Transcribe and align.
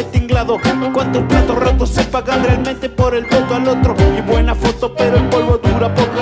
el 0.00 0.06
tinglado. 0.06 0.58
Cuántos 0.92 1.22
platos 1.24 1.56
rotos 1.56 1.90
se 1.90 2.04
pagan 2.04 2.42
realmente 2.42 2.88
por 2.88 3.14
el 3.14 3.24
voto 3.24 3.54
al 3.54 3.68
otro. 3.68 3.94
Y 4.16 4.20
buena 4.22 4.54
foto, 4.54 4.94
pero 4.94 5.16
el 5.16 5.28
polvo 5.28 5.58
dura 5.58 5.94
poco. 5.94 6.20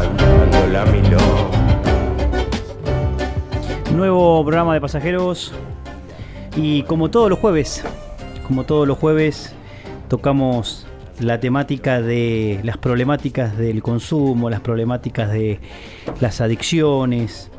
Andando 0.00 0.66
la 0.68 0.84
Nuevo 3.92 4.42
programa 4.42 4.74
de 4.74 4.80
pasajeros. 4.80 5.52
Y 6.56 6.82
como 6.84 7.10
todos 7.10 7.28
los 7.28 7.38
jueves, 7.38 7.84
como 8.46 8.64
todos 8.64 8.86
los 8.86 8.96
jueves, 8.98 9.52
tocamos 10.08 10.86
la 11.18 11.40
temática 11.40 12.00
de 12.00 12.60
las 12.62 12.76
problemáticas 12.76 13.56
del 13.56 13.82
consumo, 13.82 14.50
las 14.50 14.60
problemáticas 14.60 15.32
de 15.32 15.60
las 16.20 16.40
adicciones. 16.40 17.50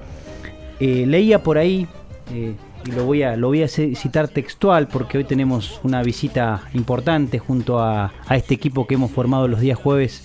Eh, 0.80 1.06
leía 1.08 1.44
por 1.44 1.58
ahí, 1.58 1.88
eh, 2.34 2.56
lo 2.94 3.06
voy, 3.06 3.24
a, 3.24 3.36
lo 3.36 3.48
voy 3.48 3.64
a 3.64 3.68
citar 3.68 4.28
textual 4.28 4.88
porque 4.88 5.18
hoy 5.18 5.24
tenemos 5.24 5.80
una 5.84 6.04
visita 6.04 6.64
importante 6.74 7.40
junto 7.40 7.80
a, 7.80 8.14
este 8.30 8.54
equipo 8.54 8.86
que 8.88 8.96
hemos 8.96 9.12
formado 9.12 9.48
los 9.48 9.60
días 9.60 9.78
jueves 9.78 10.24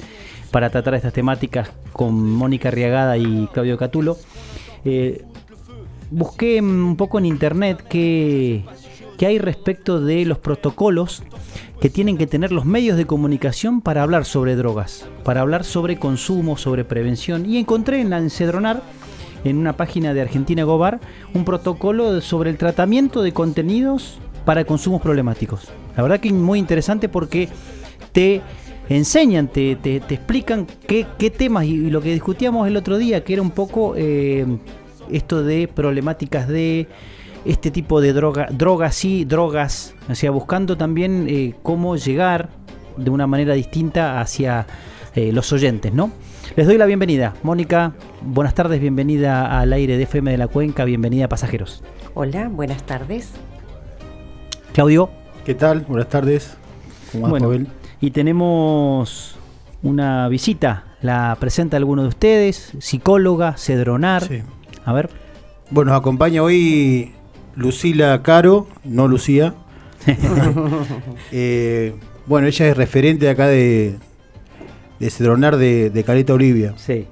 para 0.50 0.70
tratar 0.70 0.94
estas 0.94 1.12
temáticas 1.12 1.70
con 1.92 2.14
Mónica 2.32 2.70
Riagada 2.70 3.16
y 3.16 3.48
Claudio 3.52 3.78
Catulo. 3.78 4.16
Eh, 4.84 5.24
busqué 6.10 6.60
un 6.60 6.96
poco 6.96 7.18
en 7.18 7.26
internet 7.26 7.84
qué, 7.88 8.64
qué 9.16 9.26
hay 9.26 9.38
respecto 9.38 10.00
de 10.00 10.24
los 10.24 10.38
protocolos 10.38 11.22
que 11.80 11.88
tienen 11.88 12.18
que 12.18 12.26
tener 12.26 12.52
los 12.52 12.66
medios 12.66 12.98
de 12.98 13.06
comunicación 13.06 13.80
para 13.80 14.02
hablar 14.02 14.26
sobre 14.26 14.54
drogas, 14.54 15.08
para 15.24 15.40
hablar 15.40 15.64
sobre 15.64 15.98
consumo, 15.98 16.58
sobre 16.58 16.84
prevención. 16.84 17.46
Y 17.46 17.56
encontré 17.56 18.00
en 18.00 18.10
la 18.10 18.18
Encedronar, 18.18 18.82
en 19.44 19.56
una 19.56 19.76
página 19.76 20.14
de 20.14 20.20
Argentina 20.20 20.64
Gobar, 20.64 21.00
un 21.34 21.44
protocolo 21.44 22.20
sobre 22.20 22.50
el 22.50 22.56
tratamiento 22.56 23.22
de 23.22 23.32
contenidos 23.32 24.18
para 24.44 24.64
consumos 24.64 25.00
problemáticos. 25.00 25.68
La 25.96 26.02
verdad 26.02 26.20
que 26.20 26.32
muy 26.32 26.58
interesante 26.58 27.08
porque 27.08 27.48
te 28.12 28.42
enseñan, 28.88 29.48
te, 29.48 29.76
te, 29.76 29.96
explican 29.96 30.66
qué, 30.86 31.04
temas 31.30 31.64
y, 31.64 31.90
lo 31.90 32.00
que 32.00 32.12
discutíamos 32.12 32.66
el 32.66 32.76
otro 32.76 32.98
día, 32.98 33.22
que 33.22 33.34
era 33.34 33.42
un 33.42 33.50
poco 33.50 33.94
eh, 33.96 34.46
esto 35.10 35.42
de 35.42 35.68
problemáticas 35.68 36.48
de 36.48 36.88
este 37.44 37.70
tipo 37.70 38.00
de 38.00 38.12
droga, 38.12 38.48
drogas 38.50 38.94
sí, 38.94 39.24
drogas, 39.24 39.94
o 40.08 40.14
sea, 40.14 40.30
buscando 40.30 40.76
también 40.76 41.26
eh, 41.28 41.54
cómo 41.62 41.96
llegar 41.96 42.50
de 42.96 43.10
una 43.10 43.26
manera 43.26 43.54
distinta 43.54 44.20
hacia 44.20 44.66
eh, 45.14 45.32
los 45.32 45.52
oyentes, 45.52 45.92
¿no? 45.92 46.10
Les 46.56 46.66
doy 46.66 46.76
la 46.76 46.86
bienvenida. 46.86 47.34
Mónica, 47.44 47.92
buenas 48.22 48.54
tardes, 48.54 48.80
bienvenida 48.80 49.60
al 49.60 49.72
aire 49.72 49.96
de 49.96 50.02
FM 50.02 50.32
de 50.32 50.36
la 50.36 50.48
Cuenca, 50.48 50.84
bienvenida 50.84 51.26
a 51.26 51.28
Pasajeros. 51.28 51.84
Hola, 52.14 52.48
buenas 52.48 52.82
tardes. 52.82 53.30
Claudio. 54.72 55.10
¿Qué 55.44 55.54
tal? 55.54 55.82
Buenas 55.82 56.08
tardes. 56.08 56.56
¿Cómo 57.12 57.28
bueno, 57.28 57.52
y 58.00 58.10
tenemos 58.10 59.36
una 59.84 60.28
visita, 60.28 60.96
la 61.02 61.36
presenta 61.38 61.76
alguno 61.76 62.02
de 62.02 62.08
ustedes, 62.08 62.72
psicóloga, 62.80 63.56
Cedronar. 63.56 64.24
Sí. 64.24 64.42
A 64.84 64.92
ver. 64.92 65.08
Bueno, 65.70 65.92
nos 65.92 66.00
acompaña 66.00 66.42
hoy 66.42 67.12
Lucila 67.54 68.22
Caro, 68.22 68.66
no 68.82 69.06
Lucía. 69.06 69.54
Eh, 71.32 71.94
bueno, 72.26 72.48
ella 72.48 72.66
es 72.66 72.76
referente 72.76 73.28
acá 73.28 73.46
de, 73.46 73.98
de 75.00 75.10
Cedronar 75.10 75.56
de, 75.56 76.04
Caleta 76.06 76.34
Olivia. 76.34 76.74
Sí. 76.76 77.08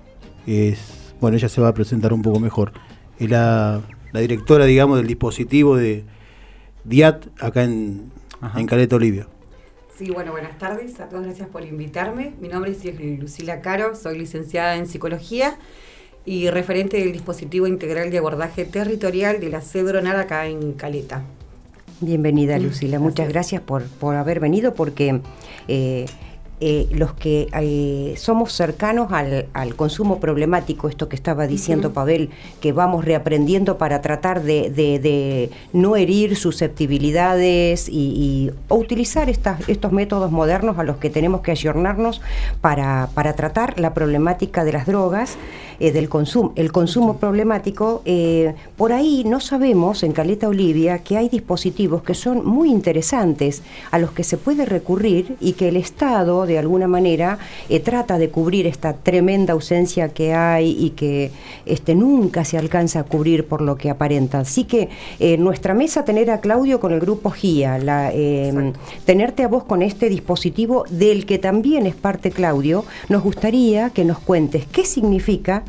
Es, 0.46 1.14
bueno, 1.20 1.36
ella 1.36 1.48
se 1.48 1.60
va 1.60 1.68
a 1.68 1.74
presentar 1.74 2.12
un 2.12 2.22
poco 2.22 2.38
mejor. 2.38 2.72
Es 3.18 3.28
la, 3.28 3.80
directora, 4.12 4.66
digamos, 4.66 4.98
del 4.98 5.06
dispositivo 5.06 5.76
de 5.76 6.04
DIAT 6.84 7.26
acá 7.40 7.64
en, 7.64 8.12
en 8.56 8.66
Caleta 8.66 8.96
Olivia. 8.96 9.26
Sí, 9.96 10.10
bueno, 10.10 10.30
buenas 10.30 10.56
tardes 10.58 11.00
a 11.00 11.08
todos, 11.08 11.24
gracias 11.24 11.48
por 11.48 11.64
invitarme. 11.64 12.34
Mi 12.40 12.48
nombre 12.48 12.70
es 12.70 13.00
Lucila 13.18 13.60
Caro, 13.62 13.96
soy 13.96 14.16
licenciada 14.16 14.76
en 14.76 14.86
psicología 14.86 15.58
y 16.24 16.50
referente 16.50 16.98
del 16.98 17.10
dispositivo 17.10 17.66
integral 17.66 18.10
de 18.10 18.18
abordaje 18.18 18.64
territorial 18.64 19.40
de 19.40 19.48
la 19.48 19.60
Cedronar 19.60 20.16
acá 20.16 20.46
en 20.46 20.74
Caleta. 20.74 21.24
Bienvenida 22.00 22.60
Lucila, 22.60 23.00
muchas 23.00 23.28
gracias 23.28 23.60
por, 23.60 23.82
por 23.86 24.14
haber 24.14 24.38
venido 24.38 24.72
porque 24.74 25.20
eh, 25.66 26.06
eh, 26.60 26.88
los 26.90 27.12
que 27.12 27.48
eh, 27.52 28.14
somos 28.16 28.52
cercanos 28.52 29.12
al, 29.12 29.74
consumo 29.76 30.18
problemático, 30.18 30.88
esto 30.88 31.08
que 31.08 31.14
estaba 31.14 31.46
diciendo 31.46 31.92
Pavel, 31.92 32.30
que 32.60 32.72
vamos 32.72 33.04
reaprendiendo 33.04 33.78
para 33.78 34.00
tratar 34.02 34.42
de, 34.42 35.50
no 35.72 35.96
herir 35.96 36.36
susceptibilidades 36.36 37.88
y, 37.88 38.50
utilizar 38.68 39.28
estos 39.30 39.92
métodos 39.92 40.32
modernos 40.32 40.78
a 40.78 40.82
los 40.82 40.96
que 40.96 41.10
tenemos 41.10 41.42
que 41.42 41.52
ayornarnos 41.52 42.20
para, 42.60 43.08
para 43.14 43.34
tratar 43.34 43.78
la 43.78 43.94
problemática 43.94 44.64
de 44.64 44.72
las 44.72 44.86
drogas, 44.86 45.36
eh, 45.80 45.92
del 45.92 46.08
consumo, 46.08 46.52
el 46.56 46.72
consumo 46.72 47.16
problemático. 47.18 48.02
por 48.76 48.92
ahí 48.92 49.24
no 49.24 49.40
sabemos 49.40 50.02
en 50.02 50.12
Caleta 50.12 50.48
Olivia 50.48 50.98
que 50.98 51.16
hay 51.16 51.28
dispositivos 51.28 52.02
que 52.02 52.14
son 52.14 52.44
muy 52.44 52.70
interesantes 52.70 53.62
a 53.90 53.98
los 53.98 54.12
que 54.12 54.24
se 54.24 54.36
puede 54.36 54.64
recurrir 54.64 55.36
y 55.40 55.52
que 55.52 55.68
el 55.68 55.76
Estado 55.76 56.46
de 56.46 56.58
alguna 56.58 56.88
manera 56.88 57.38
eh, 57.68 57.80
trata 57.80 58.18
de 58.18 58.30
cubrir 58.30 58.66
esta 58.66 58.92
tremenda 58.94 59.52
ausencia 59.52 60.08
que 60.10 60.34
hay 60.34 60.76
y 60.78 60.90
que 60.90 61.30
este, 61.66 61.94
nunca 61.94 62.44
se 62.44 62.58
alcanza 62.58 63.00
a 63.00 63.04
cubrir 63.04 63.46
por 63.46 63.60
lo 63.60 63.76
que 63.76 63.90
aparenta. 63.90 64.40
Así 64.40 64.64
que 64.64 64.82
en 64.82 64.88
eh, 65.20 65.36
nuestra 65.38 65.74
mesa 65.74 66.04
tener 66.04 66.30
a 66.30 66.40
Claudio 66.40 66.80
con 66.80 66.92
el 66.92 67.00
grupo 67.00 67.30
GIA, 67.30 67.78
la, 67.78 68.12
em, 68.12 68.72
tenerte 69.04 69.42
a 69.42 69.48
vos 69.48 69.64
con 69.64 69.82
este 69.82 70.08
dispositivo 70.08 70.84
del 70.90 71.26
que 71.26 71.38
también 71.38 71.86
es 71.86 71.94
parte 71.94 72.30
Claudio, 72.30 72.84
nos 73.08 73.22
gustaría 73.22 73.90
que 73.90 74.04
nos 74.04 74.18
cuentes 74.18 74.66
qué 74.66 74.84
significa 74.84 75.64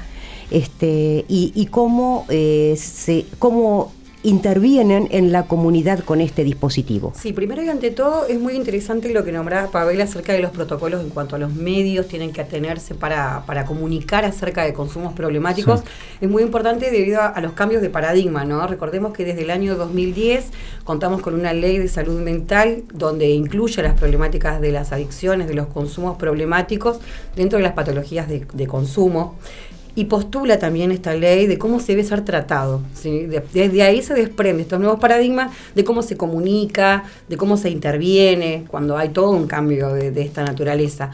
este, 0.52 1.26
y, 1.28 1.68
cómo, 1.72 2.26
eh, 2.30 2.76
se, 2.78 3.26
cómo 3.38 3.92
intervienen 4.22 5.08
en 5.12 5.32
la 5.32 5.44
comunidad 5.44 6.00
con 6.00 6.20
este 6.20 6.44
dispositivo. 6.44 7.14
Sí, 7.16 7.32
primero 7.32 7.64
y 7.64 7.70
ante 7.70 7.90
todo 7.90 8.26
es 8.28 8.38
muy 8.38 8.54
interesante 8.54 9.14
lo 9.14 9.24
que 9.24 9.32
nombraba 9.32 9.72
Pavel 9.72 10.02
acerca 10.02 10.34
de 10.34 10.40
los 10.40 10.52
protocolos 10.52 11.02
en 11.02 11.10
cuanto 11.10 11.38
a 11.38 11.40
los 11.40 11.54
medios 11.54 12.08
tienen 12.08 12.34
que 12.34 12.42
atenerse 12.42 12.96
para, 12.96 13.44
para 13.46 13.66
comunicar 13.66 14.26
acerca 14.26 14.66
de 14.66 14.74
consumos 14.74 15.14
problemáticos. 15.14 15.84
Es 16.20 16.30
muy 16.30 16.44
importante 16.44 16.92
debido 16.92 17.22
a, 17.22 17.40
los 17.40 17.54
cambios 17.54 17.81
de 17.81 17.90
paradigma, 17.90 18.44
¿no? 18.44 18.68
Recordemos 18.68 19.14
que 19.14 19.24
desde 19.24 19.44
el 19.44 19.52
año 19.52 19.78
2010 19.78 20.48
contamos 20.84 21.22
con 21.22 21.34
una 21.34 21.54
ley 21.54 21.78
de 21.78 21.88
salud 21.88 22.20
mental 22.20 22.84
donde 22.94 23.30
incluye 23.30 23.81
las 23.81 23.98
problemáticas 23.98 24.60
de 24.60 24.74
las 24.74 24.92
adicciones, 24.92 25.48
de 25.48 25.54
los 25.54 25.68
consumos 25.68 26.18
problemáticos 26.18 27.00
dentro 27.38 27.58
de 27.58 27.64
las 27.64 27.74
patologías 27.74 28.28
de, 28.28 28.46
de 28.54 28.68
consumo 28.68 29.38
y 29.95 30.05
postula 30.05 30.59
también 30.59 30.91
esta 30.91 31.13
ley 31.13 31.47
de 31.47 31.57
cómo 31.57 31.79
se 31.79 31.94
debe 31.94 32.03
ser 32.03 32.22
tratado. 32.22 32.81
Desde 33.53 33.83
ahí 33.83 34.01
se 34.01 34.13
desprende 34.13 34.63
estos 34.63 34.79
nuevos 34.79 35.00
paradigmas 35.00 35.51
de 35.75 35.83
cómo 35.83 36.01
se 36.01 36.16
comunica, 36.16 37.03
de 37.27 37.38
cómo 37.38 37.57
se 37.57 37.69
interviene, 37.69 38.66
cuando 38.67 38.97
hay 38.97 39.09
todo 39.09 39.31
un 39.31 39.47
cambio 39.47 39.94
de, 39.94 40.22
esta 40.22 40.44
naturaleza. 40.44 41.11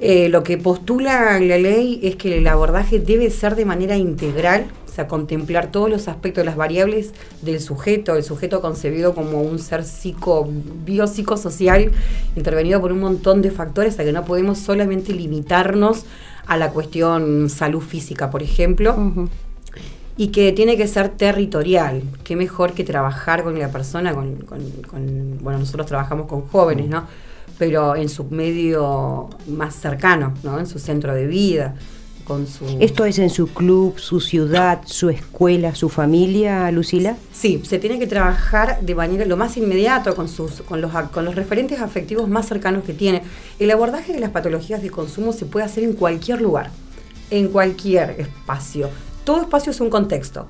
Eh, 0.00 0.28
lo 0.28 0.44
que 0.44 0.58
postula 0.58 1.40
la 1.40 1.58
ley 1.58 1.98
es 2.04 2.14
que 2.16 2.38
el 2.38 2.46
abordaje 2.46 3.00
debe 3.00 3.30
ser 3.30 3.56
de 3.56 3.64
manera 3.64 3.96
integral, 3.96 4.66
o 4.86 4.92
sea, 4.92 5.08
contemplar 5.08 5.72
todos 5.72 5.90
los 5.90 6.06
aspectos, 6.06 6.44
las 6.44 6.54
variables 6.54 7.14
del 7.42 7.60
sujeto, 7.60 8.14
el 8.14 8.22
sujeto 8.22 8.60
concebido 8.60 9.14
como 9.14 9.42
un 9.42 9.58
ser 9.58 9.84
psico, 9.84 10.48
biopsicosocial, 10.84 11.90
intervenido 12.36 12.80
por 12.80 12.92
un 12.92 13.00
montón 13.00 13.42
de 13.42 13.50
factores, 13.50 13.98
a 13.98 14.04
que 14.04 14.12
no 14.12 14.24
podemos 14.24 14.58
solamente 14.58 15.12
limitarnos 15.12 16.04
a 16.48 16.56
la 16.56 16.70
cuestión 16.70 17.48
salud 17.50 17.80
física, 17.80 18.30
por 18.30 18.42
ejemplo. 18.42 18.96
Y 20.16 20.28
que 20.28 20.50
tiene 20.52 20.76
que 20.76 20.88
ser 20.88 21.10
territorial. 21.10 22.02
Qué 22.24 22.34
mejor 22.34 22.72
que 22.72 22.82
trabajar 22.82 23.44
con 23.44 23.56
la 23.56 23.70
persona, 23.70 24.12
con, 24.14 25.38
bueno, 25.40 25.58
nosotros 25.60 25.86
trabajamos 25.86 26.26
con 26.26 26.42
jóvenes, 26.42 26.88
¿no? 26.88 27.06
Pero 27.58 27.94
en 27.94 28.08
su 28.08 28.24
medio 28.24 29.28
más 29.46 29.74
cercano, 29.74 30.34
¿no? 30.42 30.58
En 30.58 30.66
su 30.66 30.78
centro 30.80 31.14
de 31.14 31.26
vida. 31.26 31.76
¿Esto 32.80 33.04
es 33.06 33.18
en 33.18 33.30
su 33.30 33.48
club, 33.48 33.98
su 33.98 34.20
ciudad, 34.20 34.82
su 34.84 35.08
escuela, 35.08 35.74
su 35.74 35.88
familia, 35.88 36.70
Lucila? 36.70 37.16
Sí, 37.32 37.62
se 37.64 37.78
tiene 37.78 37.98
que 37.98 38.06
trabajar 38.06 38.80
de 38.82 38.94
manera 38.94 39.24
lo 39.24 39.36
más 39.36 39.56
inmediato 39.56 40.14
con, 40.14 40.28
sus, 40.28 40.60
con, 40.62 40.80
los, 40.80 40.92
con 41.10 41.24
los 41.24 41.34
referentes 41.34 41.80
afectivos 41.80 42.28
más 42.28 42.46
cercanos 42.46 42.84
que 42.84 42.92
tiene. 42.92 43.22
El 43.58 43.70
abordaje 43.70 44.12
de 44.12 44.20
las 44.20 44.30
patologías 44.30 44.82
de 44.82 44.90
consumo 44.90 45.32
se 45.32 45.46
puede 45.46 45.64
hacer 45.64 45.84
en 45.84 45.94
cualquier 45.94 46.42
lugar, 46.42 46.70
en 47.30 47.48
cualquier 47.48 48.16
espacio. 48.18 48.90
Todo 49.24 49.40
espacio 49.40 49.72
es 49.72 49.80
un 49.80 49.88
contexto. 49.88 50.46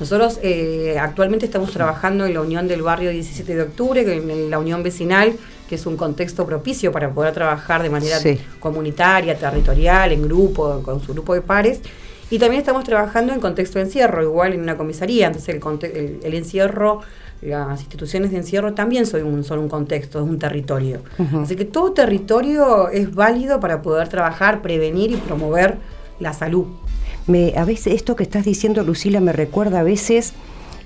Nosotros 0.00 0.38
eh, 0.42 0.96
actualmente 0.98 1.44
estamos 1.44 1.72
trabajando 1.72 2.24
en 2.24 2.34
la 2.34 2.40
Unión 2.40 2.68
del 2.68 2.82
Barrio 2.82 3.10
17 3.10 3.54
de 3.54 3.62
Octubre, 3.62 4.00
en 4.00 4.50
la 4.50 4.58
Unión 4.58 4.82
Vecinal, 4.82 5.36
que 5.68 5.74
es 5.74 5.86
un 5.86 5.96
contexto 5.96 6.46
propicio 6.46 6.90
para 6.90 7.10
poder 7.10 7.34
trabajar 7.34 7.82
de 7.82 7.90
manera 7.90 8.18
comunitaria, 8.58 9.38
territorial, 9.38 10.12
en 10.12 10.22
grupo, 10.22 10.80
con 10.82 11.00
su 11.00 11.12
grupo 11.12 11.34
de 11.34 11.42
pares. 11.42 11.80
Y 12.30 12.38
también 12.38 12.60
estamos 12.60 12.84
trabajando 12.84 13.32
en 13.32 13.40
contexto 13.40 13.78
de 13.78 13.86
encierro, 13.86 14.22
igual 14.22 14.52
en 14.52 14.60
una 14.60 14.76
comisaría, 14.76 15.28
entonces 15.28 15.54
el, 15.54 16.20
el, 16.22 16.34
encierro 16.34 17.00
las 17.40 17.80
instituciones 17.80 18.32
de 18.32 18.38
encierro 18.38 18.74
también 18.74 19.06
son 19.06 19.22
un, 19.24 19.44
son 19.44 19.60
un 19.60 19.68
contexto, 19.68 20.18
es 20.18 20.28
un 20.28 20.38
territorio. 20.38 21.02
Así 21.40 21.54
que 21.54 21.64
todo 21.64 21.92
territorio 21.92 22.88
es 22.88 23.14
válido 23.14 23.60
para 23.60 23.80
poder 23.80 24.08
trabajar, 24.08 24.60
prevenir 24.60 25.12
y 25.12 25.16
promover 25.16 25.78
la 26.18 26.32
salud. 26.32 26.66
Me, 27.26 27.54
a 27.56 27.64
veces 27.64 27.94
esto 27.94 28.16
que 28.16 28.24
estás 28.24 28.44
diciendo, 28.44 28.82
Lucila, 28.82 29.20
me 29.20 29.32
recuerda 29.32 29.80
a 29.80 29.82
veces 29.84 30.32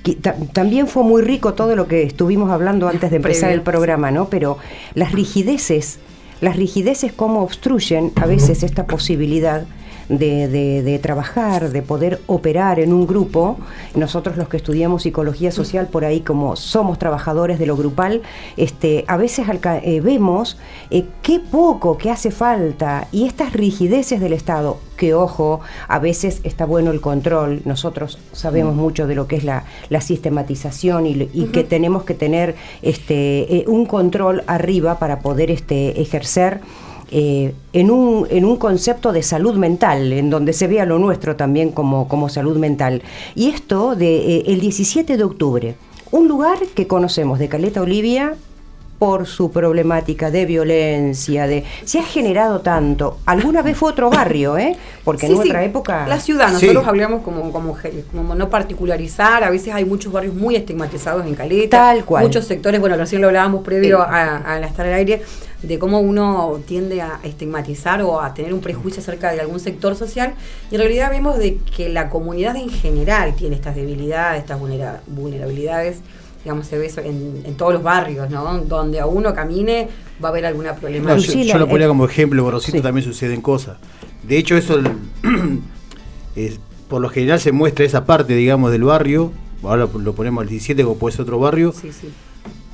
que 0.03 0.15
también 0.15 0.89
fue 0.89 1.05
muy 1.05 1.23
rico 1.23 1.55
todo 1.55 1.77
lo 1.77 1.87
que 1.87 2.03
estuvimos 2.03 2.51
hablando 2.51 2.89
antes 2.89 3.11
de 3.11 3.17
empezar 3.17 3.51
el 3.53 3.63
programa, 3.63 4.11
¿no? 4.11 4.29
Pero 4.29 4.59
las 4.95 5.13
rigideces, 5.13 5.99
las 6.41 6.57
rigideces 6.57 7.13
cómo 7.13 7.43
obstruyen 7.43 8.13
a 8.17 8.27
veces 8.27 8.63
esta 8.63 8.87
posibilidad 8.87 9.65
de, 10.19 11.01
trabajar, 11.03 11.71
de 11.71 11.83
poder 11.83 12.21
operar 12.27 12.81
en 12.81 12.93
un 12.93 13.07
grupo. 13.07 13.57
Nosotros 13.95 14.37
los 14.37 14.49
que 14.49 14.57
estudiamos 14.57 15.03
psicología 15.03 15.51
social, 15.51 15.89
por 15.89 16.05
ahí 16.05 16.21
como 16.21 16.57
somos 16.57 16.99
trabajadores 16.99 17.59
de 17.59 17.67
lo 17.67 17.77
grupal, 17.77 18.23
este, 18.57 19.05
a 19.09 19.17
veces 19.17 19.47
eh, 19.49 20.01
vemos 20.01 20.59
eh, 20.91 21.05
qué 21.23 21.41
poco, 21.41 21.99
qué 21.99 22.11
hace 22.11 22.31
falta. 22.31 23.09
Y 23.13 23.27
estas 23.27 23.53
rigideces 23.53 24.21
del 24.21 24.33
Estado, 24.33 24.79
que 24.97 25.15
ojo, 25.15 25.61
a 25.89 25.99
veces 25.99 26.41
está 26.45 26.65
bueno 26.65 26.91
el 26.91 27.01
control, 27.01 27.63
nosotros 27.65 28.19
sabemos 28.33 28.77
mucho 28.77 29.07
de 29.07 29.15
lo 29.15 29.27
que 29.27 29.37
es 29.37 29.45
la, 29.45 29.65
sistematización 30.01 31.07
y, 31.07 31.27
que 31.53 31.65
tenemos 31.65 32.05
que 32.05 32.15
tener 32.15 32.57
este, 32.83 33.57
eh, 33.57 33.65
un 33.69 33.87
control 33.87 34.43
arriba 34.47 34.99
para 34.99 35.21
poder 35.21 35.51
este, 35.51 36.01
ejercer 36.01 36.61
eh, 37.15 37.55
en, 37.75 37.91
un, 37.91 38.27
en 38.31 38.47
un 38.47 38.57
concepto 38.57 39.13
de 39.13 39.23
salud 39.23 39.57
mental, 39.57 40.15
en 40.15 40.31
donde 40.31 40.55
se 40.55 40.67
vea 40.67 40.87
lo 40.87 40.99
nuestro 40.99 41.37
también 41.37 41.71
como, 41.71 42.09
como 42.09 42.31
salud 42.31 42.57
mental. 42.57 43.03
Y 43.35 43.51
esto 43.51 43.95
de 43.95 44.39
eh, 44.39 44.43
el 44.47 44.61
17 44.61 45.19
de 45.19 45.23
octubre, 45.23 45.75
un 46.11 46.27
lugar 46.27 46.59
que 46.75 46.87
conocemos 46.87 47.39
de 47.39 47.51
Caleta 47.51 47.83
Olivia, 47.83 48.35
por 49.03 49.27
su 49.27 49.51
problemática 49.51 50.31
de 50.31 50.47
violencia, 50.47 51.49
de 51.49 51.65
se 51.85 51.99
ha 51.99 52.05
generado 52.05 52.61
tanto. 52.61 53.19
Alguna 53.27 53.61
vez 53.61 53.77
fue 53.77 53.91
otro 53.91 54.11
barrio, 54.11 54.57
¿eh? 54.57 54.77
Porque 55.03 55.27
en 55.27 55.35
otra 55.35 55.65
época. 55.65 56.07
La 56.07 56.21
ciudad, 56.21 56.53
nosotros 56.53 56.87
hablamos 56.87 57.23
como, 57.23 57.51
como, 57.51 57.77
como, 58.13 58.37
no 58.37 58.49
particularizar, 58.49 59.43
a 59.43 59.51
veces 59.51 59.75
hay 59.75 59.85
muchos 59.85 60.13
barrios 60.13 60.37
muy 60.37 60.55
estigmatizados 60.55 61.27
en 61.27 61.35
Caleta. 61.35 61.79
Tal 61.79 62.05
cual. 62.05 62.23
Muchos 62.23 62.45
sectores, 62.45 62.81
bueno, 62.81 62.97
recién 62.97 63.21
lo 63.21 63.27
hablábamos 63.27 63.65
previo 63.65 64.01
a, 64.01 64.37
a 64.49 64.61
estar 64.61 64.87
al 64.87 64.95
aire, 64.95 65.21
de 65.65 65.81
cómo 65.81 65.99
uno 65.99 66.61
tiende 66.65 67.03
a 67.03 67.19
estigmatizar 67.25 68.03
o 68.03 68.21
a 68.21 68.33
tener 68.35 68.55
un 68.55 68.61
prejuicio 68.61 69.03
acerca 69.03 69.33
de 69.33 69.41
algún 69.41 69.59
sector 69.59 69.97
social. 69.97 70.35
Y 70.71 70.77
en 70.77 70.81
realidad 70.81 71.11
vemos 71.11 71.39
de 71.39 71.57
que 71.77 71.89
la 71.89 72.09
comunidad 72.09 72.55
en 72.55 72.69
general 72.69 73.35
tiene 73.35 73.57
estas 73.57 73.75
debilidades, 73.75 74.43
estas 74.43 74.61
vulnerabilidades 75.09 76.03
digamos, 76.45 76.67
se 76.67 76.79
ve 76.79 76.91
en, 77.05 77.43
en, 77.45 77.55
todos 77.55 77.73
los 77.73 77.83
barrios, 77.83 78.29
¿no? 78.31 78.59
Donde 78.59 79.01
a 79.01 79.07
uno 79.07 79.33
camine 79.33 79.89
va 80.23 80.29
a 80.29 80.31
haber 80.31 80.47
alguna 80.47 80.75
problemática. 80.75 81.43
yo, 81.43 81.59
lo 81.59 81.69
ponía 81.69 81.89
como 81.89 82.05
ejemplo, 82.05 82.43
Borrosito 82.43 82.83
también 82.83 83.05
suceden 83.05 83.41
cosas. 83.41 83.79
De 84.23 84.39
hecho, 84.39 84.57
eso 84.57 84.81
por 86.89 87.01
lo 87.01 87.09
general 87.09 87.41
se 87.41 87.53
muestra 87.53 87.85
esa 87.85 88.05
parte, 88.05 88.35
digamos, 88.35 88.73
del 88.73 88.85
barrio, 88.85 89.33
ahora 89.63 89.89
lo 89.93 90.13
ponemos 90.15 90.43
al 90.43 90.49
17 90.49 90.83
como 90.83 90.97
puede 90.97 91.17
ser 91.17 91.23
otro 91.23 91.39
barrio, 91.39 91.73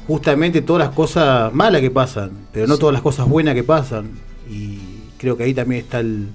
justamente 0.06 0.62
todas 0.62 0.86
las 0.86 0.94
cosas 0.94 1.52
malas 1.52 1.82
que 1.82 1.90
pasan, 1.90 2.30
pero 2.52 2.66
no 2.66 2.78
todas 2.78 2.94
las 2.94 3.02
cosas 3.02 3.28
buenas 3.28 3.54
que 3.54 3.64
pasan. 3.64 4.12
Y 4.50 4.78
creo 5.18 5.36
que 5.36 5.44
ahí 5.44 5.52
también 5.52 5.82
está 5.82 6.00
el, 6.00 6.28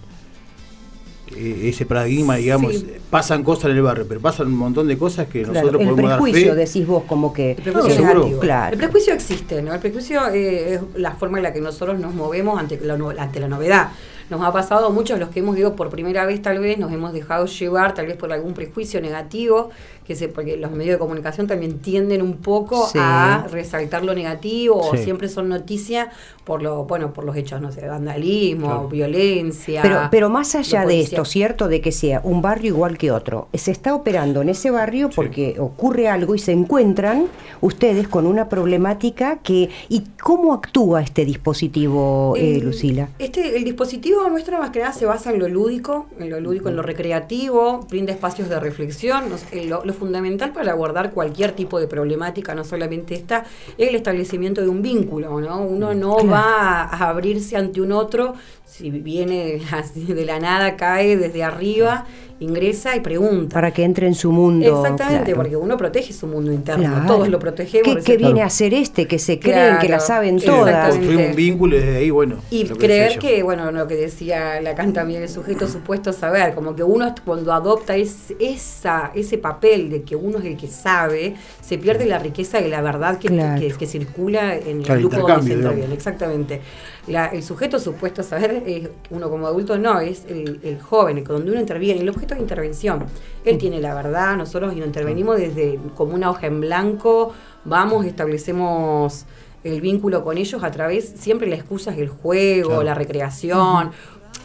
eh, 1.38 1.69
ese 1.69 1.85
paradigma, 1.85 2.35
digamos, 2.35 2.85
pasan 3.09 3.44
cosas 3.44 3.71
en 3.71 3.77
el 3.77 3.81
barrio, 3.81 4.06
pero 4.07 4.19
pasan 4.19 4.47
un 4.47 4.57
montón 4.57 4.88
de 4.88 4.97
cosas 4.97 5.27
que 5.27 5.41
nosotros 5.41 5.74
podemos 5.83 5.97
dar. 5.97 6.18
El 6.18 6.24
prejuicio, 6.24 6.56
decís 6.56 6.88
vos, 6.88 7.03
como 7.03 7.33
que... 7.33 7.51
El 7.51 7.63
prejuicio, 7.63 8.39
claro. 8.39 8.74
el 8.74 8.80
prejuicio 8.80 9.13
existe, 9.13 9.62
¿no? 9.62 9.74
El 9.74 9.80
prejuicio 9.80 10.27
eh, 10.30 10.75
es 10.75 10.81
la 10.95 11.12
forma 11.12 11.38
en 11.38 11.44
la 11.44 11.53
que 11.53 11.62
nosotros 11.62 12.00
nos 12.00 12.13
movemos 12.13 12.59
ante 12.59 12.80
la, 12.80 12.95
ante 13.18 13.39
la 13.39 13.47
novedad. 13.47 13.89
Nos 14.30 14.41
ha 14.41 14.51
pasado, 14.53 14.89
muchos 14.89 15.19
los 15.19 15.30
que 15.30 15.39
hemos 15.39 15.57
ido 15.57 15.75
por 15.75 15.89
primera 15.89 16.25
vez 16.25 16.41
tal 16.41 16.59
vez, 16.59 16.77
nos 16.77 16.91
hemos 16.91 17.13
dejado 17.13 17.45
llevar 17.45 17.94
tal 17.94 18.07
vez 18.07 18.15
por 18.15 18.31
algún 18.31 18.53
prejuicio 18.53 19.01
negativo, 19.01 19.69
que 20.05 20.15
se, 20.15 20.27
porque 20.27 20.57
los 20.57 20.71
medios 20.71 20.95
de 20.95 21.00
comunicación 21.00 21.47
también 21.47 21.79
tienden 21.79 22.21
un 22.21 22.38
poco 22.38 22.89
a 22.95 23.47
resaltar 23.50 24.03
lo 24.03 24.13
negativo, 24.13 24.77
o 24.77 24.97
siempre 24.97 25.29
son 25.29 25.50
noticias 25.50 26.09
por 26.44 26.61
lo, 26.61 26.83
bueno, 26.85 27.13
por 27.13 27.23
los 27.23 27.35
hechos, 27.35 27.61
no 27.61 27.71
sé, 27.71 27.88
vandalismo, 27.88 28.89
violencia. 28.89 29.81
Pero, 29.81 30.07
pero 30.11 30.29
más 30.29 30.55
allá 30.55 30.85
de 30.85 31.00
esto, 31.00 31.23
¿cierto? 31.25 31.67
De 31.67 31.79
que 31.79 31.91
sea 31.91 32.21
un 32.23 32.41
barrio 32.41 32.69
igual 32.69 32.97
que 32.97 33.11
otro, 33.11 33.47
se 33.53 33.71
está 33.71 33.95
operando 33.95 34.41
en 34.41 34.50
ese 34.50 34.69
barrio 34.69 35.09
porque 35.09 35.55
ocurre 35.59 36.09
algo 36.09 36.35
y 36.35 36.39
se 36.39 36.51
encuentran 36.51 37.27
ustedes 37.61 38.07
con 38.07 38.27
una 38.27 38.50
problemática 38.50 39.38
que. 39.38 39.69
¿Y 39.89 40.03
cómo 40.21 40.53
actúa 40.53 41.01
este 41.01 41.25
dispositivo, 41.25 42.35
eh, 42.38 42.59
Lucila? 42.61 43.09
Este, 43.19 43.55
el 43.57 43.63
dispositivo 43.63 44.27
nuestro 44.29 44.59
más 44.59 44.71
que 44.71 44.79
nada 44.79 44.94
se 44.94 45.05
basa 45.05 45.31
en 45.31 45.39
lo 45.39 45.47
lúdico, 45.47 46.07
en 46.19 46.29
lo 46.29 46.39
lúdico, 46.39 46.69
en 46.69 46.75
lo 46.75 46.81
recreativo, 46.81 47.85
brinda 47.89 48.11
espacios 48.11 48.50
de 48.50 48.59
reflexión. 48.59 49.25
lo, 49.67 49.93
fundamental 49.94 50.51
para 50.51 50.72
abordar 50.72 51.12
cualquier 51.12 51.54
tipo 51.54 51.80
de 51.80 51.88
problemática, 51.88 52.54
no 52.56 52.63
solamente 52.63 53.16
esta, 53.16 53.45
es 53.78 53.90
el 53.90 53.95
establecimiento 53.95 54.62
de 54.62 54.69
un 54.69 54.81
vínculo, 54.81 55.40
¿no? 55.40 55.62
Uno 55.62 55.94
no 55.94 56.25
va 56.28 56.84
a 56.84 57.10
abrirse 57.10 57.56
ante 57.56 57.81
un 57.81 57.92
otro 57.92 58.36
si 58.66 58.90
viene 58.90 59.62
así 59.72 60.06
de 60.06 60.25
la 60.25 60.40
nada, 60.40 60.75
cae 60.75 61.16
desde 61.18 61.44
arriba 61.44 62.06
ingresa 62.39 62.95
y 62.95 63.00
pregunta. 63.00 63.53
Para 63.53 63.71
que 63.71 63.83
entre 63.83 64.07
en 64.07 64.15
su 64.15 64.31
mundo. 64.31 64.81
Exactamente, 64.81 65.35
porque 65.35 65.56
uno 65.56 65.77
protege 65.77 66.13
su 66.13 66.27
mundo 66.27 66.51
interno, 66.51 67.06
todos 67.07 67.30
lo 67.30 67.39
protegemos. 67.39 68.03
¿Qué, 68.03 68.18
viene 68.18 68.41
a 68.41 68.45
hacer 68.45 68.74
este? 68.74 69.07
Que 69.07 69.19
se 69.19 69.39
creen 69.39 69.77
que 69.80 69.89
la 69.89 70.00
saben 70.00 70.39
todas. 70.39 70.89
Construir 70.89 71.30
un 71.30 71.35
vínculo 71.35 71.77
desde 71.77 71.97
ahí, 71.97 72.09
bueno. 72.09 72.38
Y 72.50 72.65
creer 72.65 73.19
que, 73.19 73.44
bueno, 73.44 73.71
lo 73.71 73.88
que 73.88 73.95
decía 73.95 74.59
Lacan 74.62 74.94
también, 74.94 75.24
el 75.24 75.30
sujeto 75.30 75.68
supuesto 75.68 76.09
a 76.09 76.13
saber, 76.13 76.53
como 76.53 76.75
que 76.75 76.83
uno 76.83 77.13
cuando 77.25 77.53
adopta 77.53 77.95
es, 77.95 78.33
esa, 78.39 79.12
ese 79.15 79.38
papel 79.38 79.89
de 79.89 80.03
que 80.03 80.15
uno 80.15 80.39
es 80.39 80.45
el 80.45 80.57
que 80.57 80.68
sabe, 80.68 81.36
se 81.62 81.77
pierde 81.77 82.06
la 82.06 82.19
riqueza 82.19 82.59
de 82.59 82.69
la 82.69 82.81
verdad 82.81 83.18
que, 83.18 83.29
que, 83.77 83.88
circula 83.88 84.56
en 84.56 84.81
el 84.81 85.00
grupo 85.00 85.18
donde 85.18 85.47
se 85.47 85.53
interviene. 85.53 85.94
Exactamente. 85.94 86.62
El 87.07 87.44
sujeto 87.44 87.79
supuesto 87.79 88.21
a 88.21 88.23
saber, 88.23 88.63
es, 88.65 88.89
uno 89.09 89.29
como 89.29 89.47
adulto 89.47 89.77
no, 89.77 90.00
es 90.00 90.25
el, 90.27 90.59
el 90.63 90.81
joven, 90.81 91.23
donde 91.23 91.51
uno 91.51 91.59
interviene. 91.59 92.01
El 92.01 92.09
objeto 92.09 92.35
de 92.35 92.41
intervención. 92.41 93.05
Él 93.44 93.57
tiene 93.57 93.79
la 93.79 93.94
verdad, 93.94 94.38
nosotros 94.38 94.73
intervenimos 94.75 95.38
desde 95.38 95.79
como 95.95 96.13
una 96.13 96.29
hoja 96.29 96.47
en 96.47 96.61
blanco, 96.61 97.33
vamos, 97.65 98.05
establecemos 98.05 99.25
el 99.63 99.81
vínculo 99.81 100.23
con 100.23 100.38
ellos 100.38 100.63
a 100.63 100.71
través, 100.71 101.13
siempre 101.17 101.48
la 101.48 101.55
excusa 101.55 101.91
es 101.91 102.00
el 102.00 102.10
juego, 102.10 102.83
la 102.83 102.93
recreación. 102.93 103.91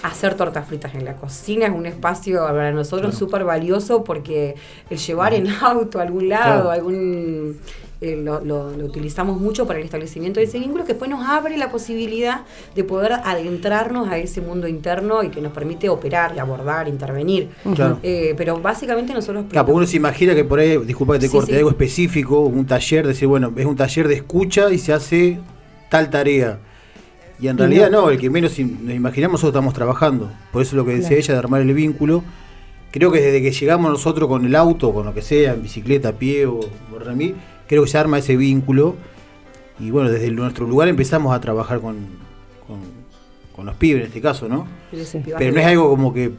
Hacer 0.02 0.36
tortas 0.36 0.68
fritas 0.68 0.94
en 0.94 1.04
la 1.04 1.16
cocina 1.16 1.66
es 1.66 1.72
un 1.72 1.84
espacio 1.84 2.44
para 2.44 2.70
nosotros 2.70 3.16
súper 3.16 3.42
valioso 3.42 4.04
porque 4.04 4.54
el 4.90 4.98
llevar 4.98 5.34
en 5.34 5.48
auto 5.48 5.98
a 5.98 6.02
algún 6.02 6.28
lado, 6.28 6.70
algún 6.70 7.58
eh, 8.00 8.14
lo, 8.16 8.44
lo, 8.44 8.68
utilizamos 8.84 9.40
mucho 9.40 9.66
para 9.66 9.80
el 9.80 9.84
establecimiento 9.84 10.38
de 10.38 10.46
ese 10.46 10.60
vínculo 10.60 10.84
que 10.84 10.92
después 10.92 11.10
nos 11.10 11.28
abre 11.28 11.56
la 11.56 11.68
posibilidad 11.68 12.42
de 12.76 12.84
poder 12.84 13.12
adentrarnos 13.12 14.08
a 14.08 14.18
ese 14.18 14.40
mundo 14.40 14.68
interno 14.68 15.24
y 15.24 15.30
que 15.30 15.40
nos 15.40 15.52
permite 15.52 15.88
operar, 15.88 16.32
y 16.36 16.38
abordar, 16.38 16.86
intervenir. 16.86 17.48
Eh, 18.04 18.34
pero 18.36 18.60
básicamente 18.60 19.12
nosotros... 19.12 19.46
Claro, 19.50 19.66
porque 19.66 19.76
uno 19.78 19.86
se 19.86 19.96
imagina 19.96 20.32
que 20.36 20.44
por 20.44 20.60
ahí, 20.60 20.78
disculpa 20.78 21.14
que 21.14 21.26
te 21.26 21.28
corte, 21.28 21.56
algo 21.56 21.70
específico, 21.70 22.40
un 22.42 22.66
taller, 22.66 23.04
decir, 23.04 23.26
bueno, 23.26 23.52
es 23.56 23.66
un 23.66 23.74
taller 23.74 24.06
de 24.06 24.14
escucha 24.14 24.70
y 24.70 24.78
se 24.78 24.92
hace 24.92 25.40
tal 25.90 26.08
tarea. 26.08 26.60
Y 27.40 27.48
en 27.48 27.58
realidad 27.58 27.90
no, 27.90 28.10
el 28.10 28.18
que 28.18 28.30
menos 28.30 28.56
nos 28.58 28.94
imaginamos 28.94 29.34
nosotros 29.34 29.54
estamos 29.54 29.74
trabajando. 29.74 30.30
Por 30.52 30.62
eso 30.62 30.76
lo 30.76 30.84
que 30.84 30.94
decía 30.94 31.16
ella 31.16 31.34
de 31.34 31.38
armar 31.38 31.62
el 31.62 31.74
vínculo. 31.74 32.22
Creo 32.92 33.10
que 33.10 33.20
desde 33.20 33.42
que 33.42 33.50
llegamos 33.50 33.90
nosotros 33.90 34.28
con 34.28 34.46
el 34.46 34.54
auto, 34.54 34.92
con 34.92 35.04
lo 35.04 35.14
que 35.14 35.22
sea, 35.22 35.54
en 35.54 35.62
bicicleta, 35.62 36.10
a 36.10 36.12
pie 36.12 36.46
o 36.46 36.60
remí, 36.98 37.34
creo 37.68 37.84
que 37.84 37.90
se 37.90 37.98
arma 37.98 38.18
ese 38.18 38.36
vínculo 38.36 38.96
y 39.78 39.90
bueno, 39.90 40.10
desde 40.10 40.30
nuestro 40.30 40.66
lugar 40.66 40.88
empezamos 40.88 41.34
a 41.34 41.40
trabajar 41.40 41.80
con, 41.80 41.96
con, 42.66 43.66
los 43.66 43.74
pibes 43.74 44.02
en 44.02 44.06
este 44.06 44.20
caso, 44.20 44.48
¿no? 44.48 44.66
Pero 45.36 45.52
no 45.52 45.60
es 45.60 45.66
algo 45.66 45.90
como 45.90 46.12
que 46.12 46.30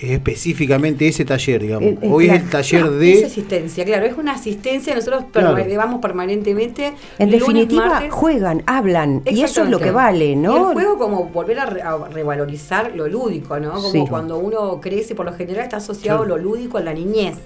es 0.00 0.10
específicamente 0.10 1.06
ese 1.06 1.26
taller, 1.26 1.60
digamos. 1.60 1.94
Hoy 2.02 2.28
es 2.28 2.40
el 2.40 2.48
taller 2.48 2.90
de... 2.90 3.12
Es 3.12 3.24
asistencia, 3.26 3.84
claro, 3.84 4.06
es 4.06 4.16
una 4.16 4.32
asistencia, 4.32 4.94
nosotros 4.94 5.24
llevamos 5.66 6.00
permanentemente. 6.00 6.94
En 7.18 7.30
definitiva, 7.30 8.02
juegan, 8.08 8.62
hablan, 8.66 9.22
y 9.26 9.42
eso 9.42 9.62
es 9.62 9.68
lo 9.68 9.78
que 9.78 9.90
vale, 9.90 10.36
¿no? 10.36 10.54
Y 10.54 10.58
el 10.58 10.74
juego 10.74 10.98
como 10.98 11.24
volver 11.26 11.60
a, 11.60 11.66
revalorizar 12.10 12.92
lo 12.96 13.06
lúdico, 13.08 13.60
¿no? 13.60 13.74
Como 13.74 14.08
cuando 14.08 14.38
uno 14.38 14.80
crece, 14.80 15.14
por 15.14 15.26
lo 15.26 15.34
general 15.34 15.64
está 15.64 15.76
asociado 15.76 16.24
lo 16.24 16.38
lúdico 16.38 16.78
a 16.78 16.80
la 16.80 16.94
niñez 16.94 17.36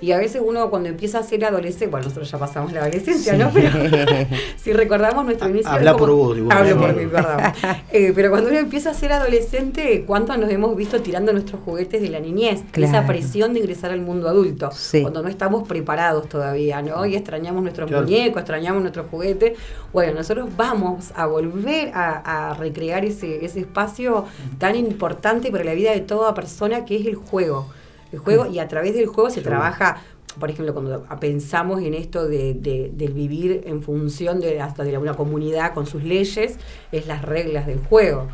Y 0.00 0.12
a 0.12 0.18
veces 0.18 0.42
uno 0.44 0.68
cuando 0.70 0.88
empieza 0.88 1.18
a 1.18 1.22
ser 1.22 1.44
adolescente, 1.44 1.86
bueno, 1.86 2.04
nosotros 2.04 2.30
ya 2.30 2.38
pasamos 2.38 2.72
la 2.72 2.80
adolescencia, 2.80 3.36
¿no? 3.36 3.50
Pero 3.52 3.70
si 4.56 4.72
recordamos 4.72 5.24
nuestro 5.24 5.48
inicio... 5.48 5.70
Habla 5.70 5.96
por 5.96 6.10
vos, 6.10 6.36
digo. 6.36 6.52
Hablo 6.52 6.78
por 6.78 6.94
mí, 6.94 7.06
perdón. 7.06 7.40
Eh, 7.92 8.12
pero 8.14 8.30
cuando 8.30 8.50
uno 8.50 8.58
empieza 8.58 8.90
a 8.90 8.94
ser 8.94 9.12
adolescente, 9.12 10.04
¿cuántos 10.06 10.36
nos 10.38 10.50
hemos 10.50 10.76
visto 10.76 11.00
tirando 11.00 11.32
nuestros 11.32 11.62
juguetes 11.62 12.02
de 12.02 12.10
la 12.10 12.20
niñez? 12.20 12.62
Esa 12.74 13.06
presión 13.06 13.54
de 13.54 13.60
ingresar 13.60 13.90
al 13.90 14.00
mundo 14.00 14.28
adulto, 14.28 14.70
cuando 15.02 15.22
no 15.22 15.28
estamos 15.28 15.66
preparados 15.66 16.28
todavía, 16.28 16.82
¿no? 16.82 17.06
Y 17.06 17.16
extrañamos 17.16 17.62
nuestros 17.62 17.90
muñecos, 17.90 18.40
extrañamos 18.40 18.82
nuestros 18.82 19.06
juguetes. 19.08 19.58
Bueno, 19.92 20.14
nosotros 20.14 20.48
vamos 20.56 21.12
a 21.14 21.26
volver 21.26 21.90
a, 21.94 22.54
recrear 22.58 23.04
ese, 23.04 23.44
ese 23.44 23.60
espacio 23.60 24.24
tan 24.58 24.76
importante 24.76 25.50
para 25.50 25.64
la 25.64 25.74
vida 25.74 25.92
de 25.92 26.00
toda 26.00 26.34
persona 26.34 26.84
que 26.84 26.96
es 26.96 27.06
el 27.06 27.14
juego 27.14 27.66
el 28.12 28.18
juego 28.18 28.46
y 28.46 28.58
a 28.58 28.68
través 28.68 28.94
del 28.94 29.06
juego 29.06 29.30
se 29.30 29.40
trabaja 29.40 30.02
por 30.38 30.50
ejemplo, 30.50 30.74
cuando 30.74 31.04
pensamos 31.18 31.82
en 31.82 31.94
esto 31.94 32.28
de, 32.28 32.54
del 32.92 33.12
vivir 33.12 33.62
en 33.66 33.82
función 33.82 34.40
de 34.40 34.60
hasta 34.60 34.84
de 34.84 34.96
una 34.98 35.14
comunidad 35.14 35.72
con 35.72 35.86
sus 35.86 36.02
leyes, 36.02 36.58
es 36.92 37.06
las 37.06 37.22
reglas 37.22 37.66
del 37.66 37.78
juego. 37.78 38.28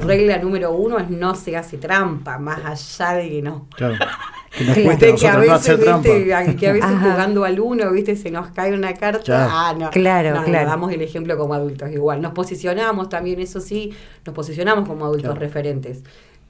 regla 0.00 0.38
número 0.38 0.72
uno 0.72 0.98
es 0.98 1.10
no 1.10 1.34
se 1.34 1.56
hace 1.56 1.78
trampa, 1.78 2.38
más 2.38 2.64
allá 2.64 3.16
de 3.16 3.28
que 3.28 3.42
no. 3.42 3.66
Claro. 3.76 3.96
Que 4.54 4.84
nos 4.84 4.98
que 4.98 5.26
a 5.26 5.36
veces, 5.36 5.80
Que 6.56 6.68
a 6.68 6.72
veces 6.72 6.90
jugando 7.02 7.44
al 7.44 7.58
uno, 7.58 7.90
viste, 7.90 8.14
se 8.14 8.30
nos 8.30 8.52
cae 8.52 8.72
una 8.72 8.94
carta. 8.94 9.48
Ah, 9.50 9.74
no. 9.76 9.90
Claro, 9.90 10.44
claro. 10.44 10.70
damos 10.70 10.92
el 10.92 11.02
ejemplo 11.02 11.36
como 11.36 11.54
adultos 11.54 11.90
igual. 11.90 12.22
Nos 12.22 12.34
posicionamos 12.34 13.08
también, 13.08 13.40
eso 13.40 13.60
sí, 13.60 13.92
nos 14.24 14.32
posicionamos 14.32 14.88
como 14.88 15.06
adultos 15.06 15.36
referentes 15.36 16.04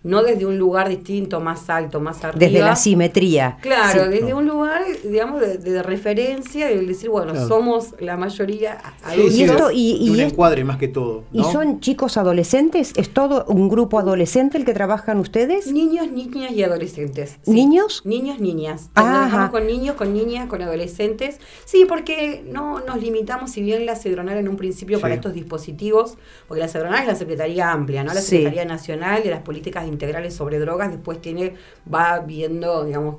no 0.05 0.23
desde 0.23 0.45
un 0.45 0.59
lugar 0.59 0.89
distinto, 0.91 1.41
más 1.41 1.71
alto, 1.71 1.99
más 1.99 2.23
arriba. 2.25 2.39
Desde 2.39 2.61
la 2.61 2.77
simetría. 2.77 3.57
Claro, 3.61 4.09
desde 4.09 4.35
un 4.35 4.47
lugar, 4.47 4.83
digamos, 5.03 5.41
de, 5.41 5.83
referencia, 5.83 6.69
de 6.69 6.79
decir, 6.85 7.09
bueno, 7.09 7.35
somos 7.49 7.95
la 8.01 8.17
mayoría 8.17 8.79
adultos. 9.03 9.35
y 9.35 9.43
esto, 9.45 9.71
y, 9.73 10.11
un 10.11 10.21
encuadre 10.21 10.63
más 10.63 10.77
que 10.77 10.89
todo. 10.89 11.25
¿Y 11.33 11.43
son 11.45 11.81
chicos 11.81 12.19
adolescentes? 12.19 12.93
¿Es 12.97 13.11
todo 13.11 13.47
un 13.49 13.69
grupo 13.69 13.99
adolescente 13.99 14.59
el 14.59 14.67
que 14.67 14.75
trabajan 14.75 15.19
ustedes? 15.19 15.73
Niños, 15.73 16.11
niñas 16.11 16.53
y 16.53 16.63
adolescentes. 16.63 17.39
¿Niños? 17.47 18.03
Niños, 18.05 18.41
niñas. 18.41 18.91
Trabajamos 18.93 19.51
con 19.51 19.67
niños, 19.67 19.97
con 19.97 20.13
niñas, 20.13 20.49
con 20.49 20.61
adolescentes. 20.61 21.39
Sí, 21.65 21.87
porque 21.89 22.45
no 22.47 22.81
nos 22.81 23.01
limitamos, 23.01 23.53
si 23.53 23.63
bien 23.63 23.87
la 23.87 23.97
Cedronal 23.97 24.37
en 24.37 24.49
un 24.49 24.57
principio 24.59 25.01
para 25.01 25.15
estos 25.15 25.33
dispositivos, 25.33 26.19
porque 26.47 26.61
la 26.61 26.69
Cedronal 26.69 27.01
es 27.01 27.07
la 27.07 27.15
Secretaría 27.15 27.73
Amplia, 27.73 28.05
¿no? 28.05 28.13
La 28.13 28.21
Secretaría 28.21 28.67
Nacional 28.67 29.23
de 29.23 29.31
las 29.31 29.41
Políticas 29.41 29.85
de 29.85 29.94
integrales 29.95 30.35
sobre 30.35 30.59
drogas, 30.59 30.91
después 30.91 31.21
tiene, 31.21 31.55
va 31.93 32.21
viendo, 32.21 32.85
digamos, 32.85 33.17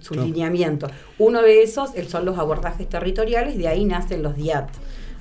su 0.00 0.14
lineamiento. 0.14 0.88
Uno 1.18 1.42
de 1.42 1.62
esos 1.62 1.92
son 2.08 2.24
los 2.24 2.38
abordajes 2.38 2.88
territoriales, 2.88 3.56
de 3.56 3.68
ahí 3.68 3.84
nacen 3.84 4.22
los 4.22 4.36
DIAT. 4.36 4.68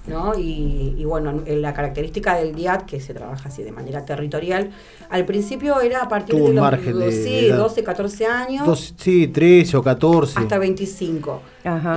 ¿no? 0.08 0.34
Y, 0.38 1.04
bueno, 1.06 1.44
la 1.46 1.74
característica 1.74 2.36
del 2.36 2.56
DIAT, 2.56 2.86
que 2.86 3.00
se 3.00 3.14
trabaja 3.14 3.50
así 3.50 3.64
de 3.64 3.72
manera 3.72 4.06
territorial, 4.06 4.72
al 5.10 5.26
principio 5.26 5.80
era 5.82 6.02
a 6.02 6.10
partir 6.10 6.36
de 6.36 6.54
los 6.54 7.14
sí, 7.14 7.50
12, 7.50 7.84
14 7.84 8.26
años. 8.26 8.94
sí, 8.98 9.28
13 9.28 9.78
o 9.78 9.84
14. 9.84 10.40
Hasta 10.40 10.58
25. 10.58 11.42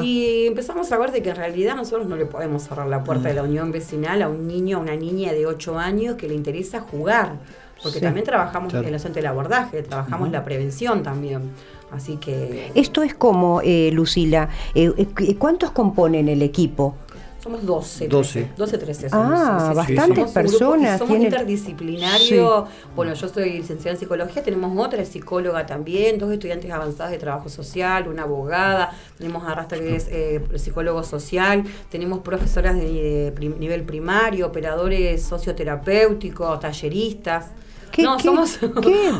Y 0.02 0.46
empezamos 0.46 0.92
a 0.92 0.98
ver 0.98 1.10
de 1.12 1.22
que 1.22 1.30
en 1.30 1.36
realidad 1.36 1.74
nosotros 1.74 2.06
no 2.06 2.16
le 2.16 2.26
podemos 2.26 2.64
cerrar 2.64 2.86
la 2.86 3.02
puerta 3.02 3.28
de 3.28 3.34
la 3.34 3.42
unión 3.44 3.72
vecinal 3.72 4.20
a 4.20 4.28
un 4.28 4.46
niño, 4.46 4.78
a 4.78 4.80
una 4.80 4.96
niña 4.96 5.32
de 5.32 5.46
8 5.46 5.78
años 5.78 6.16
que 6.16 6.28
le 6.28 6.34
interesa 6.34 6.80
jugar 6.80 7.36
porque 7.82 8.00
también 8.00 8.24
trabajamos 8.24 8.72
en 8.74 8.84
el 8.84 9.00
centro 9.00 9.20
del 9.20 9.26
abordaje, 9.26 9.82
trabajamos 9.82 10.30
la 10.30 10.44
prevención 10.44 11.02
también. 11.02 11.50
Así 11.92 12.16
que... 12.16 12.72
Esto 12.74 13.02
es 13.02 13.14
como, 13.14 13.60
eh, 13.62 13.90
Lucila, 13.92 14.48
eh, 14.74 14.92
eh, 14.96 15.36
¿cuántos 15.36 15.72
componen 15.72 16.28
el 16.28 16.40
equipo? 16.40 16.94
Somos 17.42 17.66
12, 17.66 18.06
12, 18.06 18.50
12 18.56 18.78
13. 18.78 19.08
ah, 19.10 19.72
bastantes 19.74 20.30
personas. 20.30 20.96
somos 20.96 21.18
interdisciplinario. 21.18 22.68
Bueno, 22.94 23.14
yo 23.14 23.28
soy 23.28 23.50
licenciada 23.58 23.96
en 23.96 23.98
psicología, 23.98 24.44
tenemos 24.44 24.78
otra 24.78 25.04
psicóloga 25.04 25.66
también, 25.66 26.18
dos 26.18 26.32
estudiantes 26.32 26.70
avanzados 26.70 27.10
de 27.10 27.18
trabajo 27.18 27.48
social, 27.48 28.06
una 28.06 28.22
abogada, 28.22 28.96
tenemos 29.18 29.42
a 29.44 29.56
Rasta 29.56 29.76
que 29.76 29.96
es 29.96 30.62
psicólogo 30.62 31.02
social, 31.02 31.64
tenemos 31.90 32.20
profesoras 32.20 32.76
de 32.76 33.34
nivel 33.58 33.82
primario, 33.82 34.46
operadores 34.46 35.24
socioterapéuticos, 35.24 36.60
talleristas. 36.60 37.46
¿Qué, 37.92 38.02
no, 38.02 38.18
somos 38.18 38.58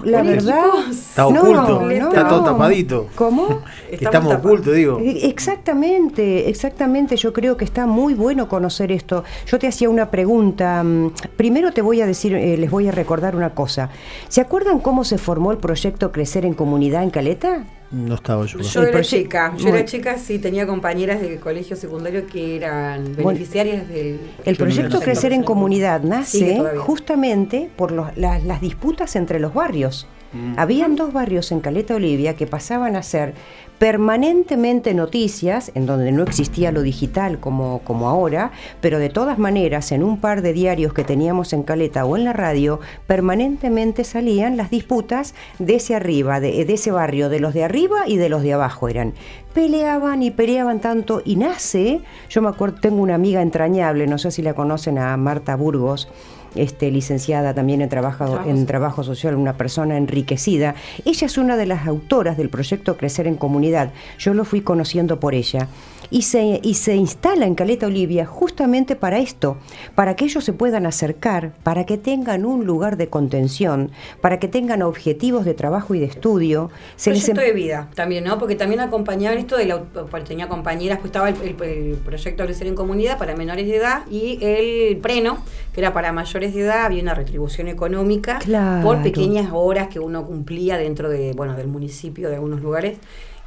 La 0.02 0.22
verdad. 0.22 0.64
Está 0.90 1.26
oculto, 1.26 1.90
está 1.90 2.26
todo 2.26 2.44
tapadito. 2.44 3.08
¿Cómo? 3.14 3.62
Estamos 3.90 4.34
ocultos, 4.34 4.74
digo. 4.74 4.98
E, 4.98 5.28
exactamente, 5.28 6.48
exactamente. 6.48 7.16
Yo 7.16 7.34
creo 7.34 7.58
que 7.58 7.66
está 7.66 7.86
muy 7.86 8.14
bueno 8.14 8.48
conocer 8.48 8.90
esto. 8.90 9.24
Yo 9.46 9.58
te 9.58 9.68
hacía 9.68 9.90
una 9.90 10.10
pregunta. 10.10 10.82
Mm, 10.82 11.12
primero 11.36 11.72
te 11.72 11.82
voy 11.82 12.00
a 12.00 12.06
decir, 12.06 12.34
eh, 12.34 12.56
les 12.56 12.70
voy 12.70 12.88
a 12.88 12.92
recordar 12.92 13.36
una 13.36 13.50
cosa. 13.54 13.90
¿Se 14.28 14.40
acuerdan 14.40 14.80
cómo 14.80 15.04
se 15.04 15.18
formó 15.18 15.52
el 15.52 15.58
proyecto 15.58 16.10
Crecer 16.10 16.46
en 16.46 16.54
Comunidad 16.54 17.02
en 17.02 17.10
Caleta? 17.10 17.66
No 17.92 18.14
estaba 18.14 18.46
yo. 18.46 18.58
Yo 18.58 18.82
era 18.82 19.02
chica, 19.02 19.54
yo 19.58 19.68
era 19.68 19.84
chica, 19.84 20.16
sí, 20.16 20.38
tenía 20.38 20.66
compañeras 20.66 21.20
de 21.20 21.38
colegio 21.38 21.76
secundario 21.76 22.26
que 22.26 22.56
eran 22.56 23.14
beneficiarias 23.14 23.86
del... 23.86 24.18
El 24.46 24.56
proyecto 24.56 25.00
Crecer 25.00 25.32
en 25.32 25.42
Comunidad 25.42 26.02
nace 26.02 26.62
justamente 26.78 27.70
por 27.76 27.92
las 27.92 28.60
disputas 28.62 29.14
entre 29.14 29.38
los 29.38 29.52
barrios. 29.52 30.06
Mm. 30.32 30.54
Habían 30.56 30.96
dos 30.96 31.12
barrios 31.12 31.52
en 31.52 31.60
Caleta 31.60 31.94
Olivia 31.94 32.34
que 32.34 32.46
pasaban 32.46 32.96
a 32.96 33.02
ser 33.02 33.34
permanentemente 33.82 34.94
noticias, 34.94 35.72
en 35.74 35.86
donde 35.86 36.12
no 36.12 36.22
existía 36.22 36.70
lo 36.70 36.82
digital 36.82 37.40
como, 37.40 37.80
como 37.80 38.08
ahora, 38.08 38.52
pero 38.80 39.00
de 39.00 39.08
todas 39.08 39.40
maneras 39.40 39.90
en 39.90 40.04
un 40.04 40.20
par 40.20 40.40
de 40.40 40.52
diarios 40.52 40.92
que 40.92 41.02
teníamos 41.02 41.52
en 41.52 41.64
Caleta 41.64 42.04
o 42.04 42.16
en 42.16 42.22
la 42.22 42.32
radio, 42.32 42.78
permanentemente 43.08 44.04
salían 44.04 44.56
las 44.56 44.70
disputas 44.70 45.34
de 45.58 45.74
ese 45.74 45.96
arriba, 45.96 46.38
de, 46.38 46.64
de 46.64 46.74
ese 46.74 46.92
barrio, 46.92 47.28
de 47.28 47.40
los 47.40 47.54
de 47.54 47.64
arriba 47.64 48.04
y 48.06 48.18
de 48.18 48.28
los 48.28 48.44
de 48.44 48.52
abajo 48.52 48.86
eran. 48.86 49.14
Peleaban 49.52 50.22
y 50.22 50.30
peleaban 50.30 50.80
tanto 50.80 51.20
y 51.24 51.34
nace, 51.34 52.02
yo 52.30 52.40
me 52.40 52.50
acuerdo, 52.50 52.78
tengo 52.80 53.02
una 53.02 53.16
amiga 53.16 53.42
entrañable, 53.42 54.06
no 54.06 54.16
sé 54.16 54.30
si 54.30 54.42
la 54.42 54.54
conocen 54.54 54.96
a 54.96 55.16
Marta 55.16 55.56
Burgos, 55.56 56.08
este, 56.54 56.90
licenciada 56.90 57.54
también 57.54 57.82
en 57.82 57.88
trabajo, 57.88 58.40
en 58.46 58.66
trabajo 58.66 59.02
social, 59.02 59.34
una 59.36 59.56
persona 59.56 59.96
enriquecida. 59.96 60.74
Ella 61.04 61.26
es 61.26 61.38
una 61.38 61.56
de 61.56 61.66
las 61.66 61.86
autoras 61.86 62.36
del 62.36 62.48
proyecto 62.48 62.96
Crecer 62.96 63.26
en 63.26 63.36
Comunidad. 63.36 63.92
Yo 64.18 64.34
lo 64.34 64.44
fui 64.44 64.60
conociendo 64.60 65.20
por 65.20 65.34
ella 65.34 65.68
y 66.12 66.22
se, 66.22 66.60
y 66.62 66.74
se 66.74 66.94
instala 66.94 67.46
en 67.46 67.54
Caleta 67.54 67.86
Olivia 67.86 68.26
justamente 68.26 68.96
para 68.96 69.18
esto, 69.18 69.56
para 69.94 70.14
que 70.14 70.26
ellos 70.26 70.44
se 70.44 70.52
puedan 70.52 70.84
acercar, 70.84 71.54
para 71.62 71.86
que 71.86 71.96
tengan 71.96 72.44
un 72.44 72.66
lugar 72.66 72.98
de 72.98 73.08
contención, 73.08 73.90
para 74.20 74.38
que 74.38 74.46
tengan 74.46 74.82
objetivos 74.82 75.46
de 75.46 75.54
trabajo 75.54 75.94
y 75.94 76.00
de 76.00 76.04
estudio. 76.04 76.70
Se 76.96 77.10
proyecto 77.10 77.40
em- 77.40 77.46
de 77.46 77.52
vida 77.54 77.88
también, 77.94 78.24
¿no? 78.24 78.38
Porque 78.38 78.54
también 78.54 78.80
acompañaban 78.80 79.38
esto 79.38 79.56
de 79.56 79.64
la 79.64 79.82
tenía 80.26 80.48
compañeras, 80.48 80.98
pues 80.98 81.06
estaba 81.06 81.30
el, 81.30 81.36
el, 81.62 81.96
proyecto 82.04 82.44
Crecer 82.44 82.66
en 82.66 82.74
Comunidad 82.74 83.16
para 83.18 83.34
menores 83.34 83.66
de 83.66 83.76
edad 83.76 84.02
y 84.10 84.38
el 84.42 84.98
preno, 84.98 85.38
que 85.72 85.80
era 85.80 85.94
para 85.94 86.12
mayores 86.12 86.52
de 86.54 86.60
edad, 86.60 86.84
había 86.84 87.02
una 87.02 87.14
retribución 87.14 87.68
económica 87.68 88.38
por 88.82 89.02
pequeñas 89.02 89.48
horas 89.52 89.88
que 89.88 89.98
uno 89.98 90.26
cumplía 90.26 90.76
dentro 90.76 91.08
de, 91.08 91.32
bueno, 91.32 91.56
del 91.56 91.68
municipio 91.68 92.28
de 92.28 92.34
algunos 92.34 92.60
lugares 92.60 92.98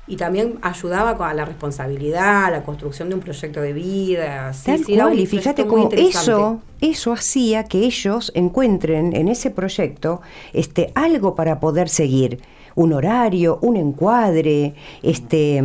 y 0.07 0.17
también 0.17 0.59
ayudaba 0.61 1.11
a 1.27 1.33
la 1.33 1.45
responsabilidad, 1.45 2.45
a 2.45 2.51
la 2.51 2.63
construcción 2.63 3.09
de 3.09 3.15
un 3.15 3.21
proyecto 3.21 3.61
de 3.61 3.73
vida. 3.73 4.51
Tal 4.63 4.85
cual, 4.85 5.19
y 5.19 5.25
fíjate 5.25 5.65
cómo 5.65 5.89
eso, 5.91 6.61
eso 6.81 7.13
hacía 7.13 7.63
que 7.63 7.79
ellos 7.79 8.31
encuentren 8.35 9.15
en 9.15 9.27
ese 9.27 9.49
proyecto 9.49 10.21
este, 10.53 10.91
algo 10.93 11.35
para 11.35 11.59
poder 11.59 11.89
seguir 11.89 12.39
un 12.75 12.93
horario, 12.93 13.59
un 13.61 13.77
encuadre, 13.77 14.73
este 15.01 15.61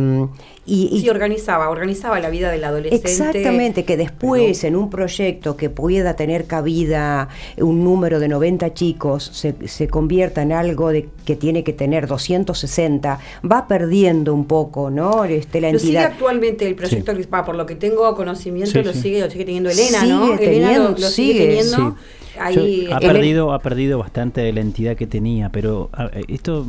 y, 0.63 1.01
sí, 1.01 1.09
organizaba, 1.09 1.69
organizaba 1.69 2.19
la 2.19 2.29
vida 2.29 2.51
del 2.51 2.63
adolescente. 2.63 3.09
Exactamente, 3.09 3.83
que 3.83 3.97
después 3.97 4.63
en 4.63 4.75
un 4.75 4.91
proyecto 4.91 5.57
que 5.57 5.71
pueda 5.71 6.15
tener 6.15 6.45
cabida 6.45 7.29
un 7.57 7.83
número 7.83 8.19
de 8.19 8.27
90 8.27 8.71
chicos 8.75 9.23
se, 9.33 9.67
se 9.67 9.87
convierta 9.87 10.43
en 10.43 10.51
algo 10.51 10.89
de, 10.89 11.09
que 11.25 11.35
tiene 11.35 11.63
que 11.63 11.73
tener 11.73 12.05
260, 12.05 13.19
va 13.51 13.67
perdiendo 13.67 14.35
un 14.35 14.45
poco, 14.45 14.91
¿no? 14.91 15.25
Este, 15.25 15.61
la 15.61 15.69
entidad. 15.69 15.83
Lo 15.83 15.87
sigue 15.87 15.99
actualmente 15.99 16.67
el 16.67 16.75
proyecto, 16.75 17.13
por 17.43 17.55
lo 17.55 17.65
que 17.65 17.75
tengo 17.75 18.15
conocimiento, 18.15 18.83
lo, 18.83 18.93
Sigue, 18.93 19.21
lo 19.21 19.31
sigue 19.31 19.45
teniendo 19.45 19.71
Elena, 19.71 20.05
¿no? 20.05 20.37
Elena 20.37 20.77
lo, 20.77 20.95
sigue, 20.97 21.47
teniendo. 21.47 21.95
Ahí, 22.39 22.87
ha, 22.93 22.99
perdido, 22.99 23.51
ha 23.51 23.59
perdido 23.59 23.97
bastante 23.97 24.41
de 24.41 24.53
la 24.53 24.61
entidad 24.61 24.95
que 24.95 25.07
tenía, 25.07 25.49
pero 25.49 25.89
esto 26.27 26.65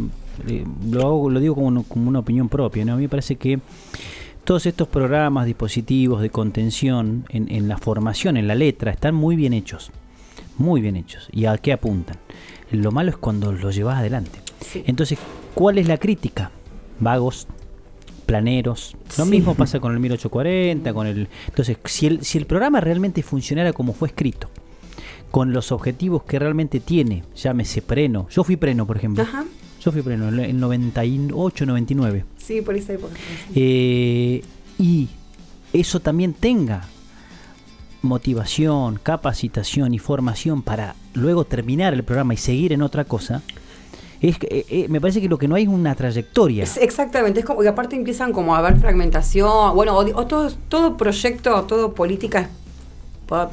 eh, 0.49 0.65
lo, 0.91 1.29
lo 1.31 1.41
digo 1.41 1.55
como, 1.55 1.85
como, 1.85 2.09
una 2.09 2.21
opinión 2.21 2.49
propia, 2.49 2.85
¿no? 2.85 2.95
A 2.95 2.97
mí 2.97 3.03
me 3.03 3.09
parece 3.09 3.37
que 3.37 3.61
todos 4.45 4.67
estos 4.67 4.89
programas, 4.89 5.47
dispositivos 5.47 6.21
de 6.21 6.31
contención 6.31 7.25
en, 7.29 7.51
en, 7.51 7.69
la 7.69 7.79
formación, 7.79 8.37
en 8.37 8.49
la 8.49 8.55
letra, 8.55 8.91
están 8.91 9.15
muy 9.15 9.37
bien 9.37 9.53
hechos. 9.53 9.91
Muy 10.59 10.81
bien 10.81 10.97
hechos. 10.97 11.29
¿Y 11.33 11.47
a 11.47 11.57
qué 11.59 11.73
apuntan? 11.73 12.17
Lo 12.71 12.91
malo 12.91 13.11
es 13.11 13.17
cuando 13.17 13.53
los 13.53 13.75
llevas 13.75 13.99
adelante. 13.99 14.41
Entonces, 14.87 15.19
¿cuál 15.55 15.79
es 15.79 15.87
la 15.87 15.99
crítica? 15.99 16.51
Vagos, 17.01 17.47
planeros. 18.27 18.97
Lo 19.19 19.27
mismo 19.27 19.55
pasa 19.55 19.81
con 19.81 19.93
el 19.93 20.01
1840, 20.01 20.93
con 20.95 21.07
el... 21.07 21.29
Entonces, 21.49 21.77
si 21.85 22.07
el, 22.07 22.25
si 22.25 22.39
el 22.39 22.47
programa 22.47 22.81
realmente 22.81 23.23
funcionara 23.23 23.73
como 23.73 23.93
fue 23.93 24.09
escrito, 24.09 24.49
con 25.31 25.53
los 25.53 25.73
objetivos 25.73 26.25
que 26.25 26.39
realmente 26.39 26.81
tiene, 26.81 27.25
llámese 27.35 27.83
preno. 27.83 28.27
Yo 28.31 28.45
fui 28.45 28.57
preno, 28.57 28.87
por 28.87 28.97
ejemplo. 28.97 29.23
Ajá. 29.23 29.45
Preno 29.91 30.29
en 30.29 30.39
el 30.39 30.61
98, 30.61 31.67
99. 31.67 32.25
Sí, 32.37 32.61
por 32.62 32.77
esa 32.77 32.93
época. 32.93 33.15
Eh, 33.55 34.43
y 34.79 35.09
eso 35.73 35.99
también 36.01 36.35
tenga 36.35 36.83
motivación, 38.03 38.99
capacitación 39.03 39.95
y 39.95 39.99
formación 39.99 40.62
para 40.62 40.95
luego 41.15 41.45
terminar 41.45 41.95
el 41.95 42.03
programa 42.05 42.35
y 42.35 42.37
seguir 42.37 42.73
en 42.73 42.83
otra 42.83 43.05
cosa, 43.05 43.43
es, 44.21 44.37
eh, 44.43 44.65
eh, 44.69 44.87
me 44.89 45.01
parece 45.01 45.21
que 45.21 45.29
lo 45.29 45.39
que 45.39 45.49
no 45.49 45.55
hay 45.55 45.65
es 45.65 45.69
una 45.69 45.95
trayectoria. 45.95 46.65
Es- 46.65 46.77
exactamente, 46.77 47.41
es 47.41 47.47
como 47.47 47.61
que 47.61 47.69
aparte 47.69 47.97
empiezan 47.97 48.33
como 48.33 48.55
a 48.55 48.59
haber 48.59 48.77
fragmentación, 48.79 49.75
bueno, 49.75 49.97
o, 49.97 50.01
o 50.21 50.27
todo, 50.27 50.51
todo 50.69 50.97
proyecto, 50.97 51.62
todo 51.62 51.93
política 51.95 52.41
es, 52.41 52.49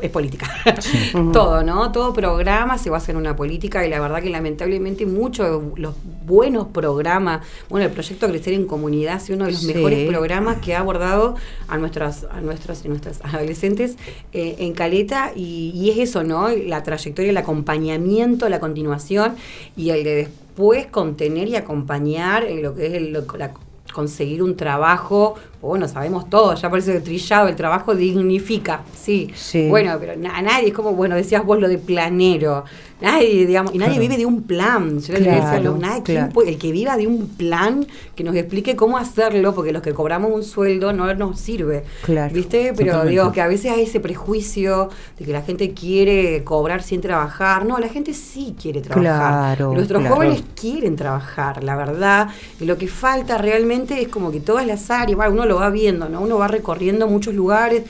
es 0.02 0.10
política. 0.10 0.48
todo, 1.34 1.64
¿no? 1.64 1.92
Todo 1.92 2.14
programa 2.14 2.78
se 2.78 2.90
basa 2.90 3.12
en 3.12 3.18
una 3.18 3.36
política 3.36 3.86
y 3.86 3.90
la 3.90 4.00
verdad 4.00 4.22
que 4.22 4.30
lamentablemente 4.30 5.06
muchos 5.06 5.46
de 5.76 5.82
los 5.82 5.96
buenos 6.26 6.68
programas, 6.68 7.46
bueno, 7.70 7.86
el 7.88 7.92
proyecto 7.92 8.28
Crecer 8.28 8.54
en 8.54 8.66
Comunidad 8.66 9.16
ha 9.16 9.20
sido 9.20 9.38
uno 9.38 9.46
de 9.46 9.52
los 9.52 9.62
Sí. 9.62 9.74
mejores 9.74 10.08
programas 10.08 10.58
que 10.58 10.76
ha 10.76 10.80
abordado 10.80 11.36
a 11.68 11.78
nuestras, 11.78 12.26
a 12.32 12.42
nuestras, 12.42 12.86
a 12.86 12.88
nuestras 12.88 13.20
adolescentes 13.24 13.96
eh, 14.34 14.56
en 14.60 14.74
Caleta 14.74 15.32
y, 15.36 15.72
y 15.76 15.90
es 15.92 15.98
eso, 16.10 16.24
¿no? 16.24 16.50
La 16.50 16.84
trayectoria, 16.84 17.32
el 17.32 17.38
acompañamiento, 17.38 18.50
la 18.50 18.60
continuación 18.60 19.36
y 19.76 19.90
el 19.92 20.04
de 20.04 20.16
después 20.16 20.88
contener 20.88 21.48
y 21.48 21.56
acompañar 21.56 22.44
en 22.44 22.62
lo 22.62 22.76
que 22.76 22.88
es 22.88 22.94
el, 22.94 23.14
la- 23.38 23.54
conseguir 23.94 24.44
un 24.44 24.56
trabajo, 24.56 25.34
bueno, 25.62 25.88
sabemos 25.88 26.30
todo, 26.30 26.56
ya 26.56 26.70
parece 26.70 26.94
que 26.94 27.00
trillado, 27.02 27.48
el 27.48 27.56
trabajo 27.56 27.94
dignifica, 27.96 28.82
sí. 28.96 29.30
Sí. 29.36 29.68
Bueno, 29.68 29.98
pero 30.00 30.14
a 30.14 30.42
nadie, 30.42 30.68
es 30.70 30.74
como, 30.74 30.94
bueno, 30.94 31.16
decías 31.16 31.44
vos 31.46 31.60
lo 31.60 31.68
de 31.68 31.78
planero, 31.78 32.64
nadie, 33.02 33.46
digamos, 33.46 33.74
y 33.74 33.78
nadie 33.78 33.94
Claro. 33.94 34.02
vive 34.10 34.18
de 34.18 34.26
un 34.26 34.44
plan. 34.44 35.00
Yo 35.00 35.14
le 35.14 35.22
Claro, 35.22 35.42
decía, 35.46 35.60
no, 35.60 35.78
nadie, 35.78 36.04
¿quién 36.04 36.28
claro. 36.30 36.48
el 36.48 36.58
que 36.58 36.72
viva 36.72 36.96
de 36.98 37.08
un 37.08 37.28
plan, 37.30 37.86
que 38.16 38.24
nos 38.24 38.36
explique 38.36 38.76
cómo 38.76 38.98
hacerlo, 38.98 39.54
porque 39.54 39.72
los 39.72 39.82
que 39.82 39.94
cobramos 39.94 40.32
un 40.34 40.44
sueldo 40.44 40.92
no 40.94 41.14
nos 41.14 41.40
sirve. 41.40 41.84
Claro. 42.04 42.34
¿Viste? 42.34 42.74
Pero 42.76 42.92
Totalmente. 42.92 43.10
digo 43.12 43.32
que 43.32 43.42
a 43.42 43.48
veces 43.48 43.72
hay 43.72 43.84
ese 43.84 44.00
prejuicio 44.00 44.90
de 45.18 45.26
que 45.26 45.32
la 45.32 45.42
gente 45.42 45.74
quiere 45.74 46.44
cobrar 46.44 46.84
sin 46.84 47.02
trabajar. 47.02 47.66
No, 47.66 47.80
la 47.80 47.88
gente 47.90 48.14
sí 48.14 48.56
quiere 48.62 48.82
trabajar. 48.82 49.58
Claro, 49.58 49.74
Nuestros 49.74 50.06
jóvenes 50.08 50.44
quieren 50.60 50.96
trabajar, 50.96 51.64
la 51.64 51.76
verdad. 51.76 52.30
Y 52.60 52.66
lo 52.66 52.78
que 52.78 52.88
falta 52.88 53.38
realmente 53.38 54.02
es 54.02 54.08
como 54.10 54.32
que 54.32 54.40
todas 54.42 54.66
las 54.68 54.90
áreas, 54.92 55.16
bueno, 55.16 55.32
uno 55.34 55.46
lo 55.50 55.58
va 55.58 55.70
viendo, 55.70 56.08
¿no? 56.08 56.22
Uno 56.22 56.38
va 56.38 56.48
recorriendo 56.48 57.08
muchos 57.08 57.34
lugares. 57.36 57.84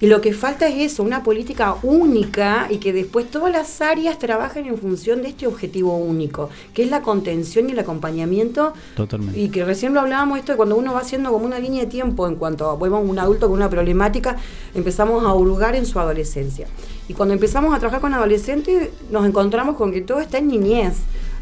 Y 0.00 0.06
lo 0.06 0.20
que 0.20 0.32
falta 0.34 0.66
es 0.68 0.92
eso, 0.92 1.02
una 1.02 1.22
política 1.22 1.76
única 1.82 2.66
y 2.68 2.78
que 2.78 2.92
después 2.92 3.30
todas 3.30 3.52
las 3.52 3.80
áreas 3.80 4.18
trabajen 4.18 4.66
en 4.66 4.76
función 4.76 5.22
de 5.22 5.28
este 5.28 5.46
objetivo 5.46 5.96
único, 5.96 6.50
que 6.74 6.82
es 6.82 6.90
la 6.90 7.00
contención 7.00 7.68
y 7.68 7.72
el 7.72 7.78
acompañamiento 7.78 8.74
Totalmente. 8.96 9.38
y 9.38 9.48
que 9.48 9.64
recién 9.64 9.94
lo 9.94 10.00
hablábamos 10.00 10.38
esto 10.38 10.52
de 10.52 10.56
cuando 10.56 10.76
uno 10.76 10.92
va 10.92 11.00
haciendo 11.00 11.30
como 11.30 11.46
una 11.46 11.58
línea 11.58 11.84
de 11.84 11.86
tiempo 11.86 12.26
en 12.26 12.34
cuanto 12.34 12.68
a 12.68 12.76
vemos 12.76 13.08
un 13.08 13.18
adulto 13.18 13.46
con 13.46 13.56
una 13.56 13.70
problemática, 13.70 14.36
empezamos 14.74 15.24
a 15.24 15.32
hurgar 15.32 15.76
en 15.76 15.86
su 15.86 15.98
adolescencia. 16.00 16.66
Y 17.08 17.14
cuando 17.14 17.32
empezamos 17.32 17.74
a 17.74 17.78
trabajar 17.78 18.00
con 18.00 18.12
adolescentes, 18.14 18.90
nos 19.10 19.24
encontramos 19.24 19.76
con 19.76 19.92
que 19.92 20.00
todo 20.00 20.20
está 20.20 20.38
en 20.38 20.48
niñez. 20.48 20.94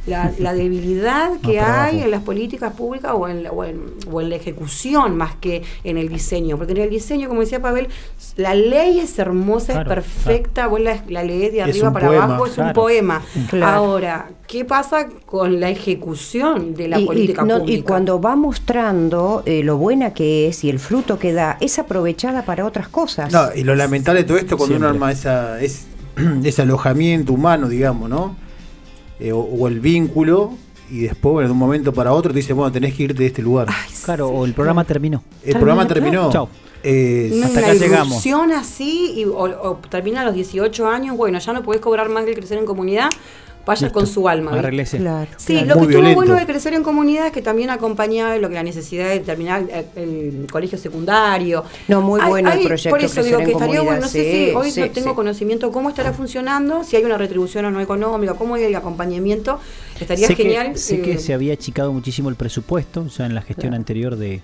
La, 0.06 0.32
la 0.38 0.52
debilidad 0.62 1.38
que 1.40 1.61
hay 1.61 2.02
en 2.02 2.11
las 2.11 2.23
políticas 2.23 2.73
públicas 2.73 3.12
o 3.14 3.28
en, 3.28 3.44
la- 3.44 3.52
o, 3.52 3.64
en, 3.64 3.82
o 4.11 4.21
en 4.21 4.30
la 4.30 4.37
ejecución 4.37 5.16
más 5.16 5.37
que 5.37 5.62
en 5.85 5.97
el 5.97 6.09
diseño. 6.09 6.56
Porque 6.56 6.73
en 6.73 6.78
el 6.78 6.90
diseño, 6.90 7.28
como 7.28 7.40
decía 7.40 7.62
Pavel, 7.62 7.88
la 8.37 8.54
ley 8.54 8.99
es 9.00 9.18
hermosa, 9.18 9.73
Claro, 9.75 9.90
es 9.90 9.94
perfecta, 9.94 10.66
vos 10.66 10.80
la, 10.80 11.02
la 11.09 11.23
lees 11.23 11.52
de 11.52 11.62
arriba 11.62 11.92
para 11.92 12.09
poema, 12.09 12.25
abajo, 12.25 12.47
es 12.47 12.50
un 12.52 12.64
claro. 12.64 12.75
poema. 12.75 13.23
Claro. 13.49 13.66
Ahora, 13.76 14.30
¿qué 14.49 14.64
pasa 14.64 15.09
con 15.26 15.61
la 15.61 15.71
ejecución 15.71 16.75
de 16.75 16.88
la 16.88 16.99
y, 16.99 17.04
y 17.04 17.06
política 17.06 17.44
no- 17.44 17.56
y 17.56 17.61
pública? 17.61 17.88
cuando 17.88 18.21
va 18.21 18.35
mostrando 18.37 19.42
eh, 19.47 19.62
lo 19.62 19.76
buena 19.76 20.12
que 20.14 20.49
es 20.49 20.64
y 20.64 20.71
el 20.71 20.78
fruto 20.78 21.18
que 21.18 21.32
da, 21.32 21.59
es 21.61 21.78
aprovechada 21.78 22.44
para 22.44 22.66
otras 22.66 22.88
cosas. 22.88 23.32
No, 23.32 23.49
y 23.54 23.62
lo 23.62 23.75
lamentable 23.75 24.23
de 24.23 24.26
todo 24.26 24.37
esto 24.38 24.56
cuando 24.56 24.76
uno 24.76 24.87
Siempre. 24.90 24.97
arma 25.06 25.12
esa, 25.12 25.61
es, 25.61 25.87
ese 26.44 26.62
alojamiento 26.62 27.32
humano, 27.32 27.68
digamos, 27.68 28.09
¿no? 28.11 28.37
Eh, 29.22 29.32
o, 29.32 29.38
o 29.38 29.68
el 29.68 29.78
vínculo, 29.78 30.52
y 30.90 31.02
después, 31.02 31.32
bueno, 31.32 31.48
de 31.48 31.52
un 31.52 31.58
momento 31.58 31.92
para 31.94 32.12
otro, 32.12 32.32
te 32.32 32.40
dice, 32.40 32.52
bueno, 32.52 32.72
tenés 32.72 32.94
que 32.94 33.04
irte 33.04 33.22
de 33.22 33.26
este 33.26 33.40
lugar. 33.40 33.68
Claro, 34.04 34.28
o 34.28 34.44
el 34.44 34.52
programa 34.52 34.85
terminó. 34.85 35.22
el 35.44 35.54
programa 35.54 35.87
terminó. 35.87 36.30
Chau. 36.30 36.48
Eh, 36.82 37.30
Una, 37.32 37.46
hasta 37.46 37.61
acá 37.61 37.74
llegamos. 37.74 38.26
así 38.56 39.12
y, 39.16 39.24
o, 39.24 39.37
o 39.38 39.76
termina 39.88 40.22
a 40.22 40.24
los 40.24 40.35
18 40.35 40.88
años, 40.88 41.16
bueno, 41.16 41.38
ya 41.38 41.52
no 41.52 41.62
podés 41.62 41.80
cobrar 41.80 42.08
más 42.08 42.24
que 42.24 42.30
el 42.30 42.37
crecer 42.37 42.58
en 42.58 42.66
comunidad, 42.66 43.08
vaya 43.64 43.87
Listo. 43.87 43.98
con 43.98 44.07
su 44.07 44.29
alma. 44.29 44.51
Claro. 44.51 44.70
Sí, 44.85 44.98
claro. 44.98 45.27
lo 45.81 45.87
que 45.87 45.94
estuvo 45.94 46.14
bueno 46.14 46.35
de 46.35 46.46
crecer 46.46 46.75
en 46.75 46.83
comunidad 46.83 47.27
es 47.27 47.33
que 47.33 47.42
también 47.42 47.70
acompañaba 47.70 48.37
lo 48.38 48.48
que 48.48 48.55
la 48.55 48.62
necesidad 48.62 49.09
de 49.09 49.20
terminar 49.20 49.64
el, 49.96 50.03
el 50.03 50.46
colegio 50.51 50.79
secundario. 50.79 51.64
No, 51.88 52.01
muy 52.01 52.20
Hay- 52.20 52.29
bueno 52.29 52.51
el 52.53 52.62
proyecto 52.66 52.90
Por 52.90 53.05
eso 53.05 53.22
digo 53.22 53.38
que 53.38 53.53
estaría 53.53 53.81
bueno, 53.83 54.01
no 54.03 54.09
sé 54.09 54.48
si 54.51 54.55
hoy 54.55 54.70
sí, 54.70 54.81
no 54.81 54.90
tengo 54.90 55.11
sí. 55.11 55.14
conocimiento 55.14 55.70
cómo 55.72 55.88
estará 55.90 56.12
funcionando, 56.12 56.83
si 56.85 56.96
hay 56.96 57.05
una 57.05 57.18
retribución 57.18 57.64
o 57.66 57.70
no 57.70 57.81
económica, 57.81 58.35
cómo 58.35 58.55
hay 58.57 58.64
el 58.64 58.75
acompañamiento. 58.75 59.61
Estaría 60.01 60.27
sé 60.27 60.35
genial. 60.35 60.72
Que, 60.72 60.79
sé 60.79 60.94
eh, 60.96 61.03
que 61.03 61.18
se 61.18 61.33
había 61.35 61.53
achicado 61.55 61.92
muchísimo 61.92 62.29
el 62.29 62.35
presupuesto, 62.37 63.07
ya 63.07 63.27
en 63.27 63.35
la 63.35 63.42
gestión 63.42 63.70
Claro. 63.70 63.77
anterior 63.77 64.16
de, 64.16 64.40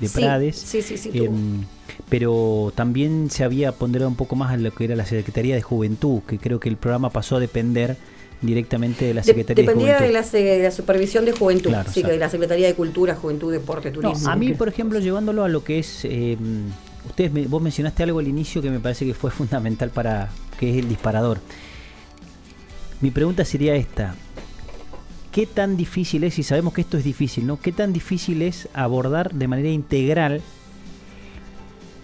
de 0.00 0.08
Sí, 0.08 0.14
Prades. 0.20 0.56
sí, 0.56 0.80
sí, 0.82 0.96
sí, 0.96 1.10
Em, 1.12 1.64
pero 2.08 2.72
también 2.74 3.30
se 3.30 3.42
había 3.44 3.72
ponderado 3.72 4.08
un 4.08 4.16
poco 4.16 4.36
más 4.36 4.52
a 4.52 4.56
lo 4.56 4.72
que 4.72 4.84
era 4.84 4.96
la 4.96 5.04
Secretaría 5.06 5.54
de 5.54 5.62
Juventud, 5.62 6.20
que 6.26 6.38
creo 6.38 6.60
que 6.60 6.68
el 6.68 6.76
programa 6.76 7.10
pasó 7.10 7.36
a 7.36 7.40
depender 7.40 7.96
directamente 8.42 9.04
de 9.04 9.14
la 9.14 9.20
de- 9.20 9.26
Secretaría 9.26 9.54
de 9.62 9.62
dependía 9.68 9.98
Juventud. 9.98 10.30
de 10.32 10.42
la, 10.42 10.56
de 10.56 10.62
la 10.64 10.70
supervisión 10.70 11.24
de 11.24 11.32
juventud, 11.32 11.70
Claro, 11.70 11.88
sí, 11.88 11.94
que 11.94 12.00
exacto. 12.00 12.12
de 12.14 12.18
la 12.18 12.30
Secretaría 12.30 12.66
de 12.68 12.74
Cultura, 12.74 13.14
Juventud, 13.14 13.52
Deporte, 13.52 13.90
No, 13.90 14.00
Turismo. 14.00 14.30
a 14.30 14.36
mí, 14.36 14.54
por 14.54 14.68
ejemplo, 14.68 14.98
llevándolo 14.98 15.44
a 15.44 15.48
lo 15.48 15.62
que 15.64 15.78
es. 15.78 16.00
eh, 16.04 16.36
ustedes 17.06 17.32
me- 17.32 17.46
vos 17.46 17.60
mencionaste 17.62 18.02
algo 18.02 18.18
al 18.18 18.28
inicio 18.28 18.60
que 18.62 18.70
me 18.70 18.80
parece 18.80 19.04
que 19.06 19.14
fue 19.14 19.30
fundamental 19.30 19.90
para. 19.90 20.30
que 20.58 20.70
es 20.70 20.76
el 20.82 20.88
disparador. 20.88 21.38
Mi 23.00 23.10
pregunta 23.10 23.44
sería 23.44 23.74
esta. 23.76 24.14
¿Qué 25.32 25.46
tan 25.46 25.76
difícil 25.76 26.24
es, 26.24 26.38
y 26.38 26.42
sabemos 26.42 26.74
que 26.74 26.80
esto 26.80 26.98
es 26.98 27.04
difícil, 27.04 27.46
¿no? 27.46 27.58
¿Qué 27.60 27.70
tan 27.72 27.92
difícil 27.92 28.42
es 28.42 28.68
abordar 28.74 29.32
de 29.32 29.46
manera 29.48 29.68
integral, 29.70 30.42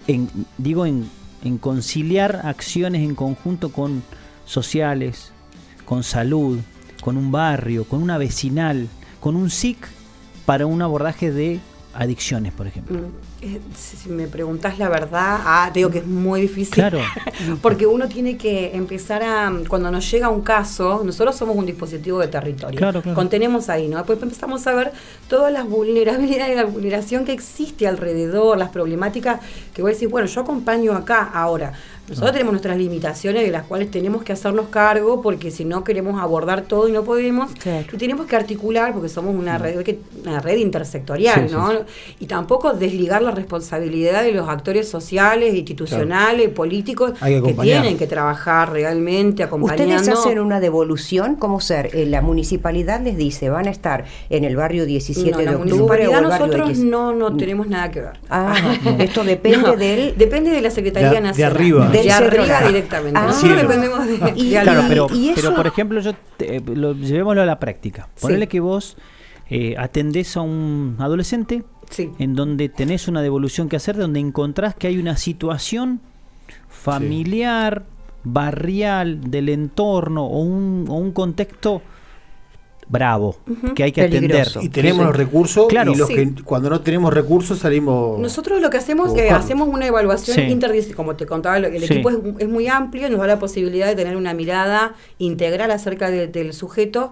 en, 0.07 0.29
digo, 0.57 0.85
en, 0.85 1.09
en 1.43 1.57
conciliar 1.57 2.41
acciones 2.45 3.01
en 3.01 3.15
conjunto 3.15 3.71
con 3.71 4.01
sociales, 4.45 5.33
con 5.87 6.03
salud, 6.03 6.59
con 7.01 7.15
un 7.15 7.31
barrio, 7.31 7.85
con 7.85 8.03
una 8.03 8.17
vecinal, 8.17 8.89
con 9.21 9.37
un 9.37 9.49
SIC 9.49 9.77
para 10.45 10.65
un 10.65 10.81
abordaje 10.81 11.31
de 11.31 11.61
adicciones, 11.93 12.51
por 12.51 12.67
ejemplo? 12.67 12.99
Mm, 12.99 13.36
Si 13.75 13.97
si 13.97 14.09
me 14.09 14.27
preguntás 14.27 14.79
la 14.79 14.89
verdad, 14.89 15.39
ah, 15.43 15.69
te 15.71 15.79
digo 15.79 15.91
que 15.91 15.99
es 15.99 16.07
muy 16.07 16.41
difícil. 16.41 16.73
Claro. 16.73 16.99
Porque 17.61 17.85
uno 17.85 18.07
tiene 18.07 18.37
que 18.37 18.75
empezar 18.75 19.21
a. 19.21 19.51
Cuando 19.67 19.91
nos 19.91 20.09
llega 20.09 20.29
un 20.29 20.41
caso, 20.41 21.01
nosotros 21.03 21.35
somos 21.35 21.55
un 21.55 21.65
dispositivo 21.65 22.19
de 22.19 22.27
territorio. 22.27 22.77
Claro, 22.77 23.01
claro. 23.01 23.15
Contenemos 23.15 23.69
ahí, 23.69 23.87
¿no? 23.87 23.97
Después 23.97 24.21
empezamos 24.21 24.65
a 24.65 24.73
ver 24.73 24.91
todas 25.27 25.51
las 25.51 25.67
vulnerabilidades 25.67 26.53
y 26.53 26.55
la 26.55 26.65
vulneración 26.65 27.25
que 27.25 27.33
existe 27.33 27.87
alrededor, 27.87 28.57
las 28.57 28.69
problemáticas 28.69 29.39
que 29.73 29.81
vos 29.81 29.91
decís, 29.91 30.09
bueno, 30.09 30.27
yo 30.27 30.41
acompaño 30.41 30.93
acá. 30.93 31.29
Ahora, 31.33 31.73
nosotros 32.09 32.31
tenemos 32.31 32.53
nuestras 32.53 32.77
limitaciones 32.77 33.43
de 33.43 33.51
las 33.51 33.63
cuales 33.63 33.91
tenemos 33.91 34.23
que 34.23 34.31
hacernos 34.31 34.67
cargo 34.69 35.21
porque 35.21 35.51
si 35.51 35.65
no 35.65 35.83
queremos 35.83 36.21
abordar 36.21 36.61
todo 36.61 36.87
y 36.87 36.93
no 36.93 37.03
podemos. 37.03 37.51
Claro. 37.51 37.87
Y 37.91 37.97
tenemos 37.97 38.27
que 38.27 38.35
articular 38.35 38.93
porque 38.93 39.09
somos 39.09 39.35
una 39.35 39.57
red, 39.57 39.97
una 40.23 40.39
red 40.39 40.57
intersectorial, 40.57 41.49
sí, 41.49 41.53
¿no? 41.53 41.71
sí. 41.71 41.77
Y 42.21 42.25
tampoco 42.27 42.73
desligar 42.73 43.21
la 43.27 43.35
responsabilidad 43.35 44.23
de 44.23 44.31
los 44.31 44.47
actores 44.49 44.87
sociales, 44.89 45.53
institucionales, 45.55 46.49
políticos, 46.49 47.13
Hay 47.21 47.41
que 47.41 47.53
tienen 47.53 47.97
que 47.97 48.07
trabajar 48.07 48.71
realmente 48.71 49.43
acompañando. 49.43 49.95
Ustedes 49.95 50.17
hacen 50.17 50.39
una 50.39 50.59
devolución, 50.59 51.35
¿cómo 51.35 51.59
ser? 51.59 51.89
Eh, 51.93 52.05
la 52.05 52.21
municipalidad 52.21 53.01
les 53.01 53.17
dice, 53.17 53.49
van 53.49 53.67
a 53.67 53.71
estar 53.71 54.05
en 54.29 54.43
el 54.43 54.55
barrio 54.55 54.85
17 54.85 55.31
No, 55.31 55.37
de 55.37 55.45
la 55.45 55.51
octubre 55.51 55.69
municipalidad 55.75 56.15
o 56.15 56.23
el 56.23 56.29
nosotros 56.29 56.77
no, 56.79 57.13
no 57.13 57.35
tenemos 57.37 57.67
nada 57.67 57.91
que 57.91 58.01
ver. 58.01 58.19
Ah, 58.29 58.55
esto 58.99 59.23
depende 59.23 59.57
No, 59.57 59.75
del... 59.75 60.17
Depende 60.17 60.51
de 60.51 60.61
la 60.61 60.71
Secretaría 60.71 61.09
De- 61.09 61.15
de 61.15 61.21
Nacional. 61.21 61.55
arriba. 61.55 61.87
De 61.89 61.97
Del 61.99 62.11
arriba 62.11 62.45
centro. 62.45 62.67
directamente. 62.67 63.19
Ah. 63.19 63.25
Nosotros 63.27 63.57
dependemos 63.61 64.07
de, 64.07 64.33
Y- 64.35 64.49
de 64.51 64.61
Claro, 64.61 64.83
pero, 64.87 65.07
y 65.13 65.29
eso- 65.29 65.41
pero 65.41 65.55
por 65.55 65.67
ejemplo, 65.67 65.99
yo 66.01 66.13
te- 66.37 66.57
eh, 66.57 66.61
lo, 66.65 66.93
llevémoslo 66.93 67.41
a 67.41 67.45
la 67.45 67.59
práctica. 67.59 68.07
Ponele 68.21 68.45
Sí. 68.45 68.49
que 68.49 68.59
vos 68.59 68.97
eh, 69.49 69.75
atendés 69.77 70.35
a 70.35 70.41
un 70.41 70.95
adolescente 70.99 71.63
Sí. 71.89 72.11
en 72.19 72.35
donde 72.35 72.69
tenés 72.69 73.07
una 73.07 73.21
devolución 73.21 73.69
que 73.69 73.75
hacer, 73.77 73.95
donde 73.97 74.19
encontrás 74.19 74.75
que 74.75 74.87
hay 74.87 74.97
una 74.97 75.15
situación 75.17 76.01
familiar, 76.69 77.83
barrial, 78.23 79.29
del 79.31 79.49
entorno 79.49 80.25
o 80.25 80.39
un, 80.41 80.85
o 80.89 80.95
un 80.95 81.11
contexto 81.11 81.81
bravo, 82.89 83.35
que 83.75 83.83
hay 83.83 83.91
que 83.91 84.01
atender. 84.01 84.47
Y 84.61 84.69
tenemos 84.69 85.05
los 85.05 85.15
recursos 85.15 85.67
Claro. 85.67 85.91
y 85.91 85.95
los 85.95 86.07
Sí. 86.07 86.15
que 86.15 86.43
cuando 86.43 86.69
no 86.69 86.79
tenemos 86.79 87.13
recursos 87.13 87.59
salimos... 87.59 88.17
Nosotros 88.17 88.61
lo 88.61 88.69
que 88.69 88.77
hacemos 88.77 89.07
es 89.07 89.13
buscando. 89.13 89.35
hacemos 89.35 89.67
una 89.67 89.87
evaluación 89.87 90.35
Sí. 90.37 90.41
interdisciplinaria, 90.43 90.95
como 90.95 91.15
te 91.17 91.25
contaba, 91.25 91.59
lo- 91.59 91.67
el 91.67 91.81
Sí. 91.83 91.93
equipo 91.95 92.09
es, 92.11 92.17
es 92.39 92.47
muy 92.47 92.67
amplio, 92.69 93.09
nos 93.09 93.19
da 93.19 93.27
la 93.27 93.39
posibilidad 93.39 93.87
de 93.87 93.95
tener 93.95 94.15
una 94.15 94.33
mirada 94.33 94.95
integral 95.19 95.71
acerca 95.71 96.09
de- 96.09 96.27
del 96.27 96.53
sujeto 96.53 97.11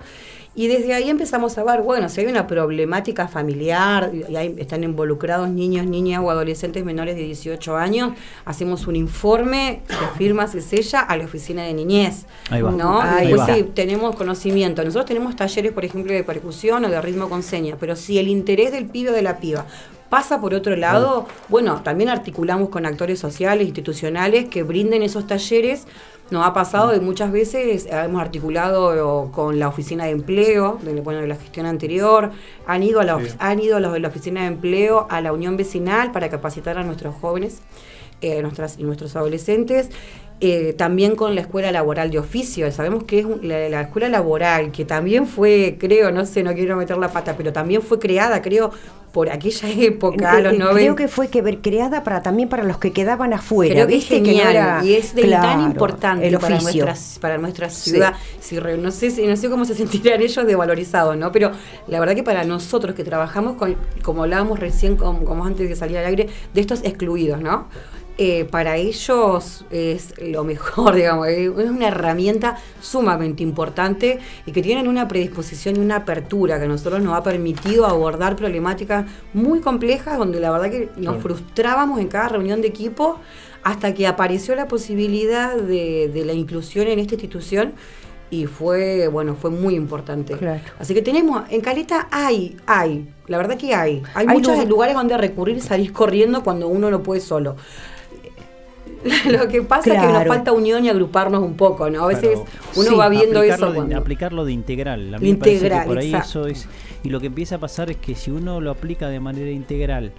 y 0.56 0.68
desde 0.68 0.94
ahí 0.94 1.10
empezamos 1.10 1.58
a 1.58 1.64
ver, 1.64 1.82
bueno, 1.82 2.08
si 2.08 2.22
hay 2.22 2.28
una 2.28 2.48
problemática 2.48 3.28
familiar 3.28 4.12
y 4.30 4.36
hay- 4.36 4.56
están 4.58 4.84
involucrados 4.84 5.50
niños, 5.50 5.86
niñas 5.86 6.22
o 6.24 6.32
adolescentes 6.32 6.86
menores 6.86 7.16
de 7.16 7.24
18 7.24 7.76
años, 7.76 8.14
hacemos 8.46 8.88
un 8.88 8.96
informe, 8.96 9.82
se 9.88 10.18
firma, 10.18 10.48
se 10.48 10.62
sella 10.62 11.02
a 11.02 11.18
la 11.18 11.26
oficina 11.26 11.64
de 11.64 11.74
niñez. 11.74 12.26
Ahí 12.50 12.62
va. 12.62 12.72
¿no? 12.72 13.02
Ahí 13.02 13.34
va. 13.34 13.46
sí, 13.48 13.64
tenemos 13.74 14.16
conocimiento. 14.16 14.82
Nosotros 14.84 15.06
tenemos 15.08 15.36
talleres, 15.36 15.74
por 15.74 15.84
ejemplo, 15.84 16.14
de 16.14 16.24
percusión 16.24 16.86
o 16.86 16.90
de 16.90 17.02
ritmo 17.02 17.28
con 17.28 17.44
señas, 17.44 17.76
pero 17.80 17.96
si 17.96 18.18
el 18.18 18.28
interés 18.30 18.72
del 18.72 18.86
pibe 18.86 19.10
o 19.10 19.14
de 19.14 19.22
la 19.22 19.38
piba 19.40 19.66
pasa 20.10 20.40
por 20.40 20.54
otro 20.54 20.76
lado, 20.78 21.28
bueno, 21.50 21.82
también 21.84 22.10
articulamos 22.10 22.70
con 22.70 22.86
actores 22.86 23.20
sociales, 23.20 23.66
institucionales 23.68 24.46
que 24.46 24.64
brinden 24.64 25.04
esos 25.04 25.28
talleres. 25.28 25.86
Nos 26.32 26.44
ha 26.44 26.54
pasado 26.54 26.90
de 26.90 27.00
muchas 27.02 27.32
veces, 27.32 27.86
hemos 27.86 28.20
articulado 28.20 29.32
con 29.32 29.60
la 29.60 29.68
oficina 29.68 30.06
de 30.06 30.12
empleo, 30.12 30.80
de, 30.82 31.00
bueno, 31.02 31.22
de 31.22 31.28
la 31.28 31.36
gestión 31.36 31.68
anterior, 31.68 32.32
han 32.66 32.82
ido, 32.82 33.00
a 33.00 33.04
la, 33.04 33.20
han 33.38 33.60
ido 33.60 33.80
los 33.80 33.94
de 33.94 34.00
la 34.00 34.08
oficina 34.08 34.42
de 34.42 34.48
empleo 34.48 35.06
a 35.12 35.22
la 35.22 35.32
unión 35.32 35.56
vecinal 35.56 36.12
para 36.12 36.30
capacitar 36.30 36.80
a 36.80 36.84
nuestros 36.84 37.14
jóvenes 37.16 37.62
eh, 38.22 38.42
nuestras, 38.42 38.80
y 38.80 38.84
nuestros 38.84 39.16
adolescentes. 39.16 39.90
Eh, 40.42 40.74
también 40.78 41.16
con 41.16 41.34
la 41.34 41.40
escuela 41.42 41.72
laboral 41.72 42.12
de 42.12 42.20
oficio. 42.20 42.70
Sabemos 42.70 43.06
que 43.06 43.20
es 43.20 43.26
un- 43.26 43.48
la, 43.48 43.70
la 43.70 43.82
escuela 43.82 44.10
laboral, 44.10 44.72
que 44.72 44.84
también 44.84 45.28
fue, 45.28 45.78
creo, 45.80 46.12
no 46.12 46.26
sé, 46.26 46.44
no 46.44 46.54
quiero 46.54 46.76
meter 46.76 46.98
la 46.98 47.08
pata, 47.08 47.36
pero 47.38 47.54
también 47.54 47.82
fue 47.82 48.00
creada, 48.00 48.42
creo, 48.42 48.70
por 49.14 49.30
aquella 49.30 49.70
época, 49.80 50.38
Eh, 50.38 50.44
los 50.44 50.54
eh, 50.54 50.58
90. 50.58 50.74
Creo 50.82 50.96
que 50.98 51.08
fue 51.08 51.30
que 51.30 51.42
ver, 51.42 51.60
creada 51.60 52.04
para 52.04 52.22
también 52.22 52.50
para 52.50 52.64
los 52.66 52.80
que 52.80 52.92
quedaban 52.92 53.32
afuera. 53.32 53.74
Creo 53.76 53.88
que 53.88 53.96
es 53.96 54.06
genial 54.08 54.50
era- 54.56 54.82
y 54.84 54.96
es 54.96 55.16
de 55.16 55.22
tan 55.30 55.62
importante 55.62 56.28
el 56.28 56.38
para, 56.38 56.58
oficio. 56.58 56.84
nuestra, 56.86 57.22
para 57.22 57.38
nuestra 57.38 57.70
Sí. 57.70 57.92
ciudad. 57.92 58.14
Si 58.42 58.60
re- 58.60 58.78
no, 58.78 58.92
sé, 58.92 59.12
si- 59.12 59.26
no 59.26 59.38
sé 59.38 59.50
cómo 59.50 59.64
se 59.64 59.74
sentirán 59.74 60.22
ellos 60.22 60.46
desvalorizados, 60.46 61.16
¿no? 61.16 61.32
Pero 61.32 61.52
la 61.88 61.98
verdad 62.02 62.14
que 62.14 62.24
para 62.24 62.44
nosotros 62.44 62.94
que 62.94 63.06
trabajamos 63.06 63.56
con, 63.56 63.78
como 64.04 64.24
hablábamos 64.24 64.60
recién, 64.60 64.98
como, 64.98 65.24
como 65.24 65.46
antes 65.46 65.70
de 65.70 65.78
salir 65.78 65.98
al 65.98 66.08
aire, 66.08 66.28
de 66.54 66.60
estos 66.60 66.84
excluidos, 66.84 67.40
¿no? 67.42 67.70
Eh, 68.18 68.46
para 68.46 68.78
ellos 68.78 69.66
es 69.72 70.14
lo 70.22 70.46
mejor, 70.46 70.96
digamos, 70.96 71.28
es 71.28 71.50
una 71.50 71.90
herramienta 71.90 72.56
sumamente 72.80 73.44
importante 73.44 74.20
y 74.46 74.54
que 74.54 74.62
tienen 74.62 74.88
una 74.88 75.08
predisposición 75.10 75.76
y 75.76 75.80
una 75.80 75.98
apertura 75.98 76.58
que 76.58 76.64
a 76.64 76.68
nosotros 76.70 77.02
nos 77.02 77.14
ha 77.18 77.24
permitido 77.24 77.86
abordar 77.86 78.38
problemáticas 78.38 79.06
muy 79.34 79.60
complejas 79.60 80.18
donde 80.18 80.40
la 80.40 80.50
verdad 80.52 80.72
que 80.72 80.90
nos 80.96 81.22
frustrábamos 81.22 82.00
en 82.00 82.08
cada 82.08 82.30
reunión 82.30 82.62
de 82.62 82.70
equipo 82.70 83.20
hasta 83.64 83.94
que 83.94 84.08
apareció 84.08 84.56
la 84.56 84.70
posibilidad 84.70 85.56
de, 85.58 86.10
de 86.14 86.24
la 86.24 86.32
inclusión 86.32 86.88
en 86.88 87.00
esta 87.00 87.16
institución 87.16 87.74
y 88.32 88.46
fue, 88.46 89.08
bueno, 89.10 89.36
fue 89.36 89.50
muy 89.52 89.76
importante. 89.76 90.34
Claro. 90.38 90.62
Así 90.80 90.94
que 90.94 91.02
tenemos, 91.02 91.44
en 91.50 91.62
Caleta 91.62 92.08
hay, 92.12 92.58
hay, 92.66 93.10
la 93.28 93.38
verdad 93.38 93.58
que 93.58 93.76
hay. 93.76 94.02
Hay, 94.14 94.26
Hay 94.28 94.36
muchos 94.38 94.54
lugar- 94.54 94.68
lugares 94.70 94.96
donde 94.96 95.18
recurrir 95.18 95.58
y 95.58 95.62
salir 95.62 95.92
corriendo 95.94 96.44
cuando 96.44 96.68
uno 96.68 96.90
no 96.90 97.04
puede 97.04 97.22
solo. 97.22 97.56
Lo 99.30 99.48
que 99.48 99.62
pasa 99.62 99.94
es 99.94 100.02
que 100.02 100.08
nos 100.12 100.26
falta 100.26 100.52
unión 100.52 100.84
y 100.86 100.90
agruparnos 100.90 101.42
un 101.44 101.56
poco, 101.56 101.90
¿no? 101.90 102.04
A 102.04 102.08
veces 102.08 102.40
uno 102.76 102.90
Sí, 102.90 102.96
va 102.96 103.08
viendo 103.10 103.40
aplicarlo 103.40 103.66
eso 103.68 103.72
de- 103.72 103.76
cuando... 103.78 103.98
aplicarlo 103.98 104.46
de 104.46 104.52
integral. 104.54 105.14
A 105.14 105.20
mí 105.20 105.32
me 105.32 105.38
parece 105.38 105.60
que 105.60 105.66
Integral, 105.66 105.88
por 105.88 105.98
ahí 106.00 106.08
exacto. 106.08 106.48
eso 106.48 106.48
es. 106.48 106.68
Y 107.04 107.10
lo 107.10 107.20
que 107.20 107.28
empieza 107.28 107.56
a 107.56 107.60
pasar 107.60 107.92
es 107.92 107.98
que 107.98 108.16
si 108.16 108.32
uno 108.32 108.60
lo 108.62 108.72
aplica 108.72 109.08
de 109.10 109.20
manera 109.20 109.52
integral 109.52 110.12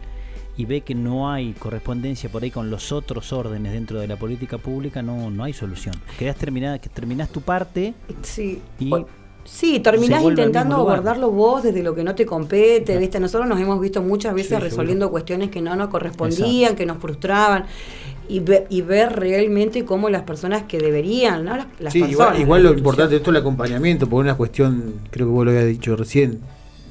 y 0.57 0.65
ve 0.65 0.81
que 0.83 0.95
no 0.95 1.31
hay 1.31 1.53
correspondencia 1.53 2.31
por 2.31 2.43
ahí 2.43 2.51
con 2.51 2.71
los 2.71 2.93
otros 2.93 3.33
órdenes 3.33 3.73
dentro 3.73 3.99
de 4.01 4.07
la 4.07 4.17
política 4.17 4.57
pública, 4.59 5.03
no, 5.03 5.31
no 5.31 5.45
hay 5.45 5.53
solución. 5.53 5.95
Quedas 6.19 6.37
terminada, 6.37 6.79
que 6.79 6.89
terminás 6.89 7.29
tu 7.31 7.41
parte 7.41 7.93
Sí. 8.23 8.63
Y 8.79 8.93
O- 8.93 9.07
Sí, 9.45 9.79
terminás 9.79 10.25
intentando 10.25 10.75
abordarlo 10.75 11.31
vos 11.31 11.63
desde 11.63 11.81
lo 11.81 11.95
que 11.95 12.03
no 12.03 12.17
te 12.17 12.27
compete. 12.27 12.99
¿viste? 12.99 13.21
Nosotros 13.21 13.49
nos 13.49 13.61
hemos 13.61 13.81
visto 13.81 14.03
muchas 14.03 14.35
veces 14.35 14.49
Sí, 14.49 14.55
seguro. 14.55 14.71
resolviendo 14.71 15.09
cuestiones 15.09 15.51
que 15.51 15.61
no 15.63 15.77
nos 15.77 15.87
correspondían, 15.89 16.75
que 16.75 16.85
nos 16.85 16.99
frustraban, 16.99 17.65
y, 18.29 18.41
ve- 18.41 18.67
y 18.69 18.83
ver 18.83 19.13
realmente 19.15 19.85
cómo 19.85 20.09
las 20.11 20.23
personas 20.23 20.65
que 20.65 20.79
deberían, 20.79 21.45
¿no? 21.45 21.57
Las, 21.57 21.67
las 21.79 21.93
Sí, 21.93 22.01
personas, 22.03 22.39
igual, 22.41 22.63
lo 22.63 22.73
importante 22.73 23.11
de 23.11 23.17
esto 23.19 23.31
es 23.31 23.37
el 23.37 23.41
acompañamiento, 23.41 24.09
porque 24.09 24.27
es 24.29 24.31
una 24.33 24.37
cuestión, 24.37 24.95
creo 25.11 25.27
que 25.27 25.33
vos 25.33 25.45
lo 25.45 25.51
habías 25.51 25.67
dicho 25.67 25.97
recién, 25.97 26.41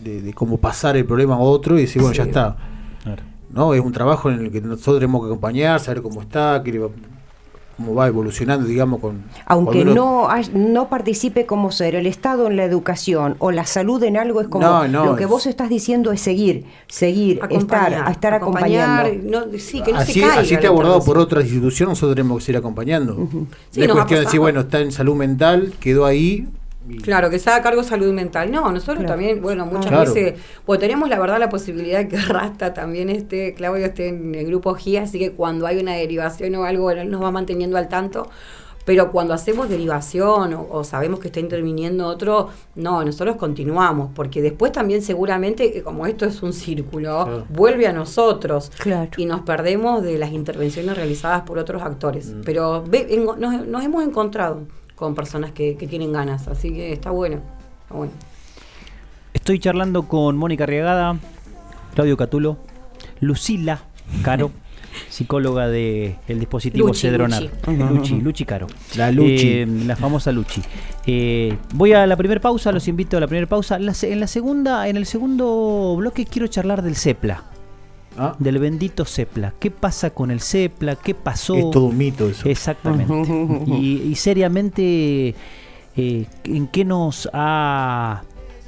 de, 0.04 0.22
de 0.22 0.34
cómo 0.34 0.58
pasar 0.58 0.98
el 0.98 1.06
problema 1.06 1.36
a 1.36 1.40
otro 1.40 1.78
y 1.78 1.82
decir, 1.82 2.02
bueno, 2.02 2.16
ya 2.16 2.24
está. 2.24 2.56
Claro. 3.04 3.24
¿no? 3.54 3.74
Es 3.74 3.82
un 3.82 3.92
trabajo 3.92 4.30
en 4.30 4.40
el 4.46 4.52
que 4.52 4.62
nosotros 4.62 4.98
tenemos 4.98 5.22
que 5.22 5.28
acompañar, 5.28 5.80
saber 5.80 6.02
cómo 6.02 6.22
está, 6.22 6.62
qué 6.64 6.72
le 6.74 6.80
va- 6.80 6.90
cómo 7.78 7.94
va 7.94 8.08
evolucionando, 8.08 8.68
digamos, 8.68 9.00
con... 9.00 9.24
Aunque 9.46 9.84
no, 9.86 10.30
hay- 10.30 10.50
no 10.54 10.88
participe 10.90 11.46
como 11.46 11.72
ser 11.72 11.96
el 11.96 12.06
Estado 12.08 12.48
en 12.48 12.56
la 12.56 12.64
educación 12.64 13.36
o 13.40 13.52
la 13.52 13.66
salud 13.66 14.02
en 14.04 14.18
algo, 14.18 14.42
es 14.42 14.48
como 14.48 14.66
No, 14.66 14.88
no, 14.88 15.06
lo 15.06 15.16
que 15.16 15.24
es- 15.24 15.30
vos 15.30 15.46
estás 15.46 15.70
diciendo 15.70 16.12
es 16.12 16.22
seguir, 16.22 16.66
seguir, 16.88 17.40
estar, 17.50 17.94
a 17.94 18.12
estar 18.12 18.34
acompañando. 18.34 19.10
no, 19.24 19.58
sí, 19.60 19.82
que 19.82 19.92
no 19.92 20.00
así, 20.00 20.14
se 20.14 20.20
caiga 20.22 20.40
así 20.42 20.54
esté 20.54 20.64
la 20.68 20.70
abordado 20.70 21.04
por 21.04 21.18
otras 21.18 21.44
instituciones, 21.44 21.90
nosotros 21.92 22.16
tenemos 22.16 22.38
que 22.40 22.46
seguir 22.46 22.58
acompañando. 22.60 23.28
Sí, 23.72 23.82
es 23.82 23.88
nos 23.88 23.98
ha 23.98 24.00
cuestión 24.00 24.20
de 24.20 24.26
decir, 24.26 24.40
bueno, 24.40 24.60
está 24.62 24.80
en 24.80 24.92
salud 24.92 25.16
mental, 25.16 25.74
quedó 25.80 26.06
ahí. 26.06 26.48
Y- 26.90 26.98
Claro, 26.98 27.30
que 27.30 27.40
se 27.40 27.50
haga 27.50 27.62
cargo 27.64 27.82
de 27.82 27.88
salud 27.88 28.12
mental. 28.14 28.52
No, 28.52 28.72
nosotros 28.72 28.98
Claro. 29.00 29.10
también, 29.14 29.42
bueno, 29.42 29.66
muchas 29.66 29.88
Claro. 29.88 30.14
veces, 30.14 30.40
pues 30.66 30.80
tenemos 30.80 31.10
la 31.10 31.20
verdad 31.20 31.40
la 31.40 31.50
posibilidad 31.50 32.00
de 32.00 32.08
que 32.08 32.18
Rasta 32.28 32.74
también 32.74 33.10
esté, 33.10 33.54
Claudio 33.54 33.86
esté 33.86 34.10
en 34.10 34.36
el 34.36 34.46
grupo 34.48 34.74
GIA, 34.76 35.04
así 35.04 35.20
que 35.20 35.32
cuando 35.34 35.66
hay 35.68 35.78
una 35.80 35.94
derivación 35.94 36.54
o 36.56 36.64
algo, 36.66 36.84
bueno, 36.84 37.02
él 37.02 37.10
nos 37.12 37.22
va 37.24 37.32
manteniendo 37.32 37.78
al 37.78 37.88
tanto. 37.90 38.28
Pero 38.86 39.12
cuando 39.12 39.34
hacemos 39.34 39.68
derivación 39.68 40.54
o, 40.54 40.68
o 40.70 40.84
sabemos 40.84 41.20
que 41.20 41.30
está 41.30 41.40
interviniendo 41.40 42.06
otro, 42.06 42.50
no, 42.76 43.04
nosotros 43.04 43.36
continuamos, 43.38 44.12
porque 44.14 44.44
después 44.44 44.72
también 44.74 45.02
seguramente, 45.02 45.80
eh, 45.80 45.82
como 45.82 46.06
esto 46.06 46.26
es 46.28 46.44
un 46.44 46.54
círculo, 46.54 47.24
Claro. 47.26 47.46
vuelve 47.50 47.88
a 47.88 47.94
nosotros 47.94 48.72
Claro. 48.78 49.10
y 49.18 49.26
nos 49.26 49.42
perdemos 49.42 50.04
de 50.04 50.20
las 50.20 50.32
intervenciones 50.32 50.96
realizadas 50.96 51.42
por 51.42 51.58
otros 51.58 51.82
actores. 51.82 52.28
Mm. 52.32 52.42
Pero 52.46 52.84
ve- 52.88 53.08
en- 53.10 53.26
nos, 53.26 53.66
nos 53.66 53.84
hemos 53.84 54.04
encontrado 54.04 54.68
con 54.96 55.16
personas 55.16 55.52
que, 55.52 55.76
que 55.78 55.88
tienen 55.88 56.12
ganas, 56.12 56.48
así 56.48 56.72
que 56.72 56.94
está 56.94 57.12
bueno. 57.12 57.42
Está 57.84 57.96
bueno. 57.96 58.14
Estoy 59.34 59.60
charlando 59.60 60.08
con 60.08 60.38
Mónica 60.38 60.66
Riagada, 60.66 61.18
Claudio 61.94 62.18
Catulo, 62.18 62.58
Lucila 63.20 63.82
Caro, 64.24 64.52
psicóloga 65.10 65.68
del 65.68 66.16
dispositivo 66.28 66.88
Luchi, 66.88 67.02
Cedronar. 67.02 67.44
Luchi. 67.44 67.94
Luchi, 67.94 68.22
Luchi 68.22 68.46
Caro. 68.46 68.68
La 68.96 69.12
Luchi. 69.12 69.48
Eh, 69.60 69.68
la 69.86 69.96
famosa 69.96 70.32
Luchi. 70.32 70.62
Eh, 71.06 71.58
voy 71.74 71.94
a 71.94 72.08
la 72.08 72.16
primera 72.16 72.40
pausa, 72.42 72.72
los 72.72 72.88
invito 72.88 73.18
a 73.18 73.20
la 73.20 73.28
primera 73.28 73.48
pausa. 73.48 73.78
La 73.78 73.94
en 74.02 74.20
la 74.20 74.28
segunda, 74.28 74.88
en 74.88 74.98
el 74.98 75.06
segundo 75.06 75.96
bloque 75.98 76.26
quiero 76.26 76.48
charlar 76.48 76.82
del 76.82 76.96
CEPLA, 76.96 77.44
Ah, 78.18 78.36
del 78.40 78.60
bendito 78.60 79.06
CEPLA. 79.06 79.54
¿Qué 79.60 79.72
pasa 79.72 80.10
con 80.12 80.32
el 80.32 80.40
CEPLA? 80.42 80.96
¿Qué 80.96 81.14
pasó? 81.14 81.56
Es 81.56 81.70
todo 81.72 81.86
un 81.86 81.98
mito 81.98 82.30
eso. 82.30 82.48
Exactamente. 82.48 83.14
y, 83.68 84.04
y 84.04 84.16
seriamente, 84.16 85.36
eh, 85.98 86.26
¿en 86.46 86.68
qué 86.68 86.86
nos 86.86 87.30
ha 87.34 88.24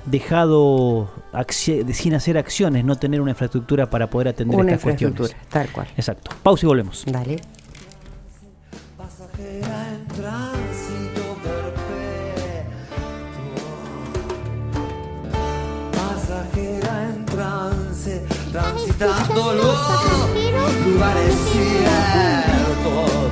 dejado 0.05 1.09
sin 1.49 2.13
hacer 2.13 2.37
acciones 2.37 2.85
no 2.85 2.95
tener 2.95 3.19
una 3.21 3.31
infraestructura 3.31 3.89
para 3.89 4.09
poder 4.09 4.29
atender 4.29 4.57
Una 4.57 4.71
estas 4.71 4.83
cuestiones? 4.83 5.19
infraestructura, 5.19 5.49
tal 5.51 5.71
cual. 5.73 5.87
Exacto. 5.97 6.31
Pausa 6.43 6.65
y 6.65 6.67
volvemos. 6.67 7.03
Dale. 7.05 7.41
pasajera 8.97 9.89
en 9.93 10.05
los 20.51 20.85
lugares 20.85 21.35
ciertos. 21.51 23.26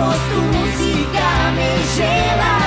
Ojos, 0.00 0.16
tu 0.30 0.40
música 0.40 1.52
me 1.56 1.70
llevará 1.96 2.57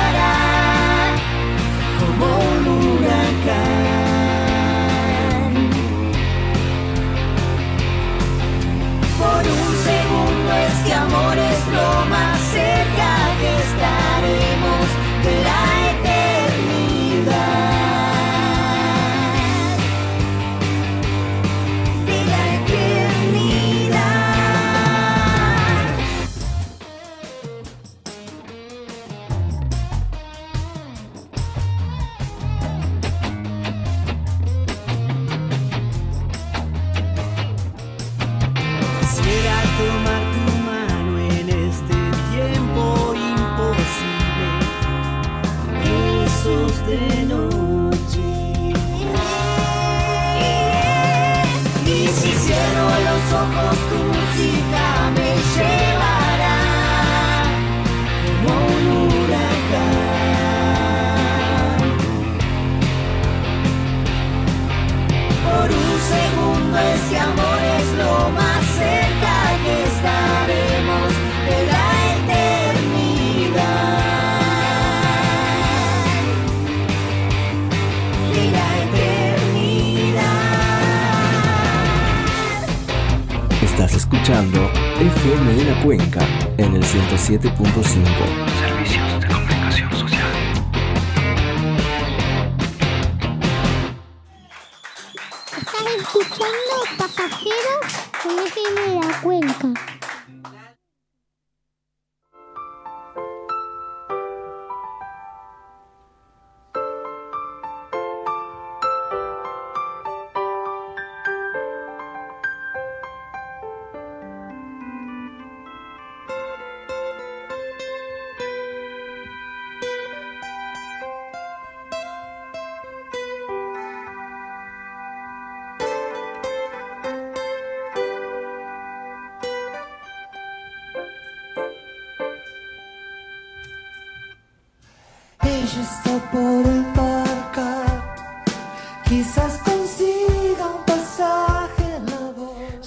escuchando 84.31 84.71
FM 84.97 85.53
de 85.55 85.65
la 85.65 85.83
Cuenca 85.83 86.21
en 86.57 86.73
el 86.75 86.83
107.5. 86.83 88.70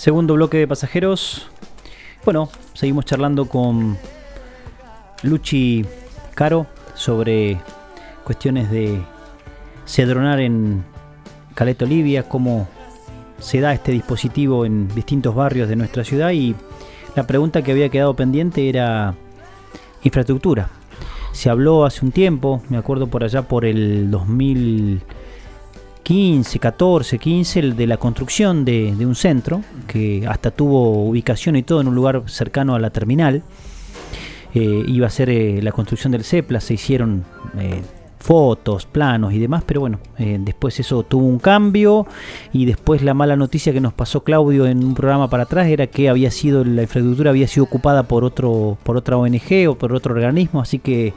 Segundo 0.04 0.34
bloque 0.34 0.58
de 0.58 0.68
pasajeros. 0.68 1.48
Bueno, 2.26 2.50
seguimos 2.74 3.06
charlando 3.06 3.46
con 3.46 3.96
Luchi 5.22 5.82
Caro 6.34 6.66
sobre 6.94 7.58
cuestiones 8.22 8.70
de 8.70 9.00
cedronar 9.86 10.40
en 10.40 10.84
Caleta 11.54 11.86
Olivia, 11.86 12.28
cómo 12.28 12.68
se 13.38 13.60
da 13.60 13.72
este 13.72 13.92
dispositivo 13.92 14.66
en 14.66 14.88
distintos 14.88 15.34
barrios 15.34 15.70
de 15.70 15.76
nuestra 15.76 16.04
ciudad 16.04 16.32
y 16.32 16.54
la 17.16 17.26
pregunta 17.26 17.62
que 17.62 17.72
había 17.72 17.88
quedado 17.88 18.14
pendiente 18.14 18.68
era 18.68 19.14
infraestructura. 20.02 20.68
Se 21.32 21.48
habló 21.48 21.86
hace 21.86 22.04
un 22.04 22.12
tiempo, 22.12 22.62
me 22.68 22.76
acuerdo 22.76 23.06
por 23.06 23.24
allá 23.24 23.48
por 23.48 23.64
el 23.64 24.10
2015, 26.04 26.58
14, 26.58 27.18
15, 27.18 27.60
el 27.60 27.76
de 27.76 27.86
la 27.86 27.96
construcción 27.96 28.66
de, 28.66 28.94
de 28.94 29.06
un 29.06 29.14
centro 29.14 29.62
que 29.86 30.26
hasta 30.28 30.50
tuvo 30.50 31.08
ubicación 31.08 31.56
y 31.56 31.62
todo 31.62 31.80
en 31.80 31.88
un 31.88 31.94
lugar 31.94 32.22
cercano 32.26 32.74
a 32.74 32.78
la 32.78 32.90
terminal. 32.90 33.42
Eh, 34.54 34.84
iba 34.86 35.06
a 35.06 35.10
ser 35.10 35.30
eh, 35.30 35.62
la 35.62 35.72
construcción 35.72 36.12
del 36.12 36.22
CEPLA, 36.22 36.60
se 36.60 36.74
hicieron 36.74 37.24
eh, 37.58 37.80
fotos, 38.18 38.84
planos 38.84 39.32
y 39.32 39.38
demás, 39.38 39.64
pero 39.66 39.80
bueno, 39.80 39.98
eh, 40.18 40.36
después 40.40 40.78
eso 40.78 41.02
tuvo 41.04 41.26
un 41.26 41.38
cambio 41.38 42.06
y 42.52 42.66
después 42.66 43.02
la 43.02 43.14
mala 43.14 43.34
noticia 43.34 43.72
que 43.72 43.80
nos 43.80 43.94
pasó 43.94 44.24
Claudio 44.24 44.66
en 44.66 44.84
un 44.84 44.94
programa 44.94 45.28
para 45.28 45.44
atrás 45.44 45.68
era 45.68 45.86
que 45.86 46.08
había 46.08 46.30
sido 46.30 46.64
la 46.64 46.82
infraestructura 46.82 47.30
había 47.30 47.48
sido 47.48 47.64
ocupada 47.64 48.04
por 48.04 48.24
otro 48.24 48.78
por 48.82 48.96
otra 48.96 49.16
ONG 49.16 49.68
o 49.68 49.74
por 49.74 49.92
otro 49.92 50.14
organismo, 50.14 50.60
así 50.60 50.78
que 50.78 51.14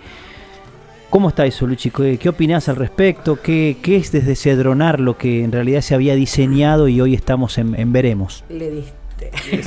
¿Cómo 1.09 1.29
está 1.29 1.45
eso, 1.45 1.65
Luchi? 1.65 1.89
¿Qué, 1.89 2.17
qué 2.17 2.29
opinás 2.29 2.67
al 2.67 2.75
respecto? 2.75 3.39
¿Qué, 3.41 3.77
¿Qué 3.81 3.95
es 3.95 4.11
desde 4.11 4.35
Cedronar 4.35 4.99
lo 4.99 5.17
que 5.17 5.43
en 5.43 5.51
realidad 5.51 5.81
se 5.81 5.95
había 5.95 6.15
diseñado 6.15 6.87
y 6.89 6.99
hoy 6.99 7.13
estamos 7.15 7.57
en, 7.57 7.75
en 7.79 7.93
veremos? 7.93 8.43
Le 8.49 8.69
diste 8.69 8.97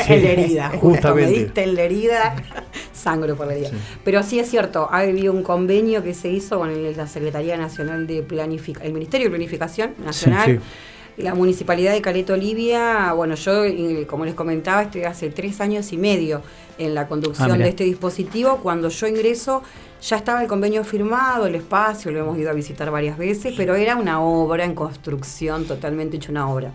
Sí, 0.07 0.13
en 0.13 0.23
la 0.23 0.31
herida, 0.31 0.69
justo, 0.71 0.89
justamente. 0.91 1.31
me 1.33 1.39
diste 1.39 1.63
en 1.65 1.75
la 1.75 1.83
herida, 1.83 2.37
sangro 2.93 3.35
por 3.37 3.49
la 3.49 3.55
herida. 3.55 3.71
Pero 4.05 4.23
sí 4.23 4.39
es 4.39 4.49
cierto, 4.49 4.87
ha 4.93 4.99
habido 4.99 5.33
un 5.33 5.43
convenio 5.43 6.05
que 6.05 6.15
se 6.15 6.29
hizo 6.31 6.59
con 6.61 6.71
el- 6.71 6.97
la 6.97 7.09
Secretaría 7.09 7.57
Nacional 7.57 8.07
de 8.07 8.23
Planificación, 8.23 8.87
el 8.87 8.93
Ministerio 8.93 9.27
de 9.27 9.31
Planificación 9.31 9.91
Nacional, 10.05 10.61
la 11.23 11.35
Municipalidad 11.35 11.93
de 11.93 12.01
Caleta 12.03 12.33
Olivia. 12.35 13.13
Bueno, 13.15 13.35
yo, 13.35 13.63
como 14.07 14.25
les 14.25 14.35
comentaba, 14.35 14.83
estoy 14.83 15.05
hace 15.05 15.31
tres 15.31 15.61
años 15.61 15.93
y 15.93 15.97
medio 15.97 16.43
en 16.79 16.95
la 16.95 17.03
Ah, 17.03 17.09
conducción 17.09 17.53
mirá. 17.53 17.65
de 17.65 17.71
este 17.71 17.85
dispositivo. 17.85 18.59
Cuando 18.63 18.89
yo 18.89 19.07
ingreso 19.07 19.63
ya 20.03 20.17
estaba 20.17 20.41
el 20.43 20.49
convenio 20.49 20.83
firmado, 20.85 21.47
el 21.47 21.55
espacio, 21.55 22.11
lo 22.11 22.21
hemos 22.21 22.39
ido 22.39 22.51
a 22.51 22.55
visitar 22.55 22.91
varias 22.91 23.19
veces, 23.19 23.53
pero 23.57 23.75
era 23.75 23.97
una 23.97 24.23
obra 24.23 24.65
en 24.65 24.75
construcción, 24.75 25.65
totalmente 25.67 26.17
hecha 26.17 26.31
una 26.31 26.49
obra. 26.49 26.73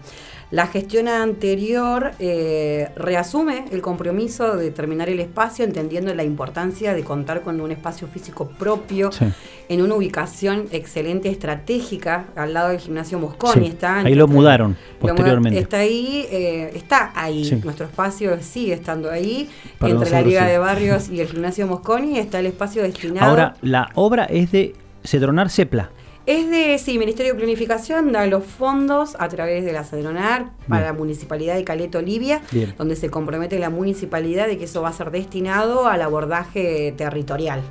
La 0.52 0.68
gestión 0.68 1.08
anterior 1.08 2.12
eh, 2.20 2.90
reasume 2.96 3.66
el 3.72 3.82
compromiso 3.82 4.56
de 4.56 4.70
terminar 4.70 5.10
el 5.10 5.20
espacio, 5.20 5.66
entendiendo 5.66 6.14
la 6.14 6.24
importancia 6.24 6.94
de 6.94 7.04
contar 7.04 7.42
con 7.42 7.60
un 7.60 7.72
espacio 7.72 8.08
físico 8.08 8.48
propio, 8.48 9.12
Sí. 9.12 9.26
en 9.70 9.82
una 9.82 9.96
ubicación 9.96 10.66
excelente, 10.72 11.30
estratégica, 11.30 12.26
al 12.36 12.54
lado 12.54 12.70
del 12.70 12.80
gimnasio 12.80 13.18
Mosconi. 13.18 13.66
Sí. 13.66 13.72
Está 13.72 14.00
Ahí 14.00 14.14
lo 14.14 14.28
mudaron 14.28 14.78
posteriormente. 15.00 15.60
Está 15.60 15.78
ahí, 15.80 16.28
eh, 16.30 16.72
está 16.76 17.12
ahí. 17.16 17.46
Sí. 17.46 17.62
Nuestro 17.64 17.88
espacio 17.88 18.38
sigue 18.42 18.74
estando 18.74 19.10
ahí. 19.10 19.50
Para 19.80 19.94
Entre 19.94 20.12
la 20.12 20.22
Liga 20.22 20.46
de 20.46 20.58
Barrios 20.60 21.10
y 21.10 21.22
el 21.22 21.28
gimnasio 21.28 21.66
Mosconi 21.66 22.20
está 22.20 22.40
el 22.40 22.46
espacio 22.46 22.84
destinado. 22.84 23.30
Ahora, 23.30 23.56
la 23.62 23.90
obra 23.96 24.26
es 24.26 24.52
de 24.52 24.74
Cedronar 25.04 25.50
Cepla. 25.50 25.90
Es 26.26 26.50
de, 26.50 26.80
sí, 26.80 26.98
Ministerio 26.98 27.34
de 27.34 27.38
Planificación 27.38 28.12
da 28.12 28.26
los 28.26 28.44
fondos 28.44 29.16
a 29.20 29.30
través 29.30 29.64
de 29.64 29.72
la 29.72 29.84
Cedronar 29.84 30.50
para 30.68 30.82
Bien. 30.82 30.94
la 30.94 30.94
Municipalidad 30.94 31.56
de 31.56 31.64
Caleta 31.64 32.00
Olivia, 32.00 32.42
Bien. 32.52 32.74
donde 32.80 32.96
se 32.96 33.12
compromete 33.12 33.60
la 33.60 33.70
municipalidad 33.70 34.48
de 34.48 34.58
que 34.58 34.64
eso 34.64 34.82
va 34.82 34.90
a 34.90 34.94
ser 34.94 35.12
destinado 35.12 35.88
al 35.88 36.02
abordaje 36.02 36.96
territorial. 36.98 37.62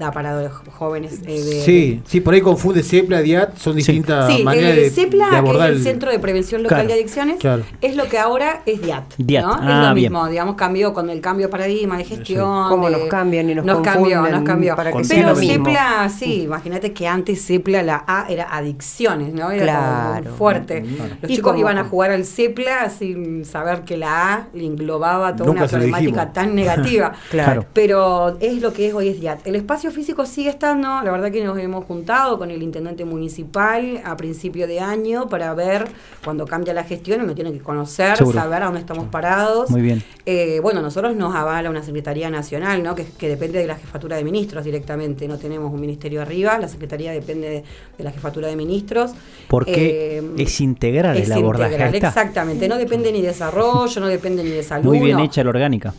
Da 0.00 0.10
para 0.10 0.40
los 0.42 0.50
jóvenes 0.78 1.20
eh, 1.26 1.42
de, 1.44 1.62
Sí, 1.62 2.00
sí, 2.06 2.22
por 2.22 2.32
ahí 2.32 2.40
confunde 2.40 2.82
CEPLA, 2.82 3.20
DIAT, 3.20 3.58
son 3.58 3.76
distintas 3.76 4.34
Sí, 4.34 4.42
maneras 4.42 4.70
el 4.70 4.76
de, 4.84 4.90
CEPLA, 4.90 5.24
de 5.26 5.30
que 5.30 5.36
abordar 5.36 5.70
es 5.72 5.76
el 5.76 5.82
Centro 5.84 6.10
de 6.10 6.18
Prevención 6.18 6.62
Local 6.62 6.78
Claro, 6.78 6.88
de 6.88 6.94
Adicciones, 6.94 7.36
claro. 7.38 7.62
es 7.82 7.96
lo 7.96 8.08
que 8.08 8.18
ahora 8.18 8.62
es 8.64 8.80
DIAT. 8.80 9.04
DIAT, 9.18 9.44
¿no? 9.44 9.52
ah, 9.52 9.58
es 9.82 9.88
lo 9.90 9.94
bien. 9.94 10.10
mismo, 10.12 10.26
digamos, 10.28 10.54
cambió 10.56 10.94
con 10.94 11.10
el 11.10 11.20
cambio 11.20 11.48
de 11.48 11.50
paradigma 11.50 11.98
de 11.98 12.04
gestión. 12.04 12.68
Cómo 12.70 12.88
de- 12.88 12.96
nos 12.96 13.08
cambian 13.08 13.50
y 13.50 13.54
nos 13.54 13.80
cambió, 13.82 14.22
nos 14.22 14.42
cambió. 14.42 14.74
para 14.74 14.90
que 14.90 15.04
sea 15.04 15.34
Pero. 15.34 15.36
CEPLA, 15.36 16.08
sí, 16.08 16.42
imagínate 16.44 16.94
que 16.94 17.06
antes 17.06 17.44
CEPLA, 17.46 17.82
la 17.82 18.02
A 18.06 18.24
era 18.30 18.44
adicciones, 18.56 19.34
¿no? 19.34 19.50
Era 19.50 19.74
como 19.76 20.20
Claro. 20.22 20.36
fuerte. 20.36 20.84
Los 21.20 21.30
chicos 21.30 21.58
iban 21.58 21.76
a 21.76 21.84
jugar 21.84 22.10
al 22.10 22.24
CEPLA 22.24 22.88
sin 22.88 23.44
saber 23.44 23.82
que 23.82 23.98
la 23.98 24.32
A 24.32 24.46
le 24.54 24.64
englobaba 24.64 25.36
toda 25.36 25.46
Nunca 25.48 25.60
una 25.64 25.68
problemática 25.68 26.32
tan 26.32 26.54
negativa. 26.54 27.12
Claro. 27.30 27.66
Pero 27.74 28.38
es 28.40 28.62
lo 28.62 28.72
que 28.72 28.88
es 28.88 28.94
hoy 28.94 29.08
es 29.08 29.20
DIAT. 29.20 29.46
El 29.46 29.56
espacio 29.56 29.89
físico 29.90 30.26
sigue 30.26 30.50
estando, 30.50 30.88
la 31.02 31.10
verdad 31.10 31.30
que 31.30 31.42
nos 31.44 31.58
hemos 31.58 31.84
juntado 31.84 32.38
con 32.38 32.50
el 32.50 32.62
intendente 32.62 33.04
municipal 33.04 34.00
a 34.04 34.16
principio 34.16 34.66
de 34.66 34.80
año 34.80 35.28
para 35.28 35.52
ver 35.54 35.86
cuando 36.24 36.46
cambia 36.46 36.72
la 36.74 36.84
gestión, 36.84 37.20
uno 37.22 37.34
tiene 37.34 37.52
que 37.52 37.58
conocer, 37.60 38.16
Seguro. 38.16 38.38
saber 38.38 38.62
a 38.62 38.66
dónde 38.66 38.80
estamos 38.80 39.06
parados. 39.08 39.70
Muy 39.70 39.80
bien. 39.82 40.02
Eh, 40.26 40.60
bueno, 40.62 40.80
nosotros 40.82 41.16
nos 41.16 41.34
avala 41.34 41.70
una 41.70 41.82
Secretaría 41.82 42.30
Nacional, 42.30 42.82
¿no? 42.82 42.94
que, 42.94 43.04
que 43.18 43.28
depende 43.28 43.58
de 43.58 43.66
la 43.66 43.76
Jefatura 43.76 44.16
de 44.16 44.24
Ministros 44.24 44.64
directamente, 44.64 45.26
no 45.28 45.38
tenemos 45.38 45.72
un 45.72 45.80
ministerio 45.80 46.22
arriba, 46.22 46.58
la 46.58 46.68
Secretaría 46.68 47.12
depende 47.12 47.48
de, 47.48 47.64
de 47.98 48.04
la 48.04 48.10
Jefatura 48.10 48.48
de 48.48 48.56
Ministros. 48.56 49.12
Porque 49.48 50.18
Eh, 50.18 50.22
es 50.38 50.60
integral 50.60 51.16
es 51.16 51.26
el 51.26 51.32
abordaje. 51.32 51.74
integral, 51.74 51.94
exactamente, 51.94 52.68
no 52.68 52.76
depende 52.76 53.12
ni 53.12 53.20
de 53.22 53.28
desarrollo, 53.28 54.00
no 54.00 54.06
depende 54.08 54.42
ni 54.44 54.50
de 54.50 54.62
salud. 54.62 54.86
Muy 54.86 55.00
bien 55.00 55.18
hecha 55.20 55.42
la 55.44 55.50
orgánica. 55.50 55.94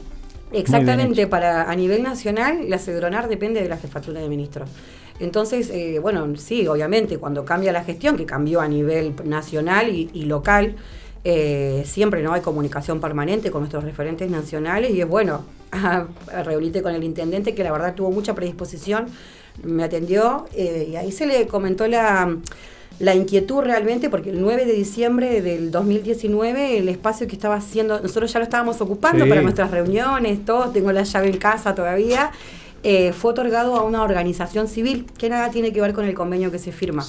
Exactamente, 0.52 1.28
para 1.28 1.70
a 1.70 1.76
nivel 1.76 2.04
nacional 2.04 2.70
la 2.70 2.78
Cedronar 2.78 3.28
depende 3.28 3.62
de 3.62 3.70
la 3.70 3.78
jefatura 3.78 4.20
de 4.20 4.30
ministros. 4.30 4.70
Entonces, 5.20 5.70
eh, 5.70 6.00
bueno, 6.00 6.36
sí, 6.36 6.68
obviamente, 6.68 7.18
cuando 7.18 7.46
cambia 7.46 7.72
la 7.72 7.84
gestión, 7.84 8.18
que 8.18 8.26
cambió 8.26 8.60
a 8.60 8.68
nivel 8.68 9.14
nacional 9.24 9.90
y, 9.90 10.10
y 10.14 10.24
local, 10.24 10.76
eh, 11.24 11.84
siempre 11.86 12.24
no 12.24 12.34
hay 12.34 12.42
comunicación 12.42 13.00
permanente 13.00 13.52
con 13.52 13.62
nuestros 13.62 13.84
referentes 13.84 14.30
nacionales 14.32 14.92
y 14.92 15.02
es 15.02 15.08
bueno 15.08 15.46
reunirte 16.44 16.82
con 16.82 16.96
el 16.96 17.04
intendente 17.04 17.54
que 17.54 17.64
la 17.64 17.72
verdad 17.72 17.94
tuvo 17.94 18.10
mucha 18.12 18.34
predisposición, 18.34 19.06
me 19.64 19.84
atendió 19.84 20.46
eh, 20.56 20.88
y 20.92 20.96
ahí 20.96 21.12
se 21.12 21.28
le 21.28 21.46
comentó 21.46 21.86
la, 21.88 22.36
la 23.02 23.16
inquietud 23.16 23.62
realmente 23.62 24.10
porque 24.10 24.30
el 24.30 24.42
9 24.42 24.66
de 24.66 24.74
diciembre 24.74 25.42
del 25.42 25.72
2019 25.72 26.78
el 26.78 26.88
espacio 26.90 27.28
que 27.28 27.36
estaba 27.36 27.56
haciendo, 27.56 28.00
nosotros 28.00 28.32
ya 28.32 28.40
lo 28.40 28.44
estábamos 28.44 28.80
ocupando 28.82 29.24
Sí. 29.26 29.30
para 29.30 29.42
nuestras 29.42 29.72
reuniones, 29.72 30.46
todos, 30.46 30.72
tengo 30.72 30.92
la 30.92 31.04
llave 31.04 31.28
en 31.30 31.38
casa 31.38 31.74
todavía. 31.76 32.32
eh, 32.84 33.14
fue 33.14 33.30
otorgado 33.32 33.76
a 33.76 33.84
una 33.84 34.02
organización 34.02 34.68
civil 34.68 35.06
que 35.16 35.30
nada 35.30 35.52
tiene 35.52 35.72
que 35.72 35.80
ver 35.82 35.94
con 35.94 36.06
el 36.06 36.16
convenio 36.16 36.50
que 36.50 36.58
se 36.58 36.72
firma. 36.72 37.06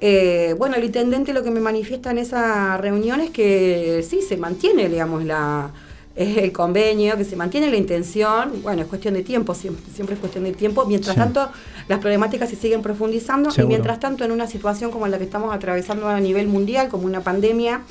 Eh, 0.00 0.56
bueno, 0.58 0.74
el 0.74 0.82
intendente 0.82 1.32
lo 1.32 1.44
que 1.44 1.52
me 1.52 1.60
manifiesta 1.60 2.10
en 2.10 2.18
esa 2.18 2.76
reunión 2.78 3.20
es 3.20 3.30
que 3.30 4.04
sí, 4.08 4.22
se 4.22 4.36
mantiene, 4.36 4.88
digamos, 4.88 5.24
la, 5.24 5.70
eh, 6.16 6.40
el 6.44 6.52
convenio, 6.52 7.16
que 7.16 7.24
se 7.24 7.36
mantiene 7.36 7.70
la 7.70 7.76
intención. 7.76 8.62
Bueno, 8.62 8.82
es 8.82 8.88
cuestión 8.88 9.14
de 9.14 9.22
tiempo, 9.22 9.54
siempre, 9.54 9.84
siempre 9.92 10.14
es 10.14 10.20
cuestión 10.20 10.44
de 10.44 10.52
tiempo. 10.52 10.84
Mientras 10.86 11.14
Sí. 11.14 11.20
tanto, 11.20 11.48
las 11.88 11.98
problemáticas 11.98 12.48
se 12.50 12.56
siguen 12.56 12.82
profundizando 12.82 13.50
Seguro. 13.50 13.66
y 13.66 13.68
mientras 13.68 14.00
tanto, 14.00 14.24
en 14.24 14.32
una 14.32 14.46
situación 14.46 14.90
como 14.90 15.06
la 15.08 15.18
que 15.18 15.24
estamos 15.24 15.54
atravesando 15.54 16.08
a 16.08 16.20
nivel 16.20 16.46
mundial, 16.48 16.88
como 16.88 17.04
una 17.06 17.20
pandemia, 17.22 17.82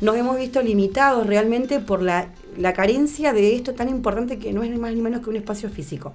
nos 0.00 0.16
hemos 0.16 0.36
visto 0.36 0.60
limitados 0.62 1.26
realmente 1.26 1.78
por 1.80 2.02
la, 2.02 2.28
la 2.58 2.72
carencia 2.72 3.32
de 3.32 3.54
esto 3.54 3.72
tan 3.72 3.88
importante 3.88 4.38
que 4.38 4.52
no 4.52 4.62
es 4.62 4.70
ni 4.70 4.76
más 4.78 4.92
ni 4.94 5.00
menos 5.00 5.22
que 5.22 5.30
un 5.30 5.36
espacio 5.36 5.70
físico. 5.70 6.12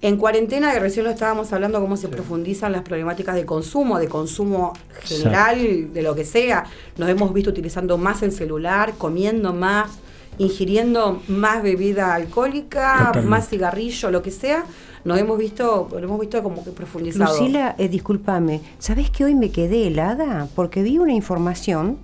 En 0.00 0.16
cuarentena, 0.16 0.72
que 0.72 0.80
recién 0.80 1.04
lo 1.04 1.12
estábamos 1.12 1.52
hablando, 1.52 1.80
cómo 1.80 1.96
se 1.96 2.08
profundizan 2.08 2.72
las 2.72 2.82
problemáticas 2.82 3.36
de 3.36 3.46
consumo, 3.46 4.00
de 4.00 4.08
consumo 4.08 4.72
general, 5.04 5.92
de 5.92 6.02
lo 6.02 6.16
que 6.16 6.24
sea. 6.24 6.64
Nos 6.96 7.08
hemos 7.08 7.32
visto 7.32 7.50
utilizando 7.50 7.98
más 7.98 8.22
el 8.24 8.32
celular, 8.32 8.94
comiendo 8.98 9.52
más, 9.52 9.90
ingiriendo 10.38 11.22
más 11.28 11.62
bebida 11.62 12.14
alcohólica, 12.14 12.96
Totalmente. 12.98 13.28
más 13.28 13.48
cigarrillo, 13.48 14.10
lo 14.10 14.22
que 14.22 14.30
sea. 14.30 14.64
Nos 15.04 15.18
hemos 15.18 15.36
visto, 15.38 15.88
lo 15.90 15.98
hemos 15.98 16.20
visto 16.20 16.42
como 16.42 16.64
que 16.64 16.70
profundizado. 16.70 17.36
Lucila, 17.38 17.74
eh, 17.78 17.88
discúlpame, 17.88 18.60
¿sabés 18.78 19.10
que 19.10 19.24
hoy 19.24 19.34
me 19.34 19.50
quedé 19.50 19.88
helada? 19.88 20.48
Porque 20.54 20.82
vi 20.82 20.98
una 20.98 21.12
información 21.12 21.98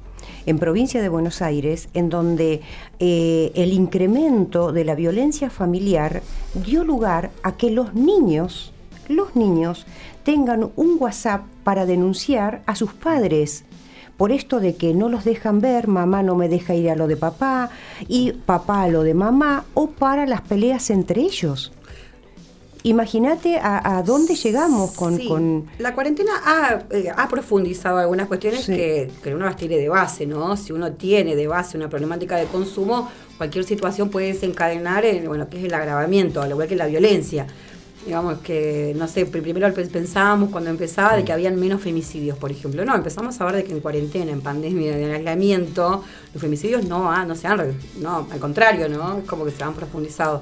en 0.47 0.59
provincia 0.59 1.01
de 1.01 1.09
Buenos 1.09 1.43
Aires 1.43 1.89
en 1.95 2.09
donde 2.09 2.61
eh, 2.99 3.53
el 3.55 3.73
incremento 3.73 4.73
de 4.73 4.85
la 4.85 4.95
violencia 4.95 5.51
familiar 5.51 6.23
dio 6.55 6.85
lugar 6.85 7.31
a 7.43 7.57
que 7.57 7.71
los 7.71 7.95
niños, 7.95 8.73
los 9.09 9.37
niños, 9.37 9.87
tengan 10.25 10.71
un 10.77 10.97
WhatsApp 10.99 11.43
para 11.65 11.87
denunciar 11.87 12.63
a 12.67 12.75
sus 12.75 12.93
padres. 12.93 13.65
Por 14.19 14.33
esto 14.33 14.61
de 14.61 14.75
que 14.77 14.93
no 14.93 15.09
los 15.09 15.25
dejan 15.25 15.61
ver, 15.61 15.89
mamá 15.89 16.23
no 16.23 16.35
me 16.35 16.49
deja 16.51 16.75
ir 16.75 16.91
a 16.91 16.97
lo 16.97 17.07
de 17.07 17.17
papá 17.17 17.71
y 18.09 18.33
papá 18.33 18.83
a 18.83 18.89
lo 18.89 19.03
de 19.05 19.15
mamá, 19.15 19.65
o 19.75 19.87
para 19.91 20.27
las 20.27 20.43
peleas 20.43 20.91
entre 20.91 21.23
ellos. 21.23 21.73
Imagínate 22.85 23.59
a, 23.59 23.99
a 23.99 24.03
dónde 24.03 24.35
llegamos 24.37 24.93
con, 24.93 25.17
Sí, 25.17 25.27
con- 25.27 25.67
La 25.79 25.95
cuarentena 25.95 26.33
ha, 26.45 26.79
eh, 26.91 27.11
ha 27.15 27.29
profundizado 27.29 27.99
algunas 27.99 28.29
cuestiones 28.29 28.65
Sí. 28.65 28.73
que, 28.75 29.11
que 29.23 29.35
uno 29.35 29.47
las 29.47 29.57
tiene 29.57 29.77
de 29.77 29.89
base, 29.89 30.27
¿no? 30.27 30.57
Si 30.57 30.73
uno 30.73 30.93
tiene 30.93 31.35
de 31.35 31.47
base 31.49 31.77
una 31.77 31.89
problemática 31.89 32.37
de 32.37 32.47
consumo, 32.47 33.11
cualquier 33.37 33.65
situación 33.65 34.11
puede 34.11 34.29
desencadenar 34.33 35.05
en, 35.05 35.27
bueno, 35.27 35.49
que 35.49 35.59
es 35.59 35.65
el 35.65 35.75
agravamiento, 35.75 36.41
al 36.41 36.51
igual 36.51 36.69
que 36.69 36.77
la 36.77 36.87
violencia. 36.87 37.47
Digamos 38.09 38.39
que, 38.39 38.95
no 38.97 39.07
sé, 39.07 39.27
pri- 39.27 39.43
primero 39.43 39.71
pe- 39.75 39.85
pensábamos 39.85 40.49
cuando 40.49 40.71
empezaba 40.71 41.15
de 41.15 41.25
que 41.27 41.33
habían 41.35 41.61
menos 41.61 41.83
femicidios, 41.83 42.39
por 42.39 42.51
ejemplo. 42.51 42.83
No, 42.83 42.95
empezamos 42.95 43.39
a 43.39 43.45
ver 43.45 43.57
de 43.57 43.65
que 43.65 43.73
en 43.73 43.81
cuarentena, 43.81 44.33
en 44.33 44.41
pandemia, 44.41 44.97
en 44.99 45.11
aislamiento, 45.13 46.03
los 46.33 46.41
femicidios 46.41 46.87
no, 46.87 47.25
no 47.27 47.35
se 47.35 47.47
han, 47.47 47.75
no, 48.01 48.27
al 48.31 48.39
contrario, 48.41 48.89
¿no? 48.89 49.19
Es 49.19 49.25
como 49.25 49.45
que 49.45 49.51
se 49.51 49.63
han 49.63 49.75
profundizado. 49.75 50.41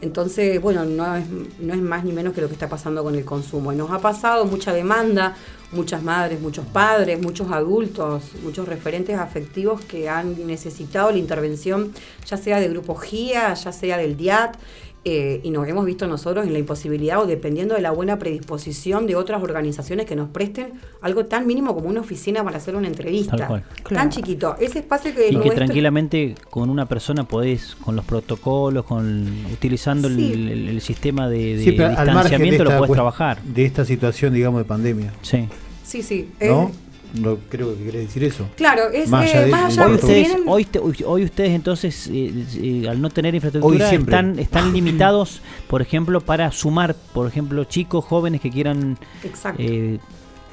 Entonces, 0.00 0.62
bueno, 0.62 0.84
no 0.84 1.16
es, 1.16 1.24
no 1.58 1.74
es 1.74 1.80
más 1.80 2.04
ni 2.04 2.12
menos 2.12 2.32
que 2.32 2.40
lo 2.42 2.46
que 2.46 2.52
está 2.54 2.68
pasando 2.68 3.02
con 3.02 3.16
el 3.16 3.24
consumo. 3.24 3.72
Y 3.72 3.76
nos 3.76 3.90
ha 3.90 3.98
pasado 3.98 4.44
mucha 4.44 4.72
demanda, 4.72 5.34
muchas 5.72 6.04
madres, 6.04 6.40
muchos 6.40 6.64
padres, 6.66 7.20
muchos 7.20 7.50
adultos, 7.50 8.22
muchos 8.44 8.68
referentes 8.68 9.18
afectivos 9.18 9.80
que 9.84 10.08
han 10.08 10.46
necesitado 10.46 11.10
la 11.10 11.18
intervención, 11.18 11.92
ya 12.24 12.36
sea 12.36 12.60
de 12.60 12.68
Grupo 12.68 12.94
GIA, 12.94 13.52
ya 13.54 13.72
sea 13.72 13.98
del 13.98 14.16
DIAT, 14.16 14.54
eh, 15.04 15.40
y 15.42 15.50
nos 15.50 15.66
hemos 15.66 15.86
visto 15.86 16.06
nosotros 16.06 16.46
en 16.46 16.52
la 16.52 16.58
imposibilidad 16.58 17.20
o 17.22 17.26
dependiendo 17.26 17.74
de 17.74 17.80
la 17.80 17.90
buena 17.90 18.18
predisposición 18.18 19.06
de 19.06 19.16
otras 19.16 19.42
organizaciones 19.42 20.04
que 20.06 20.14
nos 20.14 20.28
presten 20.28 20.72
algo 21.00 21.24
tan 21.24 21.46
mínimo 21.46 21.74
como 21.74 21.88
una 21.88 22.00
oficina 22.00 22.44
para 22.44 22.58
hacer 22.58 22.76
una 22.76 22.86
entrevista. 22.88 23.36
Tal 23.36 23.46
cual. 23.48 23.64
Tan 23.88 24.10
chiquito. 24.10 24.56
Ese 24.60 24.80
espacio 24.80 25.14
que 25.14 25.28
Y 25.30 25.36
que 25.36 25.50
tranquilamente 25.52 26.34
con 26.50 26.68
una 26.68 26.86
persona 26.86 27.24
podés, 27.24 27.76
con 27.76 27.96
los 27.96 28.04
protocolos, 28.04 28.84
con 28.84 29.26
utilizando 29.52 30.06
el- 30.08 30.16
Sí. 30.16 30.32
el, 30.34 30.68
el 30.68 30.80
sistema 30.82 31.28
de, 31.30 31.58
Sí, 31.64 31.70
distanciamiento 31.70 32.64
lo 32.64 32.76
podés 32.78 32.92
trabajar. 32.92 33.40
de 33.42 33.64
esta 33.64 33.84
situación, 33.86 34.34
digamos, 34.34 34.60
de 34.60 34.64
pandemia. 34.66 35.12
Sí. 35.22 35.48
Sí, 35.82 36.02
sí. 36.02 36.28
¿No? 36.42 36.64
eh, 36.64 36.89
No 37.14 37.38
creo 37.48 37.76
que 37.76 37.84
querés 37.84 38.06
decir 38.06 38.24
eso. 38.24 38.46
Claro, 38.56 38.88
es 38.92 39.08
Más 39.08 39.26
eh, 39.26 39.30
allá 39.30 39.44
de- 39.46 39.50
más 39.50 39.64
allá 39.78 39.86
Hoy 39.86 39.94
ustedes, 39.94 40.36
hoy, 40.46 41.04
hoy 41.06 41.24
ustedes 41.24 41.50
entonces, 41.50 42.06
eh, 42.12 42.32
eh, 42.56 42.88
al 42.88 43.00
no 43.00 43.10
tener 43.10 43.34
infraestructura, 43.34 43.90
están, 43.90 44.38
están 44.38 44.72
limitados, 44.72 45.40
por 45.68 45.82
ejemplo, 45.82 46.20
para 46.20 46.50
sumar, 46.52 46.94
por 47.12 47.26
ejemplo, 47.26 47.64
chicos 47.64 48.04
jóvenes 48.04 48.40
que 48.40 48.50
quieran 48.50 48.98
Exacto. 49.24 49.62
eh, 49.62 49.98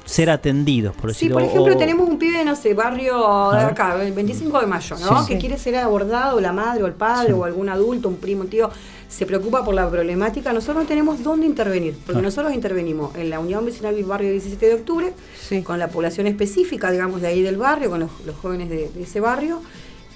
ser 0.04 0.30
atendidos, 0.30 0.96
por 0.96 1.10
Sí, 1.12 1.26
decirlo 1.26 1.34
por 1.34 1.42
ejemplo, 1.44 1.74
o- 1.74 1.78
tenemos 1.78 2.08
un 2.08 2.18
pibe, 2.18 2.42
no 2.44 2.56
sé, 2.56 2.72
barrio 2.72 3.50
de 3.52 3.58
acá, 3.60 4.02
el 4.02 4.12
25 4.12 4.58
de 4.60 4.66
mayo, 4.66 4.96
¿no? 4.98 5.20
Sí, 5.20 5.26
que 5.28 5.34
sí. 5.34 5.38
quiere 5.40 5.58
ser 5.58 5.76
abordado, 5.76 6.40
la 6.40 6.50
madre 6.52 6.82
o 6.82 6.86
el 6.86 6.94
padre 6.94 7.28
Sí. 7.28 7.32
o 7.34 7.44
algún 7.44 7.68
adulto, 7.68 8.08
un 8.08 8.16
primo, 8.16 8.40
un 8.42 8.48
tío, 8.48 8.70
se 9.08 9.24
preocupa 9.26 9.64
por 9.64 9.74
la 9.74 9.88
problemática. 9.90 10.52
Nosotros 10.52 10.82
no 10.84 10.88
tenemos 10.88 11.22
dónde 11.22 11.46
intervenir, 11.46 11.96
porque 12.04 12.18
Ah. 12.20 12.22
nosotros 12.22 12.52
intervenimos 12.54 13.14
en 13.16 13.30
la 13.30 13.40
Unión 13.40 13.64
Vecinal 13.64 13.94
del 13.94 14.04
Barrio 14.04 14.30
17 14.30 14.66
de 14.66 14.74
Octubre, 14.74 15.12
Sí. 15.48 15.62
con 15.62 15.78
la 15.78 15.88
población 15.88 16.26
específica, 16.26 16.90
digamos, 16.90 17.20
de 17.22 17.28
ahí 17.28 17.42
del 17.42 17.56
barrio, 17.56 17.90
con 17.90 18.00
los, 18.00 18.10
los 18.26 18.36
jóvenes 18.36 18.68
de, 18.68 18.90
de 18.90 19.02
ese 19.02 19.20
barrio. 19.20 19.62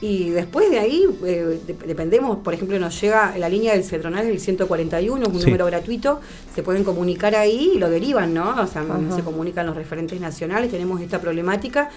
Y 0.02 0.30
después 0.30 0.68
de 0.68 0.80
ahí, 0.80 1.04
eh, 1.24 1.60
de- 1.64 1.74
dependemos, 1.86 2.38
por 2.38 2.52
ejemplo, 2.54 2.76
nos 2.80 3.00
llega 3.00 3.38
la 3.38 3.48
línea 3.48 3.72
del 3.72 3.84
Cedronal, 3.84 4.26
el 4.26 4.40
141, 4.40 5.26
es 5.28 5.32
un 5.32 5.38
Sí. 5.38 5.46
número 5.46 5.64
gratuito, 5.66 6.20
se 6.54 6.62
pueden 6.64 6.82
comunicar 6.82 7.36
ahí 7.36 7.72
y 7.76 7.78
lo 7.78 7.88
derivan, 7.88 8.34
¿no? 8.34 8.50
O 8.60 8.66
sea, 8.66 8.82
Ajá. 8.82 8.98
se 9.16 9.22
comunican 9.22 9.64
los 9.64 9.76
referentes 9.76 10.20
nacionales, 10.20 10.72
tenemos 10.72 11.00
esta 11.00 11.20
problemática 11.20 11.88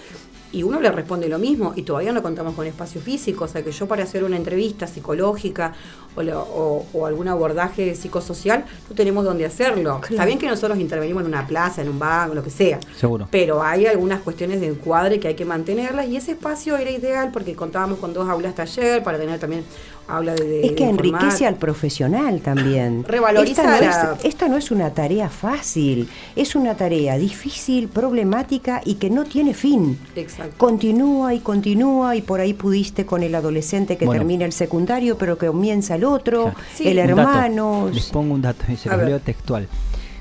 y 0.56 0.62
uno 0.62 0.80
le 0.80 0.90
responde 0.90 1.28
lo 1.28 1.38
mismo 1.38 1.74
y 1.76 1.82
todavía 1.82 2.12
no 2.12 2.22
contamos 2.22 2.54
con 2.54 2.66
espacio 2.66 3.00
físico, 3.00 3.44
o 3.44 3.48
sea 3.48 3.62
que 3.62 3.72
yo 3.72 3.86
para 3.86 4.04
hacer 4.04 4.24
una 4.24 4.36
entrevista 4.36 4.86
psicológica 4.86 5.74
o, 6.14 6.22
lo- 6.22 6.40
o- 6.42 6.86
o 6.94 7.06
algún 7.06 7.28
abordaje 7.28 7.94
psicosocial 7.94 8.64
no 8.88 8.96
tenemos 8.96 9.22
dónde 9.24 9.44
hacerlo. 9.44 10.00
Está 10.08 10.24
bien 10.24 10.38
que 10.38 10.46
nosotros 10.48 10.78
intervenimos 10.78 11.20
en 11.22 11.28
una 11.28 11.46
plaza, 11.46 11.82
en 11.82 11.90
un 11.90 11.98
banco, 11.98 12.34
lo 12.34 12.42
que 12.42 12.48
sea, 12.50 12.80
Seguro. 12.98 13.28
pero 13.30 13.62
hay 13.62 13.84
algunas 13.84 14.20
cuestiones 14.22 14.60
de 14.62 14.68
encuadre 14.68 15.20
que 15.20 15.28
hay 15.28 15.34
que 15.34 15.44
mantenerlas 15.44 16.06
y 16.08 16.16
ese 16.16 16.32
espacio 16.32 16.76
era 16.78 16.90
ideal 16.90 17.30
porque 17.32 17.54
contábamos 17.54 17.98
con 17.98 18.14
dos 18.14 18.26
aulas 18.28 18.54
taller 18.54 19.02
para 19.02 19.18
tener 19.18 19.38
también 19.38 19.62
aula 20.08 20.34
de... 20.34 20.44
de- 20.44 20.66
Es 20.66 20.72
que 20.72 20.84
de 20.84 20.90
enriquece 20.90 21.46
al 21.46 21.56
profesional 21.56 22.40
también. 22.40 23.04
Revaloriza 23.08 23.62
esta 23.62 23.74
no, 23.74 23.80
la- 24.12 24.16
es, 24.18 24.24
esta 24.24 24.48
no 24.48 24.56
es 24.56 24.70
una 24.70 24.90
tarea 24.94 25.28
fácil, 25.28 26.08
es 26.34 26.54
una 26.54 26.74
tarea 26.76 27.16
difícil, 27.18 27.88
problemática 27.88 28.80
y 28.84 28.94
que 28.94 29.10
no 29.10 29.24
tiene 29.24 29.54
fin. 29.54 29.98
Exacto. 30.14 30.54
Continúa 30.56 31.34
y 31.34 31.40
continúa 31.40 32.16
y 32.16 32.22
por 32.22 32.40
ahí 32.40 32.54
pudiste 32.54 33.06
con 33.06 33.22
el 33.22 33.34
adolescente 33.34 33.96
que 33.96 34.06
Bueno. 34.06 34.20
termina 34.20 34.44
el 34.44 34.52
secundario 34.52 35.16
pero 35.18 35.38
que 35.38 35.46
comienza 35.48 35.94
el 35.96 36.04
otro, 36.04 36.42
Claro. 36.44 36.58
Sí. 36.74 36.88
el 36.88 36.98
hermano. 36.98 37.90
Les 37.92 38.06
pongo 38.06 38.34
un 38.34 38.42
dato, 38.42 38.64
y 38.70 38.76
se 38.76 38.88
ver. 38.88 39.06
leo 39.06 39.20
textual. 39.20 39.68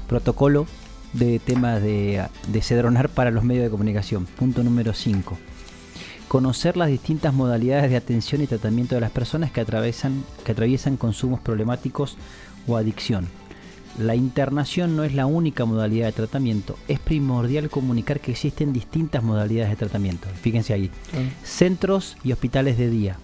Protocolo 0.07 0.65
de 1.13 1.39
temas 1.39 1.81
de, 1.81 2.23
de 2.47 2.61
cedronar 2.61 3.09
para 3.09 3.31
los 3.31 3.43
medios 3.43 3.63
de 3.63 3.69
comunicación. 3.69 4.25
Punto 4.25 4.63
número 4.63 4.93
5. 4.93 5.37
Conocer 6.27 6.75
las 6.75 6.89
distintas 6.89 7.33
modalidades 7.33 7.89
de 7.89 7.97
atención 7.97 8.41
y 8.41 8.47
tratamiento 8.47 8.95
de 8.95 9.01
las 9.01 9.11
personas 9.11 9.51
que 9.51 9.61
atraviesan, 9.61 10.23
que 10.43 10.51
atraviesan 10.53 10.97
consumos 10.97 11.39
problemáticos 11.39 12.17
o 12.67 12.77
adicción. 12.77 13.27
La 13.99 14.15
internación 14.15 14.97
no 14.97 15.03
es 15.05 15.13
la 15.13 15.25
única 15.25 15.63
modalidad 15.65 16.07
de 16.07 16.11
tratamiento. 16.11 16.77
Es 16.89 16.99
primordial 16.99 17.69
comunicar 17.69 18.19
que 18.19 18.31
existen 18.31 18.73
distintas 18.73 19.23
modalidades 19.23 19.69
de 19.69 19.75
tratamiento. 19.77 20.27
Fíjense 20.41 20.73
ahí. 20.73 20.91
Centros 21.43 22.17
y 22.23 22.33
hospitales 22.33 22.77
de 22.77 22.89
día. 22.89 23.17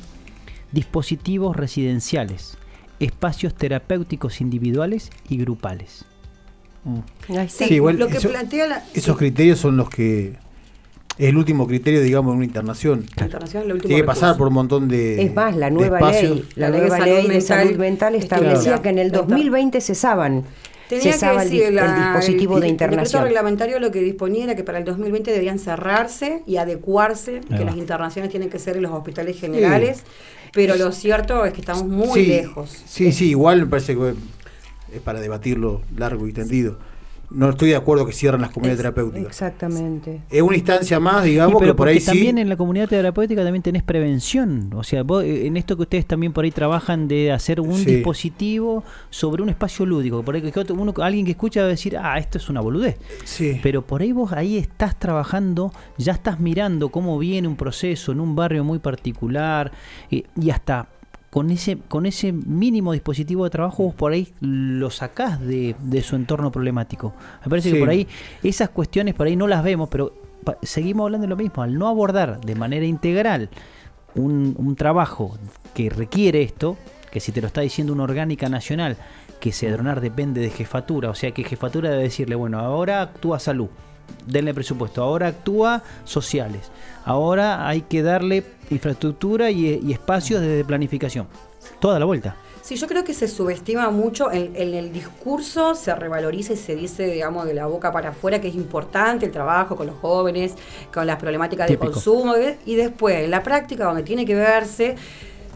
Dispositivos 0.72 1.58
residenciales. 1.58 2.58
Espacios 3.00 3.54
terapéuticos 3.56 4.40
individuales 4.40 5.10
y 5.28 5.38
grupales. 5.38 6.06
Ahí 7.28 7.48
está. 7.48 7.66
Sí, 7.68 7.74
igual 7.74 7.98
lo 7.98 8.08
que 8.08 8.18
eso- 8.18 8.30
plantea 8.30 8.68
la... 8.68 8.78
Esos 8.94 9.16
sí, 9.16 9.20
criterios 9.20 9.60
son 9.60 9.76
los 9.76 9.90
que. 9.90 10.38
Es 11.18 11.28
el 11.30 11.38
último 11.38 11.68
criterio, 11.68 12.02
digamos, 12.02 12.32
en 12.32 12.38
una 12.38 12.46
internación. 12.46 13.06
la 13.18 13.26
internacional, 13.26 13.66
el 13.68 13.74
último 13.74 13.88
Tiene 13.90 14.02
que 14.02 14.08
pasar 14.08 14.38
por 14.38 14.48
un 14.48 14.54
montón 14.54 14.88
de. 14.88 15.22
Es 15.24 15.34
más, 15.36 15.56
la 15.56 15.68
de 15.68 15.72
nueva 15.72 16.12
ley, 16.12 16.46
la, 16.56 16.70
La 16.70 16.70
ley 16.72 16.82
de 16.82 16.88
nueva 16.88 16.98
salud 16.98 17.14
ley 17.16 17.22
de 17.24 17.28
mental 17.30 17.66
salud 17.68 17.80
mental 17.80 18.16
establecía 18.16 18.82
que 18.82 18.90
en 18.90 18.98
el 19.00 19.12
la- 19.12 19.18
2020 19.20 19.82
cesaban, 19.82 20.44
Tenía 20.90 21.14
cesaba 21.14 21.38
que 21.40 21.44
el, 21.44 21.50
decir, 21.52 21.64
el 21.68 21.76
la- 21.76 22.14
dispositivo 22.14 22.56
el- 22.56 22.62
de 22.62 22.68
El 22.68 22.72
internación. 22.74 23.24
reglamentario 23.24 23.80
lo 23.80 23.92
que 23.92 24.02
disponía 24.02 24.46
era 24.46 24.56
que 24.56 24.64
para 24.64 24.80
el 24.80 24.86
2020 24.86 25.32
debían 25.32 25.60
cerrarse 25.60 26.44
y 26.48 26.58
adecuarse, 26.58 27.42
que 27.56 27.64
las 27.66 27.76
internaciones 27.78 28.32
tienen 28.32 28.50
que 28.50 28.60
ser 28.60 28.78
en 28.78 28.84
los 28.84 28.92
hospitales 28.92 29.40
generales, 29.40 30.04
pero 30.54 30.76
lo 30.76 30.92
cierto 30.92 31.46
es 31.46 31.54
que 31.54 31.62
estamos 31.62 31.86
muy 31.88 32.22
Sí, 32.22 32.26
lejos. 32.28 32.84
Sí, 32.88 33.12
sí, 33.12 33.30
igual 33.30 33.60
me 33.62 33.66
parece 33.68 33.96
que 33.96 34.16
es 34.94 35.02
para 35.02 35.20
debatirlo 35.22 35.82
largo 35.96 36.28
y 36.28 36.34
tendido. 36.34 36.78
No 37.34 37.50
estoy 37.50 37.70
de 37.70 37.76
acuerdo 37.78 38.06
que 38.06 38.12
cierren 38.12 38.42
las 38.42 38.52
comunidades 38.52 38.80
terapéuticas. 38.80 39.26
Exactamente. 39.28 40.22
Es 40.30 40.42
una 40.42 40.56
instancia 40.58 41.00
más, 41.00 41.26
Y 41.26 41.30
digamos, 41.32 41.60
pero 41.60 41.74
que 41.74 41.78
por 41.78 41.88
ahí 41.88 42.00
sí. 42.00 42.06
también 42.08 42.38
en 42.38 42.50
la 42.50 42.58
comunidad 42.58 42.90
terapéutica 42.90 43.44
también 43.44 43.64
tenés 43.64 43.84
prevención. 43.84 44.70
O 44.76 44.84
sea, 44.84 45.04
vos, 45.04 45.24
eh, 45.24 45.48
en 45.48 45.56
esto 45.58 45.76
que 45.78 45.84
ustedes 45.84 46.06
también 46.06 46.34
por 46.34 46.44
ahí 46.44 46.52
trabajan 46.52 47.08
de 47.08 47.32
hacer 47.32 47.62
un 47.62 47.74
Sí. 47.76 47.86
dispositivo 47.86 48.84
sobre 49.10 49.44
un 49.44 49.50
espacio 49.50 49.86
lúdico. 49.86 50.24
Por 50.24 50.36
ahí 50.36 50.42
que 50.42 50.60
otro- 50.60 50.76
uno, 50.76 50.94
alguien 51.02 51.26
que 51.26 51.32
escucha 51.32 51.62
va 51.62 51.68
a 51.68 51.70
decir, 51.70 51.98
ah, 51.98 52.18
esto 52.18 52.38
es 52.38 52.50
una 52.50 52.60
boludez. 52.62 52.98
Sí. 53.24 53.60
Pero 53.64 53.82
por 53.82 54.02
ahí 54.02 54.12
vos 54.12 54.34
ahí 54.34 54.58
estás 54.58 55.00
trabajando, 55.00 55.72
ya 55.98 56.12
estás 56.14 56.40
mirando 56.40 56.90
cómo 56.90 57.18
viene 57.18 57.48
un 57.48 57.56
proceso 57.56 58.12
en 58.12 58.20
un 58.20 58.36
barrio 58.36 58.64
muy 58.64 58.80
particular 58.80 59.72
eh, 60.12 60.24
y 60.40 60.50
hasta 60.50 60.88
con 61.32 61.50
ese, 61.50 61.78
con 61.88 62.06
ese 62.06 62.34
mínimo 62.34 62.92
dispositivo 62.92 63.46
de 63.46 63.50
trabajo 63.50 63.84
vos 63.84 63.96
por 63.96 64.12
ahí 64.12 64.32
lo 64.42 64.92
sacás 64.92 65.40
de, 65.40 65.76
de 65.80 66.02
su 66.04 66.18
entorno 66.18 66.52
problemático. 66.52 67.14
Me 67.44 67.50
parece 67.50 67.72
que 67.72 67.80
por 67.80 67.90
ahí 67.90 68.06
esas 68.44 68.70
cuestiones 68.70 69.16
por 69.16 69.28
ahí 69.28 69.38
no 69.38 69.48
las 69.48 69.64
vemos, 69.64 69.88
pero 69.90 70.14
seguimos 70.62 71.06
hablando 71.06 71.26
de 71.26 71.30
lo 71.30 71.38
mismo. 71.38 71.64
Al 71.64 71.80
no 71.80 71.88
abordar 71.88 72.42
de 72.42 72.54
manera 72.54 72.86
integral 72.86 73.50
un, 74.14 74.56
un 74.58 74.76
trabajo 74.76 75.38
que 75.74 75.90
requiere 75.90 76.42
esto, 76.42 76.78
que 77.12 77.22
si 77.22 77.32
te 77.32 77.40
lo 77.40 77.48
está 77.48 77.62
diciendo 77.62 77.94
una 77.94 78.04
orgánica 78.04 78.50
nacional, 78.50 78.98
que 79.40 79.54
Cedronar 79.54 80.02
depende 80.02 80.42
de 80.42 80.50
jefatura, 80.50 81.10
o 81.10 81.16
sea 81.16 81.32
que 81.32 81.46
jefatura 81.46 81.90
debe 81.90 82.04
decirle, 82.04 82.36
bueno, 82.36 82.60
ahora 82.60 83.02
actúa 83.02 83.40
salud, 83.40 83.70
denle 84.28 84.54
presupuesto, 84.54 85.02
ahora 85.02 85.28
actúa 85.28 85.82
sociales, 86.04 86.72
ahora 87.06 87.68
hay 87.70 87.82
que 87.82 88.04
darle 88.04 88.44
infraestructura 88.72 89.52
y, 89.52 89.80
y 89.84 89.92
espacios 89.94 90.42
de 90.42 90.66
planificación. 90.66 91.28
Toda 91.80 92.00
la 92.00 92.06
vuelta. 92.06 92.36
Sí, 92.62 92.76
yo 92.76 92.88
creo 92.88 93.04
que 93.04 93.14
se 93.14 93.28
subestima 93.28 93.90
mucho, 93.90 94.32
en, 94.32 94.56
en 94.56 94.74
el 94.76 94.94
discurso 94.94 95.74
se 95.76 95.94
revaloriza 95.96 96.54
y 96.54 96.58
se 96.58 96.76
dice, 96.76 97.08
digamos, 97.08 97.46
de 97.46 97.54
la 97.56 97.66
boca 97.66 97.92
para 97.92 98.10
afuera 98.10 98.40
que 98.40 98.48
es 98.50 98.56
importante 98.56 99.26
el 99.26 99.32
trabajo 99.32 99.76
con 99.76 99.88
los 99.88 99.96
jóvenes, 99.98 100.54
con 100.94 101.06
las 101.08 101.18
problemáticas 101.18 101.68
de 101.68 101.78
consumo, 101.78 102.36
y 102.66 102.76
después 102.76 103.16
en 103.26 103.32
la 103.32 103.42
práctica 103.44 103.86
donde 103.86 104.04
tiene 104.04 104.26
que 104.26 104.36
verse, 104.36 104.96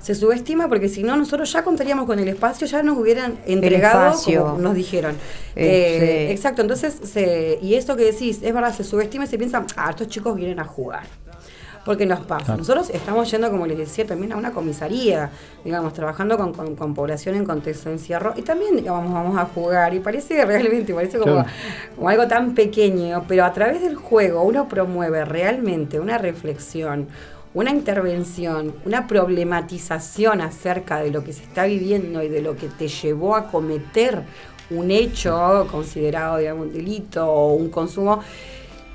se 0.02 0.14
subestima 0.14 0.68
porque 0.68 0.90
si 0.90 1.04
no 1.04 1.16
nosotros 1.16 1.52
ya 1.52 1.64
contaríamos 1.64 2.06
con 2.06 2.20
el 2.20 2.28
espacio, 2.28 2.68
ya 2.68 2.84
nos 2.84 2.98
hubieran 2.98 3.38
entregado 3.46 4.10
espacio. 4.10 4.44
como 4.44 4.58
nos 4.60 4.76
dijeron. 4.76 5.16
Eh, 5.56 5.56
Eh, 5.56 6.26
sí. 6.28 6.34
Exacto, 6.34 6.62
entonces, 6.62 6.96
se, 7.04 7.58
y 7.62 7.76
esto 7.76 7.96
que 7.96 8.06
decís, 8.06 8.40
es 8.44 8.54
verdad, 8.54 8.76
se 8.76 8.84
subestima 8.84 9.24
y 9.24 9.28
se 9.28 9.38
piensa, 9.38 9.66
ah, 9.78 9.92
estos 9.92 10.08
chicos 10.08 10.36
vienen 10.36 10.60
a 10.60 10.66
jugar. 10.66 11.04
Porque 11.86 12.06
nos 12.08 12.22
pasa. 12.22 12.58
Nosotros 12.58 12.90
estamos 12.90 13.30
yendo, 13.30 13.52
como 13.52 13.68
les 13.68 13.78
decía, 13.78 14.06
también 14.08 14.34
a 14.34 14.38
una 14.38 14.52
comisaría, 14.52 15.30
digamos, 15.64 15.94
trabajando 15.94 16.36
con, 16.36 16.52
con- 16.52 16.76
con 16.76 16.94
población 16.96 17.36
en 17.36 17.46
contexto 17.46 17.90
de 17.90 17.96
encierro. 17.96 18.34
Y 18.36 18.42
también, 18.42 18.76
digamos, 18.76 19.14
vamos 19.14 19.38
a 19.38 19.46
jugar. 19.46 19.94
Y 19.94 20.00
parece 20.00 20.44
realmente, 20.46 20.94
parece 20.96 21.20
como, 21.20 21.34
Claro. 21.34 21.50
como 21.96 22.10
algo 22.10 22.28
tan 22.28 22.56
pequeño, 22.56 23.24
pero 23.28 23.46
a 23.46 23.54
través 23.54 23.82
del 23.82 23.96
juego 23.96 24.42
uno 24.42 24.68
promueve 24.68 25.24
realmente 25.26 26.00
una 26.00 26.18
reflexión, 26.18 27.08
una 27.54 27.70
intervención, 27.72 28.74
una 28.86 29.06
problematización 29.08 30.42
acerca 30.42 31.00
de 31.00 31.12
lo 31.12 31.24
que 31.24 31.34
se 31.34 31.44
está 31.44 31.66
viviendo 31.66 32.22
y 32.24 32.30
de 32.30 32.42
lo 32.42 32.56
que 32.56 32.68
te 32.68 32.88
llevó 32.88 33.36
a 33.36 33.48
cometer 33.52 34.24
un 34.72 34.90
hecho 34.92 35.68
considerado, 35.70 36.38
digamos, 36.38 36.66
un 36.68 36.74
delito 36.74 37.26
o 37.32 37.54
un 37.54 37.70
consumo 37.70 38.22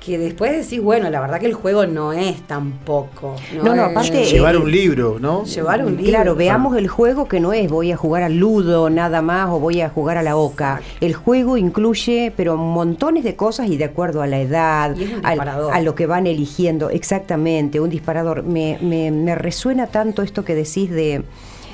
que 0.03 0.17
después 0.17 0.51
decís, 0.51 0.81
bueno, 0.81 1.11
la 1.11 1.21
verdad 1.21 1.39
que 1.39 1.45
el 1.45 1.53
juego 1.53 1.85
no 1.85 2.11
es 2.11 2.41
tampoco. 2.47 3.35
No, 3.55 3.75
no, 3.75 3.85
es- 3.85 3.91
aparte, 3.91 4.25
Llevar 4.25 4.55
eh, 4.55 4.57
un 4.57 4.71
libro, 4.71 5.17
¿no? 5.19 5.43
Llevar 5.45 5.85
un 5.85 5.91
libro. 5.95 6.05
Claro, 6.05 6.35
veamos 6.35 6.75
el 6.75 6.87
juego 6.87 7.27
que 7.27 7.39
no 7.39 7.53
es 7.53 7.69
voy 7.69 7.91
a 7.91 7.97
jugar 7.97 8.23
al 8.23 8.35
ludo 8.37 8.89
nada 8.89 9.21
más 9.21 9.49
o 9.49 9.59
voy 9.59 9.81
a 9.81 9.89
jugar 9.89 10.17
a 10.17 10.23
la 10.23 10.37
oca. 10.37 10.81
El 11.01 11.13
juego 11.13 11.55
incluye, 11.55 12.33
pero 12.35 12.57
montones 12.57 13.23
de 13.23 13.35
cosas 13.35 13.69
y 13.69 13.77
de 13.77 13.85
acuerdo 13.85 14.23
a 14.23 14.27
la 14.27 14.39
edad, 14.39 14.95
al- 15.21 15.39
a 15.71 15.81
lo 15.81 15.93
que 15.93 16.07
van 16.07 16.25
eligiendo. 16.25 16.89
Exactamente, 16.89 17.79
un 17.79 17.91
disparador. 17.91 18.41
Me, 18.41 18.79
me- 18.81 19.11
me 19.11 19.35
resuena 19.35 19.85
tanto 19.87 20.23
esto 20.23 20.43
que 20.43 20.55
decís 20.55 20.89
de, 20.89 21.23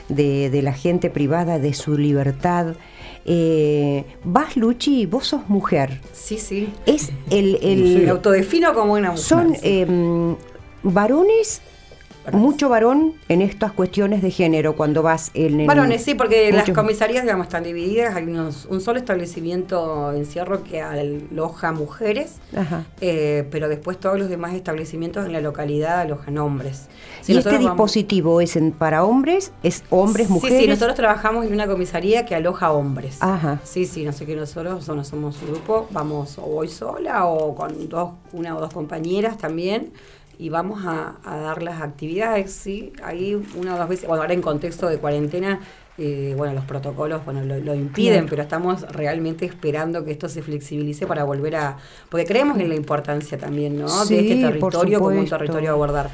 de, 0.10 0.50
de 0.50 0.62
la 0.62 0.74
gente 0.74 1.10
privada, 1.10 1.60
de 1.60 1.74
su 1.74 1.98
libertad. 1.98 2.76
Eh, 3.30 4.06
vas, 4.24 4.56
Luchi, 4.56 5.06
vos 5.06 5.28
sos 5.28 5.50
mujer. 5.50 6.00
Sí, 6.14 6.38
sí. 6.38 6.70
Es 6.86 7.12
el, 7.30 7.60
el- 7.62 8.04
Me 8.06 8.10
autodefino 8.10 8.74
como 8.74 8.94
una 8.94 9.12
mujer. 9.12 9.24
son 9.24 9.54
em, 9.64 10.36
varones 10.84 11.62
mucho 12.34 12.70
varón 12.70 13.14
en 13.30 13.42
estas 13.42 13.72
cuestiones 13.72 14.22
de 14.22 14.32
género 14.32 14.76
cuando 14.76 15.02
vas 15.04 15.32
en... 15.34 15.60
en 15.62 15.68
Varones, 15.68 16.04
sí, 16.04 16.16
porque 16.16 16.52
las 16.52 16.70
comisarías, 16.72 17.24
digamos, 17.24 17.48
están 17.48 17.64
divididas. 17.64 18.16
Hay 18.16 18.24
unos- 18.26 18.66
un 18.70 18.82
solo 18.82 19.00
establecimiento 19.00 20.12
encierro 20.14 20.64
que 20.64 20.82
aloja 20.82 21.72
mujeres, 21.72 22.36
Ajá. 22.56 22.86
eh, 23.02 23.48
pero 23.52 23.70
después 23.70 24.00
todos 24.00 24.18
los 24.20 24.30
demás 24.30 24.54
establecimientos 24.54 25.26
en 25.26 25.34
la 25.34 25.42
localidad 25.42 26.00
alojan 26.02 26.38
hombres. 26.38 26.88
Si 27.22 27.34
¿Y 27.34 27.38
este 27.38 27.52
vamos- 27.52 27.64
dispositivo 27.66 28.42
es 28.42 28.56
en- 28.56 28.72
para 28.72 29.04
hombres? 29.04 29.52
¿Es 29.64 29.84
hombres, 29.90 30.30
mujeres? 30.30 30.58
Sí, 30.58 30.64
sí, 30.66 30.70
nosotros 30.70 30.96
trabajamos 30.96 31.46
en 31.46 31.54
una 31.54 31.68
comisaría 31.68 32.26
que 32.26 32.36
aloja 32.36 32.72
hombres. 32.72 33.18
Ajá. 33.22 33.60
Sí, 33.64 33.86
sí, 33.86 34.04
no 34.04 34.12
sé 34.14 34.26
qué 34.26 34.36
nosotros 34.36 34.84
so- 34.86 34.96
no 34.96 35.04
somos 35.04 35.42
un 35.42 35.52
grupo, 35.52 35.88
vamos 35.92 36.38
o 36.38 36.42
voy 36.44 36.68
sola 36.68 37.26
o 37.26 37.56
con 37.56 37.88
dos, 37.90 38.12
una 38.34 38.56
o 38.56 38.60
dos 38.60 38.74
compañeras 38.74 39.38
también 39.38 39.92
y 40.40 40.50
vamos 40.50 40.86
a, 40.86 41.16
a 41.24 41.38
dar 41.38 41.64
las 41.64 41.82
actividades, 41.82 42.52
sí, 42.52 42.94
ahí 43.04 43.36
una 43.60 43.76
o 43.76 43.78
dos 43.78 43.90
veces, 43.90 44.08
bueno, 44.08 44.22
ahora 44.22 44.34
en 44.34 44.42
contexto 44.42 44.88
de 44.88 44.98
cuarentena, 45.00 45.60
eh, 45.98 46.36
bueno, 46.38 46.54
los 46.54 46.64
protocolos, 46.66 47.26
bueno, 47.26 47.44
lo, 47.44 47.58
lo 47.60 47.74
impiden, 47.74 48.28
pero 48.28 48.44
estamos 48.44 48.84
realmente 48.92 49.46
esperando 49.46 50.06
que 50.06 50.12
esto 50.12 50.30
se 50.30 50.44
flexibilice 50.44 51.08
para 51.08 51.24
volver 51.24 51.56
a, 51.56 51.78
porque 52.10 52.26
creemos 52.26 52.60
en 52.60 52.70
la 52.70 52.76
importancia 52.76 53.38
también, 53.40 53.80
¿no? 53.80 53.88
Sí, 54.06 54.14
de 54.16 54.20
este 54.22 54.36
territorio 54.48 55.00
como 55.00 55.18
un 55.20 55.26
territorio 55.28 55.70
a 55.72 55.74
abordar. 55.74 56.12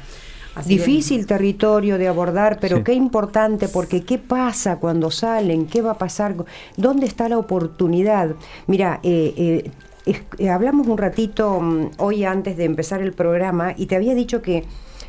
Así 0.54 0.68
que- 0.68 0.74
Difícil 0.84 1.26
territorio 1.26 1.98
de 1.98 2.06
abordar, 2.08 2.58
pero 2.60 2.78
Sí. 2.78 2.84
qué 2.84 2.94
importante, 2.94 3.68
porque 3.68 4.04
¿qué 4.04 4.18
pasa 4.18 4.76
cuando 4.76 5.10
salen? 5.10 5.66
¿Qué 5.66 5.82
va 5.82 5.90
a 5.90 5.98
pasar? 5.98 6.34
¿Dónde 6.78 7.06
está 7.06 7.28
la 7.28 7.36
oportunidad? 7.38 8.30
Mira, 8.68 9.00
eh, 9.02 9.34
eh, 9.36 9.70
es- 10.06 10.22
eh, 10.38 10.50
hablamos 10.50 10.86
un 10.86 10.98
ratito 10.98 11.60
mm, 11.60 11.90
hoy 11.98 12.24
antes 12.24 12.56
de 12.56 12.64
empezar 12.64 13.00
el 13.02 13.12
programa 13.12 13.74
y 13.76 13.86
te 13.86 13.96
había 13.96 14.14
dicho 14.14 14.42
que 14.42 14.64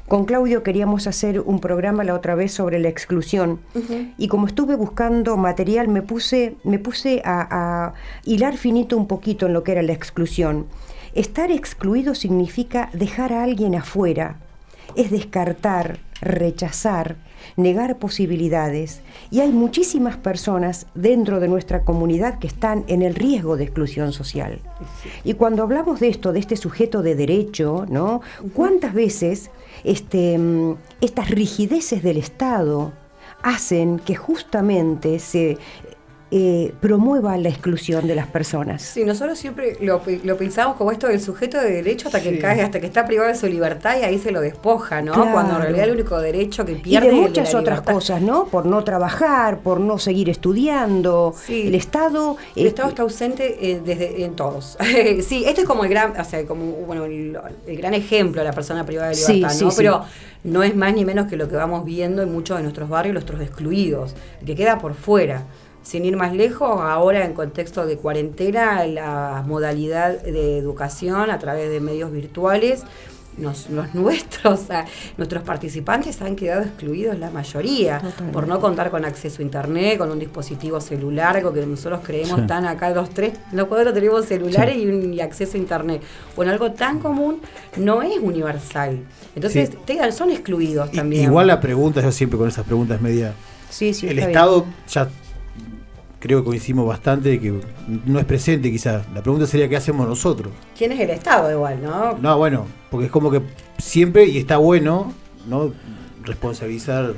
con 0.07 0.25
Claudio 0.25 0.61
queríamos 0.61 1.07
hacer 1.07 1.39
un 1.39 1.59
programa 1.59 2.03
la 2.03 2.13
otra 2.13 2.35
vez 2.35 2.51
sobre 2.53 2.77
la 2.77 2.89
exclusión. 2.89 3.59
Y 4.19 4.27
como 4.27 4.45
estuve 4.45 4.75
buscando 4.75 5.35
material, 5.35 5.87
me 5.87 6.03
puse, 6.03 6.57
me 6.63 6.77
puse 6.77 7.23
a, 7.25 7.47
a 7.49 7.93
hilar 8.23 8.55
finito 8.55 8.97
un 8.97 9.07
poquito 9.07 9.47
en 9.47 9.53
lo 9.53 9.63
que 9.63 9.71
era 9.71 9.81
la 9.81 9.93
exclusión. 9.93 10.67
Estar 11.15 11.49
excluido 11.49 12.13
significa 12.13 12.89
dejar 12.93 13.33
a 13.33 13.43
alguien 13.43 13.73
afuera, 13.73 14.35
es 14.95 15.09
descartar, 15.09 15.97
rechazar, 16.21 17.15
negar 17.55 17.97
posibilidades. 17.97 19.01
Y 19.31 19.41
hay 19.41 19.51
muchísimas 19.51 20.17
personas 20.17 20.87
dentro 20.95 21.39
de 21.39 21.47
nuestra 21.47 21.83
comunidad 21.83 22.39
que 22.39 22.47
están 22.47 22.83
en 22.87 23.01
el 23.01 23.15
riesgo 23.15 23.57
de 23.57 23.65
exclusión 23.65 24.13
social. 24.13 24.59
Y 25.23 25.33
cuando 25.33 25.63
hablamos 25.63 25.99
de 25.99 26.09
esto, 26.09 26.33
de 26.33 26.39
este 26.39 26.57
sujeto 26.57 27.01
de 27.01 27.15
derecho, 27.15 27.85
¿no? 27.89 28.21
¿Cuántas 28.53 28.93
veces 28.93 29.51
este, 29.83 30.37
mm, 30.37 30.75
estas 31.01 31.29
rigideces 31.29 32.03
del 32.03 32.17
Estado 32.17 32.93
hacen 33.43 33.99
que 33.99 34.15
justamente 34.15 35.19
se 35.19 35.57
eh, 36.31 36.73
promueva 36.81 37.37
la 37.37 37.49
exclusión 37.49 38.07
de 38.07 38.15
las 38.15 38.27
personas? 38.27 38.81
Sí, 38.81 39.05
nosotros 39.05 39.37
siempre 39.37 39.77
lo, 39.81 40.01
pe- 40.01 40.21
lo 40.23 40.35
pensamos 40.37 40.75
como 40.75 40.91
esto 40.91 41.07
del 41.07 41.21
sujeto 41.21 41.59
de 41.61 41.69
derecho 41.71 42.07
hasta 42.07 42.21
que 42.21 42.39
cae, 42.39 42.61
hasta 42.61 42.79
que 42.79 42.87
está 42.87 43.05
privado 43.05 43.29
de 43.29 43.35
su 43.37 43.45
libertad 43.47 43.97
y 43.99 44.03
ahí 44.03 44.17
se 44.17 44.31
lo 44.31 44.41
despoja, 44.41 45.01
¿no? 45.01 45.13
Claro. 45.13 45.31
Cuando 45.31 45.55
en 45.55 45.61
realidad 45.61 45.85
el 45.85 45.91
único 45.93 46.19
derecho 46.19 46.65
que 46.65 46.73
Y 46.73 46.75
pierde 46.75 47.07
de 47.07 47.13
es 47.13 47.19
el 47.19 47.27
muchas 47.29 47.53
la 47.53 47.59
otras 47.59 47.75
libertad. 47.77 47.93
cosas, 47.93 48.21
¿no? 48.21 48.45
Por 48.47 48.65
no 48.65 48.83
trabajar, 48.83 49.59
por 49.59 49.79
no 49.79 49.97
seguir 49.99 50.29
estudiando. 50.29 51.33
Sí. 51.45 51.67
El 51.67 51.75
Estado... 51.75 52.37
El 52.55 52.65
eh, 52.65 52.69
Estado 52.69 52.89
está 52.89 53.03
ausente 53.03 53.71
eh, 53.71 53.81
desde 53.85 54.23
en 54.25 54.35
todos. 54.35 54.77
sí, 55.27 55.43
este 55.45 55.61
es 55.61 55.67
como 55.67 55.83
el 55.83 55.89
gran, 55.89 56.19
o 56.19 56.23
sea, 56.23 56.43
como 56.45 56.65
bueno, 56.87 57.05
el, 57.05 57.37
el 57.67 57.77
gran 57.77 57.93
ejemplo 57.93 58.41
de 58.41 58.47
la 58.47 58.53
persona 58.53 58.85
privada 58.85 59.09
de 59.09 59.15
libertad, 59.15 59.49
sí, 59.51 59.63
¿no? 59.63 59.71
sí. 59.71 59.77
Pero 59.77 60.01
no 60.43 60.63
es 60.63 60.75
más 60.75 60.93
ni 60.93 61.05
menos 61.05 61.27
que 61.27 61.37
lo 61.37 61.47
que 61.47 61.55
vamos 61.55 61.85
viendo 61.85 62.21
en 62.23 62.31
muchos 62.31 62.57
de 62.57 62.63
nuestros 62.63 62.89
barrios, 62.89 63.13
nuestros 63.13 63.41
excluidos, 63.41 64.15
el 64.41 64.45
que 64.47 64.55
queda 64.55 64.79
por 64.79 64.95
fuera. 64.95 65.43
Sin 65.85 66.03
ir 66.03 66.17
más 66.17 66.33
lejos, 66.33 66.81
ahora 66.81 67.23
en 67.25 67.33
contexto 67.33 67.85
de 67.85 67.95
cuarentena, 67.97 68.85
la 68.87 69.43
modalidad 69.45 70.19
de 70.23 70.57
educación 70.57 71.29
a 71.29 71.37
través 71.37 71.69
de 71.69 71.79
medios 71.79 72.11
virtuales, 72.11 72.81
nos- 73.37 73.69
los 73.69 73.93
nuestros, 73.93 74.61
nuestros 75.17 75.43
participantes 75.43 76.19
han 76.23 76.35
quedado 76.35 76.63
excluidos 76.63 77.19
la 77.19 77.29
mayoría 77.29 77.99
Totalmente. 77.99 78.33
por 78.33 78.47
no 78.47 78.59
contar 78.59 78.89
con 78.89 79.05
acceso 79.05 79.41
a 79.41 79.45
internet, 79.45 79.99
con 79.99 80.09
un 80.09 80.17
dispositivo 80.17 80.81
celular, 80.81 81.37
algo 81.37 81.53
que 81.53 81.63
nosotros 81.63 81.99
creemos 82.03 82.39
Sí. 82.41 82.47
tan 82.47 82.65
acá 82.65 82.89
los 82.89 83.11
tres, 83.11 83.33
los 83.51 83.67
cuatro 83.67 83.93
tenemos 83.93 84.25
celulares 84.25 84.73
Sí. 84.75 84.81
y, 84.81 84.87
un- 84.87 85.13
y 85.13 85.21
acceso 85.21 85.55
a 85.55 85.59
internet. 85.59 86.01
Bueno, 86.35 86.51
algo 86.51 86.71
tan 86.71 86.97
común 86.99 87.41
no 87.77 88.01
es 88.01 88.17
universal. 88.19 89.01
Entonces, 89.35 89.69
Sí. 89.69 89.77
te- 89.85 90.11
son 90.11 90.31
excluidos 90.31 90.91
también. 90.91 91.25
Igual 91.25 91.45
la 91.45 91.59
pregunta, 91.61 92.01
yo 92.01 92.11
siempre 92.11 92.39
con 92.39 92.47
esas 92.47 92.65
preguntas 92.65 92.99
media. 93.01 93.33
sí, 93.69 93.93
sí, 93.93 94.07
el 94.07 94.17
está 94.17 94.27
bien. 94.29 94.37
Estado, 94.39 94.65
ya 94.87 95.09
creo 96.25 96.39
que 96.39 96.45
coincidimos 96.45 96.87
bastante, 96.87 97.29
de 97.29 97.39
que 97.39 97.53
no 98.07 98.17
es 98.17 98.25
presente 98.25 98.71
quizás. 98.71 99.05
La 99.13 99.21
pregunta 99.21 99.45
sería: 99.45 99.69
¿qué 99.69 99.75
hacemos 99.75 100.07
nosotros? 100.07 100.51
¿Quién 100.75 100.91
es 100.91 100.99
el 100.99 101.11
Estado 101.11 101.51
igual, 101.51 101.83
no? 101.83 102.17
No, 102.17 102.37
bueno, 102.39 102.65
porque 102.89 103.05
es 103.05 103.11
como 103.11 103.29
que 103.29 103.41
siempre, 103.77 104.25
y 104.25 104.39
está 104.39 104.57
bueno, 104.57 105.13
¿no? 105.47 105.71
Responsabilizar, 106.23 107.13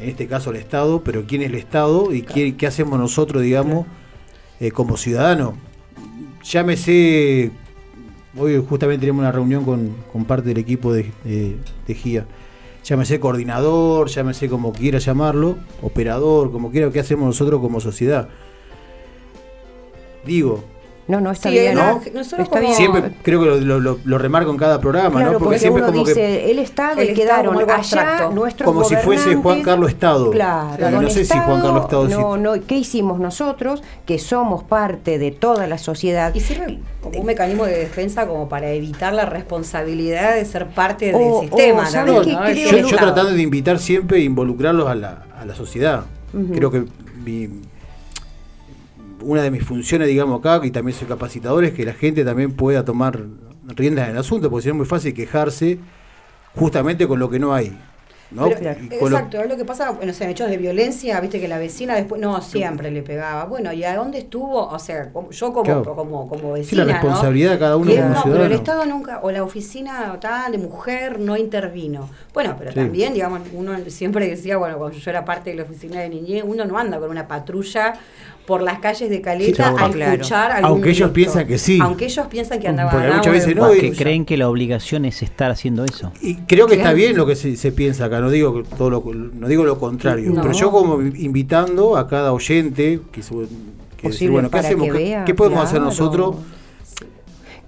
en 0.00 0.08
este 0.08 0.26
caso, 0.26 0.50
al 0.50 0.56
Estado, 0.56 1.02
pero 1.04 1.22
¿quién 1.24 1.42
es 1.42 1.50
el 1.50 1.54
Estado 1.54 2.12
y 2.12 2.22
qué, 2.22 2.56
qué 2.56 2.66
hacemos 2.66 2.98
nosotros, 2.98 3.44
digamos, 3.44 3.86
eh, 4.58 4.72
como 4.72 4.96
ciudadanos? 4.96 5.54
Llámese, 6.42 7.52
hoy 8.36 8.60
justamente 8.68 9.02
tenemos 9.02 9.20
una 9.20 9.30
reunión 9.30 9.64
con, 9.64 9.94
con 10.12 10.24
parte 10.24 10.48
del 10.48 10.58
equipo 10.58 10.92
de, 10.92 11.12
de, 11.22 11.58
de 11.86 11.94
GIA. 11.94 12.26
Llámese 12.82 13.20
coordinador, 13.20 14.08
llámese 14.08 14.48
como 14.48 14.72
quiera 14.72 14.98
llamarlo, 14.98 15.58
operador, 15.80 16.50
como 16.50 16.72
quiera, 16.72 16.90
¿qué 16.90 16.98
hacemos 16.98 17.26
nosotros 17.26 17.60
como 17.60 17.78
sociedad? 17.80 18.28
Digo, 20.24 20.64
No, 21.08 21.22
no, 21.22 21.30
está 21.30 21.48
Sí, 21.48 21.54
bien. 21.58 21.74
no, 21.74 21.80
¿no? 21.80 22.00
nosotros 22.12 22.24
Está 22.48 22.58
como- 22.58 22.60
bien. 22.60 22.74
siempre 22.74 23.02
creo 23.22 23.40
que 23.40 23.46
lo, 23.46 23.56
lo- 23.56 23.80
lo- 23.80 23.98
lo 24.04 24.18
remarco 24.18 24.50
en 24.50 24.58
cada 24.58 24.78
programa, 24.78 25.20
Claro, 25.20 25.32
¿no? 25.32 25.38
porque, 25.38 25.58
siempre 25.58 25.82
uno 25.82 25.90
como 25.90 26.04
que 26.04 26.50
el 26.50 26.58
Estado 26.58 27.00
El 27.00 27.12
y 27.12 27.14
quedaron 27.14 27.54
como 27.54 27.64
allá 27.64 27.76
abstracto. 27.76 28.30
nuestros 28.32 28.66
Como 28.66 28.84
si 28.84 28.94
fuese 28.96 29.34
Juan. 29.36 29.62
Carlos 29.62 29.88
Estado. 29.88 30.30
Claro, 30.30 31.00
no 31.00 31.08
sé 31.08 31.24
si 31.24 31.32
Juan 31.38 31.62
Carlos 31.62 31.84
Estado 31.84 32.08
No, 32.08 32.34
sí. 32.34 32.40
no, 32.42 32.66
¿qué 32.66 32.74
hicimos 32.74 33.20
nosotros? 33.20 33.82
Que 34.04 34.18
somos 34.18 34.64
parte 34.64 35.18
de 35.18 35.30
toda 35.30 35.66
la 35.66 35.78
sociedad. 35.78 36.34
Y 36.34 36.40
sirve 36.40 36.78
como 37.00 37.18
un 37.20 37.24
mecanismo 37.24 37.64
de 37.64 37.78
defensa 37.78 38.26
como 38.26 38.50
para 38.50 38.68
evitar 38.72 39.14
la 39.14 39.24
responsabilidad 39.24 40.34
de 40.34 40.44
ser 40.44 40.66
parte 40.66 41.06
del 41.06 41.40
sistema. 41.40 41.84
o, 41.84 41.86
¿sabes 41.86 42.12
¿no? 42.14 42.20
qué 42.20 42.32
El 42.32 42.68
creo? 42.68 42.82
yo, 42.82 42.88
yo 42.90 42.96
tratando 42.98 43.32
de 43.32 43.40
invitar 43.40 43.78
siempre 43.78 44.18
e 44.18 44.24
involucrarlos 44.24 44.86
a 44.86 44.94
la, 44.94 45.22
a 45.40 45.46
la 45.46 45.54
sociedad. 45.54 46.04
Creo 46.54 46.70
que 46.70 46.84
mi- 47.24 47.48
una 49.22 49.42
de 49.42 49.50
mis 49.50 49.64
funciones, 49.64 50.08
digamos, 50.08 50.40
acá, 50.40 50.60
y 50.64 50.70
también 50.70 50.96
soy 50.96 51.08
capacitador, 51.08 51.64
es 51.64 51.72
que 51.74 51.84
la 51.84 51.92
gente 51.94 52.24
también 52.24 52.52
pueda 52.52 52.84
tomar 52.84 53.20
riendas 53.64 54.06
en 54.06 54.12
el 54.12 54.18
asunto, 54.18 54.50
porque 54.50 54.62
si 54.62 54.68
no 54.68 54.74
es 54.74 54.78
muy 54.78 54.86
fácil 54.86 55.12
quejarse 55.14 55.78
justamente 56.54 57.06
con 57.06 57.18
lo 57.18 57.28
que 57.30 57.38
no 57.38 57.54
hay. 57.54 57.76
¿no? 58.30 58.46
Pero, 58.46 58.60
lo- 58.60 59.06
exacto, 59.06 59.40
es 59.40 59.48
lo 59.48 59.56
que 59.56 59.64
pasa, 59.64 59.90
bueno, 59.92 60.12
o 60.12 60.14
sea, 60.14 60.26
en 60.26 60.32
hechos 60.32 60.50
de 60.50 60.58
violencia, 60.58 61.18
viste 61.18 61.40
que 61.40 61.48
la 61.48 61.58
vecina 61.58 61.94
después, 61.94 62.20
no, 62.20 62.42
siempre 62.42 62.90
le 62.90 63.00
pegaba. 63.02 63.46
Bueno, 63.46 63.72
¿y 63.72 63.84
a 63.84 63.96
dónde 63.96 64.18
estuvo? 64.18 64.66
O 64.68 64.78
sea, 64.78 65.10
como- 65.14 65.30
yo 65.30 65.50
como, 65.50 65.64
Claro. 65.64 65.94
como, 65.94 66.28
como 66.28 66.54
Sí, 66.56 66.60
vecina, 66.60 66.84
la 66.84 66.92
responsabilidad 66.92 67.48
¿no? 67.48 67.54
de 67.54 67.58
cada 67.58 67.76
uno 67.78 67.90
como 67.90 68.08
no, 68.10 68.22
pero 68.24 68.44
el. 68.44 68.52
Estado 68.52 68.84
nunca, 68.84 69.20
o 69.22 69.30
la 69.30 69.42
oficina 69.42 70.14
tal 70.20 70.52
de 70.52 70.58
mujer 70.58 71.18
no 71.18 71.38
intervino. 71.38 72.10
Bueno, 72.34 72.54
pero 72.58 72.70
Sí. 72.70 72.76
también, 72.76 73.14
digamos, 73.14 73.40
uno 73.54 73.74
siempre 73.86 74.28
decía, 74.28 74.58
bueno, 74.58 74.76
cuando 74.76 74.98
yo 74.98 75.10
era 75.10 75.24
parte 75.24 75.48
de 75.48 75.56
la 75.56 75.62
oficina 75.62 76.00
de 76.00 76.10
niñez, 76.10 76.44
uno 76.46 76.66
no 76.66 76.76
anda 76.76 76.98
con 76.98 77.08
una 77.08 77.26
patrulla 77.26 77.94
por 78.48 78.62
las 78.62 78.78
calles 78.78 79.10
de 79.10 79.20
Caleta 79.20 79.68
Sí, 79.76 79.84
a 79.84 79.90
claro. 79.90 80.12
escuchar 80.14 80.50
algún 80.52 80.70
Aunque 80.70 80.88
ellos 80.90 81.10
piensan 81.10 81.46
que 81.46 81.58
sí. 81.58 81.78
Aunque 81.82 82.06
ellos 82.06 82.26
piensan 82.28 82.58
que 82.58 82.66
andaban 82.66 82.94
Porque 82.96 83.14
muchas 83.14 83.32
veces 83.34 83.54
no, 83.54 83.70
que 83.72 83.92
creen 83.92 84.24
que 84.24 84.38
la 84.38 84.48
obligación 84.48 85.04
es 85.04 85.22
estar 85.22 85.50
haciendo 85.50 85.84
eso. 85.84 86.12
Y 86.22 86.34
creo 86.36 86.66
que 86.66 86.72
está 86.76 86.84
Claro. 86.84 86.96
bien 86.96 87.14
lo 87.16 87.26
que 87.26 87.36
se, 87.36 87.56
se 87.58 87.72
piensa 87.72 88.06
acá, 88.06 88.20
no 88.20 88.30
digo 88.30 88.54
que 88.62 88.68
todo 88.76 88.88
lo, 88.88 89.04
no 89.12 89.48
digo 89.48 89.64
lo 89.64 89.78
contrario, 89.78 90.30
No. 90.32 90.40
pero 90.40 90.54
yo 90.54 90.70
como 90.70 91.02
invitando 91.02 91.98
a 91.98 92.08
cada 92.08 92.32
oyente 92.32 93.00
que, 93.12 93.22
se- 93.22 93.34
que 93.98 94.08
decir, 94.08 94.30
bueno, 94.30 94.50
¿qué 94.50 94.58
hacemos? 94.60 94.86
que 94.86 94.92
¿Qué, 94.92 94.98
vea, 94.98 95.24
qué 95.26 95.34
podemos 95.34 95.60
hacer 95.62 95.80
claro. 95.80 95.84
nosotros? 95.90 96.36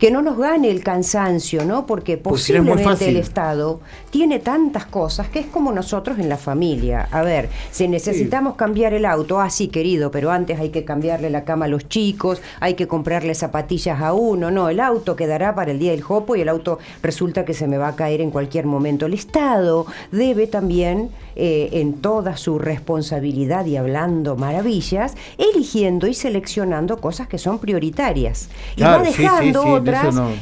Que 0.01 0.11
no 0.11 0.23
nos 0.23 0.39
gane 0.39 0.71
el 0.71 0.83
cansancio, 0.83 1.67
¿no? 1.67 1.85
Porque 1.85 2.17
Pues 2.17 2.41
posiblemente 2.41 2.83
el 2.83 2.89
fácil. 2.89 3.17
Estado 3.19 3.81
tiene 4.09 4.39
tantas 4.39 4.87
cosas 4.87 5.29
que 5.29 5.41
es 5.41 5.47
como 5.47 5.73
nosotros 5.73 6.19
en 6.19 6.31
la 6.31 6.39
familia. 6.39 7.07
A 7.13 7.21
ver, 7.21 7.51
si 7.71 7.87
necesitamos 7.87 8.55
cambiar 8.55 8.95
el 8.95 9.05
auto, 9.05 9.41
ah, 9.41 9.51
sí, 9.51 9.69
querido, 9.69 10.11
pero 10.11 10.31
antes 10.31 10.59
hay 10.59 10.71
que 10.71 10.87
cambiarle 10.87 11.29
la 11.29 11.45
cama 11.45 11.67
a 11.67 11.69
los 11.69 11.87
chicos, 11.87 12.41
hay 12.61 12.75
que 12.75 12.89
comprarle 12.89 13.35
zapatillas 13.35 14.01
a 14.01 14.15
uno, 14.15 14.51
no, 14.51 14.71
el 14.71 14.81
auto 14.81 15.17
quedará 15.17 15.55
para 15.55 15.71
el 15.71 15.79
día 15.79 15.91
del 15.91 16.01
jopo 16.01 16.35
y 16.35 16.41
el 16.41 16.49
auto 16.49 16.79
resulta 17.03 17.45
que 17.45 17.53
se 17.53 17.69
me 17.69 17.77
va 17.77 17.89
a 17.89 17.97
caer 17.97 18.23
en 18.23 18.31
cualquier 18.31 18.65
momento. 18.65 19.05
El 19.05 19.13
Estado 19.13 19.85
debe 20.11 20.47
también 20.47 21.11
eh, 21.37 21.81
en 21.81 21.95
toda 21.95 22.37
su 22.37 22.59
responsabilidad 22.59 23.65
y 23.67 23.77
hablando 23.77 24.35
maravillas, 24.37 25.15
eligiendo 25.39 26.07
y 26.07 26.15
seleccionando 26.15 27.01
cosas 27.01 27.29
que 27.29 27.39
son 27.39 27.59
prioritarias. 27.59 28.49
y 28.77 28.83
va 28.83 29.05
sí, 29.05 29.23
dejando 29.23 29.63
sí, 29.63 29.90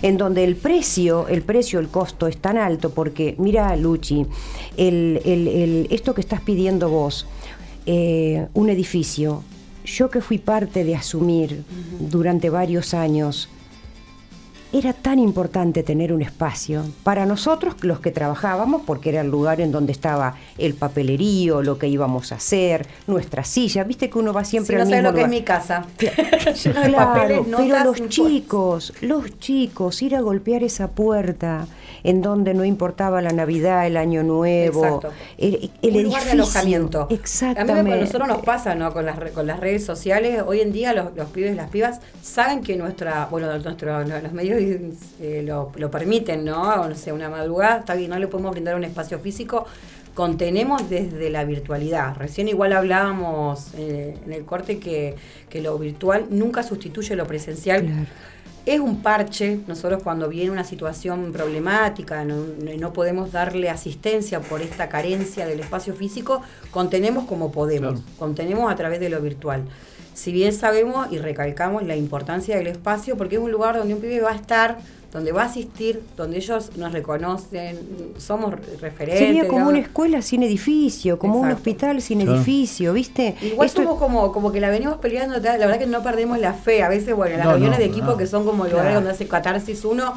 en 0.03 0.17
no. 0.17 0.25
donde 0.25 0.45
el 0.45 0.57
precio, 0.57 1.27
el 1.29 1.43
precio, 1.43 1.79
el 1.81 1.89
costo 1.89 2.27
es 2.27 2.37
tan 2.39 2.57
alto, 2.59 2.91
porque 2.91 3.35
mira, 3.39 3.75
Luchi, 3.77 4.27
el, 4.77 5.21
el- 5.25 5.49
el- 5.49 5.87
esto 5.91 6.15
que 6.15 6.21
estás 6.21 6.41
pidiendo 6.41 6.89
vos, 6.89 7.27
eh, 7.87 8.47
un 8.55 8.69
edificio, 8.71 9.43
yo 9.85 10.11
que 10.11 10.21
fui 10.21 10.39
parte 10.39 10.85
de 10.85 10.95
asumir 10.95 11.63
durante 11.99 12.51
varios 12.51 12.93
años, 12.95 13.49
era 14.71 14.93
tan 14.93 15.19
importante 15.19 15.83
tener 15.83 16.13
un 16.13 16.21
espacio 16.21 16.85
para 17.03 17.25
nosotros 17.25 17.75
los 17.83 18.01
que 18.01 18.11
trabajábamos, 18.11 18.83
porque 18.85 19.09
era 19.09 19.23
el 19.23 19.31
lugar 19.31 19.61
en 19.63 19.73
donde 19.73 19.93
estaba 19.93 20.35
el 20.59 20.75
papelerío, 20.75 21.63
lo 21.63 21.79
que 21.79 21.89
íbamos 21.89 22.33
a 22.33 22.35
hacer, 22.35 22.87
nuestra 23.07 23.45
silla. 23.45 23.83
Viste 23.85 24.11
que 24.11 24.19
uno 24.19 24.33
va 24.35 24.45
Si 24.45 24.51
siempre 24.53 24.77
no 24.77 24.83
al 24.83 24.89
sabes 24.89 25.03
mismo 25.03 25.11
lo 25.11 25.17
que 25.17 25.23
es 25.23 25.29
mi 25.31 25.43
casa. 25.43 25.87
Claro, 25.97 26.93
papeles, 26.97 27.41
pero 27.57 27.85
los 27.85 28.09
chicos, 28.09 28.93
los 29.01 29.39
chicos, 29.39 30.03
ir 30.03 30.15
a 30.15 30.21
golpear 30.21 30.63
esa 30.63 30.89
puerta 30.89 31.67
en 32.05 32.21
donde 32.23 32.55
no 32.55 32.65
importaba 32.65 33.21
la 33.23 33.31
Navidad, 33.33 33.87
el 33.87 33.97
Año 33.97 34.23
Nuevo, 34.23 34.85
Exacto. 34.85 35.11
el, 35.39 35.71
el 35.83 35.97
un 35.97 36.03
lugar 36.05 36.25
de 36.25 36.31
alojamiento. 36.33 37.09
A 37.11 37.15
Exactamente. 37.15 37.83
mí 37.83 37.91
me- 37.91 37.97
a 37.97 38.01
nosotros 38.01 38.29
nos 38.29 38.43
pasa, 38.43 38.75
¿no? 38.75 38.93
Con 38.93 39.07
las, 39.07 39.19
con 39.33 39.47
las 39.47 39.59
redes 39.59 39.85
sociales, 39.85 40.43
hoy 40.47 40.61
en 40.61 40.73
día 40.73 40.93
los, 40.93 41.17
los 41.17 41.29
pibes 41.31 41.53
y 41.53 41.57
las 41.57 41.71
pibas 41.71 42.01
saben 42.23 42.63
que 42.63 42.77
nuestra, 42.77 43.27
bueno, 43.31 43.49
nuestro, 43.59 44.05
no, 44.05 44.21
los 44.21 44.33
medios 44.33 44.58
eh, 44.59 45.43
lo, 45.45 45.73
lo 45.77 45.91
permiten, 45.91 46.45
¿no? 46.45 46.83
O 46.83 46.95
sea, 46.95 47.15
una 47.15 47.29
madrugada, 47.29 47.79
está 47.81 47.95
bien, 47.95 48.11
no 48.11 48.19
le 48.19 48.29
podemos 48.29 48.53
brindar 48.53 48.75
un 48.77 48.85
espacio 48.85 49.19
físico, 49.19 49.67
contenemos 50.15 50.89
desde 50.91 51.31
la 51.31 51.45
virtualidad. 51.45 52.17
Recién 52.17 52.49
igual 52.49 52.73
hablábamos 52.73 53.69
eh, 53.77 54.17
en 54.27 54.33
el 54.33 54.45
corte 54.45 54.79
que, 54.79 55.15
que 55.49 55.61
lo 55.61 55.79
virtual 55.79 56.27
nunca 56.31 56.63
sustituye 56.63 57.15
lo 57.17 57.27
presencial. 57.27 57.83
Claro. 57.87 58.07
Es 58.67 58.81
un 58.81 59.01
parche, 59.01 59.61
nosotros 59.67 60.03
cuando 60.03 60.29
viene 60.29 60.51
una 60.51 60.65
situación 60.65 61.33
problemática, 61.33 62.23
no, 62.25 62.37
no- 62.37 62.77
no 62.79 62.93
podemos 62.93 63.33
darle 63.33 63.71
asistencia 63.71 64.41
por 64.41 64.61
esta 64.61 64.91
carencia 64.91 65.47
del 65.47 65.61
espacio 65.61 65.95
físico, 65.95 66.43
contenemos 66.71 67.25
como 67.25 67.51
podemos, 67.51 68.03
contenemos 68.19 68.71
a 68.71 68.77
través 68.77 69.01
de 69.01 69.09
lo 69.09 69.23
virtual. 69.23 69.63
Si 70.19 70.33
bien 70.33 70.53
sabemos 70.53 71.07
y 71.13 71.19
recalcamos 71.19 71.85
la 71.85 71.95
importancia 71.95 72.57
del 72.57 72.67
espacio, 72.67 73.17
porque 73.17 73.37
es 73.37 73.41
un 73.41 73.53
lugar 73.53 73.77
donde 73.79 73.95
un 73.95 74.01
pibe 74.01 74.21
va 74.21 74.33
a 74.33 74.35
estar, 74.35 74.79
donde 75.13 75.31
va 75.31 75.43
a 75.43 75.47
asistir, 75.47 76.03
donde 76.17 76.39
ellos 76.39 76.73
nos 76.77 76.93
reconocen, 76.93 77.79
somos 78.19 78.53
referentes. 78.81 79.21
Sería 79.21 79.47
como 79.47 79.69
una 79.69 79.79
escuela 79.79 80.21
sin 80.21 80.43
edificio, 80.43 81.21
como 81.21 81.39
un 81.39 81.53
hospital 81.53 82.03
sin 82.03 82.19
Claro. 82.23 82.35
edificio, 82.35 82.93
¿viste? 82.95 83.37
Igual 83.43 83.67
Esto- 83.69 83.85
somos 83.85 83.99
como, 84.01 84.33
como 84.33 84.51
que 84.51 84.61
la 84.61 84.71
venimos 84.71 84.97
peleando, 84.97 85.37
la 85.39 85.57
verdad 85.57 85.79
que 85.79 85.87
no 85.87 86.03
perdemos 86.03 86.41
la 86.41 86.53
fe. 86.53 86.83
A 86.83 86.89
veces, 86.89 87.15
bueno, 87.15 87.35
en 87.35 87.39
las 87.39 87.47
No, 87.47 87.53
reuniones 87.53 87.79
no, 87.79 87.85
de 87.85 87.89
equipo 87.91 88.07
no. 88.09 88.17
que 88.17 88.27
son 88.27 88.45
como 88.45 88.65
lugares 88.65 88.83
Claro. 88.87 88.95
donde 88.97 89.11
hace 89.13 89.29
catarsis 89.29 89.85
uno, 89.85 90.15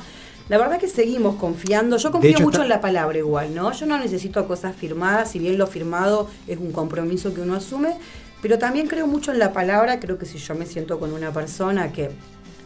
la 0.49 0.57
verdad 0.57 0.79
que 0.79 0.87
seguimos 0.89 1.35
confiando. 1.35 1.95
Yo 1.97 2.11
confío 2.11 2.31
hecho, 2.31 2.41
mucho 2.41 2.55
está- 2.57 2.63
en 2.63 2.69
la 2.69 2.81
palabra 2.81 3.17
igual, 3.19 3.53
¿no? 3.53 3.71
Yo 3.71 3.85
no 3.85 3.99
necesito 3.99 4.47
cosas 4.47 4.75
firmadas, 4.75 5.29
si 5.29 5.37
bien 5.37 5.59
lo 5.59 5.67
firmado 5.67 6.27
es 6.47 6.57
un 6.57 6.71
compromiso 6.71 7.33
que 7.35 7.39
uno 7.41 7.53
asume, 7.55 7.95
pero 8.41 8.57
también 8.57 8.87
creo 8.87 9.07
mucho 9.07 9.31
en 9.31 9.39
la 9.39 9.53
palabra. 9.53 9.99
Creo 9.99 10.17
que 10.17 10.25
si 10.25 10.37
yo 10.37 10.55
me 10.55 10.65
siento 10.65 10.99
con 10.99 11.13
una 11.13 11.31
persona 11.31 11.91
que 11.91 12.09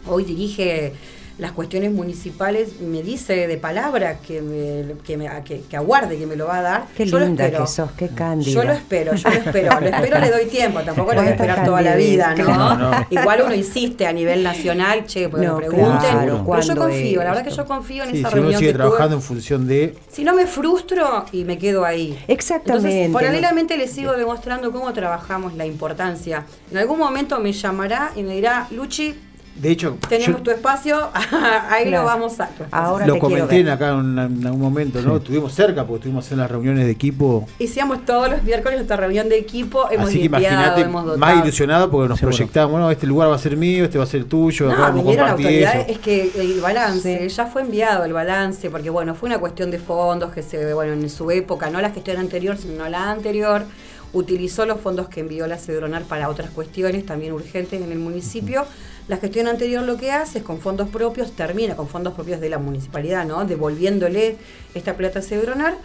hoy 0.07 0.23
dirige 0.23 0.93
las 1.37 1.51
cuestiones 1.51 1.91
municipales, 1.91 2.79
me 2.79 3.03
dice 3.03 3.47
de 3.47 3.57
palabra 3.57 4.19
que, 4.19 4.41
me, 4.41 4.93
que, 5.03 5.17
me- 5.17 5.29
que, 5.43 5.61
que 5.61 5.75
aguarde, 5.77 6.17
que 6.17 6.25
me 6.25 6.35
lo 6.35 6.47
va 6.47 6.59
a 6.59 6.61
dar. 6.61 6.85
Qué 6.95 7.05
yo 7.05 7.19
linda 7.19 7.51
que 7.51 7.67
sos, 7.67 7.91
qué 7.91 8.07
cándida. 8.09 8.51
Yo 8.51 8.63
lo 8.63 8.71
espero, 8.71 9.15
yo 9.15 9.29
lo 9.29 9.35
espero, 9.35 9.79
lo 9.81 9.87
espero, 9.87 10.19
le 10.19 10.31
doy 10.31 10.45
tiempo, 10.45 10.81
tampoco 10.81 11.13
lo 11.13 11.19
voy 11.21 11.27
a 11.27 11.31
esperar 11.31 11.65
toda 11.65 11.81
la 11.81 11.95
vida, 11.95 12.33
¿no? 12.35 13.05
Igual 13.09 13.41
uno 13.45 13.53
insiste 13.55 14.07
a 14.07 14.13
nivel 14.13 14.43
nacional, 14.43 15.05
che, 15.05 15.27
porque 15.27 15.45
No, 15.45 15.55
me 15.57 15.65
pregunten, 15.65 15.99
claro, 15.99 16.19
pero 16.25 16.37
yo 16.37 16.43
¿cuándo 16.45 16.75
confío, 16.77 17.19
la 17.19 17.23
es 17.25 17.29
verdad 17.35 17.43
que 17.49 17.55
yo 17.55 17.65
confío 17.65 18.03
en 18.03 18.11
Sí, 18.11 18.19
esa 18.19 18.29
si 18.29 18.33
uno 18.35 18.41
reunión 18.41 18.59
sigue 18.59 18.71
que 18.71 18.77
trabajando 18.77 19.07
tuve. 19.07 19.15
en 19.15 19.21
función 19.21 19.67
de. 19.67 19.97
Si 20.09 20.23
no 20.23 20.33
me 20.35 20.47
frustro 20.47 21.25
y 21.31 21.43
me 21.43 21.57
quedo 21.57 21.83
ahí. 21.83 22.17
Exactamente, 22.27 22.87
Entonces, 23.05 23.13
paralelamente 23.13 23.77
les 23.77 23.91
sigo 23.91 24.13
demostrando 24.13 24.71
cómo 24.71 24.93
trabajamos 24.93 25.53
la 25.55 25.65
importancia. 25.65 26.45
En 26.71 26.77
algún 26.77 26.97
momento 26.99 27.39
me 27.39 27.51
llamará 27.51 28.11
y 28.15 28.23
me 28.23 28.35
dirá, 28.35 28.67
Luchi, 28.71 29.15
De 29.55 29.71
hecho, 29.71 29.97
tenemos 30.09 30.37
yo 30.39 30.43
tu 30.43 30.51
espacio, 30.51 31.09
ahí 31.69 31.85
Claro. 31.85 32.03
lo 32.03 32.03
vamos 32.05 32.39
a. 32.41 32.49
Ahora 32.71 33.07
lo 33.07 33.17
comenté 33.19 33.63
ver. 33.63 33.71
acá 33.71 33.91
en, 33.91 34.19
algún 34.45 34.59
momento, 34.61 35.01
¿no? 35.01 35.15
Estuvimos 35.17 35.53
cerca 35.53 35.83
porque 35.85 35.99
estuvimos 35.99 36.29
en 36.33 36.39
las 36.39 36.51
reuniones 36.51 36.83
de 36.85 36.91
equipo. 36.91 37.47
Hicimos 37.57 38.03
todos 38.05 38.29
los 38.31 38.43
miércoles 38.43 38.77
nuestra 38.79 38.97
reunión 38.97 39.29
de 39.29 39.37
equipo, 39.39 39.89
hemos 39.89 40.09
Así 40.09 40.17
que 40.17 40.23
limpiado, 40.23 40.79
imagínate, 40.81 41.17
más 41.17 41.41
ilusionado 41.43 41.89
porque 41.89 42.09
nos 42.09 42.19
Seguro. 42.19 42.35
proyectábamos, 42.35 42.71
bueno, 42.73 42.91
este 42.91 43.07
lugar 43.07 43.29
va 43.29 43.35
a 43.35 43.39
ser 43.39 43.55
mío, 43.55 43.85
este 43.85 43.97
va 43.97 44.03
a 44.03 44.07
ser 44.07 44.25
tuyo, 44.25 44.69
acá 44.69 44.75
No, 44.77 44.83
vamos 44.97 44.99
a 45.01 45.05
compartir 45.05 45.45
autoridades, 45.47 45.83
eso. 45.85 45.91
es 45.93 45.99
que 45.99 46.31
el 46.35 46.59
balance, 46.59 47.29
Sí. 47.29 47.35
ya 47.35 47.45
fue 47.45 47.61
enviado 47.61 48.03
el 48.03 48.11
balance, 48.13 48.69
porque 48.69 48.89
bueno, 48.89 49.15
fue 49.15 49.27
una 49.29 49.39
cuestión 49.39 49.71
de 49.71 49.79
fondos 49.79 50.33
que 50.33 50.43
se, 50.43 50.73
bueno, 50.73 50.91
en 50.93 51.09
su 51.09 51.31
época, 51.31 51.69
no 51.69 51.79
la 51.79 51.91
gestión 51.91 52.17
anterior, 52.17 52.57
sino 52.57 52.89
la 52.89 53.09
anterior, 53.09 53.63
utilizó 54.11 54.65
los 54.65 54.79
fondos 54.81 55.07
que 55.09 55.21
envió 55.21 55.47
la 55.47 55.57
Cedronar 55.57 56.03
para 56.03 56.29
otras 56.29 56.49
cuestiones 56.49 57.05
también 57.05 57.33
urgentes 57.33 57.81
en 57.81 57.91
el 57.91 57.99
municipio. 57.99 58.65
La 59.07 59.17
gestión 59.17 59.47
anterior 59.47 59.83
lo 59.83 59.97
que 59.97 60.11
hace 60.11 60.39
es 60.39 60.43
con 60.43 60.59
fondos 60.59 60.89
propios, 60.89 61.31
termina 61.33 61.75
con 61.75 61.87
fondos 61.87 62.13
propios 62.13 62.39
de 62.41 62.49
la 62.49 62.57
municipalidad, 62.57 63.23
¿no? 63.25 63.45
Devolviéndole 63.45 64.37
esta 64.73 64.95
plata 64.95 65.19
a 65.19 65.21
Cedronar. 65.21 65.75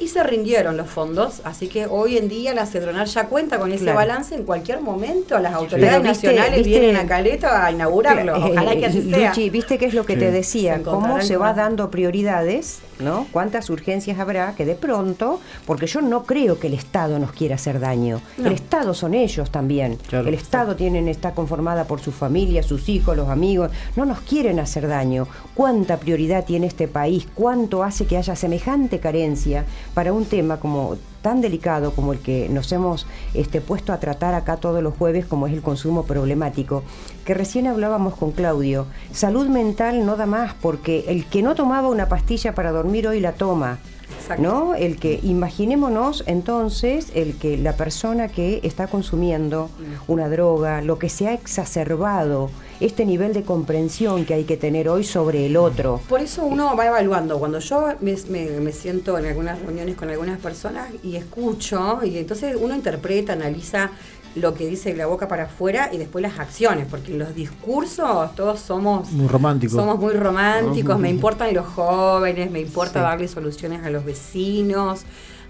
Y 0.00 0.08
se 0.08 0.22
rindieron 0.24 0.76
los 0.78 0.88
fondos, 0.88 1.42
así 1.44 1.68
que 1.68 1.86
hoy 1.86 2.16
en 2.16 2.28
día 2.28 2.54
la 2.54 2.64
Cedronar 2.66 3.06
ya 3.06 3.26
cuenta 3.26 3.58
con 3.58 3.70
ese 3.70 3.84
Claro. 3.84 3.98
balance 3.98 4.34
en 4.34 4.42
cualquier 4.44 4.80
momento. 4.80 5.38
Las 5.38 5.52
autoridades 5.52 6.02
nacionales 6.02 6.64
viste- 6.64 6.80
vienen 6.80 6.96
a 6.96 7.06
Caleta 7.06 7.64
a 7.66 7.70
inaugurarlo. 7.70 8.34
Ojalá 8.36 8.74
que 8.74 8.86
así 8.86 8.98
Eh, 8.98 9.14
sea. 9.14 9.28
Luchi, 9.28 9.50
viste 9.50 9.78
qué 9.78 9.84
es 9.86 9.94
lo 9.94 10.04
que 10.06 10.14
Sí. 10.14 10.18
te 10.20 10.30
decía, 10.32 10.78
Se 10.78 10.82
cómo 10.82 11.20
se 11.20 11.36
va 11.36 11.52
dando 11.52 11.90
prioridades, 11.90 12.78
¿no? 13.02 13.26
Cuántas 13.32 13.68
urgencias 13.70 14.18
habrá 14.18 14.54
que 14.54 14.64
de 14.64 14.74
pronto, 14.74 15.40
porque 15.66 15.86
yo 15.86 16.00
no 16.00 16.24
creo 16.24 16.58
que 16.58 16.68
el 16.68 16.74
Estado 16.74 17.18
nos 17.18 17.32
quiera 17.32 17.56
hacer 17.56 17.80
daño. 17.80 18.20
No. 18.38 18.46
El 18.46 18.52
Estado 18.52 18.94
son 18.94 19.14
ellos 19.14 19.50
también. 19.50 19.98
Claro. 20.08 20.28
El 20.28 20.34
Estado 20.34 20.76
tienen, 20.76 21.08
está 21.08 21.32
conformada 21.32 21.84
por 21.84 22.00
su 22.00 22.12
familia, 22.12 22.62
sus 22.62 22.88
hijos, 22.88 23.16
los 23.16 23.28
amigos. 23.28 23.70
No 23.96 24.04
nos 24.04 24.20
quieren 24.20 24.60
hacer 24.60 24.88
daño. 24.88 25.26
¿Cuánta 25.54 25.98
prioridad 25.98 26.44
tiene 26.44 26.66
este 26.66 26.88
país? 26.88 27.26
¿Cuánto 27.34 27.82
hace 27.82 28.06
que 28.06 28.16
haya 28.16 28.36
semejante 28.36 29.00
carencia 29.00 29.64
para 29.94 30.12
un 30.12 30.24
tema 30.24 30.58
como 30.58 30.96
tan 31.22 31.40
delicado 31.40 31.92
como 31.92 32.12
el 32.12 32.18
que 32.18 32.48
nos 32.48 32.70
hemos 32.72 33.06
este, 33.32 33.60
puesto 33.60 33.92
a 33.92 34.00
tratar 34.00 34.34
acá 34.34 34.56
todos 34.56 34.82
los 34.82 34.94
jueves, 34.94 35.24
como 35.24 35.46
es 35.46 35.52
el 35.52 35.62
consumo 35.62 36.04
problemático, 36.04 36.82
que 37.24 37.34
recién 37.34 37.66
hablábamos 37.66 38.14
con 38.16 38.32
Claudio, 38.32 38.86
salud 39.12 39.46
mental 39.46 40.04
no 40.04 40.16
da 40.16 40.26
más, 40.26 40.54
porque 40.60 41.04
el 41.08 41.24
que 41.24 41.42
no 41.42 41.54
tomaba 41.54 41.88
una 41.88 42.08
pastilla 42.08 42.54
para 42.54 42.72
dormir 42.72 43.06
hoy 43.08 43.20
la 43.20 43.32
toma. 43.32 43.78
Exacto. 44.20 44.42
¿No? 44.42 44.74
El 44.74 44.98
que, 44.98 45.18
imaginémonos 45.22 46.22
entonces, 46.26 47.10
el 47.14 47.38
que 47.38 47.56
la 47.56 47.76
persona 47.76 48.28
que 48.28 48.60
está 48.62 48.86
consumiendo 48.86 49.70
una 50.06 50.28
droga, 50.28 50.82
lo 50.82 50.98
que 50.98 51.08
se 51.08 51.28
ha 51.28 51.32
exacerbado, 51.32 52.50
este 52.84 53.04
nivel 53.06 53.32
de 53.32 53.42
comprensión 53.42 54.24
que 54.24 54.34
hay 54.34 54.44
que 54.44 54.56
tener 54.56 54.88
hoy 54.88 55.04
sobre 55.04 55.46
el 55.46 55.56
otro. 55.56 56.00
Por 56.08 56.20
eso 56.20 56.44
uno 56.44 56.76
va 56.76 56.86
evaluando. 56.86 57.38
Cuando 57.38 57.58
yo 57.58 57.86
me, 58.00 58.16
me- 58.28 58.60
me 58.60 58.72
siento 58.72 59.18
en 59.18 59.26
algunas 59.26 59.60
reuniones 59.60 59.96
con 59.96 60.10
algunas 60.10 60.38
personas 60.40 60.88
y 61.02 61.16
escucho, 61.16 62.00
y 62.04 62.18
entonces 62.18 62.56
uno 62.60 62.74
interpreta, 62.74 63.32
analiza 63.34 63.90
lo 64.34 64.54
que 64.54 64.66
dice 64.66 64.92
de 64.92 64.96
la 64.96 65.06
boca 65.06 65.28
para 65.28 65.44
afuera 65.44 65.90
y 65.92 65.98
después 65.98 66.22
las 66.22 66.38
acciones, 66.38 66.86
porque 66.90 67.12
en 67.12 67.18
los 67.18 67.34
discursos 67.34 68.34
todos 68.34 68.60
somos 68.60 69.10
Muy 69.12 69.28
romántico. 69.28 69.76
Somos 69.76 69.98
muy 69.98 70.14
románticos, 70.14 70.98
me 70.98 71.10
importan 71.10 71.52
los 71.52 71.66
jóvenes, 71.66 72.50
me 72.50 72.60
importa 72.60 72.94
Sí. 72.94 73.00
darle 73.00 73.28
soluciones 73.28 73.84
a 73.84 73.90
los 73.90 74.04
vecinos. 74.06 75.02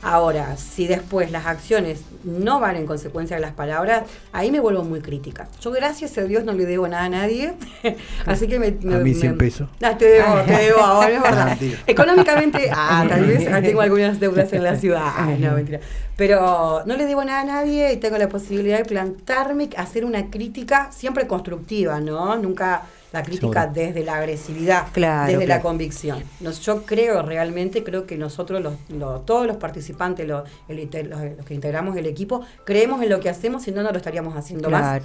Ahora, 0.02 0.56
si 0.56 0.88
después 0.88 1.30
las 1.30 1.46
acciones 1.46 2.00
no 2.24 2.58
van 2.58 2.74
en 2.76 2.86
consecuencia 2.86 3.36
de 3.36 3.42
las 3.42 3.52
palabras, 3.52 4.02
ahí 4.32 4.50
me 4.50 4.58
vuelvo 4.58 4.82
muy 4.82 5.00
crítica. 5.00 5.46
Yo, 5.60 5.70
gracias 5.70 6.18
a 6.18 6.22
Dios, 6.22 6.42
no 6.44 6.52
le 6.52 6.66
debo 6.66 6.88
nada 6.88 7.04
a 7.04 7.08
nadie. 7.08 7.54
Así 8.26 8.48
que 8.48 8.58
me. 8.58 8.72
me- 8.82 8.96
A 8.96 8.98
mí 8.98 9.14
me- 9.14 9.20
100 9.20 9.38
pesos. 9.38 9.68
Te 9.78 10.04
debo, 10.04 10.40
te 10.46 10.52
debo 10.52 10.80
ahora, 10.80 11.08
es 11.16 11.22
verdad. 11.22 11.58
Económicamente, 11.86 12.68
ah, 12.74 13.04
tal 13.08 13.24
vez 13.26 13.46
ah, 13.52 13.62
tengo 13.62 13.80
algunas 13.80 14.18
deudas 14.18 14.52
en 14.52 14.64
la 14.64 14.76
ciudad. 14.76 15.12
Ay, 15.16 15.38
no, 15.38 15.52
mentira. 15.52 15.78
Pero 16.16 16.82
no 16.84 16.96
le 16.96 17.06
debo 17.06 17.24
nada 17.24 17.40
a 17.40 17.44
nadie 17.44 17.92
y 17.92 17.96
tengo 17.96 18.18
la 18.18 18.28
posibilidad 18.28 18.78
de 18.78 18.84
plantarme, 18.84 19.70
hacer 19.76 20.04
una 20.04 20.30
crítica 20.30 20.90
siempre 20.92 21.26
constructiva, 21.26 22.00
¿no? 22.00 22.36
Nunca 22.36 22.82
la 23.12 23.22
crítica 23.22 23.62
Seguro. 23.64 23.72
desde 23.74 24.04
la 24.04 24.16
agresividad, 24.16 24.86
Claro, 24.92 25.30
desde 25.32 25.46
la 25.46 25.60
convicción. 25.60 26.22
Nos- 26.40 26.60
yo 26.60 26.84
creo 26.84 27.22
realmente, 27.22 27.84
creo 27.84 28.06
que 28.06 28.16
nosotros, 28.16 28.62
los, 28.62 28.74
los- 28.88 29.24
todos 29.26 29.46
los 29.46 29.56
participantes, 29.56 30.26
los, 30.26 30.48
el 30.68 30.78
inter- 30.78 31.06
los- 31.06 31.20
los 31.36 31.44
que 31.46 31.54
integramos 31.54 31.96
el 31.96 32.06
equipo, 32.06 32.42
creemos 32.64 33.02
en 33.02 33.10
lo 33.10 33.20
que 33.20 33.28
hacemos, 33.28 33.62
si 33.62 33.72
no, 33.72 33.82
no 33.82 33.90
lo 33.90 33.96
estaríamos 33.98 34.36
haciendo 34.36 34.70
más. 34.70 35.02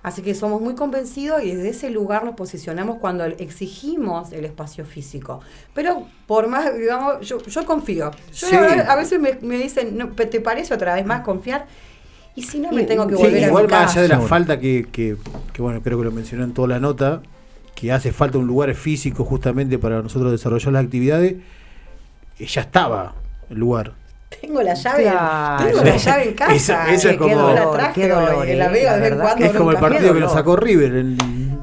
Así 0.00 0.22
que 0.22 0.32
somos 0.36 0.60
muy 0.60 0.76
convencidos 0.76 1.42
y 1.42 1.50
desde 1.52 1.70
ese 1.70 1.90
lugar 1.90 2.24
nos 2.24 2.36
posicionamos 2.36 2.98
cuando 3.00 3.24
exigimos 3.24 4.32
el 4.32 4.44
espacio 4.44 4.84
físico. 4.84 5.40
Pero 5.74 6.06
por 6.26 6.46
más, 6.46 6.72
digamos, 6.78 7.26
yo, 7.26 7.42
yo 7.42 7.64
confío. 7.66 8.12
Yo 8.32 8.46
Sí. 8.48 8.54
a 8.54 8.94
veces 8.94 9.18
me, 9.20 9.36
me 9.42 9.56
dicen, 9.58 9.98
no, 9.98 10.08
¿te 10.10 10.40
parece 10.40 10.72
otra 10.72 10.94
vez 10.94 11.04
más 11.04 11.22
confiar? 11.22 11.66
Y 12.36 12.42
si 12.44 12.60
no, 12.60 12.70
me 12.70 12.82
Sí, 12.82 12.86
tengo 12.86 13.08
que 13.08 13.16
Sí, 13.16 13.22
volver 13.22 13.44
a 13.44 13.46
igual 13.48 13.64
mi 13.66 13.70
más 13.72 13.90
allá 13.92 14.02
de 14.02 14.08
la 14.08 14.20
falta 14.20 14.60
que, 14.60 14.86
que, 14.92 15.16
que, 15.52 15.60
bueno, 15.62 15.82
creo 15.82 15.98
que 15.98 16.04
lo 16.04 16.12
mencionó 16.12 16.44
en 16.44 16.54
toda 16.54 16.68
la 16.68 16.78
nota, 16.78 17.20
que 17.78 17.92
hace 17.92 18.10
falta 18.12 18.38
un 18.38 18.46
lugar 18.46 18.74
físico 18.74 19.24
justamente 19.24 19.78
para 19.78 20.02
nosotros 20.02 20.32
desarrollar 20.32 20.72
las 20.72 20.84
actividades, 20.84 21.34
eh, 22.38 22.46
ya 22.46 22.62
estaba 22.62 23.14
el 23.50 23.58
lugar. 23.58 23.92
Tengo 24.40 24.62
la 24.62 24.74
llave, 24.74 25.04
Claro. 25.04 25.64
tengo 25.64 25.84
la 25.84 25.96
llave 25.96 26.28
en 26.28 26.34
casa. 26.34 26.54
Eso- 26.54 26.74
eso 26.92 27.08
es 27.10 27.16
como- 27.16 27.50
la 27.52 27.64
Qué 27.64 27.70
traje 27.72 28.08
dolor, 28.08 28.34
hoy, 28.34 28.54
la 28.56 28.66
eh, 28.66 28.68
veo 28.72 28.84
la 28.86 28.94
de 28.96 29.00
vez 29.00 29.12
en 29.12 29.18
cuando. 29.20 29.44
Es 29.44 29.52
como 29.52 29.70
el 29.70 29.76
partido 29.78 30.12
que 30.14 30.20
nos 30.20 30.32
sacó 30.32 30.56
River. 30.56 30.92
el- 30.92 31.18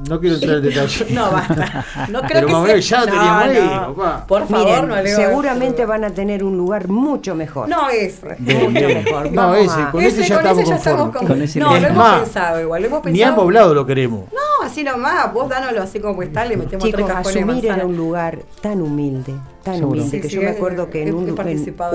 no 0.08 0.20
quiero 0.20 0.36
entrar 0.36 0.56
en 0.58 0.62
detalle. 0.62 1.06
No, 1.10 1.30
basta. 1.30 1.84
No 2.10 2.20
creo 2.28 2.46
Pero 2.46 2.64
que 2.64 2.82
sea- 2.82 3.00
ya 3.00 3.00
lo 3.00 3.06
No, 3.06 3.12
teníamos 3.12 3.42
ahí, 3.42 3.70
no. 3.88 3.94
papá. 3.94 4.26
Por 4.26 4.46
favor, 4.48 4.66
Miren, 4.66 4.88
no 4.88 5.02
leo 5.02 5.16
seguramente 5.16 5.86
van 5.86 6.04
a 6.04 6.10
tener 6.10 6.44
un 6.44 6.56
lugar 6.56 6.88
mucho 6.88 7.34
mejor. 7.34 7.68
No 7.68 7.88
es. 7.90 8.20
Mucho 8.38 8.70
mejor. 8.88 9.32
No, 9.32 9.42
Vamos 9.42 9.58
ese, 9.58 9.80
a- 9.82 9.90
con 9.90 10.02
ese, 10.02 10.22
ya 10.24 10.76
estamos 10.76 11.04
conformes. 11.10 11.28
Con 11.28 11.42
ese 11.42 11.58
no, 11.60 11.70
lo 11.70 11.76
hemos 11.86 11.96
más, 11.96 12.20
pensado 12.22 12.60
igual, 12.60 12.82
lo 12.82 12.88
hemos 12.88 13.04
Ni 13.06 13.12
pensado. 13.12 13.32
amoblado 13.34 13.74
lo 13.74 13.86
queremos. 13.86 14.24
No, 14.32 14.66
así 14.66 14.82
nomás, 14.84 15.32
vos 15.32 15.48
dánoslo 15.48 15.82
así 15.82 16.00
como 16.00 16.22
está, 16.22 16.44
le 16.44 16.56
metemos 16.56 16.84
Chicos, 16.84 17.00
tres 17.04 17.06
cajones 17.06 17.34
de 17.34 17.40
asumir 17.40 17.54
manzana. 17.56 17.74
era 17.76 17.86
un 17.86 17.96
lugar 17.96 18.38
tan 18.60 18.80
humilde, 18.82 19.34
tan 19.62 19.76
Seguro. 19.76 20.00
humilde, 20.00 20.10
Sí, 20.10 20.20
que 20.22 20.28
sí, 20.28 20.34
yo 20.36 20.42
me 20.42 20.48
acuerdo 20.50 20.90
que 20.90 21.02
en 21.02 21.14
un, 21.14 21.28
en- 21.28 21.34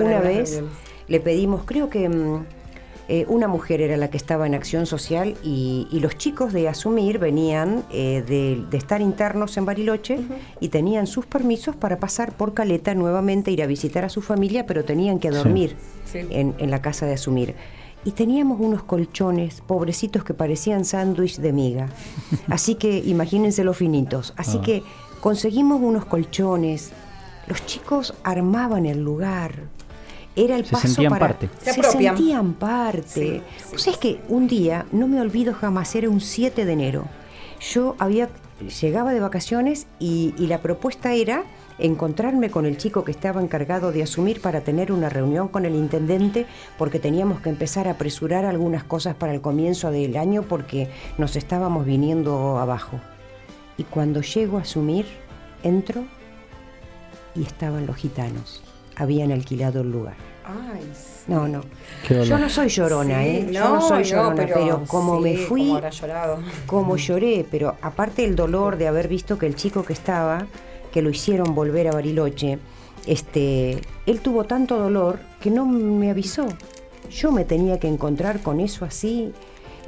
una 0.05 0.19
vez 0.19 0.61
le 1.07 1.19
pedimos, 1.19 1.61
creo 1.65 1.89
que 1.89 2.07
mm, 2.07 2.45
eh, 3.09 3.25
una 3.27 3.47
mujer 3.47 3.81
era 3.81 3.97
la 3.97 4.09
que 4.09 4.17
estaba 4.17 4.47
en 4.47 4.53
acción 4.55 4.85
social 4.85 5.35
y, 5.43 5.87
y 5.91 5.99
los 5.99 6.17
chicos 6.17 6.53
de 6.53 6.69
Asumir 6.69 7.19
venían 7.19 7.83
eh, 7.91 8.23
de, 8.25 8.63
de 8.69 8.77
estar 8.77 9.01
internos 9.01 9.57
en 9.57 9.65
Bariloche 9.65 10.19
y 10.59 10.69
tenían 10.69 11.07
sus 11.07 11.25
permisos 11.25 11.75
para 11.75 11.99
pasar 11.99 12.31
por 12.33 12.53
Caleta 12.53 12.93
nuevamente, 12.95 13.51
ir 13.51 13.61
a 13.63 13.67
visitar 13.67 14.05
a 14.05 14.09
su 14.09 14.21
familia, 14.21 14.65
pero 14.65 14.85
tenían 14.85 15.19
que 15.19 15.29
dormir 15.31 15.75
Sí. 16.05 16.19
en, 16.29 16.55
en 16.57 16.71
la 16.71 16.81
casa 16.81 17.05
de 17.05 17.13
Asumir. 17.13 17.55
Y 18.03 18.11
teníamos 18.11 18.59
unos 18.59 18.81
colchones, 18.83 19.61
pobrecitos, 19.61 20.23
que 20.23 20.33
parecían 20.33 20.85
sándwich 20.85 21.37
de 21.37 21.53
miga. 21.53 21.89
Así 22.47 22.75
que 22.75 22.97
imagínense 22.99 23.63
los 23.63 23.77
finitos. 23.77 24.33
Así 24.37 24.57
Ah. 24.59 24.63
que 24.65 24.83
conseguimos 25.19 25.79
unos 25.81 26.05
colchones. 26.05 26.91
Los 27.47 27.65
chicos 27.65 28.13
armaban 28.23 28.85
el 28.85 29.03
lugar. 29.03 29.53
Era 30.35 30.55
el 30.55 30.65
Se 30.65 30.71
paso 30.71 30.87
sentían 30.87 31.11
para... 31.11 31.27
parte. 31.27 31.49
Se 31.59 31.83
sentían 31.83 32.53
parte. 32.53 33.03
Sí, 33.07 33.41
sí, 33.71 33.77
sabés 33.77 33.99
que 33.99 34.21
un 34.29 34.47
día, 34.47 34.85
no 34.91 35.07
me 35.07 35.19
olvido 35.19 35.53
jamás, 35.53 35.93
era 35.95 36.09
un 36.09 36.21
7 36.21 36.65
de 36.65 36.71
enero. 36.71 37.05
Yo 37.59 37.95
había 37.99 38.29
llegaba 38.81 39.13
de 39.13 39.19
vacaciones 39.19 39.87
y, 39.99 40.33
y 40.37 40.47
la 40.47 40.61
propuesta 40.61 41.13
era 41.13 41.43
encontrarme 41.79 42.51
con 42.51 42.65
el 42.65 42.77
chico 42.77 43.03
que 43.03 43.11
estaba 43.11 43.41
encargado 43.41 43.91
de 43.91 44.03
asumir 44.03 44.41
para 44.41 44.61
tener 44.61 44.91
una 44.91 45.09
reunión 45.09 45.47
con 45.47 45.65
el 45.65 45.75
intendente 45.75 46.45
porque 46.77 46.99
teníamos 46.99 47.41
que 47.41 47.49
empezar 47.49 47.87
a 47.87 47.91
apresurar 47.91 48.45
algunas 48.45 48.83
cosas 48.83 49.15
para 49.15 49.33
el 49.33 49.41
comienzo 49.41 49.91
del 49.91 50.15
año 50.17 50.43
porque 50.43 50.89
nos 51.17 51.35
estábamos 51.35 51.85
viniendo 51.85 52.59
abajo. 52.59 52.99
Y 53.77 53.83
cuando 53.83 54.21
llego 54.21 54.57
a 54.57 54.61
asumir, 54.61 55.05
entro 55.63 56.03
y 57.35 57.43
estaban 57.43 57.87
los 57.87 57.95
gitanos. 57.95 58.61
Habían 59.01 59.31
alquilado 59.31 59.81
el 59.81 59.91
lugar. 59.91 60.15
Ay, 60.45 60.81
sí. 60.93 61.23
No, 61.27 61.47
no. 61.47 61.61
Yo 62.09 62.37
no 62.37 62.49
soy 62.49 62.67
llorona, 62.67 63.21
Sí, 63.23 63.27
¿eh? 63.29 63.49
Yo 63.51 63.69
no, 63.75 63.81
soy 63.81 64.03
llorona, 64.03 64.35
pero, 64.35 64.83
como 64.87 65.17
sí, 65.17 65.23
me 65.23 65.37
fui, 65.37 65.67
Como 65.69 65.89
llorado. 65.89 66.39
como 66.65 66.97
lloré, 66.97 67.45
pero 67.49 67.75
aparte 67.81 68.23
el 68.25 68.35
dolor 68.35 68.77
de 68.77 68.87
haber 68.87 69.07
visto 69.07 69.37
que 69.37 69.45
el 69.47 69.55
chico 69.55 69.83
que 69.83 69.93
estaba, 69.93 70.45
que 70.91 71.01
lo 71.01 71.09
hicieron 71.09 71.55
volver 71.55 71.87
a 71.87 71.91
Bariloche, 71.91 72.59
este, 73.07 73.81
él 74.05 74.19
tuvo 74.21 74.43
tanto 74.43 74.77
dolor 74.77 75.19
que 75.39 75.49
no 75.49 75.65
me 75.65 76.09
avisó. 76.11 76.45
Yo 77.09 77.31
me 77.31 77.45
tenía 77.45 77.79
que 77.79 77.87
encontrar 77.87 78.41
con 78.41 78.59
eso 78.59 78.85
así 78.85 79.31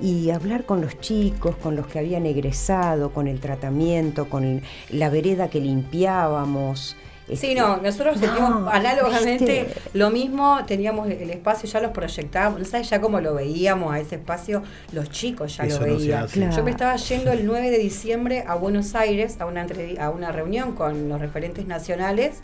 y 0.02 0.30
hablar 0.32 0.66
con 0.66 0.82
los 0.82 1.00
chicos, 1.00 1.56
con 1.62 1.76
los 1.76 1.88
que 1.88 2.00
habían 2.00 2.26
egresado, 2.26 3.12
con 3.12 3.28
el 3.28 3.40
tratamiento, 3.40 4.30
con 4.30 4.62
la 4.90 5.10
vereda 5.10 5.50
que 5.50 5.60
limpiábamos. 5.60 6.96
Sí, 7.28 7.34
este, 7.34 7.56
no, 7.56 7.78
nosotros 7.78 8.18
no, 8.18 8.22
sentimos 8.22 8.74
análogamente 8.74 9.68
lo 9.94 10.10
mismo, 10.10 10.60
teníamos 10.68 11.10
el 11.10 11.30
espacio, 11.30 11.70
ya 11.70 11.80
los 11.80 11.92
proyectábamos, 11.92 12.60
no 12.60 12.66
sabes 12.66 12.90
ya 12.90 13.00
cómo 13.00 13.22
lo 13.22 13.34
veíamos 13.34 13.94
a 13.94 14.00
ese 14.00 14.16
espacio, 14.16 14.62
los 14.92 15.10
chicos 15.10 15.56
ya 15.56 15.64
Eso 15.64 15.80
lo 15.80 15.98
veían. 15.98 16.28
Claro. 16.28 16.56
Yo 16.56 16.64
me 16.64 16.72
estaba 16.72 16.96
yendo 16.98 17.32
el 17.32 17.46
9 17.46 17.70
de 17.70 17.78
diciembre 17.78 18.44
a 18.46 18.56
Buenos 18.56 18.94
Aires 18.96 19.40
a 19.40 19.46
una, 19.46 19.66
a 20.00 20.10
una 20.10 20.32
reunión 20.32 20.74
con 20.74 21.08
los 21.08 21.22
referentes 21.22 21.66
nacionales, 21.66 22.42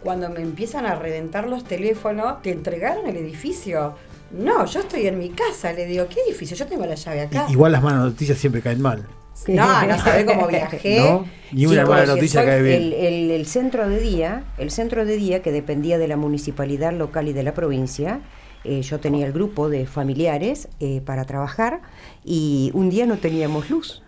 cuando 0.00 0.30
me 0.30 0.40
empiezan 0.40 0.86
a 0.86 0.94
reventar 0.94 1.48
los 1.48 1.64
teléfonos, 1.64 2.40
te 2.42 2.52
entregaron 2.52 3.06
el 3.06 3.16
edificio. 3.16 3.94
No, 4.30 4.64
yo 4.64 4.80
estoy 4.80 5.06
en 5.08 5.18
mi 5.18 5.30
casa, 5.30 5.72
le 5.72 5.86
digo, 5.86 6.06
¿qué 6.08 6.20
edificio? 6.26 6.56
Yo 6.56 6.66
tengo 6.66 6.86
la 6.86 6.94
llave 6.94 7.22
acá. 7.22 7.46
Igual 7.50 7.72
las 7.72 7.82
malas 7.82 8.00
noticias 8.04 8.38
siempre 8.38 8.62
caen 8.62 8.80
mal. 8.80 9.04
No, 9.48 9.86
no 9.86 9.98
sabés 9.98 10.24
cómo 10.24 10.46
viajé. 10.48 10.98
¿No? 11.00 11.24
Ni 11.52 11.66
una 11.66 11.84
que 11.84 12.06
noticia 12.06 12.44
cae 12.44 12.62
bien. 12.62 12.82
El, 12.82 12.92
el- 12.92 13.30
el 13.30 13.46
centro 13.46 13.88
de 13.88 13.98
día, 14.00 14.44
el 14.58 14.70
centro 14.70 15.04
de 15.04 15.16
día 15.16 15.42
que 15.42 15.50
dependía 15.52 15.98
de 15.98 16.08
la 16.08 16.16
municipalidad 16.16 16.92
local 16.92 17.28
y 17.28 17.32
de 17.32 17.42
la 17.42 17.54
provincia. 17.54 18.20
eh, 18.64 18.82
yo 18.82 19.00
tenía 19.00 19.26
el 19.26 19.32
grupo 19.32 19.70
de 19.70 19.86
familiares 19.86 20.68
eh, 20.80 21.00
para 21.04 21.24
trabajar 21.24 21.80
y 22.24 22.70
un 22.74 22.90
día 22.90 23.06
no 23.06 23.16
teníamos 23.16 23.70
luz 23.70 24.02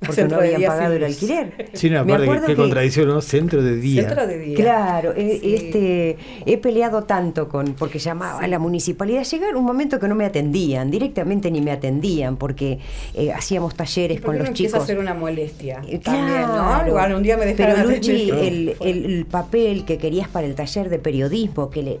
porque 0.00 0.14
Centro 0.14 0.36
no 0.38 0.44
habían 0.44 0.62
pagado 0.62 0.94
el 0.94 1.02
alquiler. 1.04 1.70
Sí, 1.72 1.90
no, 1.90 2.04
Me 2.04 2.12
aparte, 2.12 2.24
acuerdo 2.24 2.46
qué 2.46 2.52
que- 2.52 2.56
contradicción, 2.56 3.08
¿no? 3.08 3.20
Centro 3.20 3.62
de 3.62 3.76
día. 3.76 4.02
Centro 4.04 4.26
de 4.28 4.38
día. 4.38 4.56
Claro, 4.56 5.12
eh, 5.16 5.38
Sí. 5.42 5.54
este, 5.54 6.16
he 6.46 6.56
peleado 6.58 7.02
tanto 7.02 7.48
con, 7.48 7.74
porque 7.74 7.98
llamaba 7.98 8.38
a 8.40 8.46
la 8.46 8.58
municipalidad, 8.60 9.24
llegar 9.24 9.56
un 9.56 9.64
momento 9.64 9.98
que 9.98 10.06
no 10.06 10.14
me 10.14 10.24
atendían, 10.24 10.90
directamente 10.90 11.50
ni 11.50 11.60
me 11.60 11.72
atendían, 11.72 12.36
porque 12.36 12.78
eh, 13.14 13.32
hacíamos 13.32 13.74
talleres 13.74 14.18
¿Por 14.18 14.26
con 14.26 14.34
no 14.36 14.38
los 14.40 14.48
empieza 14.50 14.76
chicos. 14.76 14.84
a 14.84 14.86
ser 14.86 14.98
una 15.00 15.14
molestia? 15.14 15.82
Eh, 15.88 15.98
También, 15.98 16.42
¿no? 16.42 16.46
claro. 16.54 16.88
Igual 16.88 17.14
un 17.14 17.22
día 17.24 17.36
me 17.36 17.46
dejaron 17.46 17.76
Pero. 17.76 17.90
Luchi, 17.90 18.26
No, 18.30 18.38
el, 18.38 18.76
el- 18.80 19.04
el 19.04 19.26
papel 19.26 19.84
que 19.84 19.98
querías 19.98 20.28
para 20.28 20.46
el 20.46 20.54
taller 20.54 20.88
de 20.90 20.98
periodismo, 21.00 21.70
que 21.70 21.82
le... 21.82 22.00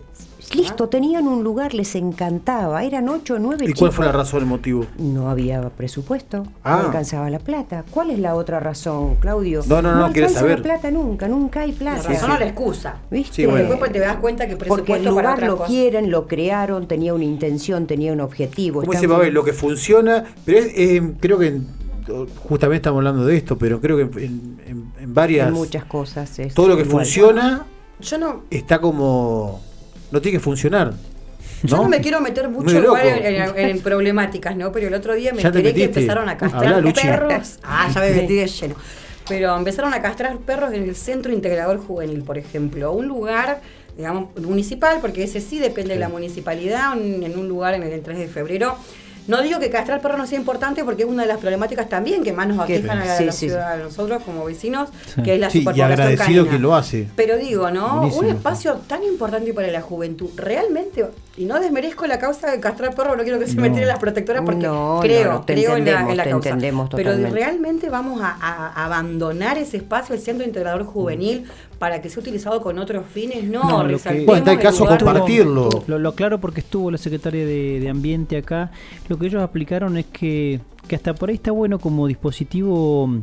Listo, 0.54 0.88
tenían 0.88 1.28
un 1.28 1.44
lugar, 1.44 1.74
les 1.74 1.94
encantaba, 1.94 2.82
eran 2.82 3.08
ocho 3.08 3.34
o 3.34 3.38
nueve 3.38 3.64
¿Y 3.64 3.68
chicos. 3.68 3.80
cuál 3.80 3.92
fue 3.92 4.06
la 4.06 4.12
razón, 4.12 4.40
el 4.40 4.46
motivo? 4.46 4.86
No 4.98 5.28
había 5.30 5.60
presupuesto, 5.70 6.46
Ah. 6.64 6.78
no 6.80 6.86
alcanzaba 6.86 7.28
la 7.28 7.38
plata. 7.38 7.84
¿Cuál 7.90 8.10
es 8.10 8.18
la 8.18 8.34
otra 8.34 8.58
razón, 8.58 9.16
Claudio? 9.16 9.62
No, 9.66 9.82
no, 9.82 9.94
no, 9.94 10.10
quiero 10.12 10.26
alcanza 10.28 10.40
saber. 10.40 10.58
la 10.58 10.62
plata 10.62 10.90
nunca, 10.90 11.28
nunca 11.28 11.60
hay 11.60 11.72
La 11.72 11.78
plata. 11.78 12.08
razón 12.08 12.30
o 12.30 12.38
la 12.38 12.46
excusa. 12.46 12.96
¿Viste? 13.10 13.34
Sí, 13.34 13.44
bueno. 13.44 13.58
Después 13.58 13.78
pues, 13.78 13.92
te 13.92 13.98
das 13.98 14.16
cuenta 14.16 14.46
que 14.48 14.56
Porque 14.56 14.68
el 14.70 14.74
presupuesto 14.76 15.04
para 15.04 15.10
lugar 15.10 15.34
otra 15.34 15.46
lo 15.48 15.56
cosa. 15.58 15.68
quieren, 15.68 16.10
lo 16.10 16.26
crearon, 16.26 16.88
tenía 16.88 17.12
una 17.12 17.24
intención, 17.24 17.86
tenía 17.86 18.12
un 18.14 18.20
objetivo. 18.20 18.80
¿Cómo 18.80 18.92
está 18.92 19.00
dice 19.02 19.12
Babel? 19.12 19.34
Lo 19.34 19.44
que 19.44 19.52
funciona, 19.52 20.24
pero 20.46 20.58
es, 20.60 20.72
eh, 20.76 21.12
creo 21.20 21.38
que 21.38 21.48
en- 21.48 21.66
justamente 22.48 22.76
estamos 22.76 22.98
hablando 23.00 23.26
de 23.26 23.36
esto, 23.36 23.58
pero 23.58 23.80
creo 23.82 23.96
que 23.98 24.24
en, 24.24 24.58
en- 24.66 24.92
en 24.98 25.14
varias... 25.14 25.48
En 25.48 25.54
muchas 25.54 25.84
cosas. 25.84 26.38
es 26.38 26.54
todo 26.54 26.68
lo 26.68 26.76
que 26.76 26.82
igual. 26.84 27.04
funciona 27.04 27.66
Yo 28.00 28.16
no, 28.16 28.42
está 28.50 28.80
como... 28.80 29.60
No 30.10 30.20
tiene 30.20 30.38
que 30.38 30.42
funcionar. 30.42 30.92
yo 31.62 31.76
no 31.78 31.88
me 31.88 32.00
quiero 32.00 32.20
meter 32.20 32.48
mucho 32.48 32.70
en, 32.96 33.26
en- 33.26 33.58
en 33.70 33.80
problemáticas, 33.80 34.56
¿no? 34.56 34.70
Pero 34.72 34.88
el 34.88 34.94
otro 34.94 35.14
día 35.14 35.32
me 35.32 35.42
enteré 35.48 35.74
que 35.74 35.80
empezaron 36.00 36.28
a 36.28 36.36
castrar 36.38 36.82
perros. 37.02 37.58
Ah, 37.62 37.90
ya 37.94 38.00
me 38.00 38.10
metí 38.22 38.34
de 38.36 38.46
lleno. 38.46 38.74
Pero 39.28 39.56
empezaron 39.56 39.92
a 39.92 40.00
castrar 40.00 40.36
perros 40.38 40.72
en 40.72 40.84
el 40.84 40.96
Centro 40.96 41.32
Integrador 41.32 41.78
Juvenil, 41.78 42.22
por 42.22 42.38
ejemplo. 42.38 42.92
Un 42.92 43.06
lugar, 43.08 43.60
digamos, 43.96 44.28
municipal, 44.40 44.98
porque 45.02 45.24
ese 45.24 45.40
sí 45.40 45.58
depende 45.58 45.94
de 45.94 46.00
la 46.00 46.08
municipalidad, 46.08 46.96
un- 46.96 47.22
en 47.22 47.38
un 47.38 47.46
lugar 47.48 47.74
en 47.74 47.82
el 47.82 48.00
3 48.00 48.18
de 48.18 48.28
febrero. 48.28 48.76
No 49.28 49.42
digo 49.42 49.60
que 49.60 49.70
castrar 49.70 50.00
perros 50.00 50.18
no 50.18 50.26
sea 50.26 50.38
importante 50.38 50.82
porque 50.84 51.02
es 51.04 51.08
una 51.08 51.22
de 51.22 51.28
las 51.28 51.38
problemáticas 51.38 51.88
también 51.88 52.24
que 52.24 52.32
más 52.32 52.48
nos 52.48 52.66
Que- 52.66 52.76
aquejan 52.78 52.98
a, 52.98 53.16
sí, 53.16 53.24
la 53.26 53.32
sí. 53.32 53.38
ciudad, 53.46 53.72
a 53.72 53.76
nosotros 53.76 54.22
como 54.24 54.44
vecinos, 54.44 54.88
Sí. 55.14 55.22
que 55.22 55.34
es 55.34 55.40
la 55.40 55.50
Sí, 55.50 55.58
y 55.58 55.60
superpoblación 55.60 55.92
agradecido 56.00 56.44
canina. 56.44 56.50
que 56.56 56.62
lo 56.62 56.74
hace. 56.74 57.08
Pero 57.14 57.36
digo, 57.36 57.70
¿no? 57.70 57.98
Buenísimo. 57.98 58.22
Un 58.22 58.34
espacio 58.34 58.74
tan 58.86 59.04
importante 59.04 59.52
para 59.54 59.68
la 59.68 59.82
juventud, 59.82 60.30
realmente, 60.36 61.04
y 61.36 61.44
no 61.44 61.60
desmerezco 61.60 62.06
la 62.06 62.18
causa 62.18 62.50
de 62.50 62.58
castrar 62.58 62.94
perros, 62.94 63.16
no 63.16 63.22
quiero 63.22 63.38
que 63.38 63.46
se 63.46 63.54
No. 63.54 63.62
me 63.62 63.70
tiren 63.70 63.86
las 63.86 63.98
protectoras 63.98 64.42
porque 64.44 64.66
No, 64.66 64.98
creo, 65.02 65.32
no, 65.34 65.40
te 65.42 65.52
creo 65.54 65.76
en 65.76 65.84
la, 65.84 65.90
entendemos, 65.90 66.10
en 66.10 66.16
la 66.16 66.24
te 66.24 66.30
causa. 66.30 66.48
entendemos 66.48 66.88
Pero 66.96 67.12
realmente 67.30 67.90
vamos 67.90 68.20
a, 68.22 68.30
a- 68.40 68.68
a 68.72 68.84
abandonar 68.86 69.58
ese 69.58 69.76
espacio, 69.76 70.14
el 70.14 70.20
centro 70.22 70.46
integrador 70.46 70.84
juvenil, 70.84 71.44
para 71.78 72.00
que 72.02 72.10
sea 72.10 72.20
utilizado 72.20 72.60
con 72.60 72.78
otros 72.78 73.06
fines. 73.06 73.44
No, 73.44 73.62
No, 73.62 73.82
lo 73.84 73.98
que- 73.98 74.24
Bueno, 74.24 74.38
en 74.38 74.44
tal 74.44 74.54
el 74.56 74.60
caso, 74.60 74.84
compartirlo. 74.86 75.68
Lo, 75.86 75.98
lo 75.98 76.08
aclaro 76.10 76.38
porque 76.40 76.60
estuvo 76.60 76.90
la 76.90 76.98
secretaria 76.98 77.46
de, 77.46 77.80
de 77.80 77.88
Ambiente 77.88 78.36
acá. 78.36 78.70
Lo 79.08 79.18
que 79.18 79.26
ellos 79.26 79.42
explicaron 79.42 79.96
es 79.96 80.06
que, 80.06 80.60
que 80.88 80.96
hasta 80.96 81.14
por 81.14 81.28
ahí 81.28 81.36
está 81.36 81.52
bueno 81.52 81.78
como 81.78 82.06
dispositivo 82.06 83.06
mm, 83.06 83.20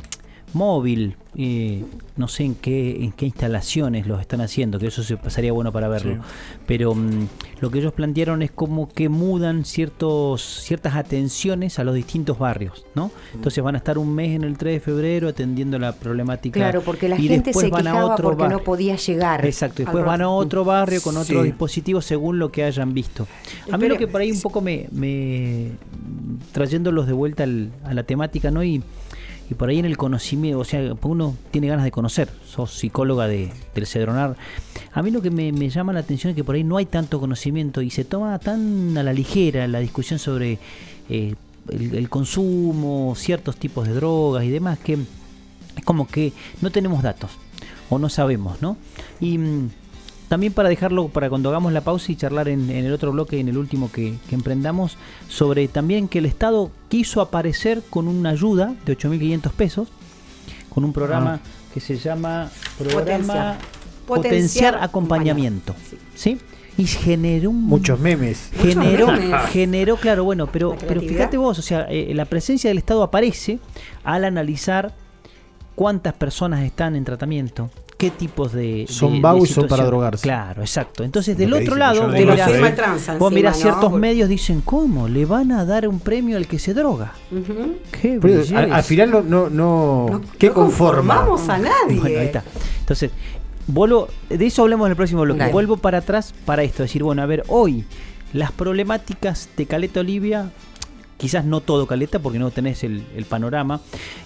móvil, 0.54 1.16
eh, 1.38 1.84
no 2.18 2.28
sé 2.30 2.44
en 2.46 2.56
qué, 2.56 3.04
en 3.04 3.12
qué 3.12 3.26
instalaciones 3.26 4.08
los 4.08 4.22
están 4.22 4.40
haciendo, 4.42 4.80
que 4.80 4.88
eso 4.88 5.04
se 5.04 5.18
pasaría 5.18 5.52
bueno 5.52 5.72
para 5.72 5.88
verlo. 5.90 6.18
Pero 6.66 6.96
mm, 6.96 7.28
lo 7.60 7.70
que 7.72 7.80
ellos 7.80 7.92
plantearon 7.94 8.42
es 8.42 8.52
como 8.52 8.88
que 8.88 9.10
mudan 9.10 9.66
ciertos, 9.66 10.42
ciertas 10.64 10.96
atenciones 10.96 11.78
a 11.78 11.84
los 11.84 11.94
distintos 11.96 12.40
barrios, 12.40 12.86
¿no? 12.96 13.12
Entonces 13.34 13.64
van 13.64 13.76
a 13.76 13.80
estar 13.80 13.98
un 13.98 14.16
mes 14.16 14.36
en 14.36 14.44
el 14.46 14.58
3 14.58 14.76
de 14.76 14.80
febrero 14.80 15.28
atendiendo 15.28 15.78
la 15.78 15.92
problemática. 15.94 16.60
Claro, 16.60 16.82
porque 16.82 17.10
la 17.10 17.18
y 17.20 17.28
gente 17.28 17.50
después 17.52 17.66
se 17.66 17.70
van 17.72 17.88
a 17.88 18.06
otro 18.06 18.30
porque 18.30 18.48
no 18.48 18.60
podía 18.60 18.96
llegar. 18.96 19.46
Exacto, 19.46 19.84
después 19.84 20.06
van 20.06 20.22
a 20.22 20.26
ro- 20.26 20.36
otro 20.36 20.64
barrio 20.64 21.02
con 21.02 21.18
otro 21.18 21.42
Sí. 21.42 21.48
dispositivo 21.48 22.02
según 22.02 22.40
lo 22.40 22.52
que 22.52 22.64
hayan 22.64 22.94
visto. 22.94 23.28
A 23.72 23.78
mí 23.78 23.88
lo 23.88 23.98
que 23.98 24.08
por 24.08 24.22
ahí 24.22 24.32
un 24.32 24.42
poco 24.42 24.62
me, 24.62 24.88
me 24.92 25.72
trayéndolos 26.52 27.08
de 27.08 27.14
vuelta 27.14 27.44
al- 27.44 27.72
a 27.84 27.94
la 27.94 28.04
temática, 28.04 28.52
¿no? 28.52 28.64
Y, 28.64 28.82
y 29.50 29.54
por 29.54 29.70
ahí 29.70 29.80
en 29.80 29.86
el 29.86 29.98
conocimiento, 29.98 30.60
o 30.60 30.64
sea, 30.64 30.94
uno 31.04 31.36
tiene 31.52 31.68
ganas 31.68 31.86
de 31.86 31.92
conocer, 31.92 32.30
sos 32.46 32.72
psicóloga 32.72 33.28
de, 33.28 33.52
del 33.76 33.86
Cedronar. 33.86 34.36
A 34.92 35.02
mí 35.04 35.12
lo 35.12 35.22
que 35.22 35.30
me, 35.30 35.52
llama 35.70 35.94
la 35.94 36.00
atención 36.00 36.32
es 36.32 36.36
que 36.36 36.44
por 36.44 36.56
ahí 36.56 36.64
no 36.64 36.78
hay 36.78 36.86
tanto 36.86 37.20
conocimiento 37.20 37.82
y 37.82 37.92
se 37.92 38.06
toma 38.06 38.40
tan 38.40 38.98
a 38.98 39.04
la 39.04 39.14
ligera 39.14 39.68
la 39.68 39.80
discusión 39.80 40.20
sobre 40.20 40.58
eh, 41.10 41.36
el, 41.70 41.96
el 41.96 42.10
consumo, 42.10 43.14
ciertos 43.16 43.58
tipos 43.58 43.88
de 43.88 43.94
drogas 43.94 44.44
y 44.44 44.50
demás, 44.50 44.80
que 44.80 44.98
es 45.76 45.84
como 45.84 46.08
que 46.08 46.34
no 46.62 46.72
tenemos 46.72 47.04
datos 47.04 47.32
o 47.90 48.00
no 48.00 48.10
sabemos, 48.10 48.62
¿no? 48.62 48.78
Y 49.20 49.38
mm, 49.38 49.70
también 50.28 50.54
para 50.54 50.70
dejarlo 50.70 51.08
para 51.10 51.30
cuando 51.30 51.50
hagamos 51.50 51.72
la 51.74 51.82
pausa 51.82 52.12
y 52.12 52.16
charlar 52.16 52.48
en, 52.50 52.70
en 52.70 52.86
el 52.86 52.94
otro 52.94 53.12
bloque, 53.12 53.40
en 53.40 53.48
el 53.48 53.58
último 53.58 53.92
que, 53.92 54.16
que 54.28 54.36
emprendamos, 54.36 54.98
sobre 55.28 55.68
también 55.68 56.08
que 56.08 56.20
el 56.20 56.26
Estado 56.26 56.72
quiso 56.90 57.22
aparecer 57.22 57.84
con 57.90 58.08
una 58.08 58.32
ayuda 58.32 58.74
de 58.86 58.98
8.500 58.98 59.52
pesos, 59.52 59.88
con 60.70 60.84
un 60.84 60.94
programa 60.94 61.40
que 61.74 61.80
se 61.80 61.98
llama 61.98 62.50
Programa 62.78 63.58
Potenciar. 64.08 64.76
Acompañamiento. 64.82 65.74
acompañamiento, 65.74 66.14
¿Sí? 66.16 66.38
Y 66.78 66.86
generó 66.86 67.52
un 67.52 67.64
Muchos 67.64 68.00
memes. 68.00 68.50
generó, 68.54 69.08
Muchos 69.08 69.20
memes. 69.24 69.50
generó, 69.50 69.96
claro, 69.98 70.24
bueno, 70.26 70.48
pero, 70.48 70.76
pero 70.88 71.02
fíjate 71.02 71.38
vos, 71.38 71.58
o 71.58 71.62
sea, 71.62 71.88
eh, 71.90 72.14
la 72.14 72.26
presencia 72.26 72.70
del 72.70 72.78
Estado 72.78 73.02
aparece 73.02 73.60
al 74.04 74.26
analizar 74.26 74.94
cuántas 75.76 76.14
personas 76.14 76.64
están 76.64 76.96
en 76.96 77.06
tratamiento, 77.06 77.70
qué 78.06 78.12
tipos 78.18 78.52
de... 78.54 78.86
Son 78.90 79.10
de- 79.12 79.16
de 79.16 79.22
vagos 79.22 79.50
y 79.50 79.54
son 79.54 79.68
para 79.68 79.86
drogarse. 79.86 80.24
Claro, 80.24 80.62
exacto. 80.62 81.04
Entonces, 81.04 81.38
del 81.38 81.54
otro 81.54 81.76
lado, 81.76 82.08
lo 82.08 82.14
mirás- 82.14 82.52
firma 82.52 82.68
el 82.70 82.76
tranza 82.76 83.18
vos 83.18 83.32
mirás 83.32 83.58
ciertos 83.60 83.92
medios, 83.94 84.30
dicen, 84.30 84.62
¿cómo? 84.62 85.08
¿Le 85.08 85.26
van 85.26 85.52
a 85.52 85.66
dar 85.66 85.88
un 85.88 86.00
premio 86.00 86.38
al 86.38 86.48
que 86.48 86.60
se 86.60 86.74
droga? 86.74 87.14
Qué 88.02 88.20
Pero, 88.22 88.44
al, 88.58 88.74
al 88.74 88.84
final 88.84 89.12
no, 89.12 89.22
no, 89.22 89.50
no, 89.50 90.08
No, 90.10 90.22
¿qué 90.38 90.50
conforma? 90.52 91.16
conformamos 91.26 91.50
a 91.50 91.58
nadie. 91.58 92.00
Bueno, 92.00 92.20
ahí 92.20 92.26
está. 92.28 92.44
Entonces, 92.80 93.12
vuelvo, 93.68 94.08
de 94.30 94.46
eso 94.46 94.62
hablemos 94.62 94.86
en 94.88 94.92
el 94.92 94.96
próximo 94.98 95.22
bloque. 95.22 95.40
Dale. 95.40 95.52
Vuelvo 95.52 95.78
para 95.78 96.00
atrás 96.00 96.34
para 96.46 96.64
esto, 96.64 96.84
decir, 96.84 97.04
bueno, 97.04 97.22
a 97.22 97.26
ver, 97.26 97.44
hoy 97.48 97.84
las 98.34 98.52
problemáticas 98.52 99.50
de 99.58 99.66
Caleta 99.66 100.02
Olivia, 100.02 100.52
quizás 101.18 101.46
no 101.46 101.62
todo 101.62 101.88
Caleta 101.88 102.20
porque 102.20 102.38
no 102.40 102.52
tenés 102.52 102.84
el, 102.84 103.04
el 103.16 103.26
panorama, 103.26 103.80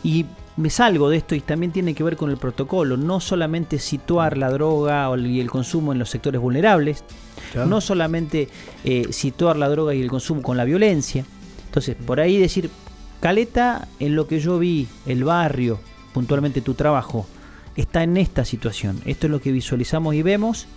y 0.03 0.25
me 0.59 0.69
salgo 0.69 1.09
de 1.09 1.17
esto 1.17 1.35
y 1.35 1.39
también 1.41 1.71
tiene 1.71 1.93
que 1.95 2.03
ver 2.03 2.15
con 2.17 2.29
el 2.29 2.37
protocolo, 2.37 2.97
no 2.97 3.19
solamente 3.19 3.79
situar 3.79 4.37
la 4.37 4.49
droga 4.49 5.09
o 5.09 5.15
el- 5.15 5.25
y 5.27 5.39
el 5.39 5.49
consumo 5.49 5.91
en 5.93 5.99
los 5.99 6.09
sectores 6.09 6.39
vulnerables, 6.41 7.03
Claro. 7.53 7.67
no 7.69 7.81
solamente 7.81 8.49
eh, 8.83 9.07
situar 9.11 9.55
la 9.57 9.69
droga 9.69 9.93
y 9.95 10.01
el 10.01 10.09
consumo 10.09 10.41
con 10.41 10.57
la 10.57 10.65
violencia. 10.65 11.25
Entonces, 11.65 11.95
por 11.95 12.19
ahí 12.19 12.37
decir, 12.37 12.69
Caleta, 13.21 13.87
en 13.99 14.15
lo 14.15 14.27
que 14.27 14.39
yo 14.39 14.59
vi, 14.59 14.87
el 15.05 15.23
barrio, 15.23 15.79
puntualmente 16.13 16.61
tu 16.61 16.73
trabajo, 16.73 17.25
está 17.75 18.03
en 18.03 18.17
esta 18.17 18.43
situación. 18.45 19.01
Esto 19.05 19.27
es 19.27 19.31
lo 19.31 19.39
que 19.41 19.51
visualizamos 19.51 20.15
y 20.15 20.21
vemos. 20.23 20.67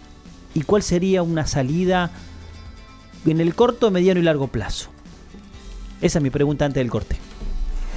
¿Y 0.55 0.62
cuál 0.62 0.83
sería 0.83 1.22
una 1.22 1.47
salida 1.47 2.11
en 3.26 3.41
el 3.41 3.55
corto, 3.55 3.91
mediano 3.91 4.20
y 4.20 4.22
largo 4.24 4.49
plazo? 4.49 4.91
Esa 6.01 6.18
es 6.18 6.22
mi 6.22 6.30
pregunta 6.30 6.64
antes 6.66 6.80
del 6.80 6.91
corte. 6.91 7.16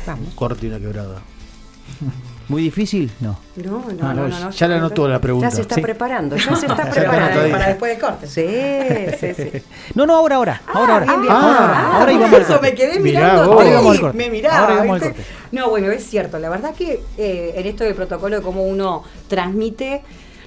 Vamos. 0.07 0.33
Corte 0.35 0.65
y 0.67 0.69
una 0.69 0.79
quebrada. 0.79 1.21
¿Muy 2.47 2.61
difícil? 2.61 3.11
No. 3.21 3.39
No, 3.55 3.71
no, 3.71 3.83
Ah, 4.01 4.13
no, 4.13 4.13
no, 4.13 4.27
no, 4.27 4.39
no, 4.39 4.49
ya 4.51 4.67
yo- 4.67 4.75
anotó 4.75 5.07
la 5.07 5.19
pregunta. 5.19 5.49
Ya 5.49 5.55
se 5.55 5.61
está 5.63 5.75
Sí. 5.75 5.81
preparando, 5.81 6.35
ya 6.35 6.55
se 6.55 6.67
está 6.67 6.75
Para, 6.77 6.91
preparando. 6.91 7.51
para 7.51 7.67
después 7.69 7.91
del 7.91 7.99
corte. 7.99 8.27
Sí, 8.27 8.45
sí, 9.19 9.33
sí. 9.51 9.63
No, 9.95 10.05
no, 10.05 10.15
ahora, 10.15 10.35
ahora. 10.35 10.61
Ahora, 10.71 10.93
ahora. 10.93 11.05
bien, 11.05 11.21
bien. 11.21 11.33
Ah, 11.35 11.91
Ahora 11.93 12.05
por 12.05 12.13
íbamos 12.13 12.33
al 12.35 12.41
eso 12.41 12.51
corte. 12.53 12.69
me 12.69 12.75
quedé 12.75 12.99
Mirá 12.99 13.19
mirando. 13.19 13.59
ahí, 13.59 13.69
íbamos 13.69 13.95
al 13.95 14.01
corte. 14.01 14.17
Me 14.17 14.29
miraba. 14.29 14.59
Ahora 14.59 14.73
íbamos 14.75 15.01
al 15.01 15.07
corte. 15.07 15.23
No, 15.51 15.69
bueno, 15.71 15.91
es 15.91 16.05
cierto. 16.05 16.37
La 16.37 16.49
verdad 16.49 16.75
que 16.75 17.01
eh, 17.17 17.53
en 17.55 17.65
esto 17.65 17.83
del 17.83 17.95
protocolo 17.95 18.35
de 18.35 18.41
cómo 18.43 18.63
uno 18.63 19.01
transmite, 19.27 20.03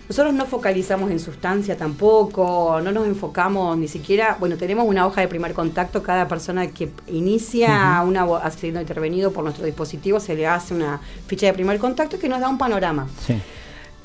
nosotros 0.09 0.33
no 0.33 0.47
focalizamos 0.47 1.11
en 1.11 1.21
sustancia 1.21 1.77
tampoco, 1.77 2.81
no 2.83 2.93
nos 2.93 3.07
enfocamos 3.07 3.77
ni 3.77 3.89
siquiera, 3.89 4.37
bueno, 4.41 4.57
tenemos 4.57 4.87
una 4.87 5.07
hoja 5.07 5.21
de 5.21 5.29
primer 5.29 5.53
contacto, 5.53 6.03
cada 6.03 6.27
persona 6.27 6.67
que 6.69 6.89
inicia 7.09 8.03
una 8.07 8.27
vo- 8.27 8.41
ha 8.43 8.51
sido 8.51 8.81
intervenido 8.81 9.33
por 9.33 9.45
nuestro 9.45 9.67
dispositivo, 9.67 10.19
se 10.19 10.35
le 10.35 10.47
hace 10.47 10.73
una 10.75 11.01
ficha 11.27 11.47
de 11.47 11.53
primer 11.53 11.79
contacto 11.79 12.19
que 12.19 12.29
nos 12.29 12.41
da 12.41 12.49
un 12.49 12.57
panorama. 12.57 13.07
Sí. 13.27 13.35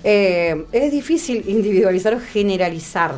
Eh, 0.03 0.65
es 0.73 0.91
difícil 0.91 1.45
individualizar 1.47 2.13
o 2.13 2.19
generalizar. 2.19 3.15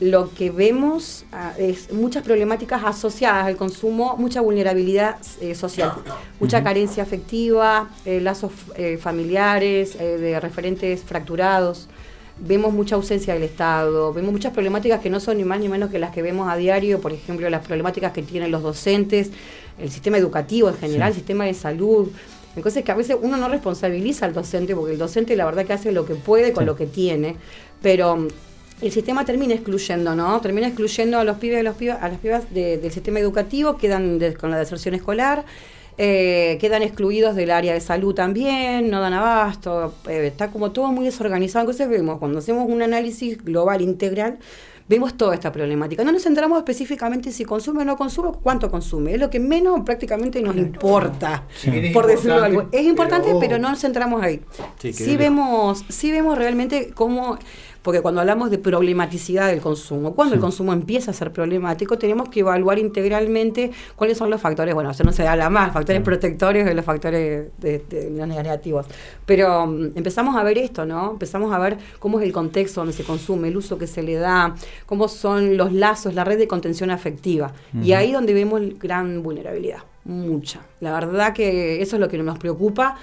Lo 0.00 0.32
que 0.32 0.50
vemos 0.50 1.24
ah, 1.32 1.52
es 1.58 1.92
muchas 1.92 2.22
problemáticas 2.22 2.82
asociadas 2.84 3.46
al 3.46 3.56
consumo, 3.56 4.16
mucha 4.16 4.40
vulnerabilidad 4.40 5.16
eh, 5.40 5.54
social, 5.56 5.92
mucha 6.38 6.62
carencia 6.62 7.02
afectiva, 7.02 7.88
eh, 8.04 8.20
lazos 8.20 8.52
familiares, 9.00 9.98
de 9.98 10.38
referentes 10.40 11.02
fracturados. 11.02 11.88
Vemos 12.40 12.72
mucha 12.72 12.94
ausencia 12.94 13.34
del 13.34 13.42
Estado, 13.42 14.12
vemos 14.12 14.30
muchas 14.32 14.52
problemáticas 14.52 15.00
que 15.00 15.10
no 15.10 15.18
son 15.18 15.38
ni 15.38 15.44
más 15.44 15.58
ni 15.58 15.68
menos 15.68 15.90
que 15.90 15.98
las 15.98 16.12
que 16.12 16.22
vemos 16.22 16.48
a 16.48 16.56
diario, 16.56 17.00
por 17.00 17.12
ejemplo, 17.12 17.50
las 17.50 17.66
problemáticas 17.66 18.12
que 18.12 18.22
tienen 18.22 18.52
los 18.52 18.62
docentes, 18.62 19.30
el 19.78 19.90
sistema 19.90 20.18
educativo 20.18 20.68
en 20.68 20.76
general, 20.76 21.08
el 21.08 21.14
sistema 21.14 21.44
de 21.46 21.54
salud. 21.54 22.08
Entonces 22.54 22.84
que 22.84 22.92
a 22.92 22.94
veces 22.94 23.16
uno 23.20 23.36
no 23.36 23.48
responsabiliza 23.48 24.24
al 24.26 24.34
docente, 24.34 24.74
porque 24.76 24.92
el 24.92 24.98
docente 24.98 25.34
la 25.34 25.44
verdad 25.46 25.64
que 25.66 25.72
hace 25.72 25.90
lo 25.90 26.06
que 26.06 26.14
puede 26.14 26.52
con 26.52 26.62
Sí. 26.62 26.66
lo 26.66 26.76
que 26.76 26.86
tiene, 26.86 27.34
pero 27.82 28.16
mm, 28.16 28.28
el 28.82 28.92
sistema 28.92 29.24
termina 29.24 29.54
excluyendo, 29.54 30.14
¿no? 30.14 30.40
Termina 30.40 30.68
excluyendo 30.68 31.18
a 31.18 31.24
los 31.24 31.38
pibes, 31.38 31.58
a, 31.58 31.62
los 31.64 31.74
pibas, 31.74 32.00
a 32.00 32.08
las 32.08 32.18
pibas 32.18 32.52
de- 32.54 32.78
del 32.78 32.92
sistema 32.92 33.18
educativo, 33.18 33.76
quedan 33.76 34.20
de- 34.20 34.34
con 34.34 34.50
la 34.52 34.58
deserción 34.58 34.94
escolar, 34.94 35.44
eh, 35.98 36.56
quedan 36.60 36.82
excluidos 36.82 37.34
del 37.34 37.50
área 37.50 37.74
de 37.74 37.80
salud 37.80 38.14
también, 38.14 38.88
no 38.90 39.00
dan 39.00 39.12
abasto, 39.14 39.94
eh, 40.08 40.26
está 40.28 40.50
como 40.50 40.70
todo 40.70 40.92
muy 40.92 41.04
desorganizado. 41.04 41.62
Entonces 41.64 41.88
vemos, 41.88 42.18
cuando 42.18 42.38
hacemos 42.38 42.68
un 42.68 42.82
análisis 42.82 43.42
global, 43.44 43.80
integral, 43.82 44.38
vemos 44.88 45.14
toda 45.18 45.34
esta 45.34 45.52
problemática. 45.52 46.02
No 46.04 46.12
nos 46.12 46.22
centramos 46.22 46.56
específicamente 46.56 47.30
si 47.30 47.44
consume 47.44 47.82
o 47.82 47.84
no 47.84 47.96
consume, 47.98 48.30
cuánto 48.42 48.70
consume. 48.70 49.12
Es 49.14 49.20
lo 49.20 49.28
que 49.28 49.38
menos 49.38 49.80
prácticamente 49.84 50.40
nos 50.40 50.56
importa, 50.56 51.44
por 51.92 52.06
decirlo 52.06 52.42
algo. 52.42 52.68
Es 52.72 52.86
importante, 52.86 53.26
pero- 53.28 53.40
pero, 53.40 53.58
no 53.58 53.68
nos 53.68 53.80
centramos 53.80 54.22
ahí. 54.22 54.40
Sí, 54.78 54.92
Sí, 54.94 55.16
vemos, 55.18 55.84
sí 55.90 56.10
vemos 56.10 56.38
realmente 56.38 56.90
cómo, 56.94 57.38
porque 57.88 58.02
cuando 58.02 58.20
hablamos 58.20 58.50
de 58.50 58.58
problematicidad 58.58 59.48
del 59.48 59.62
consumo, 59.62 60.14
cuando 60.14 60.34
el 60.34 60.42
consumo 60.42 60.74
empieza 60.74 61.10
a 61.10 61.14
ser 61.14 61.32
problemático, 61.32 61.96
tenemos 61.96 62.28
que 62.28 62.40
evaluar 62.40 62.78
integralmente 62.78 63.70
cuáles 63.96 64.18
son 64.18 64.28
los 64.28 64.42
factores, 64.42 64.74
bueno, 64.74 64.90
eso 64.90 65.04
no 65.04 65.12
se 65.12 65.26
habla 65.26 65.48
más, 65.48 65.72
factores 65.72 66.02
protectores 66.02 66.66
de 66.66 66.74
los 66.74 66.84
factores 66.84 67.48
de, 67.56 67.78
de 67.78 68.10
los 68.10 68.28
negativos. 68.28 68.84
Pero 69.24 69.66
mm, 69.66 69.92
empezamos 69.94 70.36
a 70.36 70.42
ver 70.42 70.58
esto, 70.58 70.84
¿no? 70.84 71.12
Empezamos 71.12 71.50
a 71.50 71.58
ver 71.58 71.78
cómo 71.98 72.20
es 72.20 72.26
el 72.26 72.32
contexto 72.34 72.82
donde 72.82 72.92
se 72.92 73.04
consume, 73.04 73.48
el 73.48 73.56
uso 73.56 73.78
que 73.78 73.86
se 73.86 74.02
le 74.02 74.16
da, 74.16 74.54
cómo 74.84 75.08
son 75.08 75.56
los 75.56 75.72
lazos, 75.72 76.12
la 76.12 76.24
red 76.24 76.36
de 76.36 76.46
contención 76.46 76.90
afectiva. 76.90 77.54
Y 77.82 77.92
ahí 77.92 78.12
donde 78.12 78.34
vemos 78.34 78.60
gran 78.78 79.22
vulnerabilidad, 79.22 79.78
mucha. 80.04 80.60
La 80.80 80.92
verdad 80.92 81.32
que 81.32 81.80
eso 81.80 81.96
es 81.96 82.00
lo 82.00 82.08
que 82.10 82.18
nos 82.18 82.38
preocupa 82.38 82.98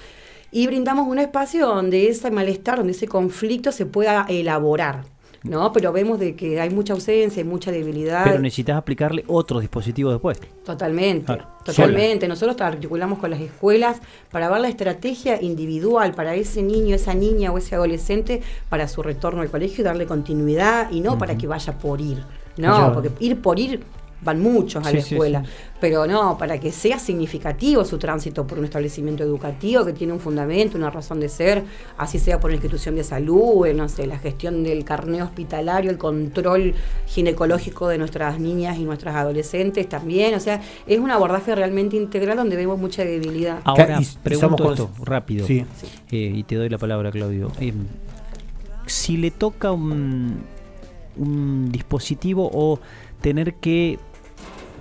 y 0.56 0.66
brindamos 0.66 1.06
un 1.06 1.18
espacio 1.18 1.66
donde 1.66 2.08
ese 2.08 2.30
malestar, 2.30 2.78
donde 2.78 2.92
ese 2.92 3.06
conflicto 3.06 3.72
se 3.72 3.84
pueda 3.84 4.24
elaborar, 4.26 5.02
¿no? 5.42 5.70
Pero 5.70 5.92
vemos 5.92 6.18
de 6.18 6.34
que 6.34 6.58
hay 6.58 6.70
mucha 6.70 6.94
ausencia, 6.94 7.42
hay 7.42 7.46
mucha 7.46 7.70
debilidad. 7.70 8.24
Pero 8.24 8.38
necesitas 8.38 8.78
aplicarle 8.78 9.22
otros 9.26 9.60
dispositivos 9.60 10.14
después. 10.14 10.40
Totalmente, 10.64 11.26
Claro, 11.26 11.44
totalmente. 11.62 12.26
Nosotros 12.26 12.58
articulamos 12.58 13.18
con 13.18 13.32
las 13.32 13.40
escuelas 13.42 14.00
para 14.30 14.48
ver 14.48 14.62
la 14.62 14.68
estrategia 14.68 15.42
individual 15.42 16.14
para 16.14 16.34
ese 16.34 16.62
niño, 16.62 16.94
esa 16.94 17.12
niña 17.12 17.52
o 17.52 17.58
ese 17.58 17.74
adolescente 17.74 18.40
para 18.70 18.88
su 18.88 19.02
retorno 19.02 19.42
al 19.42 19.50
colegio 19.50 19.82
y 19.82 19.84
darle 19.84 20.06
continuidad 20.06 20.90
y 20.90 21.00
no 21.00 21.18
para 21.18 21.36
que 21.36 21.46
vaya 21.46 21.76
por 21.76 22.00
ir. 22.00 22.24
No, 22.56 22.94
porque 22.94 23.10
ir 23.20 23.42
por 23.42 23.58
ir 23.58 23.82
van 24.22 24.40
muchos 24.40 24.84
a 24.84 24.88
Sí, 24.88 24.94
la 24.96 25.00
escuela, 25.02 25.44
sí. 25.44 25.50
pero 25.80 26.06
no, 26.06 26.38
para 26.38 26.58
que 26.58 26.72
sea 26.72 26.98
significativo 26.98 27.84
su 27.84 27.98
tránsito 27.98 28.46
por 28.46 28.58
un 28.58 28.64
establecimiento 28.64 29.22
educativo 29.22 29.84
que 29.84 29.92
tiene 29.92 30.12
un 30.14 30.20
fundamento, 30.20 30.78
una 30.78 30.90
razón 30.90 31.20
de 31.20 31.28
ser, 31.28 31.62
así 31.98 32.18
sea 32.18 32.40
por 32.40 32.48
una 32.48 32.56
institución 32.56 32.96
de 32.96 33.04
salud, 33.04 33.66
eh, 33.66 33.74
no 33.74 33.88
sé, 33.88 34.06
la 34.06 34.18
gestión 34.18 34.64
del 34.64 34.84
carné 34.84 35.22
hospitalario, 35.22 35.90
el 35.90 35.98
control 35.98 36.74
ginecológico 37.06 37.88
de 37.88 37.98
nuestras 37.98 38.40
niñas 38.40 38.78
y 38.78 38.84
nuestras 38.84 39.14
adolescentes 39.16 39.88
también, 39.88 40.34
o 40.34 40.40
sea, 40.40 40.60
es 40.86 40.98
un 40.98 41.10
abordaje 41.10 41.54
realmente 41.54 41.96
integral 41.96 42.36
donde 42.38 42.56
vemos 42.56 42.78
mucha 42.78 43.04
debilidad. 43.04 43.60
Ahora, 43.64 44.00
y- 44.00 44.06
pregunto 44.22 44.56
somos 44.58 44.78
esto 44.80 45.04
rápido. 45.04 45.46
Sí. 45.46 45.64
Eh, 46.10 46.32
y 46.34 46.42
te 46.44 46.56
doy 46.56 46.68
la 46.68 46.78
palabra, 46.78 47.10
Claudio. 47.10 47.52
Eh, 47.60 47.72
si 48.86 49.16
le 49.16 49.30
toca 49.30 49.72
un, 49.72 50.38
un 51.16 51.70
dispositivo 51.72 52.48
o 52.52 52.78
tener 53.26 53.54
que 53.54 53.98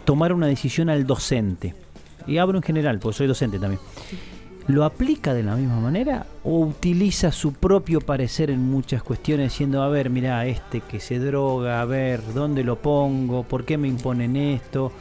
tomar 0.06 0.32
una 0.32 0.46
decisión 0.46 0.92
al 0.92 1.08
docente, 1.08 1.74
y 2.28 2.38
hablo 2.38 2.60
en 2.60 2.62
general, 2.62 3.00
porque 3.00 3.18
soy 3.18 3.26
docente 3.26 3.58
también, 3.58 3.82
¿lo 4.68 4.84
aplica 4.84 5.34
de 5.34 5.42
la 5.42 5.56
misma 5.56 5.80
manera 5.80 6.28
o 6.44 6.60
utiliza 6.60 7.32
su 7.32 7.54
propio 7.54 8.02
parecer 8.02 8.52
en 8.52 8.62
muchas 8.62 9.02
cuestiones 9.02 9.52
diciendo, 9.52 9.82
a 9.82 9.90
ver, 9.90 10.12
mira, 10.12 10.46
este 10.46 10.82
que 10.82 11.00
se 11.00 11.18
droga, 11.18 11.82
a 11.82 11.86
ver, 11.86 12.22
¿dónde 12.36 12.64
lo 12.64 12.76
pongo? 12.76 13.42
¿Por 13.42 13.66
qué 13.66 13.80
me 13.80 13.88
imponen 13.88 14.36
esto? 14.36 14.92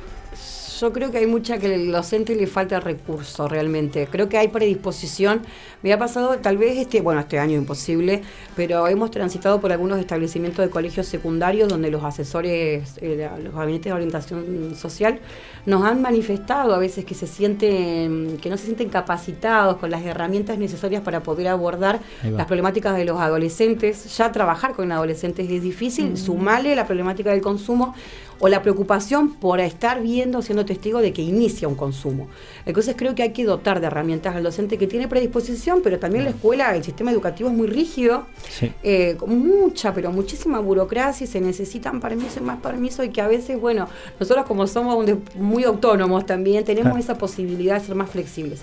Yo 0.80 0.92
creo 0.92 1.10
que 1.10 1.18
hay 1.18 1.26
mucha 1.26 1.58
que 1.58 1.72
el 1.72 1.92
docente 1.92 2.34
le 2.34 2.46
falta 2.46 2.80
recurso 2.80 3.46
realmente. 3.46 4.08
Creo 4.10 4.28
que 4.28 4.38
hay 4.38 4.48
predisposición. 4.48 5.42
Me 5.82 5.92
ha 5.92 5.98
pasado, 5.98 6.38
tal 6.38 6.56
vez 6.56 6.78
este, 6.78 7.00
bueno, 7.00 7.20
este 7.20 7.38
año 7.38 7.56
imposible, 7.56 8.22
pero 8.56 8.88
hemos 8.88 9.10
transitado 9.10 9.60
por 9.60 9.70
algunos 9.70 9.98
establecimientos 9.98 10.64
de 10.64 10.70
colegios 10.70 11.06
secundarios 11.06 11.68
donde 11.68 11.90
los 11.90 12.02
asesores, 12.02 12.94
eh, 13.00 13.28
los 13.42 13.54
gabinetes 13.54 13.86
de 13.86 13.92
orientación 13.92 14.74
social, 14.76 15.20
nos 15.66 15.84
han 15.84 16.02
manifestado 16.02 16.74
a 16.74 16.78
veces 16.78 17.04
que 17.04 17.14
se 17.14 17.26
sienten, 17.26 18.38
que 18.42 18.50
no 18.50 18.56
se 18.56 18.64
sienten 18.64 18.88
capacitados 18.88 19.76
con 19.76 19.90
las 19.90 20.04
herramientas 20.04 20.58
necesarias 20.58 21.02
para 21.02 21.22
poder 21.22 21.48
abordar 21.48 22.00
las 22.22 22.46
problemáticas 22.46 22.96
de 22.96 23.04
los 23.04 23.20
adolescentes. 23.20 24.16
Ya 24.16 24.32
trabajar 24.32 24.74
con 24.74 24.90
adolescentes 24.90 25.48
es 25.50 25.62
difícil, 25.62 26.16
sumale 26.16 26.74
la 26.74 26.86
problemática 26.86 27.30
del 27.30 27.40
consumo 27.40 27.94
o 28.41 28.49
la 28.49 28.62
preocupación 28.62 29.35
por 29.35 29.61
estar 29.61 30.03
viendo, 30.03 30.43
siendo 30.43 30.64
testigo 30.64 31.01
de 31.01 31.12
que 31.12 31.22
inicia 31.22 31.68
un 31.68 31.74
consumo. 31.74 32.28
Entonces 32.66 32.95
creo 32.97 33.14
que 33.14 33.22
hay 33.22 33.32
que 33.32 33.45
dotar 33.45 33.80
de 33.80 33.87
herramientas 33.87 34.35
al 34.37 34.43
docente 34.43 34.78
que 34.78 34.87
tiene 34.87 35.09
predisposición, 35.09 35.80
pero 35.82 35.99
también 35.99 36.24
la 36.24 36.30
escuela, 36.30 36.74
el 36.76 36.85
sistema 36.85 37.11
educativo 37.11 37.49
es 37.49 37.55
muy 37.55 37.66
rígido, 37.66 38.26
Sí. 38.51 38.72
eh, 38.82 39.16
con 39.18 39.39
mucha, 39.39 39.93
pero 39.95 40.11
muchísima 40.12 40.59
burocracia 40.61 41.24
y 41.24 41.26
se 41.28 41.41
necesitan 41.41 42.01
permisos 42.01 42.39
y 42.39 42.41
más 42.41 42.61
permisos 42.61 43.07
y 43.07 43.11
que 43.11 43.20
a 43.20 43.28
veces, 43.28 43.61
bueno, 43.61 43.89
nosotros 44.18 44.47
como 44.47 44.66
somos 44.66 45.05
muy 45.37 45.64
autónomos 45.64 46.26
también, 46.26 46.64
tenemos 46.64 46.93
Claro. 46.93 46.99
esa 47.05 47.18
posibilidad 47.18 47.78
de 47.80 47.87
ser 47.87 47.95
más 47.95 48.11
flexibles. 48.11 48.61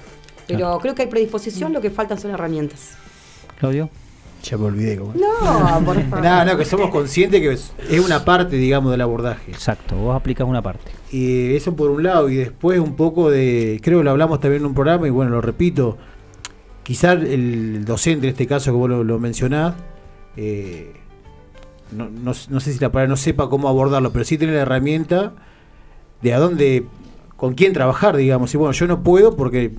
Pero 0.47 0.59
Claro. 0.59 0.79
creo 0.79 0.95
que 0.95 1.03
hay 1.03 1.07
predisposición, 1.07 1.71
lo 1.73 1.81
que 1.81 1.89
faltan 1.91 2.19
son 2.19 2.31
herramientas. 2.31 2.91
Claudio. 3.59 3.89
Ya 4.43 4.57
me 4.57 4.65
olvidé. 4.65 4.97
cómo- 4.97 5.13
No, 5.13 5.85
por 5.85 6.01
favor. 6.09 6.23
No, 6.25 6.45
no, 6.45 6.57
que 6.57 6.65
somos 6.65 6.89
conscientes 6.89 7.39
que 7.41 7.51
es 7.53 7.73
es 7.89 7.99
una 8.03 8.25
parte, 8.25 8.55
digamos, 8.55 8.91
del 8.91 9.01
abordaje. 9.01 9.51
Exacto, 9.51 9.95
vos 9.95 10.15
aplicas 10.15 10.47
una 10.47 10.61
parte. 10.61 10.91
Y 11.11 11.55
eso 11.55 11.75
por 11.75 11.91
un 11.91 12.03
lado, 12.03 12.29
y 12.29 12.35
después 12.35 12.79
un 12.79 12.95
poco 12.95 13.29
de, 13.29 13.79
creo 13.83 13.99
que 13.99 14.03
lo 14.03 14.11
hablamos 14.11 14.39
también 14.39 14.61
en 14.63 14.67
un 14.67 14.73
programa, 14.73 15.07
y 15.07 15.11
bueno, 15.11 15.31
lo 15.31 15.41
repito, 15.41 15.97
quizá 16.83 17.11
el 17.13 17.85
docente 17.85 18.27
en 18.27 18.31
este 18.31 18.47
caso 18.47 18.71
que 18.71 18.77
vos 18.77 18.89
lo, 18.89 19.03
lo 19.03 19.19
mencionás, 19.19 19.75
eh, 20.37 20.93
no, 21.91 22.09
no- 22.09 22.31
no 22.49 22.59
sé 22.59 22.73
si 22.73 22.79
la 22.79 22.91
palabra 22.91 23.09
no 23.09 23.17
sepa 23.17 23.49
cómo 23.49 23.67
abordarlo, 23.69 24.11
pero 24.11 24.25
sí 24.25 24.37
tiene 24.37 24.53
la 24.53 24.61
herramienta 24.61 25.33
de 26.21 26.33
a 26.33 26.39
dónde, 26.39 26.85
con 27.35 27.53
quién 27.53 27.73
trabajar, 27.73 28.15
digamos. 28.15 28.53
Y 28.53 28.57
bueno, 28.57 28.71
yo 28.71 28.87
no 28.87 29.03
puedo 29.03 29.35
porque 29.35 29.71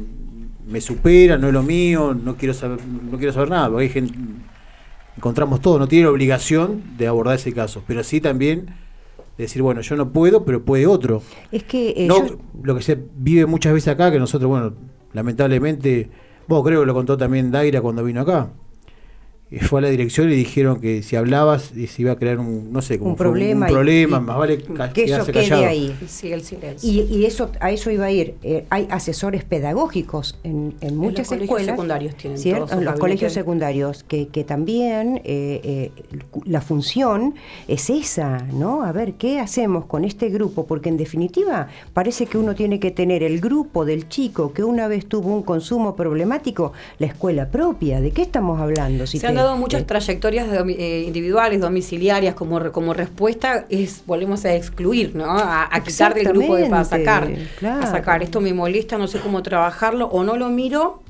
me 0.68 0.80
supera, 0.80 1.38
no 1.38 1.48
es 1.48 1.52
lo 1.54 1.62
mío, 1.62 2.14
no 2.14 2.36
quiero 2.36 2.52
saber, 2.54 2.78
no 3.10 3.16
quiero 3.16 3.32
saber 3.32 3.50
nada, 3.50 3.68
porque 3.70 3.84
hay 3.84 3.88
gente, 3.90 4.14
encontramos 5.16 5.60
todo, 5.60 5.78
no 5.78 5.88
tiene 5.88 6.04
la 6.06 6.10
obligación 6.10 6.82
de 6.96 7.06
abordar 7.06 7.36
ese 7.36 7.52
caso, 7.52 7.82
pero 7.86 8.02
sí 8.04 8.20
también 8.20 8.74
decir, 9.38 9.62
bueno, 9.62 9.80
yo 9.80 9.96
no 9.96 10.10
puedo, 10.12 10.44
pero 10.44 10.62
puede 10.64 10.86
otro. 10.86 11.22
Es 11.50 11.64
que 11.64 11.90
eh, 11.90 12.06
No, 12.06 12.26
yo- 12.26 12.36
lo 12.62 12.76
que 12.76 12.82
se 12.82 12.98
vive 13.16 13.46
muchas 13.46 13.72
veces 13.72 13.88
acá, 13.88 14.10
que 14.12 14.18
nosotros, 14.18 14.48
bueno, 14.48 14.74
lamentablemente, 15.12 16.10
vos 16.48 16.64
creo 16.64 16.80
que 16.80 16.86
lo 16.86 16.94
contó 16.94 17.16
también 17.16 17.50
Daira 17.50 17.80
cuando 17.80 18.04
vino 18.04 18.20
acá. 18.20 18.50
Y 19.52 19.58
fue 19.58 19.80
a 19.80 19.82
la 19.82 19.90
dirección 19.90 20.30
y 20.32 20.34
dijeron 20.34 20.80
que 20.80 21.02
si 21.02 21.14
hablabas 21.14 21.76
y 21.76 21.86
se 21.86 22.00
iba 22.00 22.12
a 22.12 22.16
crear 22.16 22.38
un, 22.38 22.72
no 22.72 22.80
sé, 22.80 22.98
como 22.98 23.10
Un 23.10 23.16
problema 23.16 23.66
un 23.66 23.72
problema, 23.72 24.16
y- 24.16 24.20
más 24.22 24.38
vale 24.38 24.62
ca- 24.62 24.92
que 24.94 25.04
eso 25.04 25.26
quede 25.26 25.48
callado. 25.50 25.66
ahí. 25.66 25.94
Sí, 26.08 26.32
el 26.32 26.40
silencio. 26.42 26.90
Y, 26.90 27.02
y 27.02 27.26
eso 27.26 27.50
a 27.60 27.70
eso 27.70 27.90
iba 27.90 28.06
a 28.06 28.10
ir. 28.10 28.34
Eh, 28.42 28.64
hay 28.70 28.88
asesores 28.90 29.44
pedagógicos 29.44 30.38
en, 30.42 30.74
en 30.80 30.96
muchas 30.96 31.28
colegios 31.28 31.42
escuelas. 31.50 31.66
secundarios 31.74 32.14
tienen 32.16 32.38
¿cierto? 32.38 32.64
todos 32.64 32.78
En 32.78 32.84
los 32.86 32.98
colegios 32.98 33.32
secundarios, 33.34 34.04
que, 34.04 34.28
que 34.28 34.42
también 34.42 35.20
eh, 35.24 35.60
eh, 35.64 35.90
la 36.46 36.62
función 36.62 37.34
es 37.68 37.90
esa, 37.90 38.38
¿no? 38.54 38.82
A 38.84 38.92
ver, 38.92 39.14
¿qué 39.14 39.38
hacemos 39.38 39.84
con 39.84 40.06
este 40.06 40.30
grupo? 40.30 40.64
Porque 40.66 40.88
en 40.88 40.96
definitiva 40.96 41.68
parece 41.92 42.24
que 42.24 42.38
uno 42.38 42.54
tiene 42.54 42.80
que 42.80 42.90
tener 42.90 43.22
el 43.22 43.38
grupo 43.40 43.84
del 43.84 44.08
chico 44.08 44.54
que 44.54 44.64
una 44.64 44.88
vez 44.88 45.04
tuvo 45.06 45.34
un 45.34 45.42
consumo 45.42 45.94
problemático, 45.94 46.72
la 46.98 47.06
escuela 47.08 47.48
propia. 47.50 48.00
¿De 48.00 48.12
qué 48.12 48.22
estamos 48.22 48.58
hablando? 48.58 49.06
Si 49.06 49.18
se 49.18 49.26
muchas 49.56 49.86
trayectorias 49.86 50.48
eh, 50.50 51.04
individuales, 51.06 51.60
domiciliarias, 51.60 52.34
como, 52.34 52.72
como 52.72 52.94
respuesta, 52.94 53.66
es 53.68 54.02
volvemos 54.06 54.44
a 54.44 54.54
excluir, 54.54 55.14
¿no? 55.14 55.24
A, 55.24 55.68
a 55.70 55.82
quitar 55.82 56.14
del 56.14 56.28
grupo 56.28 56.56
de, 56.56 56.68
para 56.68 56.84
sacar. 56.84 57.30
Claro. 57.58 57.82
A 57.82 57.86
sacar, 57.86 58.22
esto 58.22 58.40
me 58.40 58.52
molesta, 58.52 58.98
no 58.98 59.06
sé 59.06 59.20
cómo 59.20 59.42
trabajarlo, 59.42 60.06
o 60.06 60.24
no 60.24 60.36
lo 60.36 60.48
miro, 60.48 61.02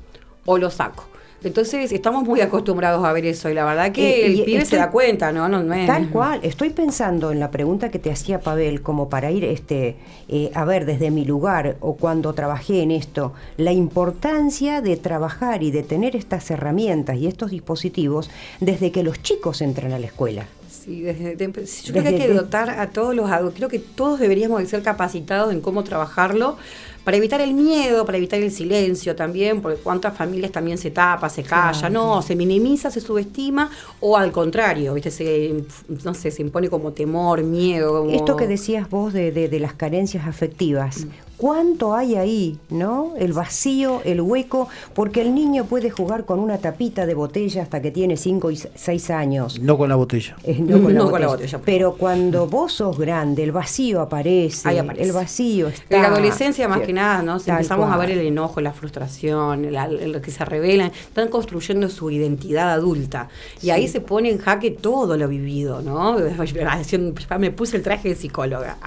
o 0.45 0.57
lo 0.57 0.69
saco. 0.69 1.07
Entonces 1.43 1.91
estamos 1.91 2.23
muy 2.23 2.41
acostumbrados 2.41 3.03
a 3.03 3.11
ver 3.11 3.25
eso 3.25 3.49
y 3.49 3.53
la 3.53 3.65
verdad 3.65 3.91
que 3.91 4.21
Eh, 4.21 4.25
el 4.27 4.43
pibe 4.43 4.65
se 4.65 4.77
da 4.77 4.89
cuenta, 4.91 5.31
¿no? 5.31 5.49
no, 5.49 5.61
no 5.61 5.73
es- 5.73 5.87
Tal 5.87 6.09
cual, 6.09 6.39
estoy 6.43 6.69
pensando 6.69 7.31
en 7.31 7.39
la 7.39 7.51
pregunta 7.51 7.89
que 7.91 7.99
te 7.99 8.11
hacía 8.11 8.39
Pavel, 8.39 8.81
como 8.81 9.09
para 9.09 9.29
ir 9.31 9.43
este, 9.43 9.95
eh, 10.29 10.51
a 10.53 10.63
ver 10.65 10.85
desde 10.85 11.11
mi 11.11 11.25
lugar 11.25 11.75
o 11.81 11.95
cuando 11.97 12.33
trabajé 12.33 12.81
en 12.81 12.91
esto, 12.91 13.33
la 13.57 13.71
importancia 13.73 14.81
de 14.81 14.95
trabajar 14.97 15.63
y 15.63 15.71
de 15.71 15.83
tener 15.83 16.15
estas 16.15 16.49
herramientas 16.51 17.17
y 17.17 17.27
estos 17.27 17.51
dispositivos 17.51 18.29
desde 18.59 18.91
que 18.91 19.03
los 19.03 19.21
chicos 19.21 19.61
entran 19.61 19.91
a 19.93 19.99
la 19.99 20.05
escuela. 20.07 20.45
Sí, 20.69 21.01
desde- 21.01 21.35
de- 21.35 21.45
yo 21.47 21.91
creo 21.93 22.03
que 22.03 22.09
hay 22.09 22.17
que 22.17 22.27
dotar 22.33 22.69
a 22.71 22.89
todos 22.89 23.15
los 23.15 23.29
adultos, 23.31 23.55
creo 23.57 23.69
que 23.69 23.79
todos 23.79 24.19
deberíamos 24.19 24.59
de 24.59 24.65
ser 24.65 24.81
capacitados 24.81 25.53
en 25.53 25.61
cómo 25.61 25.83
trabajarlo 25.83 26.57
para 27.03 27.17
evitar 27.17 27.41
el 27.41 27.53
miedo, 27.53 28.05
para 28.05 28.17
evitar 28.17 28.39
el 28.39 28.51
silencio 28.51 29.15
también, 29.15 29.61
porque 29.61 29.77
cuántas 29.81 30.15
familias 30.17 30.51
también 30.51 30.77
se 30.77 30.89
tapa, 30.91 31.29
se 31.29 31.43
calla, 31.43 31.77
Claro. 31.77 31.93
no, 31.93 32.21
se 32.21 32.35
minimiza, 32.35 32.89
se 32.91 33.01
subestima, 33.01 33.69
o 33.99 34.15
al 34.17 34.31
contrario, 34.31 34.93
¿viste? 34.93 35.11
Se, 35.11 35.53
no 36.03 36.13
sé, 36.13 36.31
se 36.31 36.41
impone 36.41 36.69
como 36.69 36.91
temor, 36.93 37.43
miedo. 37.43 37.99
como- 37.99 38.11
Esto 38.11 38.35
que 38.37 38.47
decías 38.47 38.89
vos 38.89 39.11
de, 39.13 39.31
de- 39.31 39.49
de 39.49 39.59
las 39.59 39.73
carencias 39.73 40.27
afectivas, 40.27 41.05
¿cuánto 41.47 41.93
hay 41.93 42.15
ahí, 42.15 42.57
no? 42.69 43.15
El 43.17 43.33
vacío, 43.33 43.99
el 44.05 44.21
hueco, 44.21 44.69
porque 44.93 45.21
el 45.21 45.35
niño 45.35 45.65
puede 45.65 45.89
jugar 45.89 46.23
con 46.23 46.39
una 46.39 46.57
tapita 46.59 47.05
de 47.05 47.15
botella 47.15 47.63
hasta 47.63 47.81
que 47.81 47.91
tiene 47.91 48.15
5 48.15 48.49
y 48.51 48.55
6 48.73 49.09
años. 49.09 49.59
No 49.59 49.77
con 49.77 49.89
la 49.89 49.95
botella. 49.95 50.37
Eh, 50.45 50.59
no 50.61 50.81
con, 50.81 50.93
la, 50.93 50.99
No 51.01 51.11
con 51.11 51.19
la 51.19 51.27
botella. 51.27 51.59
Pero 51.65 51.95
cuando 51.95 52.47
vos 52.47 52.71
sos 52.71 52.97
grande, 52.97 53.43
el 53.43 53.51
vacío 53.51 53.99
aparece. 53.99 54.69
Ahí 54.69 54.77
aparece. 54.77 55.03
El 55.05 55.11
vacío 55.11 55.67
está. 55.67 55.93
En 55.97 56.01
la 56.03 56.07
adolescencia 56.07 56.69
más 56.69 56.79
que 56.79 56.93
nada, 56.93 57.21
¿no? 57.21 57.37
Si 57.39 57.49
empezamos 57.51 57.91
a 57.91 57.97
ver 57.97 58.11
el 58.11 58.19
enojo, 58.19 58.61
la 58.61 58.71
frustración, 58.71 59.69
la- 59.73 59.89
lo 59.89 60.21
que 60.21 60.31
se 60.31 60.45
revelan, 60.45 60.91
están 60.93 61.27
construyendo 61.27 61.89
su 61.89 62.09
identidad 62.09 62.71
adulta. 62.71 63.27
Y 63.61 63.69
ahí 63.71 63.89
se 63.89 63.99
pone 63.99 64.29
en 64.29 64.37
jaque 64.37 64.71
todo 64.71 65.17
lo 65.17 65.27
vivido, 65.27 65.81
¿no? 65.81 66.15
Ya 67.29 67.37
me 67.37 67.51
puse 67.51 67.75
el 67.75 67.83
traje 67.83 68.07
de 68.09 68.15
psicóloga. 68.15 68.77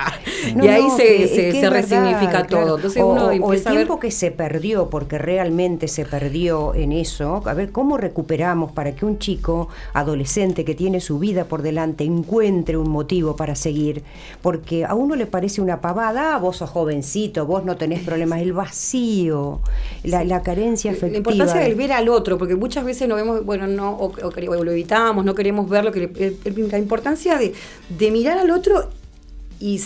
No, 0.55 0.65
y 0.65 0.69
ahí 0.69 0.83
no, 0.85 0.97
se, 0.97 1.03
que- 1.05 1.25
es 1.25 1.31
se- 1.31 1.51
que 1.51 1.61
se 1.61 1.69
resignifica 1.71 2.46
claro. 2.47 2.67
todo. 2.67 2.77
Entonces 2.77 3.03
o, 3.03 3.07
uno 3.07 3.27
o 3.27 3.53
el 3.53 3.63
ver 3.63 3.73
tiempo 3.73 4.01
que 4.01 4.11
se 4.11 4.31
perdió, 4.31 4.89
porque 4.89 5.19
realmente 5.19 5.89
se 5.89 6.05
perdió 6.05 6.75
en 6.75 6.93
eso. 6.93 7.43
A 7.45 7.55
ver, 7.55 7.73
¿cómo 7.73 7.97
recuperamos 7.97 8.73
para 8.73 8.95
que 8.95 9.05
un 9.05 9.19
chico 9.19 9.69
adolescente 9.93 10.65
que 10.65 10.75
tiene 10.75 11.01
su 11.01 11.19
vida 11.19 11.45
por 11.45 11.63
delante 11.63 12.05
encuentre 12.05 12.77
un 12.77 12.91
motivo 12.91 13.37
para 13.37 13.55
seguir? 13.55 14.03
Porque 14.43 14.85
a 14.85 14.95
uno 14.95 15.17
le 15.17 15.27
parece 15.27 15.61
una 15.61 15.81
pavada, 15.81 16.35
ah, 16.35 16.39
vos 16.39 16.59
sos 16.59 16.71
jovencito, 16.71 17.47
vos 17.47 17.65
no 17.65 17.77
tenés 17.77 18.01
problemas. 18.01 18.41
El 18.41 18.53
vacío, 18.53 19.61
la, 20.03 20.25
la 20.25 20.43
carencia 20.43 20.93
afectiva. 20.93 21.13
La 21.13 21.19
importancia 21.19 21.61
del 21.61 21.75
ver 21.75 21.93
al 21.93 22.09
otro, 22.09 22.39
porque 22.39 22.55
muchas 22.55 22.85
veces 22.85 23.09
no 23.09 23.17
vemos, 23.17 23.45
bueno, 23.45 23.67
no, 23.67 23.93
o, 23.93 24.13
o 24.13 24.65
lo 24.65 24.71
evitamos, 24.71 25.25
no 25.25 25.35
queremos 25.35 25.69
ver 25.69 25.85
lo 25.85 25.93
que 25.93 26.37
la 26.71 26.79
importancia 26.79 27.39
de, 27.39 27.53
de 27.89 28.11
mirar 28.11 28.39
al 28.39 28.51
otro 28.51 28.89
y, 29.61 29.79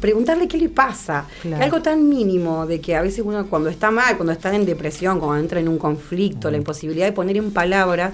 preguntarle 0.00 0.48
qué 0.48 0.58
le 0.58 0.68
pasa. 0.68 1.26
Claro. 1.42 1.62
Algo 1.64 1.82
tan 1.82 2.08
mínimo 2.08 2.66
de 2.66 2.80
que 2.80 2.96
a 2.96 3.02
veces 3.02 3.22
uno 3.24 3.46
cuando 3.46 3.68
está 3.68 3.90
mal, 3.90 4.16
cuando 4.16 4.32
está 4.32 4.54
en 4.54 4.64
depresión, 4.64 5.18
cuando 5.20 5.36
entra 5.38 5.60
en 5.60 5.68
un 5.68 5.78
conflicto, 5.78 6.50
la 6.50 6.56
imposibilidad 6.56 7.06
de 7.06 7.12
poner 7.12 7.36
en 7.36 7.50
palabras 7.52 8.12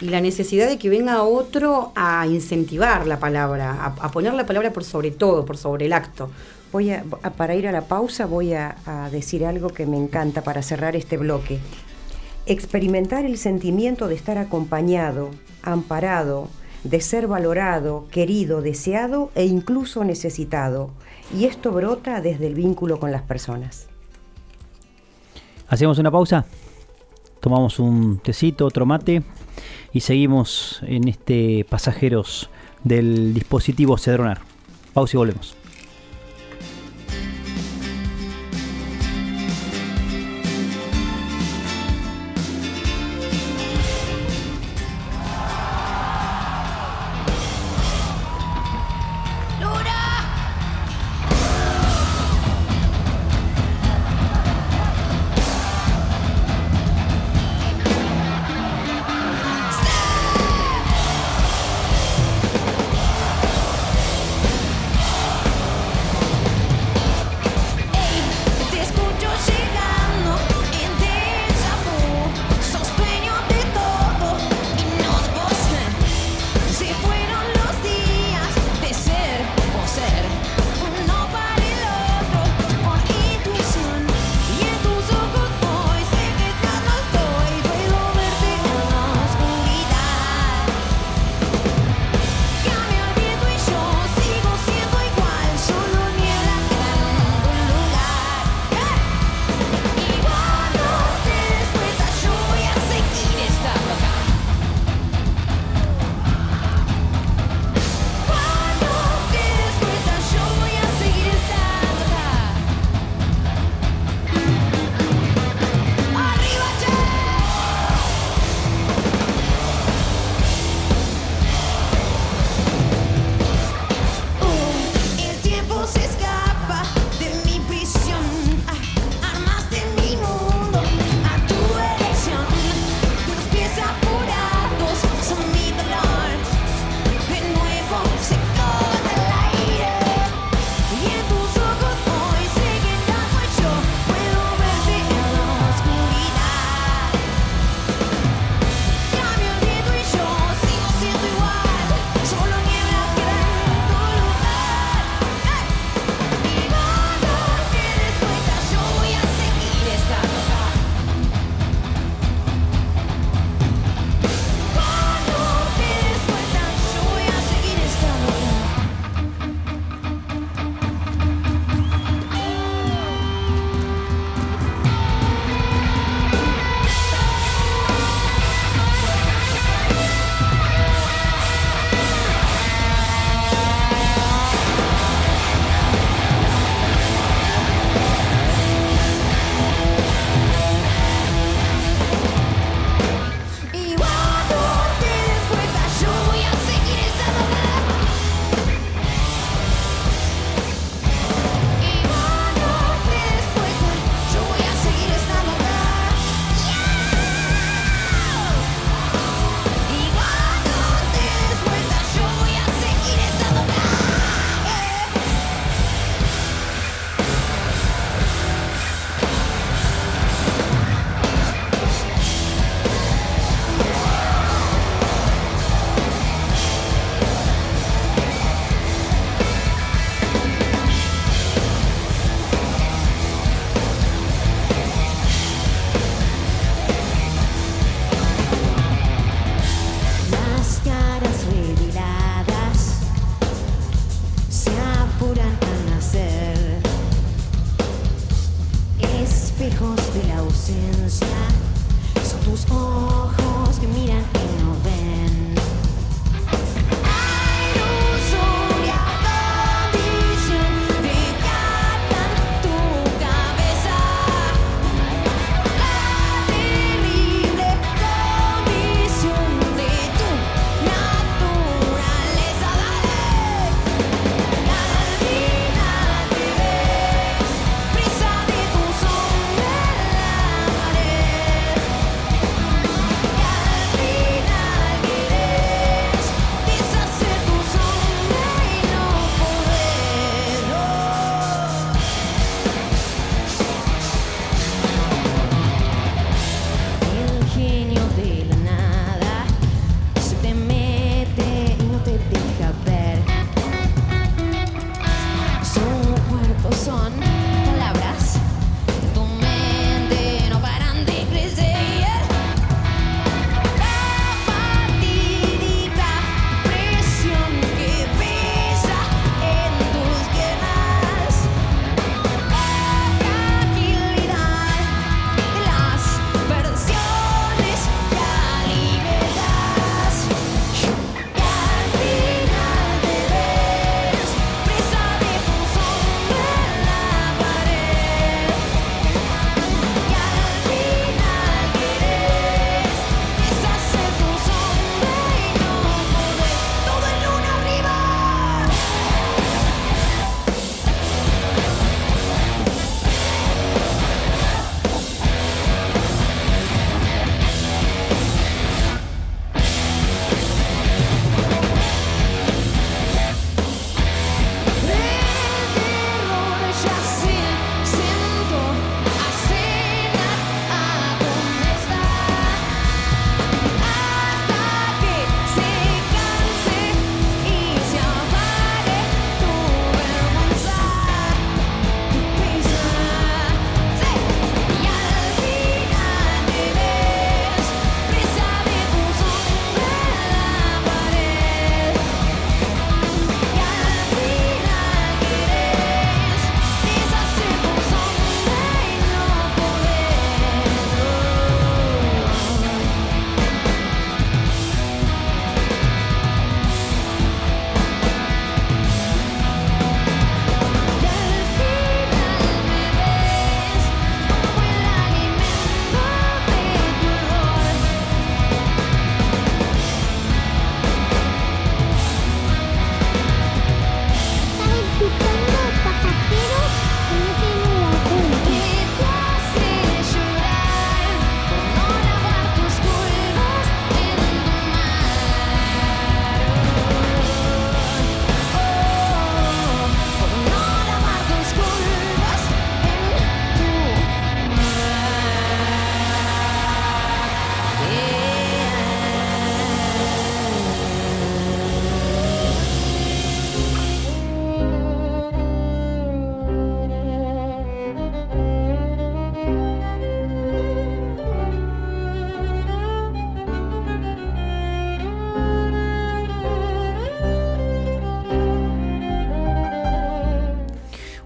y 0.00 0.06
la 0.10 0.20
necesidad 0.20 0.68
de 0.68 0.78
que 0.78 0.88
venga 0.88 1.22
otro 1.22 1.92
a 1.96 2.26
incentivar 2.26 3.06
la 3.06 3.18
palabra, 3.18 3.72
a, 3.72 3.86
a 4.06 4.10
poner 4.10 4.32
la 4.34 4.46
palabra 4.46 4.72
por 4.72 4.84
sobre 4.84 5.10
todo, 5.10 5.44
por 5.44 5.56
sobre 5.56 5.86
el 5.86 5.92
acto. 5.92 6.30
Voy 6.70 6.90
a, 6.90 7.02
a- 7.22 7.30
para 7.30 7.54
ir 7.54 7.66
a 7.66 7.72
la 7.72 7.82
pausa 7.82 8.26
voy 8.26 8.52
a, 8.52 8.76
a 8.86 9.10
decir 9.10 9.44
algo 9.44 9.68
que 9.70 9.86
me 9.86 9.96
encanta 9.96 10.42
para 10.42 10.62
cerrar 10.62 10.94
este 10.96 11.16
bloque. 11.16 11.58
Experimentar 12.46 13.24
el 13.26 13.36
sentimiento 13.38 14.08
de 14.08 14.14
estar 14.14 14.38
acompañado, 14.38 15.30
amparado, 15.62 16.48
de 16.84 17.00
ser 17.00 17.26
valorado, 17.26 18.06
querido, 18.10 18.62
deseado 18.62 19.30
e 19.34 19.44
incluso 19.44 20.04
necesitado. 20.04 20.90
Y 21.36 21.44
esto 21.44 21.72
brota 21.72 22.20
desde 22.20 22.46
el 22.46 22.54
vínculo 22.54 22.98
con 22.98 23.12
las 23.12 23.22
personas. 23.22 23.88
Hacemos 25.68 25.98
una 25.98 26.10
pausa, 26.10 26.46
tomamos 27.40 27.78
un 27.78 28.18
tecito, 28.18 28.64
otro 28.64 28.86
mate 28.86 29.22
y 29.92 30.00
seguimos 30.00 30.80
en 30.82 31.08
este 31.08 31.66
pasajeros 31.68 32.48
del 32.84 33.34
dispositivo 33.34 33.98
Cedronar. 33.98 34.40
Pausa 34.94 35.16
y 35.16 35.18
volvemos. 35.18 35.57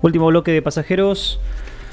Último 0.03 0.27
bloque 0.27 0.51
de 0.51 0.63
pasajeros. 0.63 1.39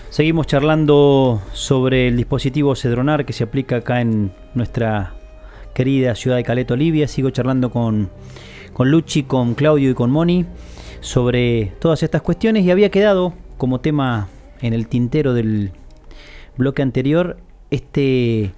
Seguimos 0.09 0.47
charlando 0.47 1.43
sobre 1.53 2.07
el 2.07 2.17
dispositivo 2.17 2.75
Cedronar 2.75 3.23
que 3.23 3.33
se 3.33 3.43
aplica 3.43 3.75
acá 3.75 4.01
en 4.01 4.31
nuestra 4.55 5.13
querida 5.75 6.15
ciudad 6.15 6.37
de 6.37 6.43
Caleta, 6.43 6.73
Olivia. 6.73 7.07
Sigo 7.07 7.29
charlando 7.29 7.69
con, 7.69 8.09
con 8.73 8.89
Luchi, 8.89 9.21
con 9.21 9.53
Claudio 9.53 9.91
y 9.91 9.93
con 9.93 10.09
Moni 10.09 10.47
sobre 11.01 11.73
todas 11.79 12.01
estas 12.01 12.23
cuestiones 12.23 12.65
y 12.65 12.71
había 12.71 12.89
quedado 12.89 13.35
como 13.59 13.79
tema 13.79 14.27
en 14.59 14.73
el 14.73 14.87
tintero 14.87 15.35
del 15.35 15.71
bloque 16.57 16.81
anterior 16.81 17.37
este 17.69 18.53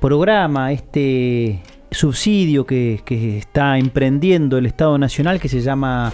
programa, 0.00 0.72
este 0.72 1.62
subsidio 1.92 2.66
que, 2.66 3.02
que 3.04 3.38
está 3.38 3.78
emprendiendo 3.78 4.58
el 4.58 4.66
Estado 4.66 4.98
Nacional 4.98 5.38
que 5.38 5.48
se 5.48 5.60
llama 5.60 6.12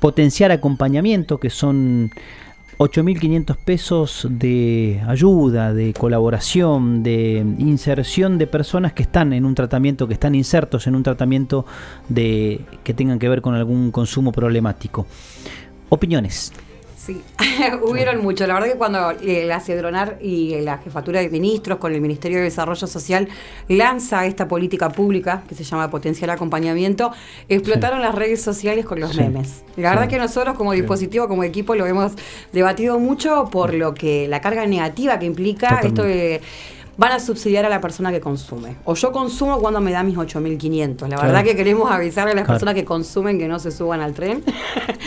Potenciar 0.00 0.50
Acompañamiento, 0.50 1.38
que 1.38 1.50
son 1.50 2.10
8.500 2.78 3.56
pesos 3.56 4.26
de 4.30 5.02
ayuda, 5.06 5.74
de 5.74 5.92
colaboración, 5.92 7.02
de 7.02 7.44
inserción 7.58 8.38
de 8.38 8.46
personas 8.46 8.94
que 8.94 9.02
están 9.02 9.34
en 9.34 9.44
un 9.44 9.54
tratamiento, 9.54 10.08
que 10.08 10.14
están 10.14 10.34
insertos 10.34 10.86
en 10.86 10.94
un 10.94 11.02
tratamiento 11.02 11.66
de 12.08 12.62
que 12.82 12.94
tengan 12.94 13.18
que 13.18 13.28
ver 13.28 13.42
con 13.42 13.54
algún 13.54 13.90
consumo 13.90 14.32
problemático. 14.32 15.06
Opiniones. 15.90 16.52
Sí, 17.02 17.22
hubieron 17.82 18.22
mucho. 18.22 18.46
La 18.46 18.52
verdad 18.52 18.68
que 18.68 18.76
cuando 18.76 19.12
eh, 19.22 19.44
la 19.46 19.58
Cedronar 19.60 20.18
y 20.20 20.60
la 20.60 20.76
Jefatura 20.78 21.20
de 21.20 21.30
Ministros 21.30 21.78
con 21.78 21.94
el 21.94 22.00
Ministerio 22.02 22.36
de 22.38 22.44
Desarrollo 22.44 22.86
Social 22.86 23.26
lanza 23.68 24.26
esta 24.26 24.46
política 24.48 24.90
pública 24.90 25.42
que 25.48 25.54
se 25.54 25.64
llama 25.64 25.88
Potencial 25.88 26.28
Acompañamiento, 26.28 27.10
explotaron 27.48 28.02
las 28.02 28.14
redes 28.14 28.42
sociales 28.42 28.84
con 28.84 29.00
los 29.00 29.12
Sí. 29.12 29.20
memes. 29.22 29.62
La 29.78 29.90
verdad 29.90 30.04
Sí. 30.04 30.10
que 30.10 30.18
nosotros 30.18 30.56
como 30.58 30.72
dispositivo, 30.72 31.26
como 31.26 31.42
equipo, 31.42 31.74
lo 31.74 31.86
hemos 31.86 32.12
debatido 32.52 32.98
mucho 32.98 33.48
por 33.50 33.72
lo 33.72 33.94
que 33.94 34.28
la 34.28 34.42
carga 34.42 34.66
negativa 34.66 35.18
que 35.18 35.24
implica 35.24 35.80
esto 35.82 36.02
de 36.02 36.42
van 37.00 37.12
a 37.12 37.18
subsidiar 37.18 37.64
a 37.64 37.70
la 37.70 37.80
persona 37.80 38.12
que 38.12 38.20
consume. 38.20 38.76
O 38.84 38.94
yo 38.94 39.10
consumo 39.10 39.58
cuando 39.58 39.80
me 39.80 39.90
da 39.90 40.02
mis 40.02 40.18
8.500. 40.18 41.08
La 41.08 41.16
verdad 41.16 41.30
Claro. 41.30 41.48
que 41.48 41.56
queremos 41.56 41.90
avisarle 41.90 42.32
a 42.32 42.34
las 42.34 42.44
Claro. 42.44 42.58
personas 42.58 42.74
que 42.74 42.84
consumen 42.84 43.38
que 43.38 43.48
no 43.48 43.58
se 43.58 43.70
suban 43.70 44.02
al 44.02 44.12
tren, 44.12 44.42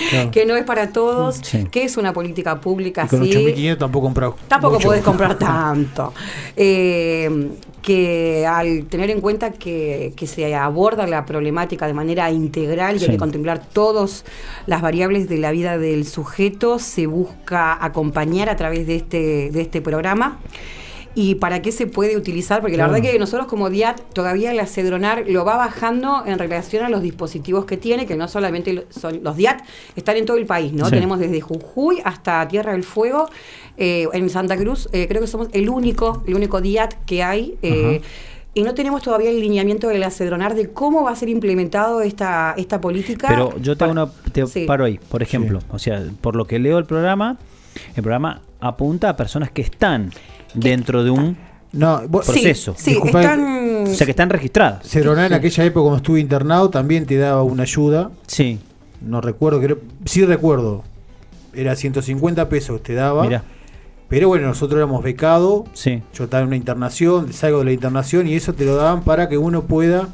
Claro. 0.10 0.32
que 0.32 0.48
no 0.48 0.56
es 0.56 0.64
para 0.64 0.90
todos, 0.92 1.36
Sí. 1.44 1.66
que 1.72 1.84
es 1.84 1.96
una 1.98 2.12
política 2.12 2.60
pública 2.60 3.04
Y 3.06 3.10
con 3.10 3.22
así. 3.22 3.32
8.500 3.32 3.78
tampoco 3.78 4.06
compras. 4.08 4.32
Tampoco 4.48 4.74
mucho. 4.78 4.88
podés 4.88 5.04
comprar 5.04 5.38
tanto. 5.38 6.14
Eh, 6.56 7.50
que 7.84 8.48
al 8.48 8.86
tener 8.86 9.10
en 9.12 9.20
cuenta 9.22 9.52
que, 9.52 10.14
que 10.16 10.26
se 10.26 10.56
aborda 10.56 11.06
la 11.06 11.26
problemática 11.26 11.86
de 11.86 11.94
manera 11.94 12.32
integral 12.32 12.96
y 12.96 13.00
Sí. 13.00 13.06
hay 13.06 13.12
que 13.12 13.18
contemplar 13.18 13.62
todas 13.72 14.26
las 14.66 14.82
variables 14.82 15.30
de 15.30 15.38
la 15.38 15.52
vida 15.52 15.78
del 15.78 16.08
sujeto, 16.08 16.80
se 16.80 17.06
busca 17.06 17.78
acompañar 17.86 18.50
a 18.50 18.56
través 18.56 18.88
de 18.88 18.96
este, 18.96 19.52
de 19.52 19.62
este 19.62 19.82
programa. 19.82 20.40
¿Y 21.16 21.36
para 21.36 21.62
qué 21.62 21.72
se 21.72 21.86
puede 21.86 22.18
utilizar? 22.18 22.62
Porque 22.62 22.76
la 22.76 22.88
verdad 22.88 23.02
que 23.02 23.20
nosotros 23.20 23.48
como 23.48 23.70
DIAT 23.70 24.02
todavía 24.14 24.52
el 24.52 24.60
Acedronar 24.60 25.26
lo 25.28 25.46
va 25.46 25.58
bajando 25.58 26.24
en 26.26 26.40
relación 26.40 26.84
a 26.84 26.90
los 26.90 27.04
dispositivos 27.04 27.66
que 27.66 27.78
tiene, 27.78 28.08
que 28.08 28.16
no 28.16 28.28
solamente 28.28 28.88
son 28.90 29.24
los 29.24 29.36
DIAT, 29.38 29.62
están 29.96 30.18
en 30.18 30.26
todo 30.26 30.38
el 30.38 30.48
país, 30.48 30.74
¿no? 30.74 30.86
Sí. 30.86 30.92
Tenemos 30.92 31.20
desde 31.20 31.40
Jujuy 31.40 32.02
hasta 32.04 32.48
Tierra 32.48 32.72
del 32.72 32.84
Fuego. 32.84 33.30
eh, 33.78 34.08
en 34.14 34.30
Santa 34.30 34.56
Cruz 34.58 34.88
eh, 34.92 35.08
creo 35.08 35.22
que 35.22 35.28
somos 35.28 35.50
el 35.54 35.70
único, 35.70 36.24
el 36.28 36.36
único 36.36 36.62
DIAT 36.62 36.94
que 37.06 37.22
hay. 37.24 37.58
eh, 37.62 38.02
y 38.56 38.62
no 38.62 38.76
tenemos 38.76 39.02
todavía 39.02 39.32
el 39.32 39.40
lineamiento 39.40 39.88
del 39.88 40.04
Acedronar 40.04 40.54
de 40.54 40.70
cómo 40.70 41.04
va 41.04 41.10
a 41.12 41.16
ser 41.16 41.28
implementado 41.30 42.02
esta, 42.02 42.54
esta 42.56 42.80
política. 42.80 43.28
Pero 43.28 43.58
yo 43.60 43.76
te, 43.76 43.84
hago 43.84 43.94
una, 43.94 44.08
te 44.32 44.46
Sí. 44.46 44.66
paro 44.68 44.86
ahí, 44.86 45.00
por 45.10 45.24
ejemplo. 45.24 45.60
O 45.72 45.80
sea, 45.80 46.04
por 46.22 46.36
lo 46.36 46.46
que 46.46 46.60
leo 46.60 46.78
el 46.78 46.86
programa, 46.86 47.38
el 47.96 48.04
programa 48.04 48.42
apunta 48.60 49.10
a 49.10 49.16
personas 49.18 49.50
que 49.50 49.64
están 49.64 50.12
dentro 50.54 51.04
de 51.04 51.10
un... 51.12 51.38
No, 51.72 52.02
vos- 52.08 52.26
Sí, 52.26 52.34
proceso. 52.34 52.76
Sí, 52.78 52.92
Disculpa, 52.92 53.22
están... 53.22 53.84
O 53.88 53.88
sea, 53.88 54.06
que 54.06 54.12
están 54.12 54.30
registradas. 54.30 54.88
Cedronar 54.88 55.26
en 55.28 55.34
aquella 55.34 55.64
época, 55.66 55.82
cuando 55.84 55.98
estuve 55.98 56.20
internado, 56.20 56.70
también 56.70 57.06
te 57.06 57.18
daba 57.18 57.44
una 57.44 57.64
ayuda. 57.64 58.12
Sí, 58.28 58.60
No 59.02 59.22
recuerdo, 59.22 59.60
creo, 59.60 59.80
sí 60.06 60.24
recuerdo. 60.26 60.84
Era 61.54 61.76
150 61.76 62.48
pesos 62.50 62.82
te 62.84 62.94
daba. 62.94 63.24
mira, 63.24 63.44
Pero 64.08 64.28
bueno, 64.28 64.48
nosotros 64.48 64.78
éramos 64.78 65.04
becados. 65.04 65.64
sí. 65.74 66.02
Yo 66.14 66.26
estaba 66.26 66.42
en 66.42 66.48
una 66.48 66.56
internación, 66.56 67.34
salgo 67.34 67.60
de 67.60 67.66
la 67.66 67.72
internación 67.74 68.28
y 68.28 68.36
eso 68.36 68.54
te 68.54 68.66
lo 68.66 68.76
daban 68.76 69.04
para 69.04 69.28
que 69.28 69.38
uno 69.38 69.64
pueda 69.64 70.08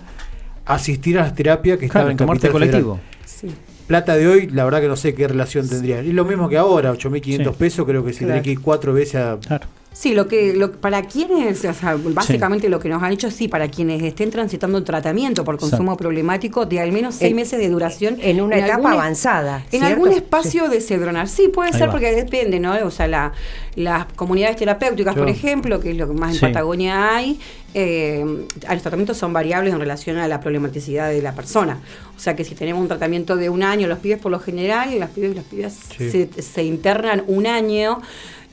asistir 0.66 1.20
a 1.20 1.24
las 1.24 1.36
terapias 1.36 1.78
que 1.78 1.90
Claro, 1.90 2.10
estaban 2.10 2.12
en 2.12 2.18
Capital 2.42 2.52
colectivo. 2.52 3.00
Sí. 3.26 3.48
Plata 3.88 4.16
de 4.16 4.28
hoy, 4.28 4.48
la 4.48 4.64
verdad 4.66 4.82
que 4.82 4.88
no 4.88 4.96
sé 4.96 5.14
qué 5.16 5.28
relación 5.28 5.68
tendría. 5.68 6.00
Es 6.00 6.14
lo 6.14 6.24
mismo 6.26 6.48
que 6.48 6.58
ahora, 6.58 6.94
8.500 6.94 7.52
Sí. 7.52 7.56
pesos, 7.58 7.86
creo 7.86 8.06
que 8.06 8.14
si 8.14 8.20
Claro. 8.20 8.34
tenés 8.34 8.44
que 8.44 8.52
ir 8.52 8.62
cuatro 8.62 8.94
veces 8.94 9.16
a... 9.16 9.38
Claro. 9.40 9.68
Sí, 9.92 10.14
lo 10.14 10.28
que, 10.28 10.54
lo, 10.54 10.72
para 10.72 11.02
quienes, 11.04 11.66
o 11.66 11.74
sea, 11.74 11.98
básicamente 12.00 12.70
lo 12.70 12.80
que 12.80 12.88
nos 12.88 13.02
han 13.04 13.12
hecho, 13.12 13.32
sí, 13.32 13.48
para 13.48 13.70
quienes 13.70 14.02
estén 14.04 14.30
transitando 14.30 14.78
un 14.78 14.86
tratamiento 14.86 15.44
por 15.44 15.58
consumo 15.58 15.98
problemático 15.98 16.66
de 16.66 16.80
al 16.80 16.92
menos 16.92 17.16
seis 17.16 17.32
En- 17.32 17.36
meses 17.36 17.60
de 17.60 17.68
duración. 17.70 18.18
en 18.22 18.40
una 18.40 18.58
etapa 18.58 18.76
algún- 18.76 18.92
avanzada, 18.94 19.66
En 19.72 19.84
algún 19.84 20.12
espacio 20.12 20.70
de 20.70 20.80
cedronar. 20.80 21.28
Sí, 21.28 21.50
puede 21.50 21.72
Ahí 21.72 21.80
ser 21.80 21.88
va. 21.90 21.92
porque 21.92 22.12
depende, 22.14 22.60
¿no? 22.60 22.76
O 22.86 22.92
sea, 22.92 23.08
la- 23.08 23.34
las 23.76 24.06
comunidades 24.14 24.56
terapéuticas, 24.58 25.16
por 25.16 25.28
ejemplo, 25.28 25.80
que 25.82 25.92
es 25.92 25.98
lo 25.98 26.08
que 26.08 26.14
más 26.14 26.30
en 26.34 26.36
Sí. 26.36 26.42
Patagonia 26.46 27.16
hay, 27.16 27.40
eh, 27.74 28.24
los 28.72 28.82
tratamientos 28.82 29.18
son 29.18 29.34
variables 29.34 29.74
en 29.74 29.80
relación 29.80 30.18
a 30.18 30.28
la 30.28 30.40
problematicidad 30.40 31.10
de 31.10 31.22
la 31.22 31.34
persona. 31.34 31.80
O 32.16 32.20
sea 32.20 32.36
que 32.36 32.46
si 32.46 32.54
tenemos 32.56 32.82
un 32.82 32.88
tratamiento 32.88 33.36
de 33.36 33.50
un 33.50 33.64
año, 33.64 33.88
los 33.88 34.00
pibes 34.00 34.20
por 34.20 34.32
lo 34.32 34.40
general, 34.40 34.98
las 35.00 35.10
pibes 35.10 35.32
y 35.32 35.36
las 35.36 35.46
pibas 35.46 35.74
Sí. 35.98 36.10
se, 36.12 36.42
se 36.42 36.64
internan 36.64 37.24
un 37.28 37.48
año. 37.48 38.02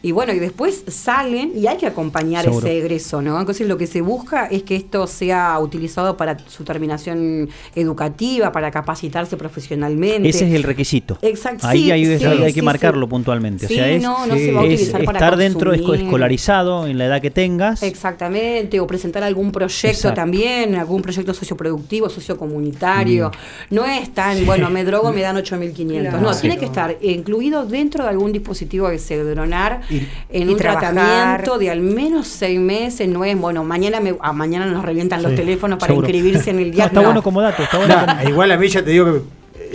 Y 0.07 0.13
bueno, 0.13 0.33
y 0.33 0.39
después 0.39 0.85
salen 0.87 1.51
y 1.57 1.67
hay 1.67 1.79
que 1.79 1.87
acompañar 1.87 2.45
Seguro. 2.45 2.65
ese 2.65 2.79
egreso, 2.79 3.23
¿no? 3.23 3.41
Entonces 3.41 3.67
lo 3.67 3.77
que 3.77 3.89
se 3.89 4.03
busca 4.03 4.47
es 4.47 4.63
que 4.63 4.77
esto 4.77 5.09
sea 5.09 5.59
utilizado 5.59 6.17
para 6.17 6.39
su 6.47 6.63
terminación 6.63 7.49
educativa, 7.75 8.53
para 8.53 8.71
capacitarse 8.71 9.37
profesionalmente. 9.37 10.29
Ese 10.29 10.47
es 10.47 10.55
el 10.55 10.63
requisito. 10.63 11.19
Exacto, 11.23 11.67
Ahí 11.67 11.87
sí, 11.87 11.91
hay, 11.91 12.19
sí, 12.19 12.25
hay 12.25 12.39
que 12.53 12.61
sí, 12.61 12.63
marcarlo 12.63 13.09
puntualmente. 13.09 13.67
O 13.67 13.69
sea, 13.69 13.89
es, 13.89 14.01
no, 14.01 14.29
no 14.29 14.37
se 14.37 14.53
va 14.53 14.61
a 14.61 14.67
es 14.67 14.91
para 14.91 15.19
estar 15.19 15.37
dentro, 15.37 15.73
es 15.73 15.81
escolarizado 15.81 16.87
en 16.87 16.99
la 16.99 17.07
edad 17.07 17.21
que 17.21 17.33
tengas. 17.33 17.83
Exactamente, 17.83 18.79
o 18.79 18.87
presentar 18.87 19.25
algún 19.25 19.51
proyecto 19.51 19.89
Exacto. 19.89 20.21
también, 20.21 20.77
algún 20.77 21.03
proyecto 21.03 21.35
socioproductivo, 21.35 22.09
sociocomunitario. 22.09 23.33
No 23.71 23.85
es 23.85 24.15
tan, 24.15 24.47
bueno, 24.47 24.71
me 24.71 24.85
drogo, 24.85 25.13
me 25.13 25.23
dan 25.23 25.35
8.500. 25.37 26.01
Claro. 26.01 26.21
no, 26.21 26.33
tiene 26.37 26.59
que 26.59 26.67
estar 26.67 26.97
incluido 27.03 27.67
dentro 27.67 28.05
de 28.05 28.11
algún 28.11 28.31
dispositivo 28.31 28.89
de 28.89 29.01
Cedronar 29.01 29.81
Y- 29.91 29.96
en 30.31 30.49
y 30.49 30.53
un 30.53 30.59
trabajar. 30.59 30.95
tratamiento 30.95 31.59
de 31.59 31.71
al 31.71 31.81
menos 31.81 32.27
seis 32.27 32.59
meses. 32.61 33.09
No 33.09 33.25
es, 33.25 33.37
bueno, 33.39 33.65
mañana 33.65 34.01
me, 34.01 34.15
a 34.21 34.33
mañana 34.33 34.67
nos 34.67 34.85
revientan 34.85 35.23
los 35.23 35.35
teléfonos 35.35 35.79
para 35.79 35.91
seguro. 35.93 36.07
inscribirse 36.09 36.51
en 36.51 36.59
el 36.59 36.67
No, 36.71 36.75
día. 36.75 36.85
está 36.87 37.01
bueno 37.01 37.23
como 37.23 37.41
dato, 37.41 37.63
está 37.63 37.79
bueno 37.79 37.95
como- 37.95 38.07
Nah, 38.07 38.25
igual 38.29 38.53
a 38.53 38.57
mí 38.57 38.69
ya 38.69 38.83
te 38.85 38.91
digo 38.91 39.05
que 39.07 39.11
el 39.11 39.23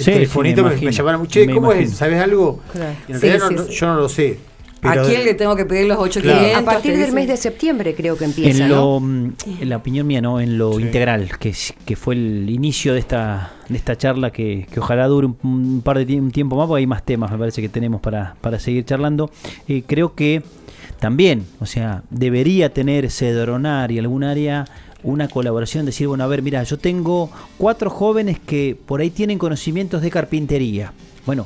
Sí, 0.04 0.12
telefonito 0.12 0.62
sí, 0.62 0.64
me 0.70 0.76
me, 0.76 0.82
me 0.86 0.92
llamaron, 0.92 1.28
me 1.36 1.54
¿cómo 1.54 1.74
es? 1.74 1.92
¿Sabes 1.92 2.22
algo? 2.22 2.60
Claro. 2.72 2.94
Y 3.08 3.12
en 3.12 3.20
Sí, 3.20 3.28
realidad 3.28 3.48
sí, 3.50 3.56
no- 3.56 3.64
sí. 3.66 3.72
yo 3.74 3.88
no 3.88 3.96
lo 3.96 4.10
sé. 4.10 4.40
¿A 4.84 4.94
pero- 4.94 5.06
quién 5.06 5.24
le 5.24 5.34
tengo 5.36 5.56
que 5.56 5.66
pedir 5.66 5.88
los 5.88 5.98
8.500? 6.00 6.56
A 6.56 6.66
partir 6.66 6.98
del 6.98 7.12
mes 7.14 7.28
de 7.28 7.38
septiembre 7.38 7.94
creo 7.94 8.18
que 8.18 8.26
empieza, 8.26 8.64
en 8.64 8.70
¿no? 8.70 8.76
lo 8.76 9.00
mm, 9.00 9.34
en 9.62 9.70
la 9.70 9.78
opinión 9.78 10.08
mía 10.08 10.22
no 10.22 10.40
en 10.40 10.58
lo 10.58 10.74
Sí. 10.74 10.82
integral 10.84 11.30
que 11.40 11.96
fue 11.96 12.16
el 12.16 12.50
inicio 12.50 12.94
de 12.94 13.00
esta 13.00 13.54
de 13.70 13.78
esta 13.78 13.96
charla 13.98 14.32
que, 14.32 14.68
que 14.72 14.80
ojalá 14.80 15.08
dure 15.08 15.28
un, 15.28 15.38
un 15.44 15.82
par 15.82 15.98
de 15.98 16.08
tie- 16.08 16.20
un 16.20 16.32
tiempo 16.32 16.56
más 16.56 16.68
porque 16.68 16.80
hay 16.80 16.88
más 16.88 17.04
temas 17.04 17.32
me 17.32 17.38
parece 17.38 17.62
que 17.62 17.70
tenemos 17.70 18.02
para, 18.02 18.36
para 18.42 18.60
seguir 18.60 18.84
charlando 18.86 19.30
Eh, 19.68 19.84
creo 19.86 20.16
que 20.16 20.42
también 21.00 21.46
o 21.60 21.66
sea 21.66 22.04
debería 22.10 22.74
tener 22.74 23.10
Cedronar 23.12 23.92
y 23.92 24.00
algún 24.00 24.24
área 24.24 24.66
una 25.04 25.28
colaboración 25.28 25.86
decir 25.86 26.08
bueno 26.08 26.24
a 26.24 26.28
ver 26.28 26.42
mira 26.42 26.64
yo 26.64 26.78
tengo 26.78 27.30
cuatro 27.58 27.90
jóvenes 27.90 28.40
que 28.40 28.76
por 28.86 29.02
ahí 29.02 29.10
tienen 29.10 29.38
conocimientos 29.38 30.02
de 30.02 30.10
carpintería 30.12 30.92
bueno 31.26 31.46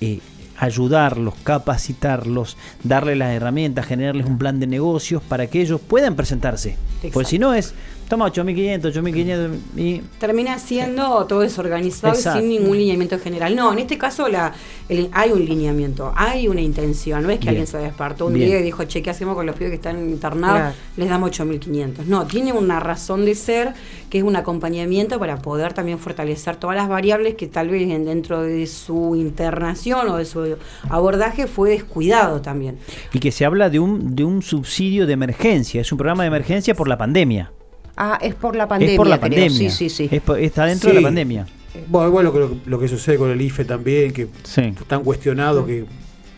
eh, 0.00 0.20
ayudarlos, 0.58 1.34
capacitarlos, 1.44 2.56
darles 2.82 3.16
las 3.16 3.32
herramientas, 3.34 3.86
generarles 3.86 4.26
un 4.26 4.38
plan 4.38 4.58
de 4.58 4.66
negocios 4.66 5.22
para 5.22 5.46
que 5.46 5.60
ellos 5.60 5.80
puedan 5.80 6.16
presentarse. 6.16 6.76
Porque 6.94 7.06
Exacto. 7.08 7.28
si 7.28 7.38
no 7.38 7.54
es, 7.54 7.74
toma 8.08 8.24
8500, 8.26 8.90
8500 8.96 9.58
y 9.76 9.98
termina 10.18 10.58
siendo 10.58 11.26
todo 11.26 11.40
desorganizado 11.40 12.14
y 12.18 12.22
sin 12.22 12.48
ningún 12.48 12.76
lineamiento 12.78 13.18
general. 13.18 13.54
No, 13.54 13.72
en 13.72 13.78
este 13.80 13.98
caso 13.98 14.28
la, 14.28 14.52
el- 14.88 15.08
hay 15.12 15.30
un 15.32 15.44
lineamiento, 15.44 16.12
hay 16.16 16.48
una 16.48 16.60
intención. 16.60 17.22
No 17.22 17.30
es 17.30 17.36
que 17.36 17.42
Bien. 17.42 17.48
alguien 17.50 17.66
se 17.66 17.78
despertó 17.78 18.26
un 18.26 18.34
Bien. 18.34 18.48
día 18.48 18.60
y 18.60 18.62
dijo, 18.62 18.84
che, 18.84 19.02
¿qué 19.02 19.10
hacemos 19.10 19.34
con 19.34 19.44
los 19.46 19.54
pibes 19.56 19.70
que 19.70 19.76
están 19.76 19.98
internados? 20.08 20.58
Claro. 20.58 20.74
Les 20.96 21.08
damos 21.08 21.30
8.500. 21.30 22.04
No, 22.06 22.26
tiene 22.26 22.52
una 22.52 22.80
razón 22.80 23.24
de 23.24 23.34
ser 23.34 23.74
que 24.10 24.18
es 24.18 24.24
un 24.24 24.36
acompañamiento 24.36 25.18
para 25.18 25.36
poder 25.42 25.74
también 25.74 25.98
fortalecer 25.98 26.56
todas 26.56 26.76
las 26.76 26.88
variables 26.88 27.34
que 27.34 27.46
tal 27.46 27.68
vez 27.68 27.88
en- 27.90 28.06
dentro 28.06 28.42
de 28.42 28.66
su 28.66 29.16
internación 29.16 30.08
o 30.08 30.16
de 30.16 30.24
su 30.24 30.56
abordaje 30.88 31.46
fue 31.46 31.70
descuidado 31.70 32.40
también. 32.40 32.78
y 33.12 33.18
que 33.20 33.30
se 33.32 33.44
habla 33.44 33.68
de 33.70 33.78
un 33.80 34.16
de 34.16 34.24
un 34.24 34.42
subsidio 34.42 35.06
de 35.06 35.12
emergencia, 35.12 35.80
es 35.80 35.92
un 35.92 35.98
programa 35.98 36.22
de 36.22 36.28
emergencia 36.28 36.74
por 36.74 36.88
la 36.88 36.96
pandemia. 36.96 37.52
Ah, 38.00 38.18
es 38.22 38.34
por 38.36 38.54
la 38.54 38.68
pandemia, 38.68 38.92
es 38.92 38.96
por 38.96 39.06
la 39.08 39.18
creo. 39.18 39.30
pandemia. 39.30 39.50
Sí, 39.50 39.70
sí, 39.70 39.88
sí. 39.90 40.08
Es 40.10 40.22
por- 40.22 40.38
está 40.38 40.66
dentro 40.66 40.88
Sí. 40.90 40.94
de 40.96 41.02
la 41.02 41.06
pandemia. 41.08 41.46
Bueno, 41.88 42.08
igual 42.08 42.24
lo 42.26 42.32
que, 42.32 42.70
lo 42.70 42.78
que 42.78 42.86
sucede 42.88 43.16
con 43.18 43.30
el 43.30 43.40
IFE 43.40 43.64
también, 43.64 44.12
que 44.12 44.28
Sí. 44.44 44.60
están 44.80 45.02
cuestionados, 45.02 45.66
que 45.66 45.84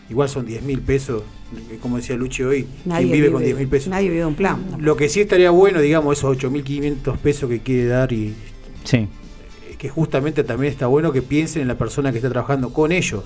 igual 0.09 0.27
son 0.27 0.45
10 0.45 0.63
mil 0.63 0.81
pesos, 0.81 1.23
eh, 1.71 1.77
como 1.81 1.97
decía 1.97 2.15
Luchi 2.15 2.43
hoy, 2.43 2.67
Nadie 2.85 3.03
¿quién 3.07 3.11
vive, 3.13 3.31
con 3.31 3.43
10 3.43 3.55
mil 3.57 3.67
pesos? 3.67 3.89
Nadie 3.89 4.09
vive 4.09 4.25
un 4.25 4.33
plan. 4.35 4.57
Lo 4.79 4.95
que 4.97 5.07
sí 5.07 5.21
estaría 5.21 5.51
bueno, 5.51 5.79
digamos, 5.81 6.17
esos 6.17 6.31
8.500 6.35 7.17
pesos 7.19 7.47
que 7.49 7.59
quiere 7.59 7.87
dar 7.87 8.11
y 8.11 8.33
Sí. 8.83 9.07
que 9.77 9.89
justamente 9.89 10.43
también 10.43 10.71
está 10.73 10.87
bueno 10.87 11.11
que 11.11 11.21
piensen 11.21 11.61
en 11.63 11.67
la 11.67 11.75
persona 11.77 12.11
que 12.11 12.17
está 12.17 12.29
trabajando 12.29 12.71
con 12.73 12.91
ellos. 12.91 13.23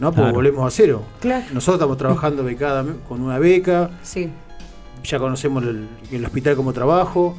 ¿No? 0.00 0.10
Porque 0.10 0.20
Claro. 0.22 0.34
volvemos 0.34 0.64
a 0.64 0.70
cero. 0.70 1.02
Claro. 1.20 1.44
Nosotros 1.52 1.74
estamos 1.76 1.96
trabajando 1.98 2.44
becada, 2.44 2.84
con 3.08 3.20
una 3.20 3.40
beca, 3.40 3.90
Sí. 4.04 4.28
Ya 5.04 5.18
conocemos 5.18 5.62
el, 5.64 5.88
el 6.12 6.24
hospital 6.24 6.56
como 6.56 6.72
trabajo. 6.72 7.36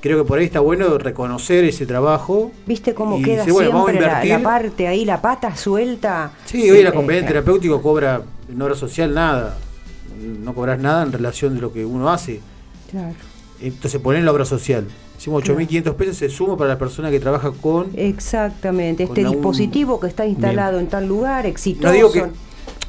Creo 0.00 0.16
que 0.22 0.26
por 0.26 0.38
ahí 0.38 0.46
está 0.46 0.60
bueno 0.60 0.96
reconocer 0.96 1.64
ese 1.64 1.84
trabajo. 1.84 2.52
¿Viste 2.66 2.94
cómo 2.94 3.18
Y 3.18 3.22
queda 3.22 3.42
dice, 3.44 3.52
bueno, 3.52 3.70
vamos 3.70 3.88
a 3.88 3.92
siempre 3.92 4.28
la, 4.28 4.38
la 4.38 4.42
parte 4.42 4.86
ahí, 4.88 5.04
la 5.04 5.20
pata 5.20 5.54
suelta? 5.56 6.32
Sí, 6.46 6.70
hoy 6.70 6.78
el 6.78 6.86
acompañante 6.86 7.26
eh, 7.26 7.28
terapéutico 7.32 7.82
cobra 7.82 8.22
en 8.50 8.62
hora 8.62 8.74
social 8.74 9.12
nada. 9.12 9.58
No 10.42 10.54
cobras 10.54 10.78
nada 10.78 11.02
en 11.02 11.12
relación 11.12 11.54
de 11.54 11.60
lo 11.60 11.72
que 11.72 11.84
uno 11.84 12.08
hace. 12.08 12.40
Claro. 12.90 13.14
Entonces 13.60 14.00
ponen 14.00 14.24
la 14.24 14.32
obra 14.32 14.46
social. 14.46 14.86
Decimos 15.16 15.44
8.500 15.44 15.94
pesos 15.96 16.16
se 16.16 16.30
suma 16.30 16.56
para 16.56 16.70
la 16.70 16.78
persona 16.78 17.10
que 17.10 17.20
trabaja 17.20 17.50
con... 17.52 17.88
Exactamente, 17.94 19.04
Con 19.06 19.12
este 19.18 19.20
algún- 19.26 19.36
dispositivo 19.36 20.00
que 20.00 20.06
está 20.06 20.24
instalado 20.24 20.78
en 20.80 20.86
tal 20.88 21.06
lugar, 21.06 21.44
exitoso. 21.44 21.86
No 21.88 21.92
digo 21.92 22.10
que 22.10 22.24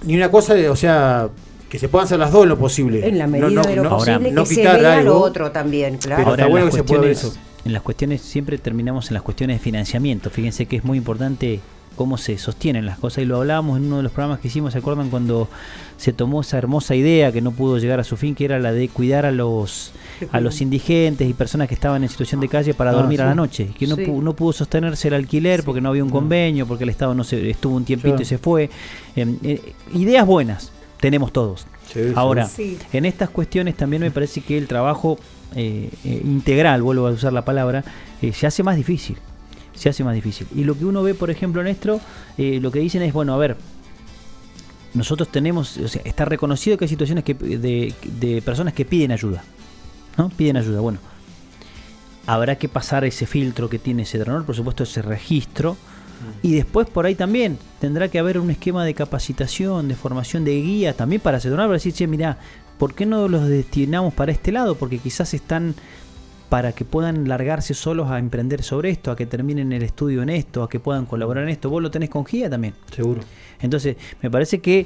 ni 0.06 0.16
una 0.16 0.32
cosa, 0.32 0.54
de- 0.54 0.70
o 0.70 0.76
sea, 0.78 1.28
que 1.72 1.80
se 1.80 1.88
puedan 1.90 2.06
hacer 2.06 2.20
las 2.20 2.32
dos 2.32 2.44
en 2.44 2.50
lo 2.50 2.58
posible. 2.60 3.08
En 3.08 3.18
la 3.18 3.28
medida 3.28 3.50
no- 3.50 3.62
de 3.64 3.76
lo 3.78 3.84
no- 3.84 3.90
posible 3.92 4.32
no 4.32 4.44
que 4.44 4.50
se 4.50 4.56
quitar 4.56 4.80
vea 4.82 4.96
lo 5.02 5.14
algo, 5.14 5.22
otro 5.22 5.52
también, 5.52 5.98
claro. 5.98 6.22
Pero 6.24 6.32
está 6.32 6.44
en 6.46 6.52
bueno 6.52 6.66
las 6.66 6.76
que 6.76 6.80
se 6.82 6.84
pueda 6.84 7.02
ver 7.02 7.12
eso. 7.12 7.34
En 7.64 7.72
las 7.74 7.82
cuestiones 7.82 8.22
siempre 8.22 8.58
terminamos 8.58 9.08
en 9.10 9.14
las 9.14 9.24
cuestiones 9.24 9.58
de 9.58 9.64
financiamiento. 9.64 10.30
Fíjense 10.30 10.66
que 10.66 10.76
es 10.76 10.84
muy 10.84 10.98
importante 10.98 11.62
cómo 11.96 12.18
se 12.18 12.38
sostienen 12.38 12.86
las 12.86 12.98
cosas 12.98 13.24
y 13.24 13.26
lo 13.26 13.38
hablábamos 13.38 13.78
en 13.78 13.86
uno 13.86 13.98
de 13.98 14.04
los 14.04 14.12
programas 14.12 14.40
que 14.40 14.48
hicimos, 14.48 14.74
¿se 14.74 14.80
acuerdan 14.80 15.10
cuando 15.10 15.48
se 15.98 16.14
tomó 16.14 16.42
esa 16.42 16.58
hermosa 16.58 16.96
idea 16.96 17.32
que 17.32 17.42
no 17.42 17.52
pudo 17.52 17.78
llegar 17.78 18.00
a 18.00 18.04
su 18.04 18.18
fin, 18.18 18.34
que 18.34 18.46
era 18.46 18.60
la 18.60 18.72
de 18.74 18.90
cuidar 18.90 19.26
a 19.26 19.32
los 19.32 19.92
a 20.32 20.40
los 20.40 20.62
indigentes 20.62 21.28
y 21.30 21.34
personas 21.34 21.68
que 21.68 21.74
estaban 21.74 22.04
en 22.04 22.10
situación 22.10 22.42
de 22.42 22.48
calle 22.48 22.74
para 22.74 22.92
Ah, 22.92 22.94
dormir 22.94 23.22
a 23.22 23.26
sí. 23.26 23.30
la 23.30 23.36
noche, 23.36 23.70
que 23.78 23.88
no, 23.88 23.96
Sí. 23.96 24.04
pu- 24.06 24.22
no 24.22 24.34
pudo 24.36 24.54
sostenerse 24.54 25.08
el 25.10 25.14
alquiler 25.16 25.64
porque 25.64 25.82
no 25.82 25.90
había 25.90 26.04
un 26.04 26.10
convenio, 26.10 26.66
porque 26.68 26.84
el 26.84 26.90
Estado 26.92 27.14
no 27.14 27.24
se 27.24 27.50
estuvo 27.50 27.76
un 27.76 27.86
tiempito 27.86 28.10
Claro. 28.16 28.22
y 28.24 28.26
se 28.26 28.38
fue. 28.38 28.70
Eh, 29.16 29.36
eh, 29.44 29.74
ideas 29.94 30.26
buenas 30.26 30.72
tenemos 31.02 31.34
todos. 31.34 31.68
Sí. 31.92 32.14
Ahora, 32.16 32.48
Sí. 32.48 32.78
en 32.94 33.04
estas 33.04 33.30
cuestiones 33.30 33.76
también 33.76 34.02
me 34.02 34.12
parece 34.12 34.40
que 34.40 34.58
el 34.58 34.68
trabajo 34.68 35.20
eh, 35.56 35.90
eh, 36.06 36.22
integral, 36.24 36.82
vuelvo 36.82 37.08
a 37.08 37.12
usar 37.12 37.34
la 37.34 37.44
palabra, 37.44 37.84
eh, 38.22 38.32
se 38.32 38.48
hace 38.48 38.64
más 38.64 38.78
difícil. 38.78 39.18
Se 39.74 39.90
hace 39.90 40.04
más 40.04 40.14
difícil. 40.16 40.48
Y 40.56 40.64
lo 40.64 40.78
que 40.78 40.86
uno 40.86 41.04
ve, 41.04 41.14
por 41.14 41.30
ejemplo, 41.30 41.60
en 41.60 41.68
esto, 41.68 42.00
eh, 42.38 42.60
lo 42.62 42.72
que 42.72 42.80
dicen 42.80 43.02
es, 43.02 43.12
bueno, 43.12 43.34
a 43.34 43.38
ver, 43.38 43.58
nosotros 44.94 45.30
tenemos, 45.30 45.78
o 45.78 45.88
sea, 45.88 46.02
está 46.06 46.24
reconocido 46.24 46.78
que 46.78 46.86
hay 46.86 46.90
situaciones 46.90 47.24
que, 47.24 47.34
de, 47.34 47.94
de 48.20 48.42
personas 48.42 48.74
que 48.74 48.86
piden 48.86 49.12
ayuda. 49.12 49.44
¿No? 50.18 50.30
Piden 50.30 50.58
ayuda. 50.58 50.82
Bueno, 50.82 51.00
habrá 52.28 52.58
que 52.58 52.70
pasar 52.70 53.04
ese 53.06 53.26
filtro 53.26 53.70
que 53.70 53.80
tiene 53.80 54.04
ese 54.04 54.18
dronor, 54.20 54.46
por 54.46 54.56
supuesto, 54.56 54.84
ese 54.84 55.02
registro. 55.02 55.78
Y 56.44 56.56
después 56.56 56.90
por 56.90 57.06
ahí 57.06 57.16
también 57.16 57.58
tendrá 57.80 58.08
que 58.08 58.20
haber 58.20 58.40
un 58.40 58.50
esquema 58.52 58.84
de 58.86 58.94
capacitación, 58.94 59.88
de 59.88 59.96
formación, 59.96 60.44
de 60.44 60.60
guía 60.62 60.94
también 60.94 61.22
para 61.22 61.40
Cedronar, 61.40 61.68
para 61.68 61.74
decir, 61.76 61.94
che, 61.94 62.08
mira, 62.08 62.38
¿por 62.78 62.94
qué 62.94 63.06
no 63.06 63.28
los 63.28 63.48
destinamos 63.48 64.14
para 64.14 64.32
este 64.32 64.52
lado? 64.52 64.76
Porque 64.76 64.98
quizás 64.98 65.34
están 65.34 65.76
para 66.50 66.74
que 66.74 66.84
puedan 66.84 67.30
largarse 67.30 67.74
solos 67.74 68.10
a 68.12 68.20
emprender 68.20 68.62
sobre 68.62 68.90
esto, 68.90 69.10
a 69.10 69.16
que 69.16 69.26
terminen 69.26 69.72
el 69.72 69.84
estudio 69.84 70.22
en 70.22 70.30
esto, 70.30 70.64
a 70.64 70.70
que 70.70 70.82
puedan 70.82 71.06
colaborar 71.06 71.46
en 71.46 71.50
esto. 71.52 71.70
Vos 71.70 71.82
lo 71.82 71.90
tenés 71.90 72.10
con 72.10 72.26
guía 72.26 72.50
también. 72.50 72.74
Seguro. 72.94 73.22
Entonces, 73.62 73.96
me 74.22 74.30
parece 74.30 74.60
que 74.60 74.86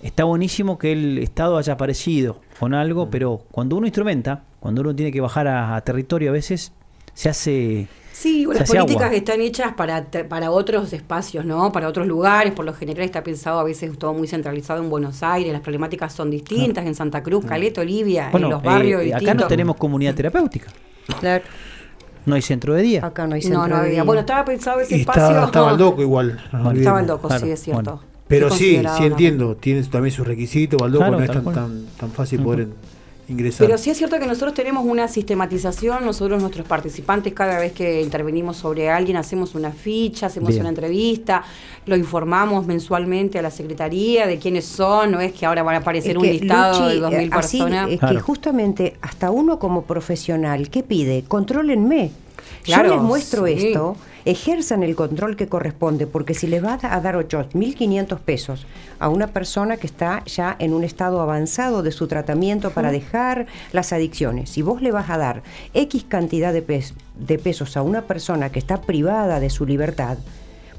está 0.00 0.22
buenísimo 0.22 0.78
que 0.78 0.92
el 0.92 1.18
Estado 1.18 1.58
haya 1.58 1.72
aparecido 1.72 2.40
con 2.60 2.72
algo, 2.72 3.10
pero 3.10 3.42
cuando 3.50 3.76
uno 3.76 3.86
instrumenta, 3.86 4.44
cuando 4.60 4.82
uno 4.82 4.94
tiene 4.94 5.10
que 5.10 5.20
bajar 5.20 5.48
a, 5.48 5.74
a 5.74 5.80
territorio, 5.80 6.30
a 6.30 6.32
veces 6.32 6.72
se 7.14 7.28
hace... 7.28 7.88
Sí, 8.18 8.46
las 8.46 8.66
políticas 8.70 9.02
agua. 9.04 9.14
están 9.16 9.40
hechas 9.42 9.74
para, 9.74 10.04
te- 10.06 10.24
para 10.24 10.50
otros 10.50 10.90
espacios, 10.94 11.44
¿no? 11.44 11.70
Para 11.70 11.86
otros 11.88 12.06
lugares. 12.06 12.52
Por 12.54 12.64
lo 12.64 12.72
general 12.72 13.04
está 13.04 13.22
pensado 13.22 13.58
a 13.60 13.64
veces 13.64 13.96
todo 13.98 14.14
muy 14.14 14.26
centralizado 14.26 14.82
en 14.82 14.88
Buenos 14.88 15.22
Aires. 15.22 15.52
Las 15.52 15.60
problemáticas 15.60 16.14
son 16.14 16.30
distintas 16.30 16.86
en 16.86 16.94
Santa 16.94 17.22
Cruz, 17.22 17.44
Caleta, 17.44 17.82
Olivia, 17.82 18.30
en 18.32 18.42
los 18.42 18.62
barrios 18.62 19.02
eh, 19.02 19.14
acá 19.14 19.34
no 19.34 19.46
tenemos 19.46 19.76
comunidad 19.76 20.14
terapéutica, 20.14 20.68
Claro, 21.20 21.44
no 22.24 22.34
hay 22.34 22.42
centro 22.42 22.72
de 22.74 22.82
día. 22.82 23.04
acá 23.06 23.26
no 23.26 23.34
hay 23.34 23.42
centro 23.42 23.68
No, 23.68 23.76
no 23.76 23.82
de 23.82 23.90
día. 23.90 24.02
Bueno, 24.02 24.20
estaba 24.20 24.44
pensado 24.46 24.80
ese 24.80 24.96
Y 24.96 25.00
espacio. 25.00 25.22
está, 25.28 25.44
estaba 25.44 25.70
el 25.72 25.76
doco 25.76 26.00
igual. 26.00 26.40
no. 26.52 26.72
Estaba 26.72 27.00
el 27.00 27.06
doco, 27.06 27.28
Claro, 27.28 27.44
sí, 27.44 27.52
es 27.52 27.60
cierto. 27.62 27.82
bueno. 27.82 28.00
Pero 28.28 28.50
sí, 28.50 28.80
sí 28.96 29.04
entiendo. 29.04 29.56
Tiene 29.56 29.82
también 29.84 30.12
sus 30.14 30.26
requisitos. 30.26 30.80
Baldoco 30.80 31.04
Claro, 31.04 31.18
no 31.18 31.24
es 31.24 31.30
tan, 31.30 31.44
tan, 31.44 31.86
tan 31.98 32.10
fácil 32.10 32.42
poder 32.42 32.60
en- 32.60 32.74
ingresar. 33.28 33.66
Pero 33.66 33.78
sí 33.78 33.90
es 33.90 33.96
cierto 33.98 34.18
que 34.18 34.26
nosotros 34.26 34.54
tenemos 34.54 34.84
una 34.84 35.08
sistematización, 35.08 36.04
nosotros 36.04 36.40
nuestros 36.40 36.66
participantes 36.66 37.32
cada 37.32 37.58
vez 37.58 37.72
que 37.72 38.02
intervenimos 38.02 38.56
sobre 38.56 38.90
alguien 38.90 39.16
hacemos 39.16 39.54
una 39.54 39.70
ficha, 39.72 40.26
hacemos 40.26 40.50
Bien. 40.50 40.60
una 40.60 40.68
entrevista, 40.70 41.42
lo 41.86 41.96
informamos 41.96 42.66
mensualmente 42.66 43.38
a 43.38 43.42
la 43.42 43.50
Secretaría 43.50 44.26
de 44.26 44.38
quiénes 44.38 44.64
son, 44.64 45.12
no 45.12 45.20
es 45.20 45.32
que 45.32 45.46
ahora 45.46 45.62
van 45.62 45.76
a 45.76 45.78
aparecer 45.78 46.12
Es 46.12 46.16
un 46.16 46.26
listado 46.26 46.80
Luchi, 46.84 47.00
de 47.00 47.06
2.000 47.06 47.12
eh, 47.12 47.28
así, 47.32 47.58
personas. 47.58 47.90
Es 47.90 47.98
Claro. 47.98 48.14
que 48.14 48.20
justamente 48.20 48.96
hasta 49.02 49.30
uno 49.30 49.58
como 49.58 49.82
profesional, 49.82 50.70
¿qué 50.70 50.82
pide? 50.82 51.24
Contrólenme. 51.26 52.10
Claro, 52.62 52.88
Yo 52.88 52.94
les 52.96 53.02
muestro 53.02 53.46
sí. 53.46 53.52
esto, 53.68 53.96
ejerzan 54.26 54.82
el 54.82 54.94
control 54.94 55.36
que 55.36 55.48
corresponde, 55.48 56.06
porque 56.06 56.34
si 56.34 56.46
les 56.46 56.60
vas 56.60 56.84
a 56.84 57.00
dar 57.00 57.14
8.500 57.16 58.18
pesos 58.18 58.66
a 58.98 59.08
una 59.08 59.28
persona 59.28 59.76
que 59.78 59.86
está 59.86 60.22
ya 60.26 60.54
en 60.58 60.74
un 60.74 60.84
estado 60.84 61.20
avanzado 61.20 61.82
de 61.82 61.92
su 61.92 62.06
tratamiento 62.08 62.70
para 62.72 62.90
dejar 62.92 63.46
las 63.72 63.92
adicciones, 63.92 64.50
si 64.50 64.62
vos 64.62 64.82
le 64.82 64.90
vas 64.92 65.08
a 65.10 65.16
dar 65.16 65.42
X 65.72 66.04
cantidad 66.08 66.52
de, 66.52 66.62
pes- 66.62 66.94
de 67.18 67.38
pesos 67.38 67.76
a 67.76 67.82
una 67.82 68.02
persona 68.02 68.50
que 68.50 68.58
está 68.58 68.82
privada 68.82 69.40
de 69.40 69.48
su 69.48 69.64
libertad, 69.64 70.18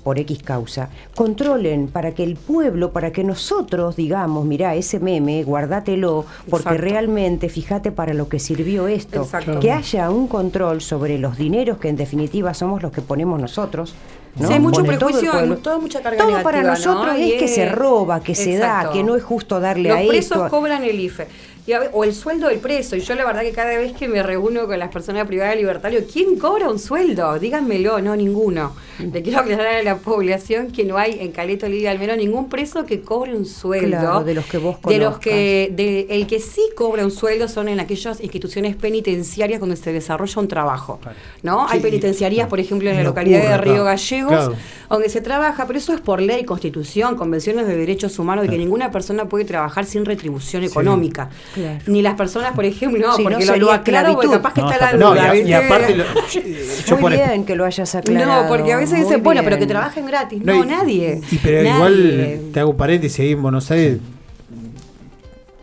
por 0.08 0.18
X 0.20 0.42
causa, 0.42 0.88
controlen 1.16 1.90
para 1.90 2.14
que 2.14 2.24
el 2.24 2.38
pueblo, 2.38 2.94
para 2.94 3.12
que 3.12 3.26
nosotros 3.26 3.98
digamos, 3.98 4.46
mirá, 4.46 4.74
ese 4.74 5.02
meme, 5.02 5.44
guardátelo, 5.44 6.24
porque 6.50 6.70
Exacto. 6.70 6.82
realmente 6.82 7.50
fíjate 7.50 7.92
para 7.92 8.14
lo 8.14 8.30
que 8.30 8.40
sirvió 8.40 8.88
esto. 8.88 9.24
Exacto. 9.24 9.60
Que 9.60 9.74
haya 9.74 10.10
un 10.10 10.30
control 10.30 10.80
sobre 10.80 11.18
los 11.18 11.36
dineros 11.38 11.78
que 11.80 11.90
en 11.90 11.98
definitiva 11.98 12.54
somos 12.54 12.82
los 12.82 12.94
que 12.94 13.02
ponemos 13.02 13.38
nosotros. 13.42 13.96
¿no? 14.40 14.48
Sí, 14.48 14.54
hay 14.54 14.62
mucho 14.62 14.80
Pone 14.86 14.98
todo 14.98 15.08
prejuicio, 15.10 15.32
pueblo. 15.34 15.58
toda 15.58 15.78
mucha 15.78 16.02
carga 16.02 16.24
Todo 16.24 16.42
para 16.42 16.62
negativa, 16.62 16.94
¿no? 16.94 16.96
nosotros 17.02 17.20
Y 17.20 17.34
es 17.34 17.40
que 17.42 17.48
se 17.50 17.70
roba, 17.70 18.22
que 18.22 18.34
se 18.34 18.56
da, 18.56 18.90
que 18.94 19.04
no 19.04 19.18
es 19.18 19.24
justo 19.26 19.60
darle 19.60 19.90
Los 19.90 19.98
a 19.98 20.08
presos 20.08 20.38
esto. 20.38 20.50
cobran 20.50 20.86
el 20.86 20.98
IFE. 21.02 21.28
Y 21.68 21.73
a 21.73 21.80
ve- 21.80 21.89
o 21.91 22.03
el 22.06 22.15
sueldo 22.15 22.48
del 22.48 22.60
preso. 22.60 22.95
Y 22.95 23.02
yo 23.02 23.14
la 23.14 23.26
verdad 23.26 23.41
que 23.41 23.52
cada 23.52 23.77
vez 23.77 23.91
que 23.94 24.07
me 24.07 24.23
reúno 24.23 24.65
con 24.68 24.80
las 24.80 24.89
personas 24.89 25.27
privadas 25.27 25.53
de 25.53 25.57
libertad, 25.61 25.89
digo, 25.89 26.03
¿quién 26.11 26.39
cobra 26.39 26.69
un 26.69 26.80
sueldo? 26.80 27.38
Díganmelo, 27.38 27.99
no, 27.99 28.15
ninguno. 28.15 28.73
Le 28.99 29.22
quiero 29.22 29.39
aclarar 29.41 29.76
a 29.76 29.84
la 29.84 29.98
población 29.98 30.72
que 30.72 30.85
no 30.85 30.98
hay 30.98 31.18
en 31.19 31.31
Caleta 31.34 31.65
Olivia 31.68 31.91
al 31.91 31.99
menos 31.99 32.18
ningún 32.18 32.48
preso 32.49 32.85
que 32.85 33.02
cobre 33.02 33.35
un 33.35 33.45
sueldo. 33.45 33.89
Claro, 33.99 34.23
de 34.23 34.34
los 34.34 34.45
que 34.45 34.57
vos 34.60 34.77
De 34.88 34.98
los 34.98 35.06
conozcas. 35.15 35.23
que, 35.23 35.73
de- 35.76 36.07
el 36.10 36.26
que 36.26 36.39
sí 36.39 36.61
cobra 36.76 37.03
un 37.03 37.11
sueldo 37.11 37.48
son 37.49 37.68
en 37.68 37.80
aquellas 37.81 38.22
instituciones 38.22 38.76
penitenciarias 38.77 39.60
donde 39.60 39.76
se 39.76 39.91
desarrolla 39.91 40.41
un 40.41 40.48
trabajo. 40.48 40.99
¿No? 41.44 41.68
hay 41.68 41.81
penitenciarías, 41.81 42.48
por 42.48 42.60
ejemplo, 42.61 42.89
en 42.89 42.95
la 42.95 43.03
localidad 43.03 43.41
de 43.41 43.53
ocurre. 43.56 43.72
Río 43.73 43.84
Gallegos, 43.84 44.52
donde 44.89 45.10
se 45.10 45.19
trabaja, 45.19 45.68
pero 45.68 45.77
eso 45.80 45.94
es 45.94 45.99
por 45.99 46.22
ley, 46.22 46.45
constitución, 46.45 47.15
convenciones 47.18 47.68
de 47.68 47.76
derechos 47.76 48.18
humanos, 48.19 48.45
de 48.45 48.49
que 48.52 48.57
ninguna 48.57 48.89
persona 48.89 49.26
puede 49.26 49.44
trajar 49.44 49.84
sin 49.85 50.06
retribución 50.06 50.64
económica. 50.64 51.30
Claro. 51.58 51.80
Ni 51.88 52.02
las 52.02 52.14
personas, 52.16 52.54
por 52.54 52.66
ejemplo, 52.66 53.00
no, 53.08 53.16
Sí, 53.16 53.24
porque 53.24 53.46
no 53.46 53.52
lo, 53.54 53.58
lo 53.58 53.72
aclaro 53.72 54.14
porque 54.14 54.30
capaz 54.30 54.54
que 54.54 54.62
No, 54.62 54.72
está 54.72 54.92
la 54.94 54.98
duda. 55.10 55.16
y, 55.16 55.20
a- 55.30 55.36
y 55.36 55.38
¿viste? 55.40 55.56
aparte, 55.56 55.96
lo- 55.96 56.04
yo 56.88 56.98
Muy 56.98 57.12
bien 57.14 57.46
que 57.46 57.56
lo 57.56 57.66
hayas 57.66 57.96
aclarado. 57.96 58.44
No, 58.44 58.48
porque 58.50 58.74
a 58.74 58.78
veces 58.78 58.94
muy 59.00 59.04
dicen, 59.06 59.24
bueno, 59.24 59.42
pero 59.44 59.58
que 59.58 59.66
trabajen 59.66 60.06
gratis. 60.06 60.42
No, 60.44 60.54
No, 60.56 60.64
y- 60.64 60.68
nadie. 60.68 61.22
Y 61.32 61.38
pero 61.38 61.64
Nadie. 61.64 61.76
igual 61.76 62.42
te 62.54 62.60
hago 62.60 62.70
un 62.72 62.78
paréntesis 62.78 63.20
ahí 63.20 63.32
en 63.32 63.42
Buenos 63.42 63.70
Aires. 63.72 64.00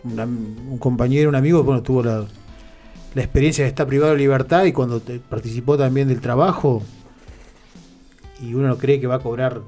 una- 0.05 0.25
un 0.25 0.77
compañero, 0.79 1.29
un 1.31 1.35
amigo, 1.37 1.63
bueno, 1.63 1.83
tuvo 1.83 2.03
la, 2.03 2.25
la 3.15 3.23
experiencia 3.23 3.65
de 3.65 3.69
estar 3.69 3.87
privado 3.87 4.13
de 4.13 4.19
libertad 4.19 4.65
y 4.65 4.73
cuando 4.73 5.01
te- 5.01 5.19
participó 5.19 5.79
también 5.79 6.09
del 6.09 6.21
trabajo. 6.21 6.83
Y 8.43 8.53
uno 8.55 8.69
no 8.69 8.77
cree 8.77 9.01
que 9.01 9.07
va 9.07 9.15
a 9.15 9.19
cobrar. 9.21 9.61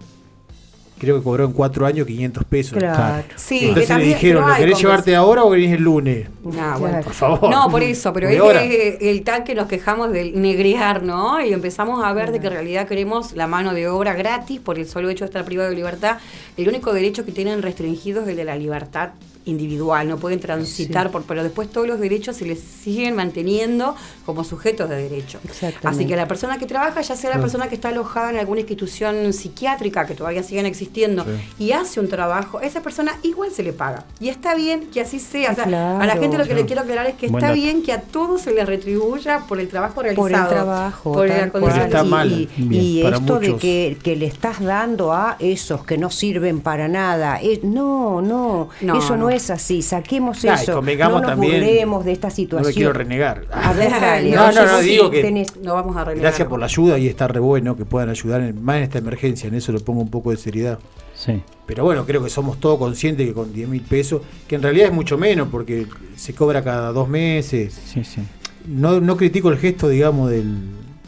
Creo 0.98 1.18
que 1.18 1.23
cobró 1.23 1.44
en 1.44 1.52
cuatro 1.52 1.85
años 1.85 2.06
500 2.06 2.44
pesos. 2.44 2.78
Claro. 2.78 3.23
Sí, 3.36 3.60
que 3.60 3.68
Entonces 3.68 3.97
le 3.98 4.05
dijeron, 4.05 4.48
¿lo 4.48 4.55
querés 4.56 4.81
llevarte 4.81 5.14
ahora 5.14 5.44
o 5.44 5.51
venís 5.51 5.73
el 5.73 5.82
lunes? 5.82 6.28
No, 6.43 6.51
Claro. 6.51 6.78
bueno. 6.78 7.01
Por 7.02 7.12
favor. 7.12 7.51
No, 7.51 7.68
por 7.70 7.82
eso, 7.82 8.12
pero 8.14 8.28
es 8.28 8.40
que 8.40 8.98
el 9.10 9.23
tal 9.23 9.44
que 9.44 9.55
nos 9.55 9.66
quejamos 9.66 10.10
del 10.12 10.40
negrear, 10.40 11.02
¿no? 11.02 11.40
Y 11.44 11.52
empezamos 11.52 12.02
a 12.02 12.12
ver 12.14 12.32
de 12.32 12.40
que 12.40 12.47
en 12.47 12.52
realidad 12.55 12.89
queremos 12.89 13.32
la 13.32 13.47
mano 13.47 13.74
de 13.74 13.89
obra 13.89 14.14
gratis 14.14 14.59
por 14.60 14.78
el 14.78 14.86
solo 14.86 15.10
hecho 15.10 15.24
de 15.24 15.28
estar 15.28 15.44
privado 15.44 15.68
de 15.68 15.77
libertad. 15.77 16.16
El 16.56 16.68
único 16.68 16.93
derecho 16.94 17.24
que 17.27 17.32
tienen 17.32 17.60
restringido 17.60 18.23
es 18.23 18.28
el 18.28 18.36
de 18.36 18.44
la 18.44 18.56
libertad 18.56 19.10
individual, 19.47 20.06
no 20.09 20.18
pueden 20.18 20.39
transitar, 20.40 21.10
por, 21.10 21.23
pero 21.23 21.43
después 21.43 21.70
todos 21.70 21.86
los 21.86 21.98
derechos 21.98 22.36
se 22.36 22.44
les 22.44 22.60
siguen 22.60 23.14
manteniendo 23.16 23.94
como 24.27 24.44
sujetos 24.44 24.89
de 24.90 24.97
derecho. 24.97 25.39
Así 25.85 26.06
que 26.06 26.14
la 26.16 26.28
persona 26.28 26.59
que 26.59 26.66
trabaja, 26.66 27.01
ya 27.01 27.16
sea 27.16 27.31
la 27.31 27.40
persona 27.40 27.68
que 27.68 27.77
está 27.77 27.89
alojada 27.89 28.31
en 28.31 28.39
alguna 28.39 28.60
institución 28.60 29.32
psiquiátrica, 29.32 30.05
que 30.06 30.14
todavía 30.14 30.43
siguen 30.43 30.66
existiendo, 30.66 31.24
y 31.59 31.73
hace 31.73 32.01
un 32.01 32.09
trabajo, 32.09 32.60
esa 32.60 32.82
persona 32.82 33.16
igual 33.23 33.51
se 33.52 33.62
le 33.62 33.73
paga. 33.73 34.05
Y 34.20 34.28
está 34.28 34.55
bien 34.55 34.89
que 34.93 35.01
así 35.01 35.18
sea. 35.18 35.52
O 35.52 35.55
sea, 35.55 35.64
a 36.01 36.06
la 36.06 36.16
gente 36.16 36.36
lo 36.39 36.44
que 36.47 36.55
le 36.55 36.66
quiero 36.66 36.82
aclarar 36.82 37.06
es 37.06 37.14
que 37.14 37.28
Buen 37.28 37.43
está 37.43 37.48
dato. 37.48 37.60
bien 37.62 37.82
que 37.82 37.93
a 37.93 38.01
todos 38.02 38.40
se 38.43 38.52
les 38.52 38.66
retribuya 38.66 39.40
por 39.48 39.60
el 39.60 39.68
trabajo 39.68 40.02
realizado. 40.02 40.23
por 40.28 40.32
el 40.32 40.48
trabajo, 40.48 41.12
por 41.12 41.28
la 41.28 41.51
condición. 41.51 41.85
está 41.86 42.05
y, 42.05 42.09
mal. 42.09 42.32
y- 42.32 42.48
Bien, 42.56 42.82
y 42.85 43.02
para 43.02 43.16
esto 43.18 43.39
de 43.39 43.56
que, 43.56 43.97
que 44.02 44.16
le 44.16 44.27
estás 44.27 44.60
dando 44.62 45.12
a 45.12 45.36
esos 45.39 45.85
que 45.85 45.97
no 45.98 46.10
sirven 46.10 46.60
para 46.60 46.89
nada, 46.89 47.39
no, 47.62 48.20
no, 48.23 48.68
No, 48.81 48.98
eso 48.98 49.16
no. 49.16 49.24
no. 49.24 49.31
es 49.31 49.35
así, 49.50 49.82
saquemos 49.82 50.42
Nah, 50.44 50.54
eso, 50.54 50.72
convengamos 50.74 51.22
no 51.22 51.28
nos 51.28 51.30
también, 51.30 51.60
de 52.04 52.12
esta 52.12 52.28
No 52.28 52.34
situación. 52.34 52.68
me 52.68 52.74
quiero 52.74 52.92
renegar. 52.92 53.44
A 53.52 53.72
ver, 53.72 53.90
dale, 54.00 54.30
No, 54.32 54.50
no, 54.52 54.66
no, 54.66 54.78
sí 54.80 54.88
digo 54.90 55.10
que- 55.10 55.22
tenés- 55.22 55.56
No 55.62 55.74
vamos 55.74 55.96
a 55.96 56.04
renegar. 56.04 56.22
Gracias 56.22 56.48
por 56.48 56.58
la 56.60 56.66
ayuda 56.66 56.98
y 56.98 57.06
está 57.08 57.28
re 57.28 57.40
bueno 57.40 57.76
que 57.76 57.84
puedan 57.84 58.08
ayudar 58.08 58.40
en- 58.42 58.62
más 58.64 58.76
en 58.76 58.82
esta 58.84 58.98
emergencia, 58.98 59.48
en 59.48 59.54
eso 59.54 59.72
lo 59.72 59.80
pongo 59.80 60.00
un 60.00 60.10
poco 60.10 60.30
de 60.30 60.36
seriedad. 60.36 60.78
Sí. 61.14 61.42
Pero 61.66 61.84
bueno, 61.84 62.04
creo 62.04 62.22
que 62.22 62.30
somos 62.30 62.58
todos 62.60 62.78
conscientes 62.78 63.26
que 63.26 63.32
con 63.32 63.52
10 63.52 63.68
mil 63.68 63.82
pesos, 63.82 64.22
que 64.46 64.56
en 64.56 64.62
realidad 64.62 64.88
es 64.88 64.92
mucho 64.92 65.16
menos 65.18 65.48
porque 65.50 65.86
se 66.16 66.34
cobra 66.34 66.62
cada 66.62 66.92
dos 66.92 67.08
meses. 67.08 67.74
Sí, 67.86 68.04
sí. 68.04 68.20
No, 68.66 69.00
no 69.00 69.16
critico 69.16 69.48
el 69.50 69.58
gesto, 69.58 69.88
digamos, 69.88 70.30
del, 70.30 70.54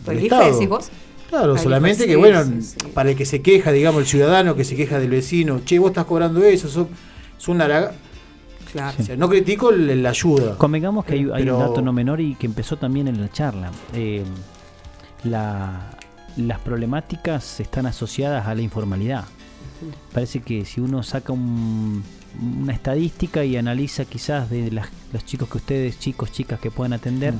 del 0.07 0.19
¿El 0.19 0.25
IFE 0.25 0.35
Estado. 0.37 0.53
decís 0.53 0.69
vos? 0.69 0.89
Claro, 1.29 1.59
solamente 1.59 2.07
que 2.07 2.13
sí, 2.13 2.17
bueno, 2.17 2.43
sí, 2.43 2.63
sí. 2.63 2.77
para 2.95 3.11
el 3.11 3.17
que 3.17 3.27
se 3.27 3.43
queja, 3.43 3.71
digamos, 3.71 4.01
el 4.01 4.07
ciudadano 4.07 4.55
que 4.57 4.65
se 4.65 4.75
queja 4.77 4.99
del 4.99 5.11
vecino, 5.11 5.61
che, 5.65 5.79
vos 5.79 5.91
estás 5.91 6.07
cobrando 6.07 6.43
eso, 6.43 6.69
sos, 6.69 6.87
sos 7.37 7.49
una 7.49 7.69
O 8.75 9.03
sea, 9.03 9.17
no 9.17 9.29
critico 9.29 9.71
la 9.73 10.11
ayuda. 10.11 10.57
Convengamos 10.59 11.05
que 11.05 11.15
hay, 11.15 11.21
hay 11.33 11.43
Pero- 11.45 11.57
un 11.59 11.61
dato 11.69 11.83
no 11.83 11.93
menor 11.93 12.21
y 12.21 12.35
que 12.35 12.47
empezó 12.47 12.77
también 12.77 13.09
en 13.09 13.21
la 13.21 13.31
charla. 13.31 13.71
Eh, 13.95 14.25
la- 15.25 15.91
las 16.37 16.59
problemáticas 16.61 17.61
están 17.61 17.87
asociadas 17.87 18.47
a 18.47 18.55
la 18.55 18.63
informalidad. 18.63 19.25
Parece 20.13 20.41
que 20.41 20.65
si 20.65 20.81
uno 20.81 21.03
saca 21.03 21.33
un- 21.33 22.03
una 22.63 22.73
estadística 22.73 23.45
y 23.45 23.57
analiza 23.57 24.05
quizás 24.05 24.51
de 24.51 24.71
las- 24.71 24.89
los 25.13 25.25
chicos 25.25 25.49
que 25.49 25.59
ustedes, 25.59 25.99
chicos, 25.99 26.31
chicas 26.31 26.61
que 26.61 26.71
puedan 26.71 26.93
atender, 26.93 27.35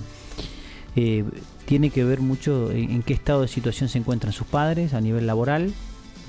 eh, 0.97 1.25
tiene 1.67 1.91
que 1.91 2.03
ver 2.05 2.21
mucho 2.21 2.71
en, 2.71 2.91
en 2.91 3.03
qué 3.03 3.13
estado 3.13 3.43
de 3.43 3.49
situación 3.49 3.89
se 3.89 3.99
encuentran 3.99 4.33
sus 4.33 4.47
padres 4.47 4.95
a 4.95 5.01
nivel 5.01 5.27
laboral, 5.27 5.73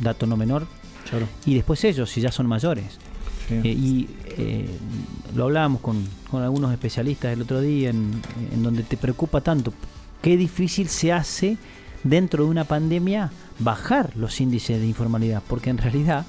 dato 0.01 0.25
no 0.27 0.35
menor, 0.37 0.67
Claro. 1.09 1.27
y 1.45 1.55
después 1.55 1.83
ellos, 1.85 2.09
si 2.11 2.21
ya 2.21 2.31
son 2.31 2.45
mayores. 2.45 2.99
Sí. 3.49 3.55
Eh, 3.63 3.67
y 3.73 4.09
eh, 4.37 4.65
lo 5.35 5.45
hablábamos 5.45 5.81
con, 5.81 6.03
con 6.31 6.41
algunos 6.43 6.71
especialistas 6.71 7.33
el 7.33 7.41
otro 7.41 7.59
día, 7.61 7.89
en, 7.89 8.21
en 8.53 8.63
donde 8.63 8.83
te 8.83 8.95
preocupa 8.95 9.41
tanto. 9.41 9.73
Qué 10.21 10.37
difícil 10.37 10.87
se 10.87 11.11
hace 11.11 11.57
dentro 12.03 12.45
de 12.45 12.49
una 12.51 12.63
pandemia 12.63 13.31
bajar 13.59 14.15
los 14.15 14.39
índices 14.39 14.79
de 14.79 14.87
informalidad, 14.87 15.41
porque 15.47 15.69
en 15.69 15.77
realidad 15.79 16.25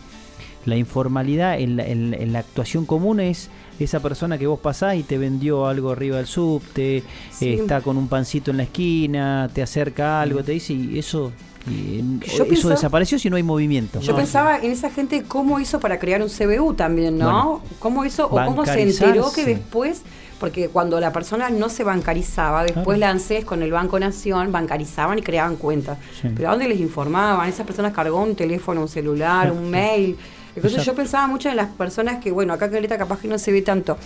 la 0.66 0.76
informalidad 0.76 1.58
en 1.58 1.76
la, 1.76 1.86
en- 1.86 2.12
en 2.14 2.32
la 2.32 2.40
actuación 2.40 2.84
común 2.86 3.20
es 3.20 3.48
esa 3.78 4.00
persona 4.00 4.36
que 4.36 4.46
vos 4.46 4.60
pasás 4.60 4.96
y 4.96 5.02
te 5.02 5.16
vendió 5.16 5.66
algo 5.66 5.90
arriba 5.90 6.18
del 6.18 6.26
subte, 6.26 7.02
Sí. 7.30 7.46
eh, 7.48 7.54
está 7.54 7.80
con 7.80 7.96
un 7.96 8.08
pancito 8.08 8.50
en 8.50 8.58
la 8.58 8.64
esquina, 8.64 9.48
te 9.54 9.62
acerca 9.62 10.20
algo, 10.20 10.42
te 10.44 10.52
dice, 10.52 10.74
y 10.74 10.98
eso, 10.98 11.32
y, 11.68 11.98
Yo 12.20 12.26
eso 12.26 12.46
pensaba- 12.46 12.74
desapareció 12.74 13.18
si 13.18 13.28
no 13.30 13.36
hay 13.36 13.42
movimiento. 13.42 14.00
Yo 14.00 14.16
pensaba 14.16 14.58
en 14.58 14.70
esa 14.72 14.90
gente 14.90 15.22
cómo 15.24 15.60
hizo 15.60 15.78
para 15.80 15.98
crear 15.98 16.22
un 16.22 16.28
CBU 16.28 16.74
también, 16.74 17.18
¿no? 17.18 17.24
Bueno, 17.26 17.62
¿Cómo 17.78 18.04
hizo 18.04 18.26
o 18.26 18.30
cómo 18.30 18.64
se 18.64 18.82
enteró 18.82 19.30
que 19.32 19.44
después, 19.44 20.02
porque 20.38 20.68
cuando 20.68 20.98
la 21.00 21.12
persona 21.12 21.50
no 21.50 21.68
se 21.68 21.84
bancarizaba, 21.84 22.62
después 22.64 22.84
Claro. 22.96 22.98
la 23.00 23.10
ANSES 23.10 23.44
con 23.44 23.62
el 23.62 23.70
Banco 23.72 23.98
Nación 24.00 24.50
bancarizaban 24.52 25.18
y 25.18 25.22
creaban 25.22 25.56
cuentas. 25.56 25.98
Sí. 26.20 26.28
Pero 26.34 26.48
¿a 26.48 26.52
dónde 26.52 26.66
les 26.68 26.80
informaban? 26.80 27.46
Esas 27.48 27.66
personas 27.66 27.92
cargó 27.92 28.22
un 28.22 28.34
teléfono, 28.34 28.80
un 28.80 28.88
celular, 28.88 29.52
un 29.52 29.70
mail. 29.70 30.16
Entonces 30.56 30.72
Exacto. 30.80 30.92
yo 30.92 30.96
pensaba 30.96 31.26
mucho 31.26 31.48
en 31.48 31.56
las 31.56 31.68
personas 31.68 32.18
que, 32.22 32.30
bueno, 32.30 32.52
acá 32.52 32.66
en 32.66 32.72
Caleta 32.72 32.98
capaz 32.98 33.20
que 33.20 33.28
no 33.28 33.38
se 33.38 33.52
ve 33.52 33.62
tanto, 33.62 33.96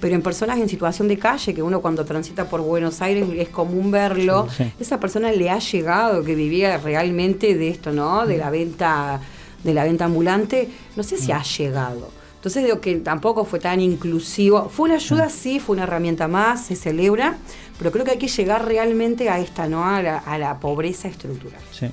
pero 0.00 0.14
en 0.14 0.22
personas 0.22 0.58
en 0.58 0.68
situación 0.68 1.08
de 1.08 1.18
calle, 1.18 1.54
que 1.54 1.62
uno 1.62 1.80
cuando 1.80 2.04
transita 2.04 2.48
por 2.48 2.60
Buenos 2.60 3.00
Aires 3.00 3.26
es 3.36 3.48
común 3.48 3.90
verlo, 3.90 4.46
Sí, 4.50 4.64
sí. 4.64 4.72
esa 4.80 5.00
persona 5.00 5.32
le 5.32 5.48
ha 5.50 5.58
llegado 5.58 6.22
que 6.22 6.34
vivía 6.34 6.76
realmente 6.78 7.54
de 7.56 7.68
esto, 7.68 7.90
¿no? 7.92 8.26
De 8.26 8.36
la 8.36 8.50
venta, 8.50 9.20
de 9.62 9.74
la 9.74 9.84
venta 9.84 10.04
ambulante, 10.04 10.68
no 10.96 11.02
sé 11.02 11.16
si 11.16 11.32
ha 11.32 11.42
llegado. 11.42 12.10
Entonces 12.36 12.62
digo 12.64 12.78
que 12.78 12.94
tampoco 12.96 13.46
fue 13.46 13.58
tan 13.58 13.80
inclusivo. 13.80 14.68
Fue 14.68 14.84
una 14.84 14.96
ayuda, 14.96 15.30
sí, 15.30 15.60
fue 15.60 15.72
una 15.76 15.84
herramienta 15.84 16.28
más, 16.28 16.66
se 16.66 16.76
celebra, 16.76 17.38
pero 17.78 17.90
creo 17.90 18.04
que 18.04 18.10
hay 18.10 18.18
que 18.18 18.28
llegar 18.28 18.66
realmente 18.66 19.30
a 19.30 19.38
esta, 19.38 19.66
¿no? 19.66 19.82
A 19.86 20.02
la, 20.02 20.18
a 20.18 20.36
la 20.36 20.60
pobreza 20.60 21.08
estructural. 21.08 21.58
Sí. 21.72 21.86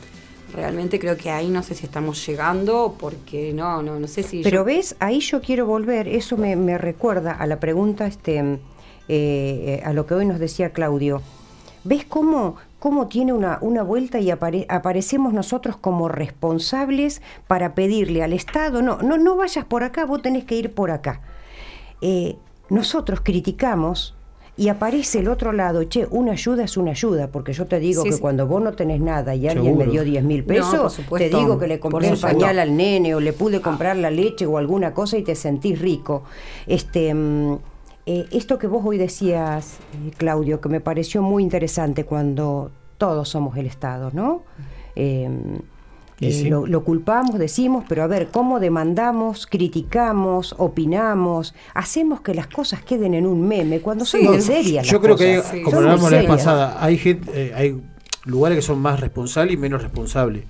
Realmente 0.54 1.00
creo 1.00 1.16
que 1.18 1.30
ahí 1.32 1.50
no 1.50 1.64
sé 1.64 1.76
si 1.76 1.86
estamos 1.86 2.26
llegando, 2.26 2.96
porque 3.00 3.54
no, 3.54 3.82
no, 3.82 4.00
no 4.00 4.08
sé 4.08 4.24
si. 4.24 4.42
Pero 4.44 4.58
yo- 4.62 4.66
ves, 4.66 4.96
ahí 5.00 5.20
yo 5.20 5.42
quiero 5.42 5.66
volver, 5.66 6.08
eso 6.08 6.36
me, 6.38 6.56
me 6.56 6.78
recuerda 6.78 7.32
a 7.32 7.46
la 7.48 7.60
pregunta, 7.60 8.06
este, 8.08 8.38
eh, 8.40 8.58
eh, 9.08 9.82
a 9.86 9.94
lo 9.94 10.06
que 10.06 10.14
hoy 10.16 10.26
nos 10.26 10.40
decía 10.40 10.72
Claudio. 10.72 11.22
¿Ves 11.84 12.06
cómo, 12.06 12.58
cómo 12.80 13.08
tiene 13.08 13.34
una, 13.34 13.58
una 13.62 13.82
vuelta 13.82 14.20
y 14.20 14.30
apare- 14.30 14.66
aparecemos 14.70 15.34
nosotros 15.34 15.78
como 15.78 16.08
responsables 16.10 17.22
para 17.48 17.74
pedirle 17.74 18.22
al 18.24 18.34
Estado, 18.34 18.82
no, 18.82 18.98
no, 19.02 19.18
no 19.18 19.36
vayas 19.36 19.66
por 19.66 19.84
acá, 19.84 20.06
vos 20.06 20.22
tenés 20.22 20.44
que 20.44 20.56
ir 20.56 20.74
por 20.74 20.92
acá? 20.92 21.22
Eh, 22.02 22.36
nosotros 22.70 23.22
criticamos 23.22 24.16
y 24.58 24.68
aparece 24.68 25.20
el 25.20 25.30
otro 25.30 25.54
lado, 25.54 25.84
che, 25.86 26.06
una 26.12 26.34
ayuda 26.34 26.64
es 26.66 26.78
una 26.78 26.92
ayuda, 26.92 27.28
porque 27.28 27.54
yo 27.54 27.66
te 27.68 27.80
digo 27.80 28.04
Sí, 28.04 28.10
que 28.10 28.16
sí. 28.16 28.22
cuando 28.22 28.46
vos 28.48 28.62
no 28.62 28.74
tenés 28.74 29.00
nada 29.00 29.34
y 29.34 29.48
alguien 29.48 29.66
Seguro. 29.74 29.86
me 29.86 29.92
dio 29.92 30.04
10 30.04 30.24
mil 30.24 30.42
No, 30.42 30.48
pesos, 30.48 31.00
te 31.18 31.30
digo 31.30 31.58
que 31.58 31.68
le 31.68 31.80
compré 31.80 32.10
el 32.10 32.18
pañal 32.20 32.60
al 32.60 32.76
nene 32.76 33.16
o 33.16 33.20
le 33.20 33.34
pude 33.34 33.62
comprar 33.62 33.96
la 33.96 34.12
leche 34.12 34.46
o 34.46 34.58
alguna 34.58 34.94
cosa 34.94 35.18
y 35.18 35.24
te 35.24 35.36
sentís 35.36 35.80
rico. 35.80 36.24
Este, 36.68 37.14
mm, 37.14 37.54
eh, 38.06 38.26
esto 38.32 38.60
que 38.60 38.68
vos 38.68 38.84
hoy 38.86 38.98
decías, 38.98 39.78
eh, 40.06 40.12
Claudio, 40.18 40.60
que 40.60 40.70
me 40.70 40.82
pareció 40.82 41.22
muy 41.22 41.44
interesante 41.44 42.04
cuando 42.04 42.72
todos 42.98 43.30
somos 43.30 43.56
el 43.58 43.66
Estado, 43.68 44.12
¿no? 44.14 44.44
Eh, 44.96 45.30
eh, 46.22 46.32
sí. 46.32 46.50
lo, 46.50 46.68
lo 46.68 46.84
culpamos, 46.84 47.38
decimos, 47.40 47.84
pero 47.90 48.04
a 48.04 48.08
ver, 48.08 48.30
¿cómo 48.32 48.60
demandamos, 48.60 49.48
criticamos, 49.48 50.56
opinamos? 50.58 51.54
Hacemos 51.74 52.22
que 52.22 52.34
las 52.34 52.48
cosas 52.48 52.84
queden 52.84 53.14
en 53.14 53.26
un 53.26 53.48
meme 53.48 53.80
cuando 53.80 54.06
son 54.06 54.22
Sí. 54.22 54.42
serias. 54.42 54.86
Yo 54.86 54.94
las 55.00 55.02
creo 55.04 55.16
que, 55.18 55.36
hay, 55.36 55.42
Sí. 55.42 55.62
como 55.64 55.78
hablamos 55.78 56.12
la 56.12 56.18
vez 56.20 56.28
pasada, 56.28 56.78
hay, 56.84 56.98
gente, 56.98 57.30
eh, 57.34 57.54
hay 57.56 57.82
lugares 58.26 58.56
que 58.58 58.62
son 58.62 58.80
más 58.80 59.00
responsables 59.00 59.54
y 59.56 59.58
menos 59.58 59.82
responsables. 59.82 60.44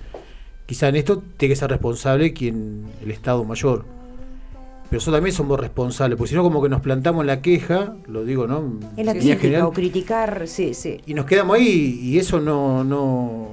Quizá 0.66 0.90
en 0.90 0.96
esto 0.98 1.24
tiene 1.38 1.54
que 1.54 1.60
ser 1.60 1.70
responsable 1.70 2.34
quien 2.34 2.86
el 3.04 3.12
Estado 3.12 3.44
mayor. 3.44 3.86
Pero 4.90 5.00
eso 5.00 5.12
también 5.12 5.34
somos 5.34 5.58
responsables, 5.58 6.18
porque 6.18 6.30
si 6.32 6.36
no 6.36 6.44
como 6.44 6.62
que 6.62 6.68
nos 6.68 6.82
plantamos 6.82 7.22
en 7.22 7.28
la 7.28 7.42
queja, 7.42 7.96
lo 8.08 8.26
digo, 8.26 8.46
¿no? 8.46 8.78
En 8.98 9.06
la 9.06 9.14
crítica 9.14 9.38
general, 9.38 9.64
o 9.68 9.72
criticar, 9.72 10.50
sí, 10.50 10.74
sí. 10.74 11.00
y 11.06 11.14
nos 11.14 11.26
quedamos 11.26 11.56
ahí 11.56 11.98
y 12.04 12.20
eso 12.20 12.42
no, 12.42 12.84
no, 12.84 13.48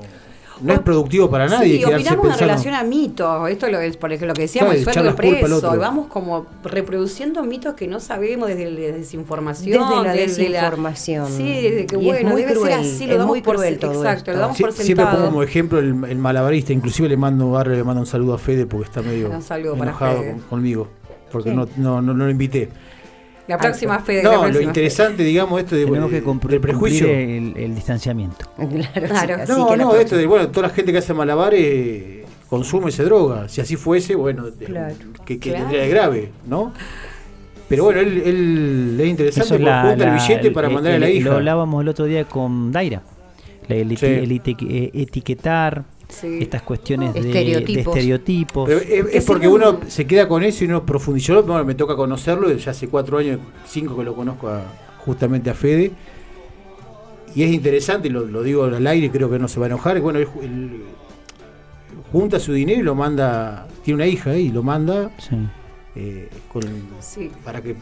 no 0.61 0.73
es 0.73 0.81
productivo 0.81 1.31
para 1.31 1.47
nadie. 1.47 1.79
Sí, 1.79 1.85
opinamos 1.85 2.33
en 2.35 2.39
relación 2.39 2.75
a 2.75 2.83
mitos. 2.85 3.49
Esto 3.51 3.69
lo 3.69 3.81
es, 3.81 3.97
por 3.97 4.11
ejemplo, 4.13 4.29
lo 4.29 4.35
que 4.35 4.43
decíamos, 4.43 4.75
Claro, 4.75 4.89
el 4.89 4.95
sueldo 4.95 5.17
preso. 5.17 5.75
Y 5.75 5.79
vamos 5.79 6.07
como 6.09 6.47
reproduciendo 6.65 7.43
mitos 7.45 7.75
que 7.75 7.87
no 7.87 8.01
sabemos 8.01 8.49
desde 8.49 8.71
la 8.71 8.97
desinformación. 8.97 9.79
Desde 9.89 10.03
la 10.05 10.13
desde 10.13 10.49
la- 10.49 10.59
desinformación. 10.61 11.27
sí, 11.29 11.43
desde 11.63 11.87
que 11.87 11.97
Y 11.97 11.99
es 11.99 12.05
bueno, 12.05 12.31
muy 12.31 12.43
debe 12.43 12.55
cruel, 12.55 12.71
ser 12.73 12.81
así, 12.81 13.07
lo 13.07 13.13
es 13.13 13.19
damos 13.19 13.27
muy 13.29 13.43
por 13.43 13.57
cruel 13.57 13.79
todo 13.79 13.93
Exacto, 13.93 14.19
esto. 14.19 14.33
lo 14.33 14.39
damos 14.39 14.57
Sie- 14.57 14.63
por 14.65 14.73
siempre 14.73 14.95
sentado. 15.05 15.17
pongo 15.17 15.27
como 15.31 15.43
ejemplo 15.43 15.79
el, 15.79 15.87
el 16.09 16.19
malabarista, 16.19 16.73
inclusive 16.73 17.09
le 17.09 17.17
mando 17.17 17.57
ahora 17.57 17.73
le 17.73 17.85
mando 17.85 18.01
un 18.01 18.07
saludo 18.07 18.35
a 18.35 18.39
Fede 18.39 18.67
porque 18.67 18.87
está 18.87 19.03
medio 19.03 19.31
Un 19.31 19.43
saludo 19.43 19.77
para 19.77 19.91
enojado 19.91 20.21
Fede. 20.21 20.37
conmigo, 20.51 20.89
porque 21.31 21.51
Sí. 21.51 21.57
no, 21.57 21.69
no, 21.77 22.03
no, 22.03 22.15
no 22.15 22.25
lo 22.25 22.31
invité. 22.31 22.69
La 23.49 23.59
próxima 23.59 23.99
fe. 24.01 24.17
la 24.23 24.23
No, 24.25 24.29
próxima 24.31 24.49
lo 24.49 24.59
fe. 24.59 24.65
interesante, 24.65 25.23
digamos, 25.25 25.59
esto 25.61 25.75
de, 25.75 25.87
Tenemos 25.87 26.11
que 26.11 26.23
cumplir, 26.23 26.51
del 26.53 26.61
prejuicio. 26.61 27.07
cumplir 27.07 27.29
el, 27.29 27.57
el 27.57 27.75
distanciamiento. 27.75 28.47
Claro, 28.57 28.69
Claro. 29.09 29.35
sí, 29.37 29.41
así 29.43 29.53
No, 29.53 29.69
que 29.71 29.77
no, 29.79 29.95
esto 29.97 30.17
de, 30.17 30.27
bueno, 30.27 30.49
toda 30.49 30.69
la 30.69 30.75
gente 30.75 30.93
que 30.93 30.99
hace 30.99 31.15
malabares 31.15 32.27
consume 32.49 32.91
ese 32.91 33.05
droga. 33.05 33.49
Si 33.49 33.61
así 33.61 33.77
fuese, 33.77 34.15
bueno, 34.15 34.45
Claro. 34.65 34.95
que, 35.25 35.39
que 35.39 35.51
Claro. 35.51 35.65
tendría 35.65 35.83
de 35.83 35.89
grave, 35.89 36.31
¿no? 36.47 36.73
Pero 37.69 37.85
bueno, 37.85 38.01
él, 38.01 38.23
él 38.25 38.99
es 39.01 39.07
interesante 39.09 39.47
Eso 39.47 39.55
es 39.57 39.61
porque 39.61 39.65
la- 39.65 39.81
junta 39.83 40.05
el 40.05 40.11
la- 40.11 40.23
billete 40.23 40.51
para 40.51 40.69
el- 40.69 40.75
mandar 40.75 40.93
a 40.93 40.95
el- 40.97 41.01
la 41.03 41.11
hija. 41.11 41.29
Lo 41.31 41.37
hablábamos 41.37 41.83
el 41.83 41.89
otro 41.89 42.05
día 42.07 42.25
con 42.25 42.73
Daira. 42.73 43.03
La- 43.69 43.77
El, 43.77 43.91
eti- 43.91 43.97
Sí. 43.99 44.07
el 44.07 44.31
eti- 44.31 44.67
eh, 44.71 44.91
etiquetar, 44.95 45.85
Sí. 46.09 46.39
estas 46.41 46.63
cuestiones 46.63 47.13
de- 47.15 47.21
de, 47.21 47.29
Estereotipos. 47.81 48.67
Pero 48.69 48.81
es, 48.81 49.07
Que 49.11 49.19
es 49.19 49.25
porque 49.25 49.47
uno 49.49 49.81
se 49.89 50.07
queda 50.07 50.27
con 50.27 50.43
eso 50.43 50.65
y 50.65 50.69
no 50.69 50.85
profundizó. 50.87 51.43
Bueno, 51.43 51.65
me 51.65 51.75
toca 51.75 51.95
conocerlo, 51.97 52.51
ya 52.53 52.71
hace 52.71 52.89
cuatro 52.89 53.19
años, 53.19 53.39
cinco 53.67 53.97
que 53.97 54.05
lo 54.05 54.15
conozco 54.15 54.49
a- 54.49 54.63
justamente 55.05 55.51
a 55.51 55.55
Fede. 55.55 55.93
Y 57.35 57.43
es 57.43 57.51
interesante, 57.53 58.09
lo, 58.09 58.25
lo 58.25 58.43
digo 58.43 58.65
al 58.65 58.87
aire, 58.87 59.11
creo 59.11 59.29
que 59.31 59.39
no 59.39 59.49
se 59.49 59.61
va 59.61 59.67
a 59.67 59.69
enojar. 59.69 60.01
Bueno, 60.01 60.19
él, 60.19 60.27
ju- 60.27 60.43
él 60.43 60.83
junta 62.11 62.41
su 62.41 62.53
dinero 62.55 62.81
y 62.81 62.83
lo 62.83 62.95
manda, 62.95 63.69
tiene 63.85 63.97
una 63.97 64.07
hija 64.07 64.31
ahí, 64.31 64.47
y 64.47 64.51
lo 64.51 64.63
manda 64.63 65.11
Sí. 65.19 65.37
eh, 65.95 66.29
con, 66.53 66.63
Sí. 67.01 67.31
para 67.45 67.61
que 67.61 67.75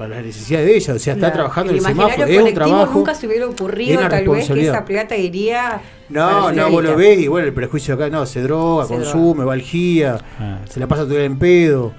para 0.00 0.16
las 0.16 0.24
necesidades 0.24 0.66
de 0.66 0.76
ella. 0.76 0.94
O 0.94 0.98
sea, 0.98 1.12
está 1.12 1.26
Claro. 1.26 1.34
trabajando 1.34 1.72
en 1.72 1.76
el 1.78 1.84
semáforo. 1.84 2.24
Es 2.26 2.42
un 2.42 2.54
trabajo. 2.54 2.94
nunca 2.94 3.14
se 3.14 3.26
hubiera 3.26 3.46
ocurrido 3.46 4.08
tal 4.08 4.26
vez 4.28 4.48
que 4.50 4.62
esa 4.62 4.82
plata 4.86 5.14
iría 5.14 5.74
a 5.74 5.80
No, 6.08 6.50
la 6.50 6.62
no, 6.62 6.70
vos 6.70 6.82
lo 6.82 6.96
ves 6.96 7.18
y 7.20 7.28
bueno, 7.28 7.46
el 7.46 7.52
prejuicio 7.52 7.94
acá, 7.96 8.08
no, 8.08 8.24
se 8.24 8.40
droga, 8.40 8.86
Se 8.86 8.94
consume, 8.94 9.44
va 9.44 9.52
al 9.52 9.60
GIA, 9.60 10.18
Ah. 10.40 10.58
se 10.70 10.80
la 10.80 10.86
pasa 10.86 11.04
todo 11.04 11.18
el 11.18 11.24
en 11.24 11.38
pedo. 11.38 11.92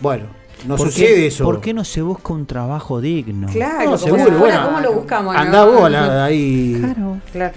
Bueno, 0.00 0.24
no 0.66 0.76
¿Por 0.76 0.88
sucede 0.88 1.14
qué- 1.14 1.26
eso. 1.28 1.44
¿Por 1.44 1.60
qué 1.60 1.72
no 1.72 1.84
se 1.84 2.02
busca 2.02 2.32
un 2.32 2.44
trabajo 2.44 3.00
digno? 3.00 3.46
Claro, 3.52 3.92
No, 3.92 3.98
seguro, 3.98 4.38
bueno, 4.38 4.64
¿cómo 4.66 4.80
lo 4.80 4.92
buscamos? 4.94 5.32
no? 5.34 5.40
Andá 5.40 5.64
vos 5.64 5.88
la- 5.90 6.24
ahí. 6.24 6.76
Claro. 6.80 7.18
Claro. 7.32 7.54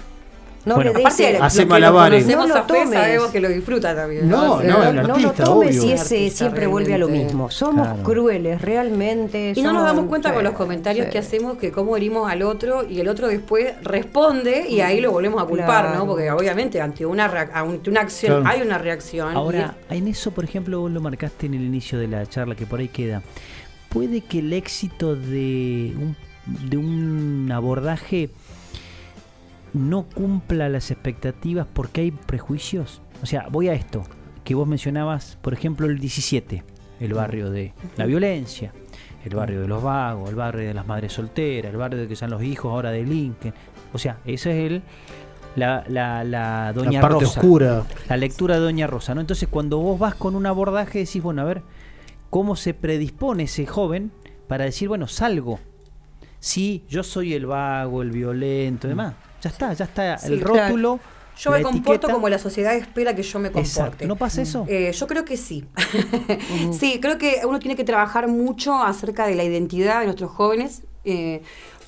No 0.66 0.74
Bueno, 0.74 0.92
le 0.92 1.04
des 1.04 1.20
el- 1.20 1.40
Hace 1.42 1.64
malabares. 1.64 2.26
No 2.26 2.46
lo 2.46 2.62
tomes. 2.64 2.90
sabemos 2.90 3.30
que 3.30 3.40
lo 3.40 3.48
disfruta 3.48 3.94
también. 3.96 4.28
No, 4.28 4.54
O 4.56 4.60
sea, 4.60 4.70
no, 4.70 4.82
el 4.84 4.96
no 4.96 5.18
lo 5.18 5.32
tomes 5.32 5.78
obvio. 5.78 5.84
y 5.88 5.92
ese 5.92 6.16
Artista, 6.16 6.36
siempre 6.38 6.66
vuelve 6.66 6.92
a 6.94 6.98
lo 6.98 7.06
realmente. 7.06 7.32
mismo. 7.32 7.50
Somos 7.50 7.86
Claro. 7.88 8.02
crueles, 8.02 8.60
realmente. 8.60 9.54
Y 9.56 9.62
no 9.62 9.72
nos 9.72 9.84
damos 9.84 10.04
cuenta 10.06 10.34
con 10.34 10.44
los 10.44 10.52
comentarios 10.52 11.06
sí. 11.06 11.12
que 11.12 11.18
hacemos 11.18 11.56
que 11.56 11.72
cómo 11.72 11.96
herimos 11.96 12.30
al 12.30 12.42
otro 12.42 12.86
y 12.86 13.00
el 13.00 13.08
otro 13.08 13.28
después 13.28 13.72
responde 13.82 14.66
y 14.68 14.80
ahí 14.80 15.00
lo 15.00 15.12
volvemos 15.12 15.42
a 15.42 15.46
culpar, 15.46 15.86
Claro. 15.86 15.98
¿no? 16.00 16.06
Porque 16.06 16.30
obviamente 16.30 16.80
ante 16.80 17.06
una, 17.06 17.24
ante 17.54 17.88
una 17.88 18.02
acción 18.02 18.42
Claro. 18.42 18.56
hay 18.56 18.62
una 18.66 18.76
reacción. 18.76 19.34
Ahora, 19.34 19.76
en 19.88 20.08
eso, 20.08 20.30
por 20.32 20.44
ejemplo, 20.44 20.80
vos 20.80 20.90
lo 20.90 21.00
marcaste 21.00 21.46
en 21.46 21.54
el 21.54 21.62
inicio 21.62 21.98
de 21.98 22.06
la 22.08 22.26
charla, 22.26 22.54
que 22.54 22.66
por 22.66 22.80
ahí 22.80 22.88
queda. 22.88 23.22
¿Puede 23.88 24.20
que 24.20 24.40
el 24.40 24.52
éxito 24.52 25.16
de 25.16 25.94
un, 25.96 26.16
de 26.68 26.76
un 26.76 27.50
abordaje 27.52 28.28
no 29.72 30.04
cumpla 30.04 30.68
las 30.68 30.90
expectativas 30.90 31.66
porque 31.72 32.02
hay 32.02 32.10
prejuicios? 32.10 33.02
O 33.22 33.26
sea, 33.26 33.46
voy 33.50 33.68
a 33.68 33.74
esto, 33.74 34.02
que 34.44 34.54
vos 34.54 34.66
mencionabas, 34.66 35.38
por 35.42 35.52
ejemplo, 35.52 35.86
el 35.86 35.98
17, 35.98 36.64
el 37.00 37.14
barrio 37.14 37.50
de 37.50 37.72
la 37.96 38.06
violencia, 38.06 38.72
el 39.24 39.34
barrio 39.34 39.60
de 39.60 39.68
los 39.68 39.82
vagos, 39.82 40.28
el 40.30 40.36
barrio 40.36 40.68
de 40.68 40.74
las 40.74 40.86
madres 40.86 41.12
solteras, 41.12 41.72
el 41.72 41.78
barrio 41.78 42.00
de 42.00 42.08
que 42.08 42.16
son 42.16 42.30
los 42.30 42.42
hijos 42.42 42.72
ahora 42.72 42.90
de 42.90 43.04
Lincoln. 43.04 43.54
O 43.92 43.98
sea, 43.98 44.18
ese 44.24 44.50
es 44.50 44.72
el... 44.72 44.82
La, 45.56 45.84
la, 45.88 46.22
la 46.22 46.72
Doña 46.72 46.92
la 46.92 47.00
parte 47.00 47.24
Rosa 47.24 47.40
oscura. 47.40 47.84
la 48.08 48.16
lectura 48.16 48.54
de 48.54 48.60
Doña 48.60 48.86
Rosa, 48.86 49.16
¿no? 49.16 49.20
Entonces, 49.20 49.48
cuando 49.50 49.78
vos 49.78 49.98
vas 49.98 50.14
con 50.14 50.36
un 50.36 50.46
abordaje, 50.46 51.00
decís, 51.00 51.20
bueno, 51.20 51.42
a 51.42 51.44
ver, 51.44 51.62
¿cómo 52.30 52.54
se 52.54 52.72
predispone 52.72 53.42
ese 53.42 53.66
joven 53.66 54.12
para 54.46 54.64
decir, 54.64 54.86
bueno, 54.86 55.08
salgo? 55.08 55.58
Sí, 56.38 56.84
yo 56.88 57.02
soy 57.02 57.34
el 57.34 57.46
vago, 57.46 58.02
el 58.02 58.12
violento, 58.12 58.86
y 58.86 58.90
demás. 58.90 59.14
Ya 59.42 59.50
está, 59.50 59.72
ya 59.72 59.84
está 59.84 60.18
Sí, 60.18 60.32
el 60.34 60.40
claro. 60.42 60.64
rótulo. 60.68 61.00
yo 61.38 61.50
me 61.50 61.62
comporto 61.62 61.92
etiqueta. 61.92 62.12
como 62.12 62.28
la 62.28 62.38
sociedad 62.38 62.74
espera 62.74 63.14
que 63.14 63.22
yo 63.22 63.38
me 63.38 63.50
comporte. 63.50 63.68
Exacto. 63.68 64.06
¿No 64.06 64.16
pasa 64.16 64.42
eso? 64.42 64.66
Eh, 64.68 64.92
yo 64.92 65.06
creo 65.06 65.24
que 65.24 65.36
sí. 65.36 65.66
sí, 66.78 66.98
creo 67.00 67.18
que 67.18 67.40
uno 67.44 67.58
tiene 67.58 67.76
que 67.76 67.84
trabajar 67.84 68.28
mucho 68.28 68.74
acerca 68.82 69.26
de 69.26 69.34
la 69.34 69.44
identidad 69.44 70.00
de 70.00 70.06
nuestros 70.06 70.30
jóvenes 70.30 70.82
eh, 71.04 71.42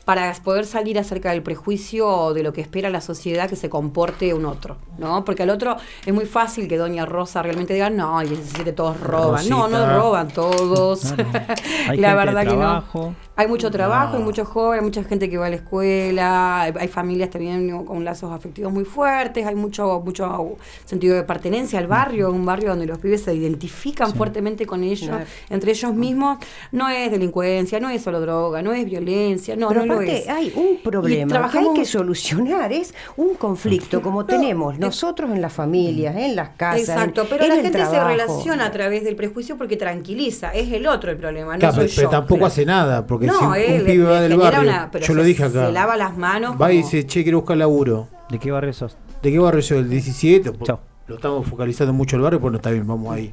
para 0.05 0.33
poder 0.43 0.66
salir 0.66 0.99
acerca 0.99 1.31
del 1.31 1.43
prejuicio 1.45 2.09
o 2.09 2.35
de 2.35 2.43
lo 2.43 2.53
que 2.53 2.61
espera 2.61 2.91
la 2.91 3.01
sociedad 3.01 3.49
que 3.49 3.55
se 3.55 3.70
comporte 3.70 4.35
un 4.35 4.47
otro, 4.47 4.79
¿no? 4.99 5.24
Porque 5.24 5.45
al 5.45 5.51
otro 5.51 5.77
es 6.05 6.12
muy 6.12 6.27
fácil 6.27 6.66
que 6.66 6.77
Doña 6.77 7.07
Rosa 7.07 7.41
realmente 7.41 7.73
diga, 7.74 7.89
no, 7.89 8.20
el 8.20 8.31
17 8.31 8.73
todos 8.73 8.99
roban. 8.99 9.49
No, 9.49 9.69
no 9.69 9.87
roban 9.97 10.29
todos. 10.29 11.15
Hay 11.89 11.99
la 11.99 12.15
verdad 12.16 12.45
que 12.45 12.57
no. 12.57 13.15
Hay 13.35 13.49
mucho 13.49 13.71
trabajo, 13.71 14.13
No. 14.13 14.19
hay 14.19 14.25
muchos 14.25 14.47
jóvenes, 14.47 14.81
hay 14.81 14.85
mucha 14.85 15.05
gente 15.05 15.31
que 15.31 15.39
va 15.39 15.47
a 15.47 15.49
la 15.51 15.57
escuela, 15.57 16.61
hay, 16.63 16.73
hay 16.79 16.89
familias 16.89 17.31
también 17.31 17.85
con 17.87 18.05
lazos 18.05 18.31
afectivos 18.31 18.71
muy 18.73 18.85
fuertes, 18.85 19.47
hay 19.47 19.55
mucho 19.55 20.03
mucho 20.05 20.57
sentido 20.85 21.15
de 21.17 21.23
pertenencia 21.23 21.79
al 21.79 21.87
barrio, 21.87 22.31
un 22.31 22.45
barrio 22.45 22.69
donde 22.71 22.85
los 22.85 22.99
pibes 22.99 23.23
se 23.23 23.35
identifican 23.35 24.11
Sí. 24.11 24.19
fuertemente 24.19 24.67
con 24.67 24.85
ellos, 24.85 25.09
Claro. 25.09 25.25
entre 25.49 25.71
ellos 25.73 25.95
mismos. 25.95 26.39
No 26.73 26.91
es 26.91 27.11
delincuencia, 27.11 27.81
no 27.81 27.89
es 27.89 28.03
solo 28.03 28.21
droga, 28.21 28.61
no 28.61 28.75
es 28.75 28.85
violencia, 28.85 29.57
no, 29.57 29.69
Pero 29.69 29.81
no 29.81 29.87
lo 29.87 29.93
aparte 29.95 30.19
es. 30.19 30.29
hay 30.29 30.53
un 30.55 30.83
problema 30.83 31.23
que 31.27 31.29
trabajamos- 31.31 31.69
hay 31.71 31.75
que 31.81 31.85
solucionar, 31.87 32.71
es 32.73 32.93
un 33.17 33.35
conflicto 33.37 34.03
como 34.03 34.27
tenemos 34.27 34.79
nosotros 34.79 35.31
en 35.31 35.41
las 35.41 35.55
familias, 35.55 36.15
en 36.17 36.37
las 36.37 36.51
casas. 36.51 36.81
Exacto, 36.89 37.27
pero 37.31 37.45
en 37.45 37.49
la 37.49 37.55
el 37.57 37.63
gente 37.63 37.87
se 37.87 38.05
relaciona 38.05 38.67
a 38.67 38.71
través 38.73 39.05
del 39.05 39.17
prejuicio 39.17 39.57
porque 39.57 39.79
tranquiliza, 39.79 40.51
es 40.53 40.71
el 40.71 40.87
otro 40.87 41.11
el 41.11 41.17
problema, 41.17 41.55
no 41.55 41.59
Claro, 41.61 41.75
soy 41.77 41.85
pero, 41.85 41.95
pero 41.97 42.07
yo. 42.09 42.11
tampoco 42.11 42.39
Claro. 42.41 42.47
hace 42.49 42.67
nada, 42.67 43.07
porque 43.07 43.22
No, 43.27 43.39
si 43.39 43.44
un, 43.44 43.55
él 43.57 43.81
un 43.81 43.86
pibe 43.86 44.05
va 44.05 44.20
del 44.20 44.36
barrio, 44.36 44.61
una- 44.62 44.90
yo 44.93 45.01
se- 45.01 45.15
lo 45.15 45.23
dije 45.23 45.44
acá, 45.44 45.66
se 45.66 45.73
lava 45.73 45.97
las 45.97 46.16
manos 46.16 46.57
va 46.61 46.73
y 46.73 46.78
dice, 46.78 47.07
che, 47.07 47.23
quiero 47.23 47.39
buscar 47.40 47.57
laburo. 47.57 48.09
¿De 48.31 48.39
qué 48.39 48.51
barrio 48.51 48.73
sos? 48.73 48.97
¿De 49.23 49.31
qué 49.31 49.39
barrio 49.39 49.62
soy? 49.62 49.78
¿El 49.78 49.89
17? 49.90 50.53
Por- 50.53 50.66
Chao. 50.66 50.81
Lo 51.09 51.16
estamos 51.16 51.47
focalizando 51.47 51.93
mucho 51.93 52.16
el 52.16 52.23
barrio, 52.23 52.40
pues 52.40 52.53
no 52.53 52.57
está 52.59 52.70
bien, 52.70 52.86
vamos 52.86 53.12
ahí. 53.15 53.32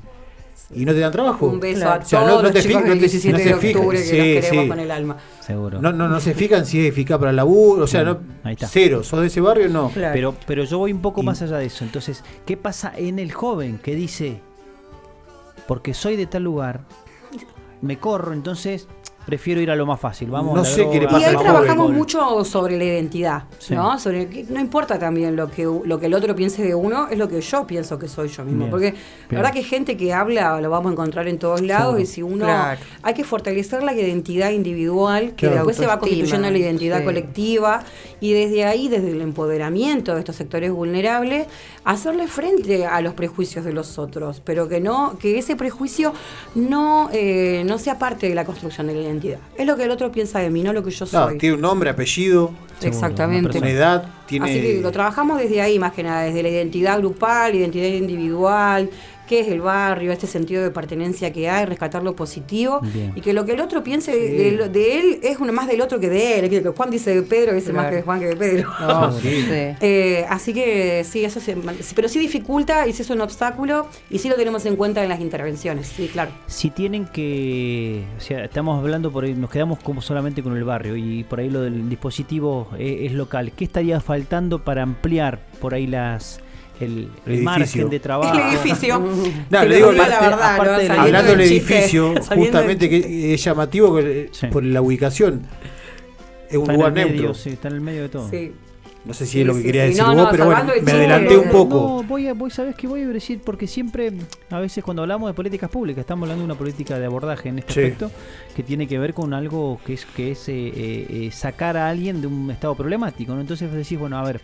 ¿Y 0.75 0.85
no 0.85 0.91
te 0.93 0.99
dan 0.99 1.11
trabajo? 1.11 1.47
Un 1.47 1.59
beso 1.59 1.81
Claro. 1.81 2.01
a 2.01 2.03
O 2.03 2.07
sea, 2.07 2.19
todos 2.19 2.31
no- 2.31 2.37
no 2.37 2.43
los 2.43 2.51
te 2.51 2.61
del 2.67 2.73
no 2.77 2.93
te- 2.93 2.99
17 2.99 3.31
no 3.31 3.37
se 3.39 3.43
de 3.45 3.53
octubre 3.55 3.69
fijan, 3.73 3.89
que 3.89 3.97
los 3.97 4.03
sí, 4.05 4.11
queremos 4.11 4.63
sí. 4.63 4.69
con 4.69 4.79
el 4.79 4.91
alma. 4.91 5.17
Seguro. 5.39 5.81
No, 5.81 5.91
no, 5.91 6.07
no 6.07 6.19
se 6.19 6.33
fijan 6.35 6.65
si 6.65 6.79
es 6.81 6.89
eficaz 6.91 7.17
para 7.17 7.31
el 7.31 7.37
laburo, 7.37 7.83
o 7.83 7.87
sea, 7.87 8.03
no, 8.03 8.19
Ahí 8.43 8.53
está. 8.53 8.67
cero, 8.67 9.03
sos 9.03 9.21
de 9.21 9.27
ese 9.27 9.41
barrio, 9.41 9.67
no. 9.69 9.89
Claro. 9.89 10.13
Pero, 10.13 10.35
pero 10.45 10.63
yo 10.65 10.77
voy 10.77 10.91
un 10.93 11.01
poco 11.01 11.21
Y- 11.21 11.25
más 11.25 11.41
allá 11.41 11.57
de 11.57 11.65
eso. 11.65 11.83
Entonces, 11.85 12.23
¿qué 12.45 12.55
pasa 12.57 12.91
en 12.95 13.17
el 13.17 13.31
joven 13.31 13.79
que 13.81 13.95
dice, 13.95 14.41
porque 15.67 15.93
soy 15.93 16.15
de 16.17 16.25
tal 16.27 16.43
lugar, 16.43 16.81
me 17.81 17.97
corro, 17.97 18.33
entonces 18.33 18.87
prefiero 19.25 19.61
ir 19.61 19.69
a 19.69 19.75
lo 19.75 19.85
más 19.85 19.99
fácil? 19.99 20.29
Vamos 20.31 20.55
No 20.55 20.65
sé 20.65 20.87
qué 20.91 20.99
le 20.99 21.05
pasa 21.07 21.19
Y 21.19 21.23
ahí 21.23 21.37
trabajamos 21.37 21.85
pobre. 21.87 21.97
mucho 21.97 22.43
sobre 22.45 22.77
la 22.77 22.83
identidad, 22.85 23.43
Sí. 23.59 23.75
¿no? 23.75 23.99
Sobre 23.99 24.27
que 24.27 24.43
no 24.49 24.59
importa 24.59 24.97
también 24.97 25.35
lo 25.35 25.51
que 25.51 25.63
lo 25.65 25.99
que 25.99 26.07
el 26.07 26.13
otro 26.13 26.35
piense 26.35 26.63
de 26.63 26.73
uno, 26.73 27.07
es 27.09 27.17
lo 27.17 27.27
que 27.27 27.39
yo 27.41 27.67
pienso 27.67 27.99
que 27.99 28.07
soy 28.07 28.29
yo 28.29 28.43
mismo. 28.43 28.59
Bien, 28.61 28.71
Porque 28.71 28.91
bien. 28.91 29.01
la 29.31 29.37
verdad 29.37 29.53
que 29.53 29.63
gente 29.63 29.97
que 29.97 30.13
habla 30.13 30.59
lo 30.61 30.69
vamos 30.69 30.89
a 30.89 30.93
encontrar 30.93 31.27
en 31.27 31.37
todos 31.37 31.61
lados 31.61 31.99
y 31.99 32.05
si 32.05 32.21
uno 32.23 32.45
Claro. 32.45 32.79
hay 33.03 33.13
que 33.13 33.23
fortalecer 33.23 33.83
la 33.83 33.93
identidad 33.93 34.49
individual 34.51 35.29
que 35.35 35.47
Claro. 35.47 35.55
después 35.55 35.77
se 35.77 35.85
va 35.85 35.99
constituyendo 35.99 36.49
la 36.49 36.57
identidad 36.57 36.99
sí. 36.99 37.05
colectiva 37.05 37.83
y 38.19 38.33
desde 38.33 38.65
ahí, 38.65 38.87
desde 38.87 39.11
el 39.11 39.21
empoderamiento 39.21 40.13
de 40.13 40.19
estos 40.19 40.35
sectores 40.37 40.71
vulnerables, 40.71 41.47
hacerle 41.83 42.27
frente 42.27 42.85
a 42.85 42.99
los 43.01 43.13
prejuicios 43.13 43.63
de 43.65 43.73
los 43.73 43.97
otros, 43.99 44.41
pero 44.43 44.67
que 44.67 44.79
no 44.81 45.17
que 45.19 45.37
ese 45.37 45.55
prejuicio 45.55 46.13
no 46.55 47.09
eh, 47.13 47.63
no 47.65 47.77
sea 47.77 47.97
parte 47.99 48.27
de 48.29 48.35
la 48.35 48.45
construcción 48.45 48.87
de 48.87 48.95
la 48.95 49.08
identidad. 49.09 49.39
Es 49.57 49.65
lo 49.67 49.75
que 49.75 49.83
el 49.83 49.91
otro 49.91 50.11
piensa 50.11 50.39
de 50.39 50.49
mí, 50.49 50.63
no 50.63 50.73
lo 50.73 50.83
que 50.83 50.91
yo 50.91 51.05
No, 51.05 51.11
soy. 51.27 51.37
tiene 51.37 51.55
un 51.55 51.61
nombre, 51.61 51.89
apellido, 51.89 52.51
Exactamente. 52.81 53.49
tiene 53.51 53.71
edad, 53.71 54.05
tiene... 54.25 54.45
Así 54.45 54.61
que 54.61 54.81
lo 54.81 54.91
trabajamos 54.91 55.39
desde 55.39 55.61
ahí, 55.61 55.79
más 55.79 55.93
que 55.93 56.03
nada, 56.03 56.23
desde 56.23 56.41
la 56.43 56.49
identidad 56.49 56.97
grupal, 56.99 57.55
identidad 57.55 57.87
individual, 57.87 58.89
qué 59.29 59.41
es 59.41 59.47
el 59.47 59.61
barrio, 59.61 60.11
este 60.11 60.27
sentido 60.27 60.61
de 60.63 60.71
pertenencia 60.71 61.31
que 61.31 61.47
hay, 61.49 61.65
rescatar 61.65 62.03
lo 62.03 62.15
positivo 62.15 62.81
Bien. 62.81 63.13
y 63.15 63.21
que 63.21 63.31
lo 63.31 63.45
que 63.45 63.53
el 63.53 63.61
otro 63.61 63.83
piense 63.83 64.11
de, 64.11 64.29
de- 64.57 64.69
de 64.69 64.99
él 64.99 65.19
es 65.23 65.37
uno 65.39 65.53
más 65.53 65.67
del 65.67 65.79
otro 65.81 65.99
que 65.99 66.09
de 66.09 66.39
él. 66.39 66.49
Que 66.49 66.61
Juan 66.67 66.89
dice 66.89 67.13
de 67.15 67.21
Pedro, 67.21 67.53
dice 67.53 67.71
más 67.71 67.83
Claro. 67.83 67.89
que 67.91 67.95
de 67.97 68.01
Juan 68.01 68.19
que 68.19 68.25
de 68.25 68.35
Pedro. 68.35 68.69
No, 68.81 69.11
sí. 69.19 69.29
Sí. 69.29 69.75
Eh, 69.81 70.25
así 70.29 70.53
que 70.53 71.03
sí, 71.03 71.23
eso 71.23 71.39
se, 71.39 71.53
sí, 71.81 71.93
pero 71.95 72.09
sí 72.09 72.19
dificulta 72.19 72.87
y 72.87 72.93
sí 72.93 73.03
es 73.03 73.09
un 73.11 73.21
obstáculo 73.21 73.87
y 74.09 74.17
sí 74.17 74.27
lo 74.29 74.35
tenemos 74.35 74.65
en 74.65 74.75
cuenta 74.75 75.03
en 75.03 75.09
las 75.09 75.19
intervenciones, 75.21 75.87
sí, 75.87 76.07
claro. 76.11 76.31
Si 76.47 76.71
tienen 76.71 77.05
que, 77.05 78.03
o 78.17 78.21
sea, 78.21 78.43
estamos 78.43 78.79
hablando 78.79 79.11
por 79.11 79.23
ahí, 79.25 79.35
nos 79.35 79.49
quedamos 79.51 79.79
como 79.79 80.01
solamente 80.01 80.41
con 80.41 80.57
el 80.57 80.63
barrio 80.63 80.95
y 80.95 81.23
por 81.23 81.39
ahí 81.39 81.49
lo 81.49 81.61
del 81.61 81.87
dispositivo 81.89 82.67
eh, 82.77 83.05
es, 83.05 83.13
local. 83.13 83.51
¿Qué 83.55 83.65
estaría 83.65 83.99
faltando 83.99 84.63
para 84.63 84.81
ampliar 84.83 85.39
por 85.61 85.73
ahí 85.73 85.85
las 85.87 86.39
el, 86.79 87.09
el 87.25 87.33
El 87.33 87.43
margen 87.43 87.63
edificio. 87.63 87.89
de 87.89 87.99
trabajo? 87.99 88.33
El 88.37 88.55
edificio. 88.55 88.99
No, 89.49 89.59
Que 89.61 89.69
le 89.69 89.75
digo, 89.75 89.91
la 89.91 90.03
verdad, 90.07 90.55
aparte 90.55 90.71
¿no? 90.87 90.93
de 90.93 90.99
Hablando 90.99 91.35
del 91.35 91.47
chiste, 91.49 91.75
edificio, 91.77 92.13
del 92.13 92.23
justamente 92.23 92.89
chiste. 92.89 93.07
que 93.07 93.33
es 93.33 93.43
llamativo 93.43 93.95
que- 93.95 94.29
Sí. 94.31 94.47
por 94.47 94.63
la 94.63 94.81
ubicación. 94.81 95.41
Es 96.49 96.55
un 96.57 96.61
Está 96.63 96.71
en 96.73 96.77
lugar 96.77 96.97
el 96.97 97.05
medio, 97.05 97.21
neutro. 97.21 97.33
sí, 97.35 97.49
está 97.51 97.67
en 97.67 97.73
el 97.75 97.81
medio 97.81 98.01
de 98.03 98.09
todo. 98.09 98.29
Sí. 98.29 98.51
No 99.05 99.13
sé 99.13 99.25
si 99.25 99.31
Sí, 99.31 99.41
es 99.41 99.47
lo 99.47 99.53
que 99.53 99.59
sí, 99.59 99.65
quería 99.65 99.83
sí. 99.83 99.87
decir 99.89 100.03
No, 100.03 100.09
vos, 100.13 100.17
no, 100.25 100.29
pero 100.31 100.45
bueno, 100.45 100.63
me 100.65 100.73
chiste. 100.73 100.91
adelanté 100.91 101.37
un 101.37 101.45
No, 101.45 101.51
poco. 101.51 101.75
No, 102.01 102.03
voy 102.03 102.27
a, 102.27 102.33
voy, 102.33 102.51
¿sabes 102.51 102.75
qué 102.75 102.85
voy 102.85 103.01
a 103.03 103.07
decir? 103.07 103.39
Porque 103.43 103.65
siempre, 103.65 104.11
a 104.49 104.59
veces 104.59 104.83
cuando 104.83 105.03
hablamos 105.03 105.29
de 105.29 105.33
políticas 105.33 105.69
públicas, 105.69 106.01
estamos 106.01 106.23
hablando 106.23 106.41
de 106.43 106.45
una 106.51 106.55
política 106.59 106.99
de 106.99 107.05
abordaje 107.05 107.47
en 107.49 107.59
este 107.59 107.73
Sí. 107.73 107.79
aspecto, 107.79 108.11
que 108.55 108.61
tiene 108.61 108.87
que 108.87 108.99
ver 108.99 109.13
con 109.13 109.33
algo 109.33 109.79
que 109.85 109.93
es, 109.93 110.05
que 110.05 110.31
es 110.31 110.49
eh, 110.49 110.53
eh, 110.75 111.05
eh, 111.09 111.29
sacar 111.31 111.77
a 111.77 111.87
alguien 111.89 112.19
de 112.19 112.27
un 112.27 112.51
estado 112.51 112.75
problemático. 112.75 113.33
¿no? 113.33 113.39
Entonces 113.41 113.71
decís, 113.71 113.97
bueno, 113.97 114.17
a 114.17 114.23
ver, 114.23 114.41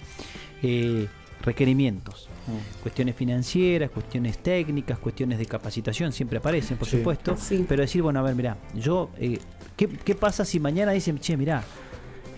eh, 0.64 1.08
requerimientos, 1.46 2.30
Mm. 2.48 2.82
cuestiones 2.84 3.16
financieras, 3.16 3.90
cuestiones 3.92 4.38
técnicas, 4.40 4.98
cuestiones 5.00 5.38
de 5.40 5.46
capacitación, 5.46 6.12
siempre 6.12 6.40
aparecen, 6.40 6.78
por 6.78 6.88
Sí. 6.88 6.98
supuesto, 6.98 7.38
Sí. 7.38 7.66
pero 7.68 7.82
decir, 7.82 8.02
bueno, 8.02 8.20
a 8.20 8.24
ver, 8.24 8.36
mira, 8.36 8.58
yo, 8.74 9.10
eh, 9.18 9.40
¿qué, 9.78 9.88
qué 9.88 10.16
pasa 10.16 10.44
si 10.46 10.60
mañana 10.60 10.92
dicen, 10.92 11.20
che, 11.20 11.38
mira, 11.38 11.64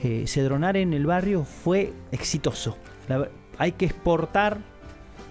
eh, 0.04 0.26
Cedronar 0.28 0.78
en 0.78 0.94
el 0.94 1.06
barrio 1.06 1.44
fue 1.46 1.94
exitoso? 2.12 2.78
La 3.08 3.30
hay 3.58 3.72
que 3.72 3.86
exportar 3.86 4.60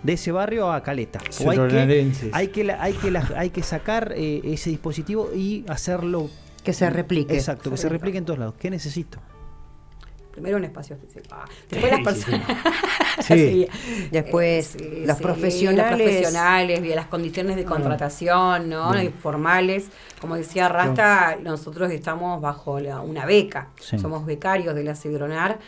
de 0.02 0.12
ese 0.14 0.32
barrio 0.32 0.72
a 0.72 0.82
Caleta. 0.82 1.20
O 1.44 1.50
hay 1.50 1.58
que, 1.68 2.30
hay 2.32 2.48
que, 2.48 2.64
la- 2.64 2.82
hay 2.82 2.92
que, 2.94 3.10
la- 3.10 3.30
hay 3.36 3.50
que 3.50 3.62
sacar 3.62 4.12
eh, 4.16 4.40
ese 4.44 4.70
dispositivo 4.70 5.30
y 5.34 5.64
hacerlo 5.68 6.28
Que 6.64 6.72
se 6.72 6.88
replique. 6.90 7.34
exacto, 7.34 7.70
que 7.70 7.76
se 7.76 7.88
replique 7.88 8.18
en 8.18 8.24
todos 8.24 8.38
lados. 8.38 8.54
¿Qué 8.58 8.70
necesito? 8.70 9.18
Primero 10.36 10.58
un 10.58 10.64
espacio 10.64 10.96
físico. 10.98 11.24
Ah, 11.32 11.44
después 11.70 11.90
las 11.90 11.98
Sí, 11.98 12.04
personas. 12.04 12.46
Sí. 13.26 13.66
Después, 14.10 14.76
los 15.06 15.16
profesionales. 15.20 15.90
Los 15.90 15.98
profesionales, 16.06 16.94
las 16.94 17.06
condiciones 17.06 17.56
de 17.56 17.64
contratación, 17.64 18.68
¿no? 18.68 18.92
Bien. 18.92 19.12
Formales. 19.12 19.86
Como 20.20 20.36
decía 20.36 20.68
Rasta, 20.68 21.36
nosotros 21.42 21.90
estamos 21.90 22.40
bajo 22.42 22.78
la- 22.78 23.00
una 23.00 23.24
beca. 23.24 23.70
Sí. 23.80 23.98
Somos 23.98 24.26
becarios 24.26 24.74
de 24.74 24.84
la 24.84 24.94
Cedronar. 24.94 25.58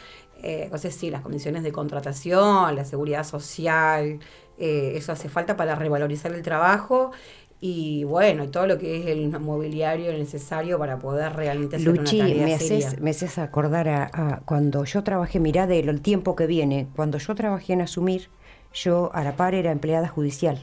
Eh, 0.43 0.65
entonces, 0.65 0.95
sí, 0.95 1.11
las 1.11 1.23
condiciones 1.23 1.63
de 1.63 1.73
contratación, 1.73 2.77
la 2.77 2.85
seguridad 2.85 3.25
social, 3.25 4.21
eh, 4.59 4.93
eso 4.95 5.11
hace 5.13 5.29
falta 5.29 5.57
para 5.57 5.75
revalorizar 5.75 6.33
el 6.33 6.43
trabajo. 6.43 7.11
Y 7.61 8.05
bueno, 8.05 8.45
y 8.45 8.49
todo 8.49 8.67
lo 8.69 8.79
que 8.79 8.99
es 9.01 9.07
el 9.07 9.31
mobiliario 9.41 10.13
necesario 10.13 10.79
para 10.79 10.99
poder 10.99 11.33
realmente 11.35 11.77
hacer 11.77 11.89
Luchi, 11.89 12.21
una 12.21 12.45
me 12.47 12.55
haces, 12.55 13.01
me 13.01 13.11
haces 13.11 13.39
acordar 13.39 13.89
a, 13.89 14.11
a 14.13 14.41
cuando 14.45 14.85
yo 14.85 15.03
trabajé, 15.03 15.41
mirá 15.41 15.67
de 15.67 15.83
lo- 15.83 15.91
el 15.91 16.01
tiempo 16.01 16.37
que 16.37 16.47
viene, 16.47 16.87
cuando 16.95 17.19
yo 17.19 17.35
trabajé 17.35 17.73
en 17.73 17.81
Asumir, 17.81 18.29
yo 18.73 19.11
a 19.13 19.25
la 19.25 19.35
par 19.35 19.55
era 19.57 19.73
empleada 19.73 20.07
judicial. 20.07 20.59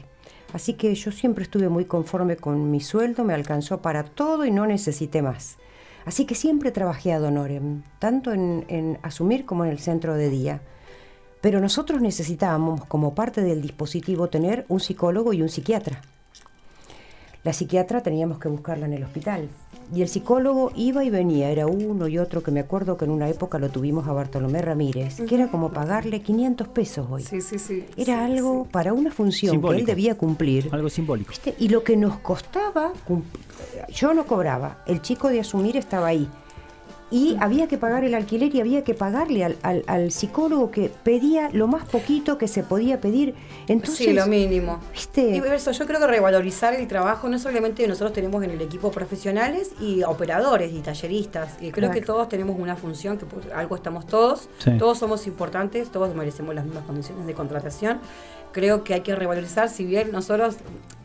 Así 0.54 0.74
que 0.74 0.94
yo 0.94 1.12
siempre 1.12 1.42
estuve 1.44 1.68
muy 1.68 1.84
conforme 1.84 2.36
con 2.36 2.70
mi 2.70 2.80
sueldo, 2.80 3.24
me 3.24 3.34
alcanzó 3.34 3.82
para 3.82 4.04
todo 4.04 4.46
y 4.46 4.50
no 4.50 4.66
necesité 4.66 5.20
más. 5.20 5.58
Así 6.06 6.24
que 6.24 6.34
siempre 6.34 6.70
trabajé 6.70 7.12
ad 7.12 7.24
honorem, 7.24 7.82
tanto 7.98 8.32
en, 8.32 8.64
en 8.68 8.98
Asumir 9.02 9.44
como 9.44 9.64
en 9.66 9.70
el 9.72 9.80
centro 9.80 10.14
de 10.14 10.30
día. 10.30 10.62
Pero 11.42 11.60
nosotros 11.60 12.00
necesitábamos, 12.00 12.84
como 12.86 13.14
parte 13.14 13.42
del 13.42 13.60
dispositivo, 13.60 14.28
tener 14.28 14.64
un 14.68 14.80
psicólogo 14.80 15.32
y 15.34 15.42
un 15.42 15.48
psiquiatra. 15.48 16.00
La 17.46 17.52
psiquiatra 17.52 18.00
teníamos 18.00 18.40
que 18.40 18.48
buscarla 18.48 18.86
en 18.86 18.94
el 18.94 19.04
hospital. 19.04 19.48
Y 19.94 20.02
el 20.02 20.08
psicólogo 20.08 20.72
iba 20.74 21.04
y 21.04 21.10
venía, 21.10 21.48
era 21.48 21.68
uno 21.68 22.08
y 22.08 22.18
otro, 22.18 22.42
que 22.42 22.50
me 22.50 22.58
acuerdo 22.58 22.96
que 22.96 23.04
en 23.04 23.12
una 23.12 23.28
época 23.28 23.60
lo 23.60 23.68
tuvimos 23.68 24.08
a 24.08 24.12
Bartolomé 24.12 24.62
Ramírez, 24.62 25.20
que 25.28 25.32
era 25.36 25.46
como 25.46 25.70
pagarle 25.70 26.22
500 26.22 26.66
pesos 26.66 27.06
hoy. 27.08 27.22
Sí, 27.22 27.40
sí, 27.40 27.60
sí. 27.60 27.86
Era 27.96 28.26
sí, 28.26 28.32
algo 28.32 28.64
sí. 28.64 28.70
para 28.72 28.92
una 28.92 29.12
función 29.12 29.62
que 29.62 29.76
él 29.76 29.86
debía 29.86 30.16
cumplir. 30.16 30.70
Algo 30.72 30.88
simbólico. 30.88 31.30
¿Viste? 31.30 31.54
Y 31.60 31.68
lo 31.68 31.84
que 31.84 31.96
nos 31.96 32.18
costaba, 32.18 32.92
yo 33.90 34.12
no 34.12 34.26
cobraba, 34.26 34.82
el 34.84 35.00
chico 35.00 35.28
de 35.28 35.38
asumir 35.38 35.76
estaba 35.76 36.08
ahí. 36.08 36.28
Y 37.08 37.36
había 37.38 37.68
que 37.68 37.78
pagar 37.78 38.02
el 38.02 38.16
alquiler 38.16 38.52
y 38.52 38.60
había 38.60 38.82
que 38.82 38.92
pagarle 38.92 39.44
al, 39.44 39.56
al- 39.62 39.84
al 39.86 40.10
psicólogo 40.10 40.72
que 40.72 40.90
pedía 41.04 41.50
lo 41.52 41.68
más 41.68 41.84
poquito 41.84 42.36
que 42.36 42.48
se 42.48 42.64
podía 42.64 43.00
pedir. 43.00 43.34
Entonces, 43.68 44.06
sí, 44.06 44.12
lo 44.12 44.26
mínimo. 44.26 44.80
¿viste? 44.92 45.36
Y 45.36 45.40
por 45.40 45.52
eso 45.54 45.70
yo 45.70 45.86
creo 45.86 46.00
que 46.00 46.06
revalorizar 46.08 46.74
el 46.74 46.88
trabajo 46.88 47.28
no 47.28 47.38
solamente 47.38 47.86
nosotros 47.86 48.12
tenemos 48.12 48.42
en 48.42 48.50
el 48.50 48.60
equipo 48.60 48.90
profesionales 48.90 49.70
y 49.80 50.02
operadores 50.02 50.72
y 50.72 50.80
talleristas. 50.80 51.54
Y 51.60 51.70
creo 51.70 51.90
Claro. 51.90 51.94
que 51.94 52.00
todos 52.04 52.28
tenemos 52.28 52.58
una 52.58 52.74
función, 52.74 53.18
que 53.18 53.24
por 53.26 53.52
algo 53.52 53.76
estamos 53.76 54.06
todos, 54.08 54.48
Sí. 54.58 54.72
todos 54.76 54.98
somos 54.98 55.28
importantes, 55.28 55.90
todos 55.90 56.12
merecemos 56.12 56.56
las 56.56 56.64
mismas 56.64 56.84
condiciones 56.86 57.24
de 57.24 57.34
contratación. 57.34 58.00
Creo 58.50 58.82
que 58.82 58.94
hay 58.94 59.02
que 59.02 59.14
revalorizar, 59.14 59.68
si 59.68 59.84
bien 59.84 60.10
nosotros 60.10 60.56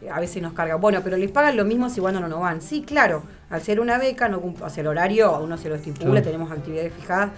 eh, 0.02 0.10
a 0.10 0.20
veces 0.20 0.42
nos 0.42 0.54
cargan, 0.54 0.82
bueno, 0.82 1.02
pero 1.04 1.16
les 1.18 1.30
pagan 1.32 1.58
lo 1.58 1.64
mismo 1.66 1.90
si 1.92 2.00
bueno 2.00 2.20
no, 2.20 2.28
no 2.28 2.40
van. 2.40 2.60
Sí, 2.62 2.82
claro, 2.82 3.22
al 3.52 3.62
ser 3.62 3.80
una 3.80 3.98
beca, 3.98 4.28
no 4.30 4.42
o 4.62 4.70
sea, 4.70 4.82
el 4.82 4.88
horario 4.88 5.38
uno 5.40 5.58
se 5.58 5.70
lo 5.70 5.76
estipula, 5.76 6.12
Claro. 6.12 6.26
tenemos 6.26 6.52
actividades 6.52 6.94
fijadas, 6.94 7.32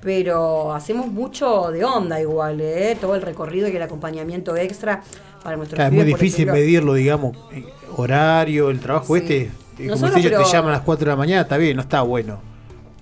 pero 0.00 0.72
hacemos 0.74 1.06
mucho 1.06 1.70
de 1.70 1.84
onda 1.84 2.20
igual, 2.20 2.60
¿eh? 2.60 2.96
todo 3.00 3.14
el 3.14 3.22
recorrido 3.22 3.68
y 3.68 3.76
el 3.76 3.82
acompañamiento 3.82 4.54
extra 4.56 5.02
para 5.42 5.56
nuestros 5.56 5.76
Claro, 5.76 5.90
es 5.90 5.96
muy 5.96 6.04
difícil 6.04 6.42
ejemplo. 6.48 6.54
medirlo, 6.54 6.94
digamos, 6.94 7.36
eh, 7.52 7.64
horario, 7.96 8.70
el 8.70 8.80
trabajo 8.80 9.14
Sí. 9.16 9.20
este. 9.22 9.36
eh, 9.42 9.50
Como 9.76 9.88
Nosotros, 9.90 10.14
si 10.14 10.20
ellos 10.20 10.32
pero- 10.32 10.44
te 10.44 10.52
llaman 10.52 10.70
a 10.70 10.74
las 10.76 10.82
4 10.82 11.04
de 11.06 11.10
la 11.10 11.16
mañana, 11.16 11.42
está 11.42 11.56
bien, 11.56 11.74
no 11.76 11.82
está 11.82 12.02
bueno. 12.02 12.38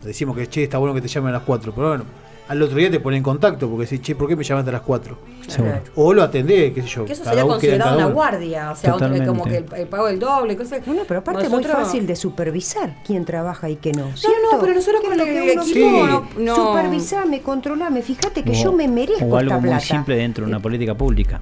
Decimos 0.02 0.36
que, 0.36 0.46
che, 0.48 0.62
está 0.64 0.78
bueno 0.78 0.94
que 0.94 1.00
te 1.02 1.08
llamen 1.08 1.30
a 1.30 1.32
las 1.34 1.42
4, 1.42 1.72
pero 1.74 1.88
bueno, 1.88 2.04
al 2.52 2.62
otro 2.62 2.76
día 2.76 2.90
te 2.90 3.00
ponen 3.00 3.18
en 3.18 3.22
contacto 3.22 3.68
porque 3.68 3.84
decís, 3.86 4.00
che, 4.02 4.14
¿por 4.14 4.28
qué 4.28 4.36
me 4.36 4.44
llamaste 4.44 4.68
a 4.70 4.72
las 4.74 4.82
4? 4.82 5.16
Seguro. 5.48 5.80
O 5.96 6.12
lo 6.12 6.22
atendés, 6.22 6.72
qué 6.72 6.82
sé 6.82 6.88
yo. 6.88 7.04
Que 7.04 7.14
eso 7.14 7.24
sería 7.24 7.42
considerado 7.44 7.90
cada 7.96 8.06
una 8.06 8.14
guardia, 8.14 8.70
o 8.70 8.76
sea, 8.76 8.94
otro- 8.94 9.08
como 9.26 9.44
que 9.44 9.56
el, 9.58 9.66
el 9.76 9.86
pago 9.88 10.06
del 10.06 10.18
doble, 10.18 10.56
cosas. 10.56 10.80
Bueno, 10.86 11.02
pero 11.08 11.20
aparte 11.20 11.44
es 11.44 11.50
muy 11.50 11.62
Nosotros- 11.62 11.86
fácil 11.86 12.06
de 12.06 12.14
supervisar 12.16 12.96
quién 13.06 13.24
trabaja 13.24 13.68
y 13.70 13.76
quién 13.76 13.96
no. 13.98 14.08
No, 14.10 14.16
¿cierto? 14.16 14.36
no, 14.52 14.60
pero 14.60 14.74
nosotros 14.74 15.00
¿Qué 15.02 15.08
con 15.08 15.18
el 15.20 15.24
que 15.26 15.32
uno 15.52 15.62
equipo 15.62 15.72
quiere? 15.72 16.06
no- 16.06 16.28
no- 16.38 16.54
Supervisame, 16.56 17.40
controlame, 17.40 18.02
fíjate 18.02 18.42
que 18.44 18.50
O- 18.50 18.54
yo 18.54 18.72
me 18.72 18.86
merezco 18.86 19.24
O 19.24 19.36
algo 19.36 19.50
esta 19.54 19.58
muy 19.58 19.68
plata. 19.70 19.84
simple 19.86 20.16
dentro 20.16 20.44
de 20.44 20.50
una 20.50 20.60
política 20.60 20.94
pública. 20.94 21.40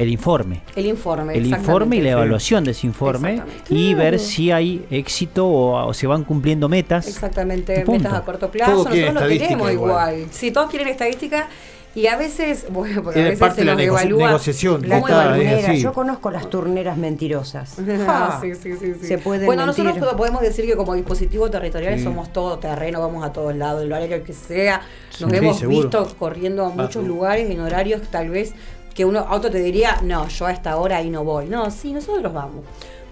El 0.00 0.08
informe. 0.08 0.62
El 0.74 0.86
informe. 0.86 1.34
El 1.36 1.46
informe 1.46 1.96
y 1.96 2.00
la 2.00 2.10
evaluación 2.10 2.64
de 2.64 2.70
ese 2.72 2.86
informe 2.86 3.42
y 3.68 3.94
ver 3.94 4.18
si 4.18 4.50
hay 4.50 4.86
éxito 4.90 5.46
o, 5.46 5.86
o 5.88 5.94
se 5.94 6.06
van 6.06 6.24
cumpliendo 6.24 6.68
metas. 6.68 7.06
Exactamente, 7.06 7.84
metas 7.86 8.14
a 8.14 8.22
corto 8.22 8.50
plazo. 8.50 8.72
Todos 8.72 8.86
quieren 8.88 9.14
Nosotros 9.14 9.28
lo 9.28 9.34
estadística 9.34 9.48
queremos 9.68 9.72
igual. 9.72 10.14
igual. 10.16 10.30
Sí, 10.32 10.50
todos 10.50 10.70
quieren 10.70 10.88
estadística 10.88 11.48
y 11.94 12.06
a 12.06 12.16
veces, 12.16 12.66
bueno, 12.70 13.02
porque 13.02 13.18
a 13.18 13.22
Es 13.24 13.28
veces 13.30 13.40
parte 13.40 13.54
se 13.56 13.60
de 13.62 13.64
la 13.66 13.72
nos 13.74 13.82
negoci- 13.82 14.00
evalúa. 14.06 14.26
negociación, 14.28 14.88
La 14.88 14.94
¿Cómo 14.96 15.08
está, 15.08 15.22
evalúa? 15.24 15.36
es 15.44 15.50
turnera, 15.50 15.72
así. 15.72 15.82
yo 15.82 15.92
conozco 15.92 16.30
las 16.30 16.48
turneras 16.50 16.96
mentirosas. 16.96 17.76
Ah, 18.08 18.38
sí, 18.40 18.54
sí, 18.54 18.76
sí, 18.78 18.94
sí. 19.00 19.06
Se 19.06 19.18
pueden 19.18 19.44
bueno, 19.44 19.66
mentir. 19.66 19.84
nosotros 19.84 20.14
podemos 20.14 20.40
decir 20.40 20.64
que 20.66 20.76
como 20.76 20.94
dispositivo 20.94 21.50
territorial 21.50 21.98
Sí. 21.98 22.04
somos 22.04 22.32
todo 22.32 22.58
terreno, 22.58 23.00
vamos 23.00 23.24
a 23.24 23.32
todos 23.32 23.54
lados, 23.54 23.82
el 23.82 23.92
horario 23.92 24.22
que 24.24 24.32
sea. 24.32 24.80
Nos 25.20 25.30
Sí, 25.30 25.36
hemos 25.36 25.58
seguro. 25.58 25.78
visto 25.82 26.14
corriendo 26.18 26.64
a 26.64 26.70
muchos 26.70 26.92
seguro. 26.92 27.08
lugares 27.14 27.50
en 27.50 27.60
horarios 27.60 28.02
tal 28.10 28.30
vez 28.30 28.54
que 28.94 29.04
uno 29.04 29.20
auto 29.20 29.50
te 29.50 29.58
diría, 29.58 30.00
no, 30.02 30.28
yo 30.28 30.46
a 30.46 30.52
esta 30.52 30.76
hora 30.76 30.98
ahí 30.98 31.10
no 31.10 31.24
voy. 31.24 31.46
No, 31.46 31.70
sí, 31.70 31.92
nosotros 31.92 32.32
vamos. 32.32 32.64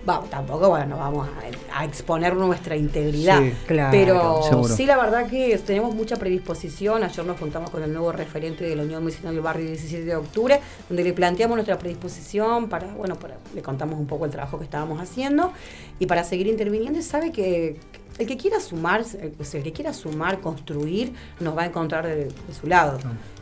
Vamos, 0.05 0.31
tampoco, 0.31 0.71
bueno, 0.71 0.87
no 0.87 0.97
vamos 0.97 1.29
a, 1.29 1.81
a 1.81 1.85
exponer 1.85 2.35
nuestra 2.35 2.77
integridad. 2.77 3.43
Sí. 3.43 3.53
Claro, 3.67 3.91
pero 3.91 4.43
seguro. 4.43 4.75
sí, 4.75 4.87
la 4.87 4.97
verdad 4.97 5.29
que 5.29 5.59
tenemos 5.59 5.95
mucha 5.95 6.17
predisposición. 6.17 7.03
Ayer 7.03 7.27
nos 7.27 7.39
juntamos 7.39 7.69
con 7.69 7.83
el 7.83 7.93
nuevo 7.93 8.11
referente 8.13 8.65
de 8.65 8.75
la 8.75 8.85
Unión 8.85 9.05
Vecinal 9.05 9.35
del 9.35 9.43
Barrio 9.43 9.67
17 9.67 10.05
de 10.05 10.17
octubre, 10.17 10.61
donde 10.89 11.05
le 11.05 11.13
planteamos 11.13 11.57
nuestra 11.57 11.79
predisposición 11.79 12.69
para, 12.69 12.87
bueno, 12.95 13.17
para, 13.17 13.37
le 13.55 13.61
contamos 13.61 13.99
un 13.99 14.07
poco 14.07 14.25
el 14.25 14.31
trabajo 14.31 14.57
que 14.59 14.65
estábamos 14.65 14.99
haciendo 14.99 15.53
y 15.99 16.07
para 16.07 16.25
seguir 16.25 16.47
interviniendo. 16.47 16.99
Y 16.99 17.03
sabe 17.03 17.31
que 17.31 17.79
el 18.19 18.27
que 18.27 18.37
quiera 18.37 18.61
sumar, 18.61 19.05
el 19.21 19.63
que 19.63 19.73
quiera 19.73 19.93
sumar, 19.93 20.41
construir, 20.41 21.13
nos 21.41 21.57
va 21.57 21.63
a 21.63 21.67
encontrar 21.67 22.07
de, 22.07 22.17
de 22.27 22.55
su 22.61 22.67
lado. 22.67 22.99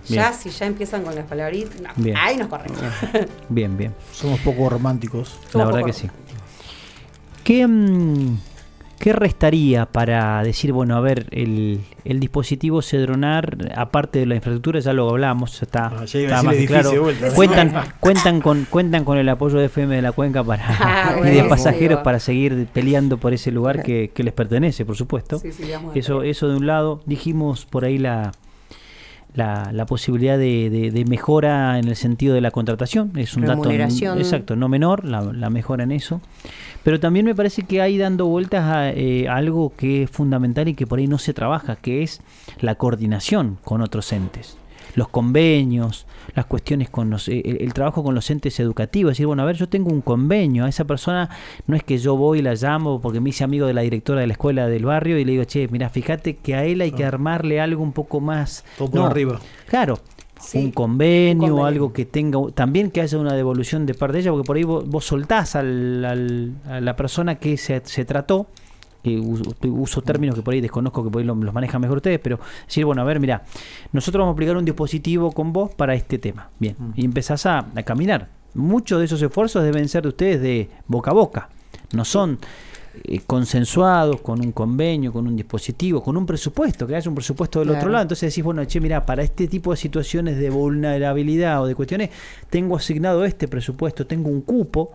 Ya, 0.06 0.28
Bien. 0.30 0.34
si 0.40 0.50
ya 0.50 0.66
empiezan 0.66 1.02
con 1.02 1.14
las 1.14 1.24
palabritas, 1.26 1.80
no, 1.80 1.88
Bien. 1.96 2.16
ahí 2.16 2.36
nos 2.36 2.48
corremos. 2.48 2.78
Bien, 3.48 3.76
bien. 3.78 3.94
Somos 4.12 4.38
poco 4.40 4.68
románticos. 4.68 5.38
La 5.52 5.64
verdad 5.64 5.80
poco- 5.80 5.86
que 5.86 5.92
sí. 5.92 6.10
¿Qué, 7.42 7.66
mm, 7.66 8.38
qué 8.98 9.12
restaría 9.12 9.86
para 9.86 10.42
decir, 10.42 10.72
bueno, 10.72 10.96
a 10.96 11.00
ver, 11.00 11.26
el, 11.30 11.80
el 12.04 12.20
dispositivo 12.20 12.82
Cedronar, 12.82 13.72
aparte 13.76 14.18
de 14.20 14.26
la 14.26 14.34
infraestructura, 14.36 14.80
ya 14.80 14.92
lo 14.92 15.08
hablamos, 15.10 15.62
está, 15.62 15.86
Ah, 15.94 16.04
ya 16.04 16.20
está 16.20 16.42
más 16.42 16.56
claro. 16.66 17.02
vuelta. 17.02 17.28
Cuentan, 17.34 17.72
cuentan, 18.00 18.40
con, 18.40 18.64
cuentan 18.68 19.04
con 19.04 19.18
el 19.18 19.28
apoyo 19.28 19.58
de 19.58 19.66
FM 19.66 19.94
de 19.96 20.02
la 20.02 20.12
Cuenca 20.12 20.42
para, 20.42 20.64
Ah, 20.80 21.16
y 21.24 21.30
de 21.30 21.44
pasajeros 21.44 22.00
para 22.00 22.18
seguir 22.20 22.66
peleando 22.72 23.18
por 23.18 23.32
ese 23.32 23.50
lugar 23.52 23.82
que, 23.82 24.10
que 24.14 24.22
les 24.22 24.32
pertenece, 24.32 24.84
por 24.84 24.96
supuesto. 24.96 25.38
Sí, 25.38 25.50
Eso, 25.94 26.22
eso 26.22 26.48
de 26.48 26.56
un 26.56 26.66
lado. 26.66 27.00
Dijimos 27.06 27.66
por 27.66 27.84
ahí 27.84 27.98
la, 27.98 28.32
la, 29.34 29.70
la 29.72 29.84
posibilidad 29.86 30.38
de, 30.38 30.70
de- 30.70 30.90
de 30.90 31.04
mejora 31.04 31.78
en 31.78 31.88
el 31.88 31.96
sentido 31.96 32.34
de 32.34 32.40
la 32.40 32.50
contratación. 32.50 33.12
Es 33.16 33.36
un 33.36 33.42
dato 33.44 33.62
Remuneración. 33.64 34.18
exacto, 34.18 34.56
no 34.56 34.68
menor, 34.68 35.04
la, 35.04 35.20
la 35.20 35.50
mejora 35.50 35.84
en 35.84 35.92
eso. 35.92 36.20
Pero 36.86 37.00
también 37.00 37.26
me 37.26 37.34
parece 37.34 37.64
que 37.64 37.82
hay 37.82 37.98
dando 37.98 38.26
vueltas 38.26 38.62
a 38.62 38.90
eh, 38.90 39.26
algo 39.28 39.72
que 39.76 40.04
es 40.04 40.10
fundamental 40.10 40.68
y 40.68 40.74
que 40.74 40.86
por 40.86 41.00
ahí 41.00 41.08
no 41.08 41.18
se 41.18 41.34
trabaja, 41.34 41.74
que 41.74 42.04
es 42.04 42.20
la 42.60 42.76
coordinación 42.76 43.58
con 43.64 43.80
otros 43.80 44.12
entes. 44.12 44.56
Los 44.94 45.08
convenios, 45.08 46.06
las 46.36 46.46
cuestiones 46.46 46.88
con 46.88 47.10
los, 47.10 47.26
eh, 47.26 47.42
el, 47.44 47.62
el 47.62 47.74
trabajo 47.74 48.04
con 48.04 48.14
los 48.14 48.30
entes 48.30 48.60
educativos. 48.60 49.10
Es 49.10 49.16
decir, 49.16 49.26
bueno, 49.26 49.42
a 49.42 49.46
ver, 49.46 49.56
yo 49.56 49.68
tengo 49.68 49.90
un 49.90 50.00
convenio, 50.00 50.64
a 50.64 50.68
esa 50.68 50.84
persona 50.84 51.28
no 51.66 51.74
es 51.74 51.82
que 51.82 51.98
yo 51.98 52.16
voy 52.16 52.38
y 52.38 52.42
la 52.42 52.54
llamo 52.54 53.00
porque 53.00 53.18
me 53.18 53.30
hice 53.30 53.42
amigo 53.42 53.66
de 53.66 53.74
la 53.74 53.80
directora 53.80 54.20
de 54.20 54.28
la 54.28 54.34
escuela 54.34 54.68
del 54.68 54.84
barrio 54.84 55.18
y 55.18 55.24
le 55.24 55.32
digo, 55.32 55.42
che, 55.42 55.66
mira, 55.66 55.88
fíjate 55.88 56.36
que 56.36 56.54
a 56.54 56.66
él 56.66 56.80
hay 56.82 56.92
que 56.92 57.04
armarle 57.04 57.60
algo 57.60 57.82
un 57.82 57.94
poco 57.94 58.20
más. 58.20 58.64
Por 58.78 58.96
arriba. 59.00 59.40
Claro, 59.66 59.98
Sí, 60.40 60.58
un 60.58 60.70
convenio, 60.70 61.44
un 61.44 61.50
convenio. 61.50 61.64
algo 61.66 61.92
que 61.92 62.04
tenga, 62.04 62.38
también 62.54 62.90
que 62.90 63.00
haya 63.00 63.18
una 63.18 63.32
devolución 63.34 63.86
de 63.86 63.94
parte 63.94 64.14
de 64.14 64.20
ella, 64.20 64.30
porque 64.32 64.46
por 64.46 64.56
ahí 64.56 64.64
vos, 64.64 64.86
vos 64.88 65.04
soltás 65.04 65.56
al- 65.56 66.04
al- 66.04 66.52
a 66.68 66.80
la 66.80 66.94
persona 66.96 67.36
que 67.36 67.56
se, 67.56 67.80
se 67.84 68.04
trató, 68.04 68.46
que 69.02 69.18
uso, 69.18 69.54
uso 69.62 70.02
términos 70.02 70.34
que 70.36 70.42
por 70.42 70.52
ahí 70.54 70.60
desconozco, 70.60 71.02
que 71.04 71.10
por 71.10 71.20
ahí 71.20 71.26
lo- 71.26 71.34
los 71.36 71.54
manejan 71.54 71.80
mejor 71.80 71.98
ustedes, 71.98 72.18
pero 72.18 72.38
decir, 72.66 72.84
bueno, 72.84 73.02
a 73.02 73.04
ver, 73.04 73.18
mira, 73.20 73.44
nosotros 73.92 74.20
vamos 74.20 74.32
a 74.32 74.34
aplicar 74.34 74.56
un 74.56 74.64
dispositivo 74.64 75.32
con 75.32 75.52
vos 75.52 75.74
para 75.74 75.94
este 75.94 76.18
tema. 76.18 76.50
Bien, 76.58 76.76
y 76.96 77.04
empezás 77.04 77.46
a, 77.46 77.66
a 77.74 77.82
caminar. 77.82 78.28
Muchos 78.54 78.98
de 78.98 79.04
esos 79.04 79.20
esfuerzos 79.22 79.62
deben 79.64 79.88
ser 79.88 80.02
de 80.02 80.08
ustedes 80.08 80.40
de 80.42 80.68
boca 80.86 81.10
a 81.12 81.14
boca. 81.14 81.48
No 81.92 82.04
son 82.04 82.38
eh, 83.04 83.20
consensuados 83.26 84.20
con 84.20 84.40
un 84.40 84.52
convenio, 84.52 85.12
con 85.12 85.26
un 85.26 85.36
dispositivo, 85.36 86.02
con 86.02 86.16
un 86.16 86.26
presupuesto, 86.26 86.86
que 86.86 86.96
haya 86.96 87.08
un 87.08 87.14
presupuesto 87.14 87.60
del 87.60 87.70
otro 87.70 87.88
lado. 87.88 88.02
Entonces 88.02 88.32
decís, 88.32 88.44
bueno, 88.44 88.64
che, 88.64 88.80
mira, 88.80 89.04
para 89.04 89.22
este 89.22 89.48
tipo 89.48 89.70
de 89.70 89.76
situaciones 89.76 90.38
de 90.38 90.50
vulnerabilidad 90.50 91.62
o 91.62 91.66
de 91.66 91.74
cuestiones, 91.74 92.10
tengo 92.50 92.76
asignado 92.76 93.24
este 93.24 93.48
presupuesto, 93.48 94.06
tengo 94.06 94.28
un 94.28 94.42
cupo. 94.42 94.92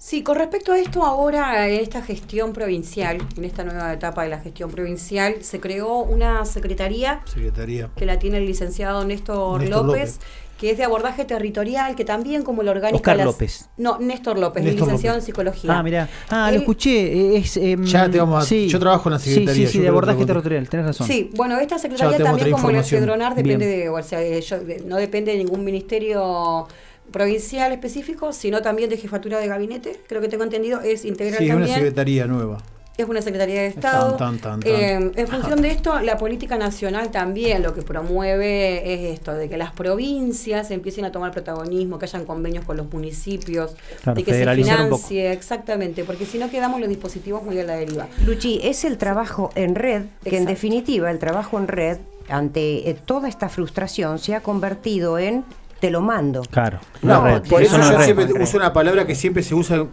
Sí, 0.00 0.22
con 0.22 0.36
respecto 0.36 0.72
a 0.72 0.78
esto, 0.78 1.04
ahora 1.04 1.68
en 1.68 1.80
esta 1.80 2.02
gestión 2.02 2.52
provincial, 2.52 3.18
en 3.36 3.44
esta 3.44 3.64
nueva 3.64 3.92
etapa 3.92 4.22
de 4.22 4.28
la 4.28 4.38
gestión 4.38 4.70
provincial, 4.70 5.42
se 5.42 5.58
creó 5.58 5.98
una 5.98 6.44
secretaría 6.44 7.20
Secretaría. 7.24 7.90
que 7.96 8.06
la 8.06 8.16
tiene 8.20 8.38
el 8.38 8.46
licenciado 8.46 9.04
Néstor, 9.04 9.60
Néstor 9.60 9.86
López, 9.86 10.00
López. 10.00 10.20
Que 10.58 10.70
es 10.72 10.76
de 10.76 10.82
abordaje 10.84 11.24
territorial, 11.24 11.94
que 11.94 12.04
también 12.04 12.42
como 12.42 12.62
la 12.64 12.72
orgánica... 12.72 12.96
Oscar 12.96 13.16
de 13.16 13.24
las- 13.24 13.32
López. 13.32 13.68
No, 13.76 13.98
Néstor 14.00 14.38
López, 14.38 14.64
Néstor 14.64 14.86
licenciado 14.88 15.16
López. 15.16 15.22
en 15.22 15.26
psicología. 15.26 15.78
Ah, 15.78 15.82
mira. 15.84 16.08
Ah, 16.28 16.50
lo 16.50 16.58
escuché. 16.58 17.12
eh, 17.12 17.36
Es, 17.38 17.56
em, 17.56 17.84
Ya 17.84 18.10
te 18.10 18.18
vamos 18.18 18.42
a- 18.44 18.46
sí. 18.46 18.68
yo 18.68 18.78
trabajo 18.80 19.08
en 19.08 19.12
la 19.14 19.18
Sí, 19.20 19.30
secretaría, 19.30 19.66
Sí, 19.66 19.72
sí, 19.72 19.78
yo 19.78 19.82
de 19.84 19.88
abordaje 19.88 20.26
territorial, 20.26 20.68
tenés 20.68 20.86
razón. 20.86 21.06
Sí, 21.06 21.30
bueno, 21.36 21.58
esta 21.58 21.78
secretaría 21.78 22.18
también 22.18 22.50
como 22.50 22.70
la. 22.72 22.82
Cedronar 22.82 23.34
depende 23.36 23.66
Bien. 23.66 23.78
de, 23.82 23.88
o 23.88 24.02
sea, 24.02 24.18
de- 24.18 24.40
yo- 24.40 24.58
de- 24.60 24.80
no 24.80 24.96
depende 24.96 25.30
de 25.32 25.38
ningún 25.38 25.64
ministerio 25.64 26.66
provincial 27.12 27.72
específico, 27.72 28.32
sino 28.32 28.60
también 28.60 28.90
de 28.90 28.96
jefatura 28.96 29.38
de 29.38 29.46
gabinete, 29.48 29.98
creo 30.08 30.20
que 30.20 30.28
tengo 30.28 30.44
entendido, 30.44 30.80
es 30.80 31.04
integral 31.04 31.38
Sí, 31.38 31.44
es 31.44 31.50
una 31.50 31.60
también. 31.60 31.74
secretaría 31.76 32.26
nueva. 32.26 32.58
Es 32.98 33.08
una 33.08 33.22
Secretaría 33.22 33.60
de 33.60 33.68
Estado. 33.68 34.16
Tan, 34.16 34.38
tan, 34.40 34.58
tan, 34.58 34.60
tan. 34.60 34.72
Eh, 34.72 35.12
en 35.14 35.28
función 35.28 35.62
de 35.62 35.70
esto, 35.70 36.00
la 36.00 36.18
política 36.18 36.58
nacional 36.58 37.12
también 37.12 37.62
lo 37.62 37.72
que 37.72 37.82
promueve 37.82 38.92
es 38.92 39.14
esto, 39.14 39.34
de 39.34 39.48
que 39.48 39.56
las 39.56 39.70
provincias 39.70 40.72
empiecen 40.72 41.04
a 41.04 41.12
tomar 41.12 41.30
protagonismo, 41.30 42.00
que 42.00 42.06
hayan 42.06 42.24
convenios 42.24 42.64
con 42.64 42.76
los 42.76 42.92
municipios, 42.92 43.76
Claro, 44.02 44.16
de 44.16 44.24
que 44.24 44.34
se 44.34 44.52
financie, 44.52 45.30
exactamente, 45.30 46.02
porque 46.02 46.26
si 46.26 46.38
no 46.38 46.50
quedamos 46.50 46.80
los 46.80 46.88
dispositivos 46.88 47.44
muy 47.44 47.60
a 47.60 47.62
la 47.62 47.74
deriva. 47.74 48.08
Luchi, 48.26 48.58
es 48.64 48.84
el 48.84 48.98
trabajo 48.98 49.52
en 49.54 49.76
red, 49.76 50.02
que 50.24 50.36
en 50.36 50.46
definitiva 50.46 51.08
el 51.12 51.20
trabajo 51.20 51.56
en 51.56 51.68
red, 51.68 51.98
ante 52.28 52.90
eh, 52.90 52.94
toda 52.94 53.28
esta 53.28 53.48
frustración, 53.48 54.18
se 54.18 54.34
ha 54.34 54.40
convertido 54.40 55.20
en 55.20 55.44
te 55.78 55.92
lo 55.92 56.00
mando. 56.00 56.42
Claro. 56.50 56.80
No, 57.02 57.22
por 57.48 57.62
eso 57.62 57.78
no 57.78 57.84
es 57.84 57.90
yo 57.90 57.98
red. 57.98 58.04
siempre 58.06 58.42
uso 58.42 58.56
una 58.56 58.72
palabra 58.72 59.06
que 59.06 59.14
siempre 59.14 59.44
se 59.44 59.54
usa 59.54 59.86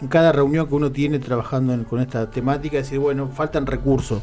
en 0.00 0.08
cada 0.08 0.32
reunión 0.32 0.66
que 0.68 0.74
uno 0.74 0.90
tiene 0.92 1.18
trabajando 1.18 1.72
en- 1.72 1.84
con 1.84 2.00
esta 2.00 2.30
temática, 2.30 2.76
decir, 2.76 2.98
bueno, 2.98 3.28
faltan 3.28 3.66
recursos. 3.66 4.20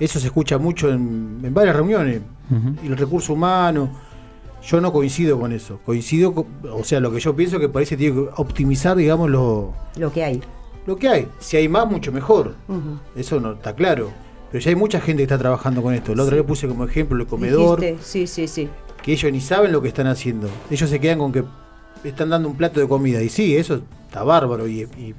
Eso 0.00 0.18
se 0.18 0.26
escucha 0.26 0.58
mucho 0.58 0.90
en, 0.90 1.40
en 1.42 1.54
varias 1.54 1.76
reuniones. 1.76 2.20
Ujú. 2.50 2.74
Y 2.82 2.86
el 2.88 2.96
recurso 2.96 3.32
humano, 3.34 3.90
yo 4.66 4.80
no 4.80 4.92
coincido 4.92 5.38
con 5.38 5.52
eso. 5.52 5.78
Coincido, 5.84 6.34
con- 6.34 6.46
o 6.72 6.82
sea, 6.84 6.98
lo 7.00 7.12
que 7.12 7.20
yo 7.20 7.34
pienso 7.36 7.60
que 7.60 7.68
parece 7.68 7.96
que 7.96 8.10
tiene 8.10 8.14
que 8.22 8.28
optimizar, 8.36 8.96
digamos, 8.96 9.30
lo, 9.30 9.72
Lo 9.96 10.12
que 10.12 10.24
hay. 10.24 10.40
lo 10.86 10.96
que 10.96 11.08
hay. 11.08 11.28
Si 11.38 11.56
hay 11.56 11.68
más, 11.68 11.88
mucho 11.88 12.10
mejor. 12.12 12.54
Eso 13.14 13.38
no 13.40 13.52
está 13.52 13.74
claro. 13.74 14.10
Pero 14.50 14.62
ya 14.64 14.70
hay 14.70 14.76
mucha 14.76 15.00
gente 15.00 15.18
que 15.18 15.24
está 15.24 15.38
trabajando 15.38 15.82
con 15.82 15.94
esto. 15.94 16.14
La 16.14 16.22
otra 16.24 16.36
vez 16.36 16.44
puse 16.44 16.66
como 16.68 16.84
ejemplo 16.84 17.20
el 17.20 17.26
comedor. 17.26 17.80
Dijiste, 17.80 18.02
Sí, 18.04 18.26
sí, 18.26 18.46
sí. 18.48 18.68
que 19.02 19.12
ellos 19.12 19.30
ni 19.32 19.40
saben 19.40 19.70
lo 19.72 19.80
que 19.82 19.88
están 19.88 20.06
haciendo. 20.06 20.48
Ellos 20.70 20.88
se 20.90 20.98
quedan 21.00 21.18
con 21.18 21.32
que 21.32 21.44
están 22.04 22.30
dando 22.30 22.48
un 22.48 22.56
plato 22.56 22.80
de 22.80 22.88
comida. 22.88 23.22
Y 23.22 23.28
sí, 23.28 23.56
eso 23.56 23.82
está 24.06 24.22
bárbaro 24.22 24.68
y, 24.68 24.82
y 24.82 25.14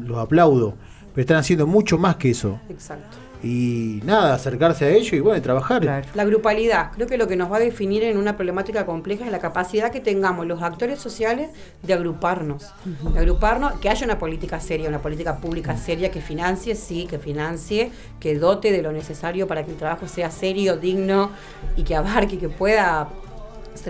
los 0.00 0.18
aplaudo. 0.18 0.74
Pero 1.14 1.22
están 1.22 1.36
haciendo 1.38 1.66
mucho 1.66 1.98
más 1.98 2.16
que 2.16 2.30
eso. 2.30 2.58
Exacto. 2.68 3.18
Y 3.42 4.00
nada, 4.04 4.34
acercarse 4.34 4.86
a 4.86 4.88
ellos 4.88 5.12
y 5.12 5.20
bueno, 5.20 5.38
y 5.38 5.40
trabajar. 5.40 5.82
Claro. 5.82 6.06
La 6.14 6.24
grupalidad, 6.24 6.90
creo 6.92 7.06
que 7.06 7.16
lo 7.16 7.28
que 7.28 7.36
nos 7.36 7.52
va 7.52 7.56
a 7.56 7.60
definir 7.60 8.02
en 8.02 8.16
una 8.16 8.34
problemática 8.34 8.86
compleja 8.86 9.24
es 9.24 9.30
la 9.30 9.38
capacidad 9.38 9.92
que 9.92 10.00
tengamos 10.00 10.46
los 10.46 10.62
actores 10.62 10.98
sociales 10.98 11.50
de 11.82 11.92
agruparnos, 11.92 12.72
de 13.12 13.18
agruparnos, 13.18 13.74
que 13.74 13.88
haya 13.88 14.04
una 14.04 14.18
política 14.18 14.58
seria, 14.58 14.88
una 14.88 15.02
política 15.02 15.36
pública 15.36 15.76
seria 15.76 16.10
que 16.10 16.20
financie, 16.20 16.74
sí, 16.74 17.06
que 17.08 17.18
financie, 17.18 17.92
que 18.18 18.38
dote 18.38 18.72
de 18.72 18.82
lo 18.82 18.90
necesario 18.90 19.46
para 19.46 19.64
que 19.64 19.72
el 19.72 19.76
trabajo 19.76 20.08
sea 20.08 20.30
serio, 20.30 20.76
digno 20.76 21.30
y 21.76 21.84
que 21.84 21.94
abarque, 21.94 22.38
que 22.38 22.48
pueda 22.48 23.08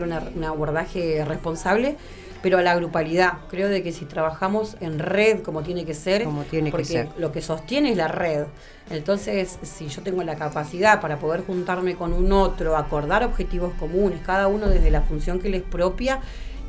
una- 0.04 0.22
un 0.34 0.44
abordaje 0.44 1.24
responsable. 1.24 1.96
Pero 2.42 2.58
a 2.58 2.62
la 2.62 2.76
grupalidad, 2.76 3.38
creo 3.48 3.68
de 3.68 3.82
que 3.82 3.90
si 3.92 4.04
trabajamos 4.04 4.76
en 4.80 4.98
red 5.00 5.42
como 5.42 5.62
tiene 5.62 5.84
que 5.84 5.94
ser, 5.94 6.22
Como 6.24 6.42
tiene 6.44 6.66
que 6.66 6.70
porque 6.72 6.84
ser. 6.84 7.08
lo 7.16 7.32
que 7.32 7.40
sostiene 7.42 7.90
es 7.90 7.96
la 7.96 8.06
red. 8.08 8.44
Entonces, 8.90 9.58
si 9.62 9.88
yo 9.88 10.02
tengo 10.02 10.22
la 10.22 10.36
capacidad 10.36 11.00
para 11.00 11.18
poder 11.18 11.44
juntarme 11.44 11.96
con 11.96 12.12
un 12.12 12.30
otro, 12.32 12.76
acordar 12.76 13.24
objetivos 13.24 13.72
comunes, 13.80 14.20
cada 14.24 14.46
uno 14.46 14.68
desde 14.68 14.90
la 14.92 15.00
función 15.02 15.40
que 15.40 15.48
les 15.48 15.62
propia, 15.62 16.20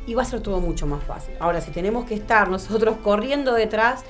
y 0.06 0.14
va 0.14 0.22
a 0.22 0.24
ser 0.24 0.40
todo 0.40 0.58
mucho 0.58 0.86
más 0.86 1.04
fácil. 1.04 1.34
Ahora, 1.38 1.60
si 1.60 1.70
tenemos 1.70 2.06
que 2.06 2.14
estar 2.14 2.48
nosotros 2.48 2.96
corriendo 3.04 3.52
detrás, 3.54 4.04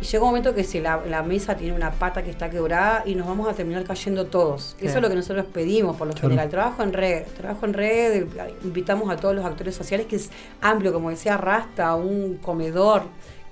y 0.00 0.04
llega 0.04 0.22
un 0.24 0.30
momento 0.30 0.54
que 0.54 0.64
si 0.64 0.80
la, 0.80 1.00
la 1.06 1.22
mesa 1.22 1.56
tiene 1.56 1.74
una 1.74 1.90
pata 1.90 2.22
que 2.22 2.30
está 2.30 2.48
quebrada 2.50 3.02
y 3.04 3.14
nos 3.14 3.26
vamos 3.26 3.48
a 3.48 3.52
terminar 3.52 3.84
cayendo 3.84 4.26
todos. 4.26 4.76
Eso 4.80 4.96
es 4.96 5.02
lo 5.02 5.08
que 5.08 5.14
nosotros 5.14 5.46
pedimos 5.52 5.96
por 5.96 6.06
lo 6.06 6.12
Claro. 6.14 6.28
general. 6.30 6.48
Trabajo 6.48 6.82
en 6.82 6.92
red, 6.92 7.24
trabajo 7.36 7.66
en 7.66 7.74
red, 7.74 8.26
invitamos 8.64 9.10
a 9.10 9.16
todos 9.16 9.34
los 9.34 9.44
actores 9.44 9.74
sociales, 9.74 10.06
que 10.06 10.16
es 10.16 10.30
amplio, 10.60 10.92
como 10.92 11.10
decía 11.10 11.36
Rasta, 11.36 11.94
un 11.94 12.36
comedor. 12.38 13.02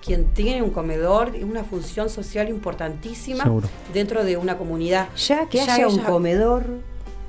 Quien 0.04 0.32
tiene 0.32 0.62
un 0.62 0.70
comedor 0.70 1.34
es 1.34 1.42
una 1.42 1.64
función 1.64 2.08
social 2.08 2.48
importantísima 2.48 3.42
Seguro. 3.42 3.68
dentro 3.92 4.24
de 4.24 4.36
una 4.36 4.56
comunidad. 4.56 5.08
Ya 5.16 5.48
que 5.48 5.58
Ya 5.58 5.74
haya 5.74 5.88
un 5.88 5.98
comedor 5.98 6.64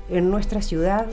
en 0.08 0.30
nuestra 0.30 0.62
ciudad. 0.62 1.06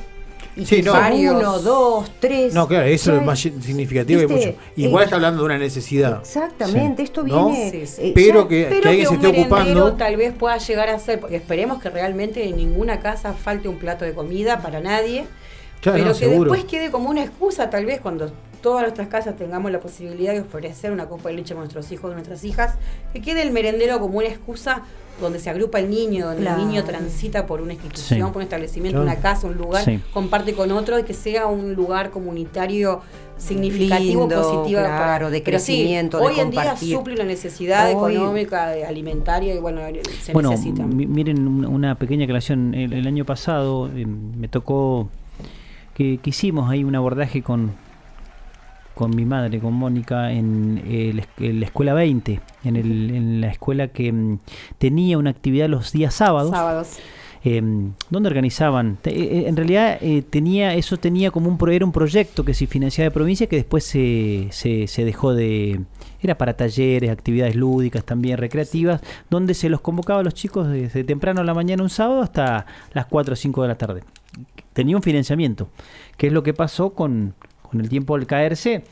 Y 0.57 0.65
Sí, 0.65 0.77
que 0.77 0.83
no. 0.83 0.93
Varios. 0.93 1.35
uno, 1.35 1.59
dos, 1.59 2.11
tres. 2.19 2.53
No, 2.53 2.67
claro, 2.67 2.85
eso 2.87 3.15
es 3.15 3.21
más 3.23 3.39
significativo 3.39 4.19
que 4.21 4.25
¿viste? 4.25 4.47
mucho. 4.53 4.59
Igual 4.75 5.03
Eh, 5.03 5.05
está 5.05 5.15
hablando 5.17 5.41
de 5.41 5.45
una 5.45 5.57
necesidad. 5.59 6.19
Exactamente, 6.21 7.03
esto 7.03 7.21
¿No? 7.23 7.49
viene. 7.51 7.69
Sí, 7.71 7.85
sí. 7.87 8.01
eh, 8.07 8.11
Pero 8.15 8.43
ya- 8.43 8.47
que, 8.49 8.65
Pero 8.69 8.81
que 8.81 8.87
alguien 8.89 9.05
se 9.07 9.13
un 9.13 9.15
esté 9.17 9.27
merendero 9.31 9.55
ocupando. 9.57 9.93
tal 9.93 10.17
vez 10.17 10.33
pueda 10.33 10.57
llegar 10.57 10.89
a 10.89 10.97
ser, 10.99 11.19
porque 11.19 11.35
esperemos 11.35 11.81
que 11.81 11.89
realmente 11.91 12.43
en 12.47 12.57
ninguna 12.57 12.99
casa 12.99 13.33
falte 13.33 13.67
un 13.69 13.77
plato 13.77 14.03
de 14.03 14.13
comida 14.13 14.61
para 14.61 14.79
nadie, 14.79 15.25
Claro, 15.81 15.97
pero 15.99 16.05
no, 16.05 16.13
que 16.13 16.19
seguro. 16.19 16.51
después 16.51 16.71
quede 16.71 16.89
como 16.89 17.09
una 17.11 17.23
excusa 17.23 17.69
tal 17.69 17.85
vez 17.85 18.01
cuando 18.01 18.31
todas 18.61 18.81
nuestras 18.83 19.07
casas 19.07 19.35
tengamos 19.35 19.71
la 19.71 19.79
posibilidad 19.79 20.33
de 20.33 20.41
ofrecer 20.41 20.91
una 20.91 21.07
copa 21.07 21.29
de 21.29 21.35
leche 21.35 21.53
a 21.53 21.57
nuestros 21.57 21.91
hijos 21.91 22.11
y 22.11 22.13
nuestras 22.15 22.43
hijas, 22.43 22.75
que 23.13 23.21
quede 23.21 23.41
el 23.41 23.51
merendero 23.51 23.99
como 23.99 24.17
una 24.19 24.27
excusa 24.27 24.83
donde 25.21 25.39
se 25.39 25.49
agrupa 25.49 25.79
el 25.79 25.89
niño, 25.89 26.27
donde 26.27 26.41
Claro. 26.43 26.61
el 26.61 26.67
niño 26.67 26.83
transita 26.83 27.47
por 27.47 27.61
una 27.61 27.73
institución, 27.73 28.19
Sí. 28.19 28.23
por 28.25 28.37
un 28.37 28.43
establecimiento, 28.43 29.01
una 29.01 29.15
casa, 29.15 29.47
un 29.47 29.57
lugar, 29.57 29.83
Sí. 29.83 29.99
comparte 30.13 30.53
con 30.53 30.71
otro 30.71 30.99
y 30.99 31.03
que 31.03 31.15
sea 31.15 31.47
un 31.47 31.73
lugar 31.73 32.11
comunitario 32.11 33.01
significativo, 33.37 34.21
Lindo, 34.27 34.41
positivo. 34.41 34.81
claro, 34.81 35.29
de 35.31 35.41
Pero 35.41 35.59
sí, 35.59 35.73
crecimiento, 35.73 36.19
de 36.19 36.25
hoy 36.25 36.39
en 36.39 36.51
día 36.51 36.75
suple 36.77 37.15
una 37.15 37.23
necesidad 37.23 37.85
Hoy- 37.95 38.13
económica, 38.15 38.67
de 38.69 38.85
alimentaria 38.85 39.55
y 39.55 39.59
bueno, 39.59 39.81
se 40.21 40.33
bueno, 40.33 40.51
necesita. 40.51 40.83
mi- 40.85 41.05
miren 41.07 41.47
una, 41.47 41.67
una 41.69 41.95
pequeña 41.95 42.25
aclaración. 42.25 42.73
El, 42.75 42.93
el 42.93 43.07
año 43.07 43.25
pasado 43.25 43.89
eh, 43.95 44.05
me 44.05 44.47
tocó 44.47 45.09
que, 45.95 46.19
que 46.21 46.29
hicimos 46.29 46.69
ahí 46.69 46.83
un 46.83 46.95
abordaje 46.95 47.41
con 47.41 47.71
con 48.97 49.15
mi 49.15 49.23
madre, 49.25 49.59
con 49.59 49.73
Mónica, 49.73 50.31
en, 50.33 50.81
eh, 50.85 51.11
la, 51.15 51.21
esc- 51.21 51.45
en 51.49 51.59
la 51.61 51.65
escuela 51.67 51.93
20, 51.93 52.41
en, 52.65 52.75
el- 52.75 53.11
en 53.15 53.41
la 53.41 53.47
escuela 53.49 53.87
que 53.89 54.11
mm, 54.11 54.39
tenía 54.77 55.17
una 55.17 55.29
actividad 55.29 55.69
los 55.69 55.91
días 55.93 56.13
sábados. 56.13 56.51
Sábados. 56.51 56.97
eh, 57.43 57.61
donde 58.09 58.27
organizaban. 58.27 58.97
Te- 59.01 59.11
eh, 59.11 59.47
en 59.47 59.55
realidad 59.55 59.99
eh, 60.01 60.23
tenía 60.27 60.73
eso 60.73 60.97
tenía 60.97 61.31
como 61.31 61.47
un 61.47 61.57
pro- 61.57 61.71
era 61.71 61.85
un 61.85 61.91
proyecto 61.93 62.43
que 62.43 62.53
se 62.53 62.65
financiaba 62.67 63.05
de 63.05 63.11
provincia 63.11 63.47
que 63.47 63.55
después 63.55 63.83
se, 63.85 64.47
se, 64.51 64.87
se 64.87 65.05
dejó 65.05 65.33
de 65.33 65.79
era 66.19 66.35
para 66.35 66.57
talleres, 66.57 67.11
actividades 67.11 67.55
lúdicas 67.55 68.03
también 68.03 68.39
recreativas, 68.39 69.01
donde 69.29 69.53
se 69.53 69.69
los 69.69 69.81
convocaba 69.81 70.21
a 70.21 70.23
los 70.23 70.33
chicos 70.33 70.67
desde 70.67 71.03
temprano 71.03 71.41
a 71.41 71.43
la 71.43 71.53
mañana 71.53 71.83
un 71.83 71.91
sábado 71.91 72.21
hasta 72.23 72.65
las 72.93 73.05
4 73.05 73.33
o 73.33 73.35
5 73.35 73.61
de 73.61 73.67
la 73.67 73.77
tarde. 73.77 74.01
Tenía 74.73 74.95
un 74.97 75.03
financiamiento, 75.03 75.69
que 76.17 76.27
es 76.27 76.33
lo 76.33 76.41
que 76.43 76.53
pasó 76.55 76.89
con, 76.95 77.35
con 77.67 77.79
el 77.81 77.89
tiempo 77.89 78.15
al 78.15 78.25
caerse. 78.25 78.83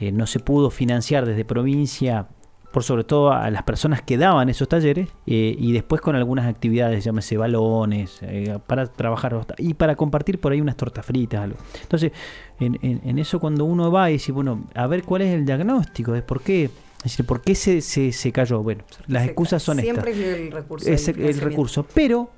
Eh, 0.00 0.12
no 0.12 0.26
se 0.26 0.40
pudo 0.40 0.70
financiar 0.70 1.26
desde 1.26 1.44
provincia 1.44 2.26
por 2.72 2.82
sobre 2.82 3.04
todo 3.04 3.30
a 3.32 3.50
las 3.50 3.64
personas 3.64 4.00
que 4.00 4.16
daban 4.16 4.48
esos 4.48 4.66
talleres 4.66 5.06
eh, 5.26 5.54
y 5.58 5.72
después 5.72 6.00
con 6.00 6.16
algunas 6.16 6.46
actividades, 6.46 7.04
llámese 7.04 7.36
balones, 7.36 8.18
eh, 8.22 8.58
para 8.66 8.86
trabajar 8.86 9.46
y 9.58 9.74
para 9.74 9.94
compartir 9.94 10.40
por 10.40 10.52
ahí 10.52 10.60
unas 10.62 10.76
tortas 10.78 11.04
fritas. 11.04 11.42
Algo. 11.42 11.58
Entonces, 11.82 12.12
en, 12.58 12.78
en- 12.80 13.02
en 13.04 13.18
eso 13.18 13.38
cuando 13.40 13.66
uno 13.66 13.92
va 13.92 14.08
y 14.08 14.14
dice, 14.14 14.32
bueno, 14.32 14.64
a 14.74 14.86
ver 14.86 15.02
cuál 15.02 15.20
es 15.20 15.34
el 15.34 15.44
diagnóstico, 15.44 16.12
de 16.12 16.22
por 16.22 16.40
qué, 16.40 16.64
es 16.64 17.02
decir, 17.04 17.26
por 17.26 17.42
qué 17.42 17.54
se, 17.54 17.82
se, 17.82 18.10
se 18.10 18.32
cayó. 18.32 18.62
Bueno, 18.62 18.84
las 19.06 19.24
Se- 19.24 19.28
excusas 19.28 19.62
son 19.62 19.78
estas. 19.78 20.02
Siempre 20.02 20.12
es 20.12 20.18
el 20.40 20.50
recurso. 20.52 20.88
Es 20.90 21.08
el 21.08 21.40
recurso, 21.40 21.86
pero 21.94 22.30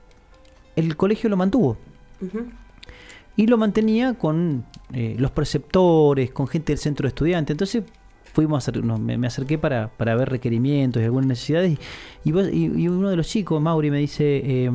el 0.74 0.96
colegio 0.96 1.30
lo 1.30 1.36
mantuvo 1.36 1.76
y 3.36 3.46
lo 3.46 3.56
mantenía 3.56 4.14
con 4.14 4.64
eh, 4.94 5.16
los 5.18 5.30
preceptores, 5.30 6.30
con 6.30 6.46
gente 6.46 6.72
del 6.72 6.78
centro 6.78 7.04
de 7.04 7.08
estudiantes. 7.08 7.52
Entonces 7.54 7.82
fuimos 8.32 8.66
a 8.68 8.72
nos- 8.72 9.00
me, 9.00 9.16
me 9.18 9.26
acerqué 9.26 9.58
para, 9.58 9.88
para 9.88 10.14
ver 10.16 10.28
requerimientos 10.30 11.00
y 11.02 11.04
algunas 11.04 11.26
necesidades. 11.28 11.78
Y, 12.24 12.32
vos- 12.32 12.48
y- 12.52 12.66
y 12.66 12.88
uno 12.88 13.08
de 13.10 13.16
los 13.16 13.28
chicos, 13.28 13.60
Mauri, 13.60 13.90
me 13.90 13.98
dice, 13.98 14.40
eh, 14.44 14.70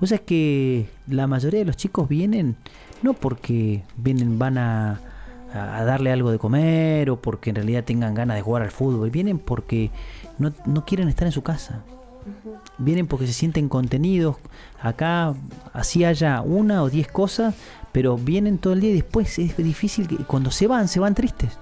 vos 0.00 0.08
sabés 0.08 0.22
que 0.26 0.86
la 1.08 1.26
mayoría 1.26 1.60
de 1.60 1.66
los 1.66 1.76
chicos 1.76 2.08
vienen 2.08 2.56
no 3.02 3.12
porque 3.12 3.82
vienen, 3.96 4.38
van 4.38 4.58
a, 4.58 5.00
a 5.52 5.84
darle 5.84 6.10
algo 6.12 6.30
de 6.32 6.38
comer 6.38 7.10
o 7.10 7.20
porque 7.20 7.50
en 7.50 7.56
realidad 7.56 7.84
tengan 7.84 8.14
ganas 8.14 8.36
de 8.36 8.42
jugar 8.42 8.62
al 8.62 8.70
fútbol, 8.70 9.10
vienen 9.10 9.38
porque 9.38 9.90
no, 10.38 10.52
no 10.66 10.84
quieren 10.84 11.08
estar 11.08 11.26
en 11.26 11.32
su 11.32 11.42
casa. 11.42 11.82
Vienen 12.78 13.06
porque 13.06 13.26
se 13.26 13.32
sienten 13.32 13.68
contenidos. 13.68 14.36
Acá 14.82 15.34
así 15.72 16.04
haya 16.04 16.40
una 16.42 16.82
o 16.82 16.90
diez 16.90 17.06
cosas, 17.08 17.54
pero 17.96 18.18
vienen 18.18 18.58
todo 18.58 18.74
el 18.74 18.80
día 18.80 18.90
y 18.90 18.92
después 18.96 19.38
es 19.38 19.56
difícil 19.56 20.06
que 20.06 20.16
cuando 20.16 20.50
se 20.50 20.66
van, 20.66 20.86
se 20.86 21.00
van 21.00 21.14
tristes. 21.14 21.58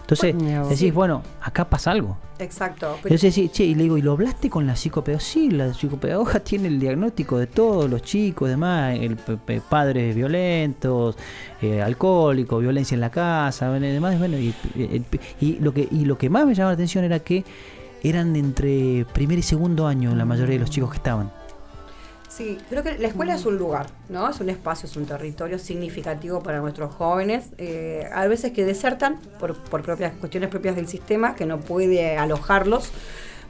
Entonces 0.00 0.34
Bueno, 0.34 0.64
decís, 0.64 0.78
sí. 0.80 0.90
bueno, 0.90 1.22
acá 1.40 1.70
pasa 1.70 1.92
algo. 1.92 2.18
Exacto. 2.40 2.96
Entonces, 3.04 3.32
sí, 3.32 3.48
che, 3.48 3.62
y 3.62 3.76
le 3.76 3.84
digo, 3.84 3.96
¿y 3.96 4.02
lo 4.02 4.10
hablaste 4.10 4.50
con 4.50 4.66
la 4.66 4.74
psicopedagoga? 4.74 5.24
Sí, 5.24 5.52
la 5.52 5.72
psicopedagoga 5.72 6.40
tiene 6.44 6.66
el 6.66 6.80
diagnóstico 6.80 7.38
de 7.38 7.46
todos 7.46 7.88
los 7.88 8.02
chicos, 8.02 8.48
demás, 8.48 8.98
el, 8.98 9.16
padres 9.68 10.16
violentos, 10.16 11.16
eh, 11.62 11.80
alcohólicos, 11.80 12.60
violencia 12.60 12.96
en 12.96 13.00
la 13.00 13.10
casa, 13.10 13.70
demás, 13.70 14.18
bueno, 14.18 14.36
y, 14.36 14.52
lo 15.60 15.72
que 15.72 15.86
y 15.92 16.06
lo 16.06 16.18
que 16.18 16.28
más 16.28 16.44
me 16.44 16.56
llamaba 16.56 16.72
la 16.72 16.74
atención 16.74 17.04
era 17.04 17.20
que 17.20 17.44
eran 18.02 18.34
entre 18.34 19.06
primer 19.12 19.38
y 19.38 19.42
segundo 19.42 19.86
año 19.86 20.12
la 20.16 20.24
mayoría 20.24 20.54
de 20.54 20.58
los 20.58 20.70
chicos 20.70 20.90
que 20.90 20.96
estaban. 20.96 21.37
Sí, 22.38 22.56
creo 22.70 22.84
que 22.84 22.96
la 22.98 23.08
escuela 23.08 23.34
es 23.34 23.44
un 23.46 23.58
lugar, 23.58 23.86
¿no? 24.08 24.30
Es 24.30 24.38
un 24.38 24.48
espacio, 24.48 24.86
es 24.88 24.96
un 24.96 25.06
territorio 25.06 25.58
significativo 25.58 26.40
para 26.40 26.60
nuestros 26.60 26.94
jóvenes. 26.94 27.46
Eh, 27.58 28.08
a 28.14 28.28
veces 28.28 28.52
que 28.52 28.64
desertan 28.64 29.16
por, 29.40 29.56
por 29.56 29.82
propias 29.82 30.12
cuestiones 30.14 30.48
propias 30.48 30.76
del 30.76 30.86
sistema, 30.86 31.34
que 31.34 31.46
no 31.46 31.58
puede 31.58 32.16
alojarlos. 32.16 32.92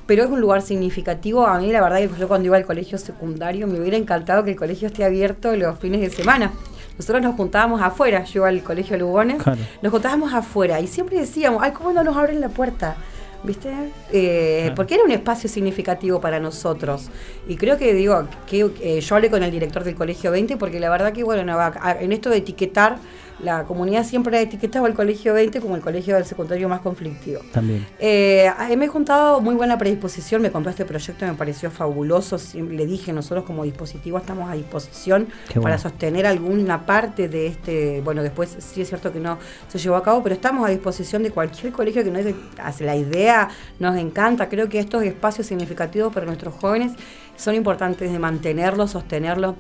Pero 0.07 0.25
es 0.25 0.31
un 0.31 0.41
lugar 0.41 0.63
significativo. 0.63 1.47
A 1.47 1.59
mí, 1.61 1.71
la 1.71 1.83
verdad, 1.83 1.99
que 1.99 2.09
yo 2.19 2.29
cuando 2.29 2.47
iba 2.47 2.57
al 2.57 2.65
colegio 2.65 2.97
secundario 2.97 3.67
me 3.67 3.79
hubiera 3.79 3.99
encantado 3.99 4.43
que 4.43 4.53
el 4.53 4.57
colegio 4.57 4.89
esté 4.89 5.05
abierto 5.05 5.55
los 5.55 5.79
fines 5.79 6.01
de 6.01 6.09
semana. 6.09 6.51
Nosotros 6.97 7.23
nos 7.23 7.37
juntábamos 7.37 7.83
afuera, 7.83 8.25
yo 8.25 8.41
iba 8.41 8.49
al 8.49 8.63
colegio 8.63 8.97
Lugones, 8.97 9.43
Claro. 9.43 9.61
nos 9.83 9.93
juntábamos 9.93 10.33
afuera 10.33 10.81
y 10.81 10.87
siempre 10.87 11.19
decíamos, 11.21 11.63
ay, 11.63 11.73
¿cómo 11.73 11.93
no 11.93 12.03
nos 12.03 12.17
abren 12.17 12.41
la 12.41 12.49
puerta? 12.49 12.97
¿Viste? 13.43 13.69
Eh, 14.13 14.59
Claro. 14.63 14.75
Porque 14.75 14.95
era 14.95 15.05
un 15.05 15.11
espacio 15.13 15.49
significativo 15.49 16.21
para 16.21 16.41
nosotros. 16.41 17.11
Y 17.47 17.57
creo 17.57 17.79
que, 17.79 17.95
digo, 17.95 18.27
que 18.47 18.69
eh, 18.81 19.01
yo 19.01 19.15
hablé 19.15 19.31
con 19.31 19.43
el 19.43 19.51
director 19.51 19.85
del 19.85 19.95
Colegio 19.95 20.31
20 20.31 20.57
porque 20.57 20.81
la 20.81 20.91
verdad 20.91 21.13
que, 21.13 21.23
bueno, 21.23 21.43
en 22.01 22.13
esto 22.13 22.31
de 22.31 22.39
etiquetar, 22.39 22.99
la 23.41 23.65
comunidad 23.65 24.05
siempre 24.05 24.37
ha 24.37 24.41
etiquetado 24.41 24.85
al 24.87 24.95
Colegio 24.95 25.35
20 25.35 25.61
como 25.61 25.77
el 25.77 25.83
colegio 25.83 26.15
del 26.17 26.25
secundario 26.25 26.69
más 26.69 26.81
conflictivo. 26.81 27.41
También. 27.53 27.87
Eh, 27.99 28.49
a- 28.49 28.69
me 28.77 28.85
he 28.87 28.89
juntado 28.89 29.41
muy 29.41 29.55
buena 29.55 29.79
predisposición, 29.79 30.43
me 30.43 30.51
compró 30.51 30.71
este 30.71 30.85
proyecto, 30.85 31.27
me 31.27 31.35
pareció 31.35 31.71
fabuloso. 31.71 32.37
Le 32.55 32.87
dije, 32.87 33.13
nosotros 33.13 33.45
como 33.45 33.65
dispositivo 33.65 34.19
estamos 34.19 34.51
a 34.51 34.55
disposición 34.55 35.29
para 35.63 35.79
sostener 35.79 36.27
alguna 36.27 36.85
parte 36.87 37.29
de 37.29 37.47
este. 37.47 38.01
Bueno, 38.03 38.23
después 38.23 38.57
sí 38.59 38.81
es 38.83 38.89
cierto 38.89 39.13
que 39.13 39.21
no 39.21 39.39
se 39.69 39.79
llevó 39.79 39.97
a 39.97 40.03
cabo, 40.03 40.23
pero 40.23 40.35
estamos 40.35 40.67
a 40.67 40.71
disposición 40.71 41.23
de 41.23 41.31
cualquier 41.31 41.73
colegio 41.73 42.03
que 42.05 42.11
nos 42.11 42.25
hace 42.63 42.85
la 42.85 42.97
idea, 42.97 43.49
nos 43.79 43.97
encanta. 43.97 44.49
Creo 44.49 44.69
que 44.69 44.79
estos 44.79 45.03
espacios 45.05 45.47
significativos 45.47 46.13
para 46.13 46.27
nuestros 46.27 46.55
jóvenes 46.55 46.93
son 47.37 47.55
importantes 47.55 48.11
de 48.11 48.19
mantenerlos, 48.19 48.91
sostenerlos. 48.91 49.55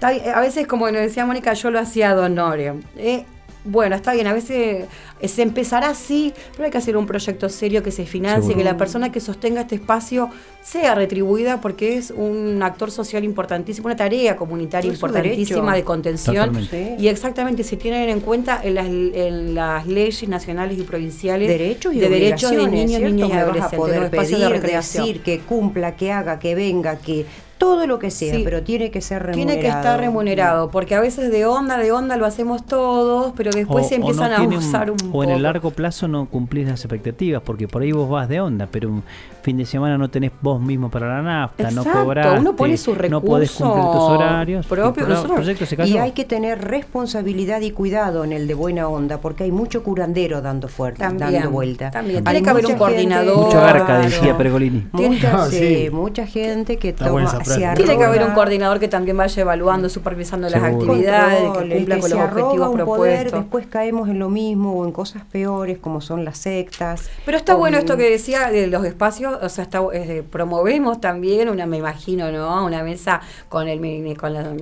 A 0.00 0.40
veces, 0.40 0.66
como 0.66 0.90
nos 0.90 1.00
decía 1.00 1.24
Mónica, 1.24 1.54
yo 1.54 1.70
lo 1.70 1.78
hacía 1.78 2.10
ad 2.10 2.18
honorem. 2.18 2.82
Eh, 2.96 3.24
bueno, 3.64 3.96
está 3.96 4.12
bien, 4.12 4.26
a 4.26 4.34
veces 4.34 4.86
eh, 5.20 5.28
se 5.28 5.40
empezará 5.40 5.88
así, 5.88 6.34
pero 6.52 6.64
hay 6.64 6.70
que 6.70 6.76
hacer 6.76 6.98
un 6.98 7.06
proyecto 7.06 7.48
serio 7.48 7.82
que 7.82 7.90
se 7.90 8.04
financie, 8.04 8.42
Seguro. 8.42 8.58
que 8.58 8.64
la 8.64 8.76
persona 8.76 9.10
que 9.10 9.20
sostenga 9.20 9.62
este 9.62 9.76
espacio 9.76 10.28
sea 10.62 10.94
retribuida 10.94 11.62
porque 11.62 11.96
es 11.96 12.10
un 12.10 12.62
actor 12.62 12.90
social 12.90 13.24
importantísimo, 13.24 13.86
una 13.86 13.96
tarea 13.96 14.36
comunitaria 14.36 14.90
Es 14.90 14.96
importantísima 14.96 15.74
de 15.74 15.82
contención. 15.82 16.48
Totalmente. 16.48 16.96
Y 16.98 17.08
exactamente 17.08 17.64
se 17.64 17.78
tienen 17.78 18.10
en 18.10 18.20
cuenta 18.20 18.60
en 18.62 18.74
las, 18.74 18.86
en 18.86 19.54
las 19.54 19.86
leyes 19.86 20.28
nacionales 20.28 20.78
y 20.78 20.82
provinciales 20.82 21.48
derechos 21.48 21.94
y 21.94 22.00
de 22.00 22.08
derechos 22.10 22.50
de 22.50 22.66
niños, 22.66 23.00
niñas 23.00 23.28
y 23.28 23.32
vas 23.32 23.32
a 23.32 23.40
adolescentes, 23.40 23.78
poder 23.78 24.10
pedir, 24.10 24.60
de 24.60 24.76
decir, 24.76 25.22
que 25.22 25.40
cumpla, 25.40 25.96
que 25.96 26.12
haga, 26.12 26.38
que 26.38 26.54
venga, 26.54 26.98
que 26.98 27.24
todo 27.64 27.86
lo 27.86 27.98
que 27.98 28.10
sea, 28.10 28.34
Sí. 28.34 28.42
pero 28.44 28.62
tiene 28.62 28.90
que 28.90 29.00
ser 29.00 29.22
remunerado. 29.22 29.46
Tiene 29.46 29.60
que 29.62 29.68
estar 29.68 29.98
remunerado, 29.98 30.70
porque 30.70 30.94
a 30.94 31.00
veces 31.00 31.30
de 31.30 31.46
onda, 31.46 31.78
de 31.78 31.92
onda 31.92 32.18
lo 32.18 32.26
hacemos 32.26 32.66
todos, 32.66 33.32
pero 33.36 33.50
después 33.52 33.86
O- 33.86 33.88
se 33.88 33.94
o 33.94 33.98
no 34.00 34.04
empiezan 34.06 34.32
a 34.32 34.36
tiene 34.36 34.58
un- 34.58 34.62
un 34.90 35.08
O 35.08 35.12
poco. 35.12 35.24
en 35.24 35.30
el 35.30 35.42
largo 35.42 35.70
plazo 35.70 36.06
no 36.06 36.26
cumplís 36.26 36.68
las 36.68 36.80
expectativas, 36.84 37.40
porque 37.42 37.66
por 37.66 37.80
ahí 37.80 37.92
vos 37.92 38.08
vas 38.10 38.28
de 38.28 38.40
onda, 38.40 38.68
pero 38.70 38.90
un 38.90 39.02
fin 39.44 39.58
de 39.58 39.66
semana 39.66 39.98
no 39.98 40.08
tenés 40.08 40.32
vos 40.40 40.58
mismo 40.58 40.90
para 40.90 41.06
la 41.06 41.20
nafta, 41.22 41.70
no 41.70 41.84
cobrás. 41.84 42.40
uno 42.40 42.56
pone 42.56 42.78
su 42.78 42.94
No 43.10 43.20
podés 43.20 43.50
cumplir 43.52 43.84
tus 43.84 44.02
horarios. 44.02 44.66
propio, 44.66 44.88
el 44.88 44.94
pro- 44.94 45.06
nosotros- 45.14 45.36
proyecto 45.36 45.66
se 45.66 45.86
Y 45.86 45.98
hay 45.98 46.12
que 46.12 46.24
tener 46.24 46.64
responsabilidad 46.64 47.60
y 47.60 47.70
cuidado 47.70 48.24
en 48.24 48.32
el 48.32 48.46
de 48.48 48.54
buena 48.54 48.88
onda, 48.88 49.18
porque 49.20 49.44
hay 49.44 49.52
mucho 49.52 49.82
curandero 49.82 50.40
dando 50.40 50.68
fuerte, 50.68 51.02
dando 51.02 51.50
vuelta. 51.50 51.90
también. 51.90 52.24
Tiene 52.24 52.42
que 52.42 52.48
haber 52.50 52.64
un 52.64 52.72
mucha 52.72 52.78
gente- 52.86 52.94
coordinador. 52.94 53.36
Mucho 53.44 53.60
garca, 53.60 53.98
decía 53.98 54.36
Pergolini. 54.38 54.86
Mucha, 54.92 55.42
Ah, 55.44 55.46
sí, 55.50 55.88
mucha 55.92 56.26
gente 56.26 56.78
que 56.78 56.88
Está 56.90 57.06
toma, 57.08 57.44
se. 57.44 57.68
Tiene 57.74 57.98
que 57.98 58.04
haber 58.04 58.22
un 58.24 58.32
coordinador 58.32 58.80
que 58.80 58.88
también 58.88 59.16
vaya 59.18 59.42
evaluando, 59.42 59.88
supervisando 59.90 60.48
las 60.48 60.62
actividades, 60.62 61.42
control, 61.42 61.68
que 61.68 61.74
cumpla 61.76 61.94
que 61.96 62.00
con 62.00 62.10
los 62.10 62.20
objetivos 62.20 62.56
poder, 62.68 62.76
propuestos. 62.76 63.40
después 63.40 63.66
caemos 63.66 64.08
en 64.08 64.18
lo 64.18 64.30
mismo 64.30 64.72
o 64.72 64.84
en 64.86 64.92
cosas 64.92 65.22
peores 65.30 65.76
como 65.78 66.00
son 66.00 66.24
las 66.24 66.38
sectas. 66.38 67.10
Pero 67.26 67.36
está 67.36 67.54
bueno 67.54 67.76
en- 67.76 67.82
esto 67.84 67.96
que 67.98 68.08
decía 68.08 68.50
de 68.50 68.68
los 68.68 68.84
espacios, 68.84 69.33
o 69.42 69.48
sea, 69.48 69.64
está, 69.64 69.80
eh, 69.92 70.22
promovemos 70.28 71.00
también 71.00 71.48
una, 71.48 71.66
me 71.66 71.76
imagino, 71.78 72.30
¿no? 72.32 72.64
Una 72.64 72.82
mesa 72.82 73.20
con 73.48 73.68
el 73.68 74.16
con 74.16 74.32
la 74.34 74.52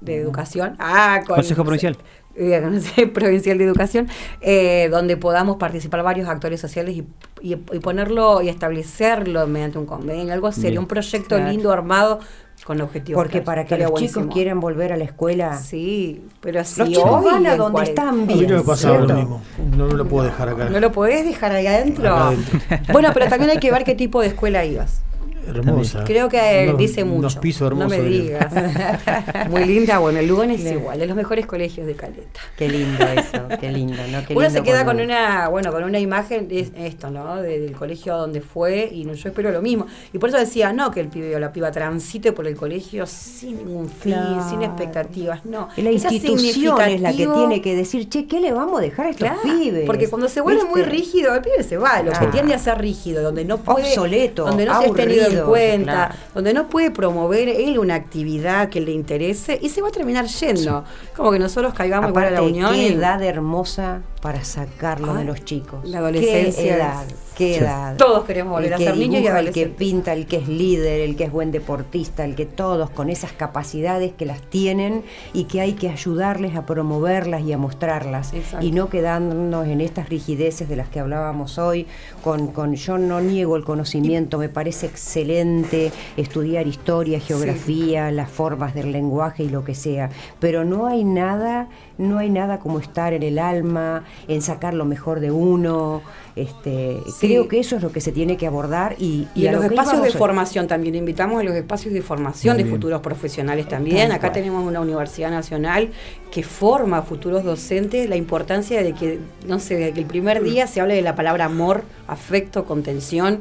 de 0.00 0.16
educación, 0.16 0.74
ah, 0.80 1.20
con 1.26 1.36
Consejo 1.36 1.62
Provincial. 1.62 1.96
eh, 2.34 3.06
provincial 3.14 3.56
de 3.58 3.64
educación, 3.64 4.08
eh, 4.40 4.88
donde 4.90 5.16
podamos 5.16 5.58
participar 5.58 6.02
varios 6.02 6.28
actores 6.28 6.60
sociales 6.60 6.96
y, 6.96 7.06
y- 7.40 7.52
y 7.54 7.78
ponerlo 7.78 8.42
y 8.42 8.48
establecerlo 8.48 9.46
mediante 9.46 9.78
un 9.78 9.86
convenio, 9.86 10.32
algo 10.34 10.50
serio, 10.50 10.70
Bien. 10.70 10.78
un 10.80 10.86
proyecto 10.88 11.36
Claro. 11.36 11.50
lindo 11.50 11.70
armado 11.72 12.18
con 12.64 12.80
objetivos. 12.80 13.18
Porque 13.18 13.32
claros. 13.42 13.46
para 13.46 13.62
que 13.62 13.74
Estaría 13.74 13.86
los 13.88 13.98
chicos 13.98 14.14
buenísimo. 14.14 14.32
quieran 14.34 14.60
volver 14.60 14.92
a 14.92 14.96
la 14.96 15.04
escuela, 15.04 15.56
Sí, 15.56 16.24
pero 16.40 16.64
si 16.64 16.80
los 16.80 16.88
chicos 16.90 17.04
hoy 17.06 17.24
van 17.24 17.46
a 17.46 17.56
donde 17.56 17.72
cuarenta- 17.72 18.02
están 18.02 18.08
A 18.08 18.12
mí 18.12 18.34
bien. 18.34 18.50
no 18.50 18.56
me 18.58 18.62
pasaba 18.62 18.98
lo 18.98 19.14
mismo. 19.14 19.42
No, 19.76 19.86
no 19.88 19.96
lo 19.96 20.06
puedo 20.06 20.24
dejar 20.26 20.48
acá. 20.50 20.68
No 20.70 20.78
lo 20.80 20.92
podés 20.92 21.24
dejar 21.24 21.52
ahí 21.52 21.66
adentro. 21.66 22.08
Acá 22.08 22.28
adentro. 22.28 22.58
Bueno, 22.92 23.08
pero 23.12 23.28
también 23.28 23.50
hay 23.50 23.58
que 23.58 23.70
ver 23.72 23.84
qué 23.84 23.94
tipo 23.94 24.20
de 24.20 24.28
escuela 24.28 24.64
ibas. 24.64 25.02
Hermosa. 25.46 26.04
Creo 26.04 26.28
que 26.28 26.38
eh, 26.38 26.68
Unos- 26.68 26.78
dice 26.78 27.04
mucho. 27.04 27.18
Unos 27.18 27.36
pisos 27.36 27.60
no 27.74 27.84
hermosos. 27.84 27.90
me 27.98 28.04
tenía. 28.04 28.22
digas. 28.22 29.48
Muy 29.50 29.64
linda. 29.64 29.98
Bueno, 29.98 30.18
el 30.20 30.26
Lugones 30.28 30.64
es 30.64 30.72
igual, 30.72 30.98
de 30.98 31.06
los 31.06 31.16
mejores 31.16 31.46
colegios 31.46 31.86
de 31.86 31.94
Caleta. 31.94 32.40
Qué 32.56 32.68
lindo 32.68 33.04
eso, 33.04 33.48
qué 33.60 33.70
lindo, 33.72 33.96
¿no? 34.10 34.24
Qué 34.26 34.34
Uno 34.34 34.42
lindo 34.46 34.50
se 34.58 34.62
queda 34.62 34.84
con 34.84 35.00
una, 35.00 35.48
bueno, 35.48 35.72
con 35.72 35.84
una 35.84 35.98
imagen 35.98 36.48
de 36.48 36.70
esto, 36.78 37.10
¿no? 37.10 37.40
De- 37.42 37.60
del 37.60 37.72
colegio 37.72 38.16
donde 38.16 38.40
fue 38.40 38.88
y 38.92 39.04
no, 39.04 39.14
yo 39.14 39.28
espero 39.28 39.50
lo 39.50 39.62
mismo. 39.62 39.86
Y 40.12 40.18
por 40.18 40.28
eso 40.28 40.38
decía, 40.38 40.72
no 40.72 40.90
que 40.90 41.00
el 41.00 41.08
pibe 41.08 41.34
o 41.36 41.38
la 41.38 41.52
piba 41.52 41.70
transite 41.72 42.32
por 42.32 42.46
el 42.46 42.56
colegio 42.56 43.06
sin 43.06 43.56
ningún 43.58 43.88
fin, 43.88 44.12
Claro. 44.12 44.48
sin 44.48 44.62
expectativas, 44.62 45.44
no. 45.44 45.68
Y 45.76 45.82
la 45.82 45.90
Que 45.90 45.98
sea 45.98 46.12
institución 46.12 46.80
es 46.82 47.00
la 47.00 47.10
que 47.12 47.26
tiene 47.26 47.60
que 47.62 47.74
decir, 47.74 48.08
che, 48.08 48.26
¿qué 48.26 48.40
le 48.40 48.52
vamos 48.52 48.78
a 48.78 48.82
dejar 48.82 49.06
a 49.06 49.10
estos 49.10 49.28
Claro, 49.28 49.42
pibes? 49.42 49.86
Porque 49.86 50.08
cuando 50.08 50.28
se 50.28 50.40
vuelve 50.40 50.64
muy 50.64 50.82
rígido, 50.82 51.34
el 51.34 51.40
pibe 51.42 51.62
se 51.62 51.76
va. 51.76 52.02
Lo 52.02 52.12
que 52.12 52.26
tiende 52.28 52.54
a 52.54 52.58
ser 52.58 52.78
rígido, 52.78 53.22
donde 53.22 53.44
no 53.44 53.58
puede. 53.58 53.86
Obsoleto, 53.88 54.44
donde 54.44 54.66
no 54.66 54.80
se 54.80 54.88
es 55.32 55.38
tenido 55.38 55.44
en 55.44 55.48
aburrido, 55.48 55.76
cuenta, 55.86 55.92
claro. 55.92 56.14
donde 56.34 56.54
no 56.54 56.68
puede 56.68 56.90
promover 56.90 57.48
él 57.48 57.78
una 57.78 57.94
actividad 57.94 58.68
que 58.68 58.80
le 58.80 58.92
interese 58.92 59.58
y 59.60 59.68
se 59.68 59.82
va 59.82 59.88
a 59.88 59.92
terminar 59.92 60.26
yendo. 60.26 60.84
Como 61.16 61.32
que 61.32 61.38
nosotros 61.38 61.74
caigamos 61.74 62.10
igual 62.10 62.24
a 62.26 62.30
la 62.30 62.38
Aparte, 62.38 62.52
unión. 62.52 62.74
qué 62.74 62.88
edad 62.92 63.22
hermosa 63.22 64.02
para 64.22 64.44
sacarlo 64.44 65.14
de 65.14 65.24
los 65.24 65.44
chicos. 65.44 65.84
la 65.84 65.98
adolescencia 65.98 66.62
Qué 66.62 66.70
edad, 66.70 67.04
qué 67.36 67.56
edad. 67.56 67.96
Todos 67.96 68.24
queremos 68.24 68.52
volver 68.52 68.68
El 68.68 68.74
a 68.74 68.78
que 68.78 68.84
ser 68.84 68.96
niños 68.96 69.20
y 69.20 69.26
El 69.26 69.50
que 69.50 69.66
pinta, 69.66 70.12
el 70.12 70.26
que 70.26 70.36
es 70.36 70.46
líder, 70.46 71.00
el 71.00 71.16
que 71.16 71.24
es 71.24 71.32
buen 71.32 71.50
deportista, 71.50 72.24
el 72.24 72.36
que 72.36 72.46
todos 72.46 72.88
con 72.90 73.10
esas 73.10 73.32
capacidades 73.32 74.12
que 74.12 74.24
las 74.24 74.40
tienen 74.40 75.02
y 75.32 75.44
que 75.44 75.60
hay 75.60 75.72
que 75.72 75.88
ayudarles 75.88 76.54
a 76.54 76.66
promoverlas 76.66 77.42
y 77.42 77.52
a 77.52 77.58
mostrarlas. 77.58 78.32
Exacto. 78.32 78.64
Y 78.64 78.70
no 78.70 78.88
quedarnos 78.88 79.66
en 79.66 79.80
estas 79.80 80.08
rigideces 80.08 80.68
de 80.68 80.76
las 80.76 80.88
que 80.88 81.00
hablábamos 81.00 81.58
hoy, 81.58 81.88
con, 82.22 82.46
con 82.52 82.76
yo 82.76 82.98
no 82.98 83.20
niego 83.20 83.56
el 83.56 83.64
conocimiento, 83.64 84.38
me 84.38 84.48
parece 84.48 84.86
excelente 84.86 85.90
estudiar 86.16 86.68
historia, 86.68 87.18
geografía, 87.18 88.12
las 88.12 88.30
formas 88.30 88.72
del 88.72 88.92
lenguaje 88.92 89.42
y 89.42 89.48
lo 89.48 89.64
que 89.64 89.74
sea, 89.74 90.10
pero 90.38 90.64
no 90.64 90.86
hay 90.86 91.02
nada, 91.02 91.68
no 91.98 92.18
hay 92.18 92.30
nada 92.30 92.58
como 92.58 92.78
estar 92.78 93.12
en 93.12 93.22
el 93.22 93.38
alma, 93.38 94.04
en 94.28 94.42
sacar 94.42 94.74
lo 94.74 94.84
mejor 94.84 95.20
de 95.20 95.30
uno. 95.30 96.02
Este, 96.34 96.98
Sí. 97.18 97.26
creo 97.28 97.46
que 97.48 97.60
eso 97.60 97.76
es 97.76 97.82
lo 97.82 97.92
que 97.92 98.00
se 98.00 98.10
tiene 98.10 98.36
que 98.38 98.46
abordar 98.46 98.96
y, 98.98 99.28
Y 99.34 99.46
en 99.46 99.52
los 99.52 99.62
lo 99.64 99.70
espacios 99.70 100.00
de 100.02 100.08
hoy. 100.08 100.14
formación 100.14 100.66
también, 100.66 100.94
invitamos 100.94 101.40
a 101.40 101.44
los 101.44 101.54
espacios 101.54 101.92
de 101.92 102.00
formación 102.02 102.54
Muy 102.54 102.62
de 102.62 102.68
bien. 102.68 102.76
futuros 102.76 103.00
profesionales 103.02 103.68
también. 103.68 104.08
Tal 104.08 104.12
Acá 104.12 104.20
cual. 104.28 104.32
tenemos 104.32 104.66
una 104.66 104.80
universidad 104.80 105.30
nacional 105.30 105.90
que 106.30 106.42
forma 106.42 106.98
a 106.98 107.02
futuros 107.02 107.44
docentes, 107.44 108.08
la 108.08 108.16
importancia 108.16 108.82
de 108.82 108.94
que, 108.94 109.18
no 109.46 109.58
sé, 109.58 109.76
de 109.76 109.92
que 109.92 110.00
el 110.00 110.06
primer 110.06 110.42
día 110.42 110.66
se 110.66 110.80
hable 110.80 110.94
de 110.94 111.02
la 111.02 111.14
palabra 111.14 111.44
amor, 111.44 111.82
afecto, 112.08 112.64
contención, 112.64 113.40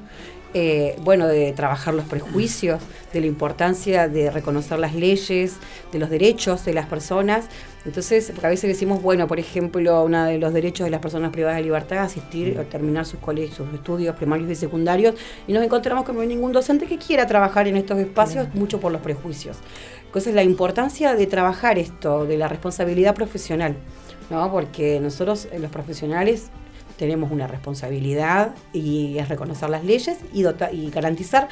eh, 0.54 0.98
bueno, 1.02 1.28
de 1.28 1.54
trabajar 1.54 1.94
los 1.94 2.06
prejuicios, 2.06 2.82
de 3.14 3.22
la 3.22 3.28
importancia 3.28 4.08
de 4.08 4.30
reconocer 4.30 4.80
las 4.80 4.96
leyes, 4.96 5.58
de 5.92 6.00
los 6.00 6.10
derechos 6.10 6.66
de 6.66 6.74
las 6.74 6.88
personas. 6.88 7.46
Entonces, 7.86 8.30
porque 8.32 8.46
a 8.46 8.50
veces 8.50 8.68
decimos, 8.68 9.02
bueno, 9.02 9.28
por 9.28 9.40
ejemplo, 9.40 10.04
uno 10.04 10.26
de 10.26 10.38
los 10.38 10.54
derechos 10.54 10.86
de 10.86 10.92
las 10.92 11.00
personas 11.00 11.32
privadas 11.32 11.58
de 11.58 11.64
libertad, 11.64 12.00
asistir 12.00 12.60
o 12.60 12.64
terminar 12.64 13.06
sus 13.06 13.20
colegios, 13.20 13.58
sus 13.58 13.74
estudios 13.74 14.16
primarios 14.16 14.50
y 14.50 14.56
secundarios, 14.56 15.16
y 15.48 15.54
nos 15.54 15.64
encontramos 15.64 16.06
con 16.06 16.16
ningún 16.28 16.52
docente 16.52 16.86
que 16.86 16.98
quiera 16.98 17.26
trabajar 17.26 17.68
en 17.68 17.78
estos 17.78 17.98
espacios, 17.98 18.54
mucho 18.54 18.80
por 18.80 18.92
los 18.92 19.02
prejuicios. 19.02 19.58
Entonces, 20.06 20.36
la 20.36 20.44
importancia 20.44 21.16
de 21.16 21.26
trabajar 21.26 21.80
esto, 21.80 22.26
de 22.26 22.38
la 22.38 22.48
responsabilidad 22.48 23.16
profesional, 23.16 23.76
¿no? 24.30 24.52
Porque 24.52 25.00
nosotros, 25.00 25.48
eh, 25.52 25.60
los 25.60 25.72
profesionales, 25.72 26.52
tenemos 27.02 27.32
una 27.32 27.48
responsabilidad 27.48 28.54
y 28.74 29.18
es 29.18 29.28
reconocer 29.28 29.72
las 29.72 29.84
leyes 29.84 30.20
y, 30.34 30.44
dota- 30.44 30.72
y 30.72 30.92
garantizar 30.92 31.50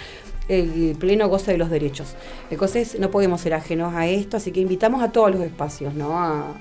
el 0.47 0.95
pleno 0.99 1.27
goce 1.27 1.53
de 1.53 1.57
los 1.57 1.71
derechos. 1.71 2.13
Entonces 2.51 2.99
no 2.99 3.09
podemos 3.09 3.41
ser 3.41 3.55
ajenos 3.55 3.95
a 3.95 4.05
esto, 4.05 4.37
así 4.37 4.51
que 4.51 4.59
invitamos 4.61 5.01
a 5.01 5.11
todos 5.11 5.31
los 5.31 5.41
espacios, 5.41 5.95
¿no? 5.95 6.19
A- 6.19 6.53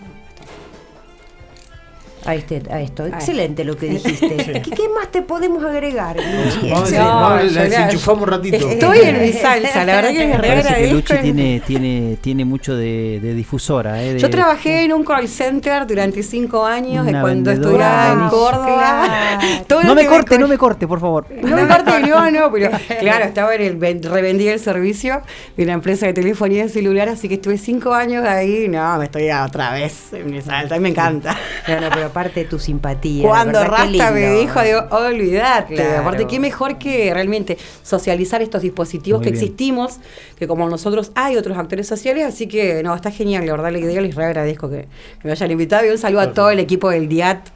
A, 2.28 2.34
este, 2.34 2.62
a 2.70 2.80
esto. 2.80 3.06
Excelente 3.06 3.64
lo 3.64 3.76
que 3.76 3.86
dijiste. 3.88 4.60
¿Qué, 4.62 4.70
qué 4.70 4.88
más 4.94 5.10
te 5.10 5.22
podemos 5.22 5.64
agregar, 5.64 6.16
Luchi? 6.16 6.70
Vamos, 6.70 6.92
No, 6.92 7.36
la 7.36 7.62
desenchufamos 7.64 8.22
un 8.24 8.28
ratito. 8.28 8.56
Estoy 8.70 8.98
en 9.00 9.22
mi 9.22 9.32
salsa, 9.32 9.84
la 9.86 9.96
verdad 9.96 10.10
que 10.12 10.26
me 10.26 10.36
re 10.36 10.48
Parece 10.48 10.74
que. 10.74 10.92
Luchi 10.92 11.14
tiene, 11.22 11.62
tiene, 11.66 12.18
tiene 12.20 12.44
mucho 12.44 12.76
de, 12.76 13.18
de 13.22 13.32
difusora. 13.34 14.02
¿eh? 14.02 14.14
de- 14.14 14.18
Yo 14.20 14.28
trabajé 14.28 14.84
en 14.84 14.92
un 14.92 15.04
call 15.04 15.26
center 15.28 15.86
durante 15.86 16.22
cinco 16.22 16.66
años 16.66 17.06
cuando 17.20 17.50
estudiaba 17.50 18.12
en. 18.12 18.28
Córdoba. 18.28 19.38
No 19.84 19.94
me 19.94 20.06
corte, 20.06 20.28
con- 20.32 20.40
no 20.40 20.48
me 20.48 20.58
corte, 20.58 20.86
por 20.86 21.00
favor. 21.00 21.26
No 21.30 21.56
me 21.56 21.66
corte, 21.66 22.00
no, 22.00 22.30
no, 22.30 22.52
pero 22.52 22.70
claro, 23.00 23.24
estaba 23.24 23.54
en 23.54 23.62
el, 23.62 23.76
ven- 23.76 24.02
revendía 24.02 24.52
el 24.52 24.60
servicio 24.60 25.22
de 25.56 25.64
una 25.64 25.72
empresa 25.72 26.06
de 26.06 26.12
telefonía 26.12 26.68
celular, 26.68 27.08
así 27.08 27.28
que 27.28 27.34
estuve 27.34 27.56
cinco 27.58 27.94
años 27.94 28.26
ahí, 28.26 28.68
no, 28.68 28.98
me 28.98 29.04
estoy 29.06 29.30
otra 29.30 29.72
vez 29.72 30.12
en 30.12 30.30
mi 30.30 30.42
salta, 30.42 30.76
y 30.76 30.80
me 30.80 30.90
encanta. 30.90 31.36
No, 31.66 31.80
no, 31.80 31.88
pero 31.92 32.08
aparte 32.18 32.40
de 32.40 32.46
tu 32.46 32.58
simpatía. 32.58 33.22
Cuando 33.22 33.62
Rasta 33.62 34.10
me 34.10 34.40
dijo, 34.40 34.60
digo, 34.60 34.80
olvídate. 34.90 35.74
Claro. 35.74 36.00
Aparte, 36.00 36.26
qué 36.26 36.40
mejor 36.40 36.78
que 36.78 37.12
realmente 37.14 37.56
socializar 37.82 38.42
estos 38.42 38.62
dispositivos 38.62 39.20
Muy 39.20 39.26
que 39.26 39.30
bien. 39.32 39.44
existimos, 39.44 39.98
que 40.36 40.48
como 40.48 40.68
nosotros 40.68 41.12
hay 41.14 41.36
otros 41.36 41.56
actores 41.56 41.86
sociales, 41.86 42.24
así 42.24 42.48
que 42.48 42.82
no, 42.82 42.94
está 42.94 43.10
genial, 43.10 43.46
la 43.46 43.52
verdad, 43.52 43.70
la 43.70 43.78
idea 43.78 44.00
les 44.00 44.14
re 44.14 44.24
agradezco 44.24 44.68
que, 44.68 44.88
que 45.20 45.28
me 45.28 45.32
hayan 45.32 45.50
invitado 45.50 45.86
y 45.86 45.90
un 45.90 45.98
saludo 45.98 46.20
a 46.20 46.32
todo 46.32 46.50
el 46.50 46.58
equipo 46.58 46.90
del 46.90 47.08
DIAT 47.08 47.48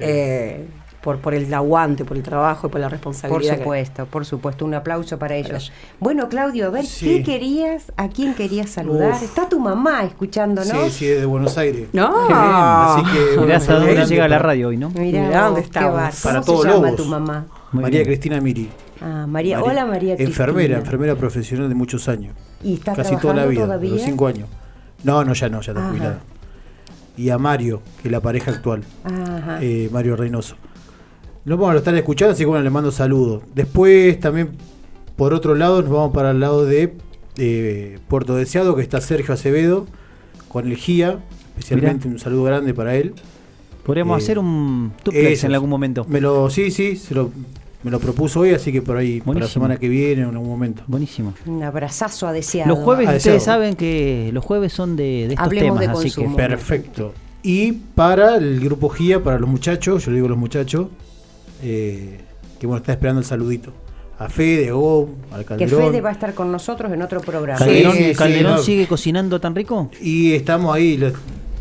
eh, 0.00 0.66
por, 1.02 1.18
por 1.18 1.32
el 1.34 1.52
aguante, 1.54 2.04
por 2.04 2.16
el 2.16 2.22
trabajo 2.22 2.66
y 2.66 2.70
por 2.70 2.80
la 2.80 2.86
Por 2.88 2.92
responsabilidad. 2.92 3.54
que- 3.54 3.62
supuesto, 3.62 4.06
por 4.06 4.24
supuesto, 4.26 4.64
un 4.64 4.74
aplauso 4.74 5.18
para 5.18 5.36
ellos. 5.36 5.72
Bueno, 6.00 6.28
Claudio, 6.28 6.66
a 6.66 6.70
ver, 6.70 6.84
Sí. 6.86 7.06
¿qué 7.06 7.22
querías? 7.22 7.92
¿A 7.96 8.08
quién 8.08 8.34
querías 8.34 8.70
saludar? 8.70 9.12
Uf. 9.12 9.22
Está 9.22 9.48
tu 9.48 9.60
mamá 9.60 10.02
escuchándonos. 10.04 10.66
Sí, 10.68 10.90
sí, 10.90 11.06
de 11.06 11.24
Buenos 11.24 11.56
Aires. 11.56 11.88
No. 11.92 12.12
Qué 12.26 12.32
bien, 12.34 12.38
Así 12.40 13.02
que. 13.12 13.24
bueno, 13.28 13.42
Mirá 13.42 13.56
hasta 13.58 13.74
dónde 13.78 14.06
llega 14.06 14.28
la 14.28 14.38
radio 14.38 14.68
hoy, 14.68 14.76
¿no? 14.76 14.90
Mirá, 14.90 15.22
Mirá 15.26 15.44
dónde 15.48 15.62
va. 15.74 16.10
Para 16.22 16.40
¿Cómo 16.40 16.44
todos 16.44 16.62
se 16.62 16.68
llama 16.68 16.80
lobos. 16.90 16.96
tu 16.96 17.04
mamá? 17.04 17.46
Muy 17.72 17.82
María 17.82 17.98
bien. 18.00 18.06
Cristina 18.08 18.40
Miri. 18.40 18.68
Ah, 19.00 19.26
María. 19.28 19.62
Hola, 19.62 19.86
María 19.86 20.16
Cristina. 20.16 20.28
Enfermera, 20.28 20.78
enfermera 20.78 21.14
profesional 21.14 21.68
de 21.68 21.74
muchos 21.76 22.08
años. 22.08 22.34
¿Y 22.64 22.74
está 22.74 22.94
Casi 22.94 23.16
toda 23.16 23.34
la 23.34 23.46
vida, 23.46 23.62
todavía? 23.62 23.92
los 23.92 24.02
cinco 24.02 24.26
años. 24.26 24.48
No, 25.04 25.22
no, 25.24 25.32
ya 25.32 25.48
no, 25.48 25.60
ya 25.60 25.72
está 25.72 25.88
jubilada. 25.88 26.18
Y 27.16 27.30
a 27.30 27.38
Mario, 27.38 27.82
que 28.02 28.08
es 28.08 28.12
la 28.12 28.20
pareja 28.20 28.50
actual, 28.52 28.82
Ajá. 29.04 29.58
eh, 29.60 29.88
Mario 29.92 30.16
Reynoso. 30.16 30.56
No 31.44 31.56
vamos 31.56 31.70
a 31.70 31.72
lo 31.74 31.78
estar 31.78 31.94
escuchando, 31.94 32.32
así 32.32 32.42
que 32.42 32.46
bueno, 32.46 32.62
le 32.62 32.70
mando 32.70 32.90
saludos. 32.92 33.42
Después 33.54 34.18
también, 34.20 34.50
por 35.16 35.32
otro 35.32 35.54
lado, 35.54 35.82
nos 35.82 35.90
vamos 35.90 36.12
para 36.12 36.32
el 36.32 36.40
lado 36.40 36.64
de 36.66 36.94
eh, 37.38 37.98
Puerto 38.08 38.34
Deseado, 38.36 38.76
que 38.76 38.82
está 38.82 39.00
Sergio 39.00 39.34
Acevedo, 39.34 39.86
con 40.48 40.66
el 40.66 40.76
GIA, 40.76 41.20
especialmente 41.56 42.06
un 42.08 42.18
saludo 42.18 42.44
grande 42.44 42.74
para 42.74 42.94
él. 42.96 43.14
Podríamos 43.84 44.20
Eh, 44.20 44.24
hacer 44.24 44.38
un 44.38 44.92
duplex 45.04 45.44
en 45.44 45.54
algún 45.54 45.70
momento. 45.70 46.04
Me 46.08 46.20
lo, 46.20 46.50
sí, 46.50 46.70
sí, 46.70 46.96
se 46.96 47.14
lo, 47.14 47.30
me 47.82 47.90
lo 47.90 47.98
propuso 47.98 48.40
hoy, 48.40 48.50
así 48.50 48.70
que 48.70 48.82
por 48.82 48.98
ahí, 48.98 49.22
para 49.22 49.40
la 49.40 49.46
semana 49.46 49.78
que 49.78 49.88
viene 49.88 50.26
o 50.26 50.28
en 50.28 50.34
algún 50.34 50.48
momento. 50.50 50.82
Buenísimo. 50.86 51.32
Un 51.46 51.62
abrazazo 51.62 52.26
a 52.26 52.32
deseado. 52.32 52.68
Los 52.68 52.80
jueves, 52.80 53.06
ustedes 53.06 53.24
deseado. 53.24 53.40
saben 53.40 53.74
que 53.76 54.30
los 54.34 54.44
jueves 54.44 54.74
son 54.74 54.96
de, 54.96 55.02
de 55.02 55.28
estos 55.28 55.46
Hablemos 55.46 55.80
temas, 55.80 56.02
de 56.02 56.08
así 56.08 56.20
que. 56.20 56.28
Perfecto. 56.36 57.14
Y 57.42 57.72
para 57.72 58.36
el 58.36 58.60
grupo 58.60 58.90
GIA, 58.90 59.22
para 59.22 59.38
los 59.38 59.48
muchachos, 59.48 60.04
yo 60.04 60.10
le 60.10 60.16
digo 60.16 60.28
los 60.28 60.36
muchachos, 60.36 60.88
eh, 61.62 62.18
que 62.58 62.66
bueno, 62.66 62.78
está 62.78 62.92
esperando 62.92 63.20
el 63.20 63.26
saludito. 63.26 63.72
A 64.18 64.28
Fede, 64.28 64.70
a 64.70 64.72
Go, 64.72 65.08
al 65.30 65.40
Que 65.40 65.44
Calderón. 65.46 65.90
Fede 65.92 66.00
va 66.00 66.08
a 66.08 66.12
estar 66.12 66.34
con 66.34 66.50
nosotros 66.50 66.92
en 66.92 67.02
otro 67.02 67.20
programa. 67.20 67.58
Calderón, 67.58 67.92
Sí, 67.96 68.04
sí, 68.08 68.14
Calderón 68.16 68.52
no. 68.56 68.58
sigue 68.62 68.86
cocinando 68.88 69.40
tan 69.40 69.54
rico. 69.54 69.90
Y 70.00 70.32
estamos 70.32 70.74
ahí, 70.74 70.96
lo 70.96 71.12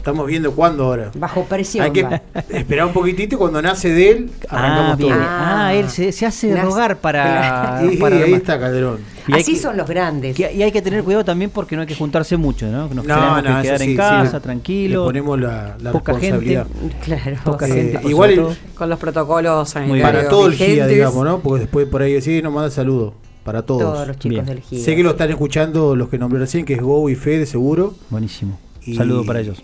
estamos 0.07 0.25
viendo 0.25 0.53
cuándo 0.53 0.85
ahora. 0.85 1.11
Bajo 1.17 1.43
presión. 1.43 1.83
Hay 1.83 1.91
que 1.91 2.03
va. 2.03 2.21
esperar 2.49 2.85
un 2.85 2.93
poquitito 2.93 3.35
y 3.35 3.37
cuando 3.37 3.61
nace 3.61 3.89
de 3.89 4.09
él, 4.11 4.29
arrancamos 4.47 4.93
Ah, 4.93 4.97
todo. 4.97 5.09
Ah, 5.13 5.73
él 5.73 5.89
se, 5.89 6.13
se 6.13 6.25
hace 6.25 6.47
Nace- 6.49 6.61
rogar 6.63 6.97
para. 6.99 7.81
Y, 7.91 7.97
para 7.97 8.15
ahí 8.15 8.23
armar. 8.23 8.39
está 8.39 8.57
Calderón. 8.59 8.99
Y 9.27 9.33
Así 9.33 9.53
que- 9.55 9.59
son 9.59 9.75
los 9.75 9.85
grandes. 9.87 10.33
que- 10.35 10.53
y 10.53 10.63
hay 10.63 10.71
que 10.71 10.81
tener 10.81 11.03
cuidado 11.03 11.25
también 11.25 11.51
porque 11.51 11.75
no 11.75 11.81
hay 11.81 11.87
que 11.87 11.95
juntarse 11.95 12.37
mucho, 12.37 12.67
¿no? 12.67 12.87
Que 12.87 12.95
Nos 12.95 13.05
No, 13.05 13.15
tenemos 13.15 13.43
no, 13.43 13.55
que 13.57 13.61
quedar 13.63 13.79
sí, 13.79 13.91
en 13.91 13.97
casa, 13.97 14.37
sí, 14.37 14.43
tranquilo. 14.43 15.01
Le 15.01 15.05
ponemos 15.07 15.39
la, 15.41 15.77
la 15.81 15.91
Poca 15.91 16.13
responsabilidad. 16.13 16.67
Claro. 17.03 17.37
Poca 17.43 17.67
Eh, 17.67 17.71
gente, 17.71 18.07
igual 18.07 18.29
el-. 18.31 18.47
Con 18.75 18.89
los 18.89 18.99
protocolos 18.99 19.69
sanitarios 19.69 20.09
Para 20.09 20.29
todo 20.29 20.47
el 20.47 20.53
GIA, 20.53 20.67
vigentes. 20.67 20.89
digamos, 20.95 21.25
¿no? 21.25 21.39
Porque 21.39 21.59
después 21.61 21.85
por 21.87 22.01
ahí 22.01 22.13
decís, 22.13 22.41
no 22.41 22.51
manda 22.51 22.71
saludos. 22.71 23.13
Para 23.43 23.61
todos. 23.63 23.81
Todos 23.81 24.07
los 24.07 24.17
chicos 24.17 24.29
Bien. 24.35 24.45
del 24.45 24.61
GIA. 24.61 24.83
Sé 24.85 24.95
que 24.95 25.03
lo 25.03 25.09
están 25.11 25.29
escuchando 25.29 25.95
los 25.97 26.07
que 26.07 26.17
nombré 26.17 26.39
recién, 26.39 26.63
que 26.63 26.75
es 26.75 26.81
Go 26.81 27.09
y 27.09 27.15
Fede, 27.15 27.45
seguro. 27.45 27.93
Buenísimo. 28.09 28.57
Y- 28.85 28.95
Saludo 28.95 29.25
para 29.25 29.41
ellos. 29.41 29.57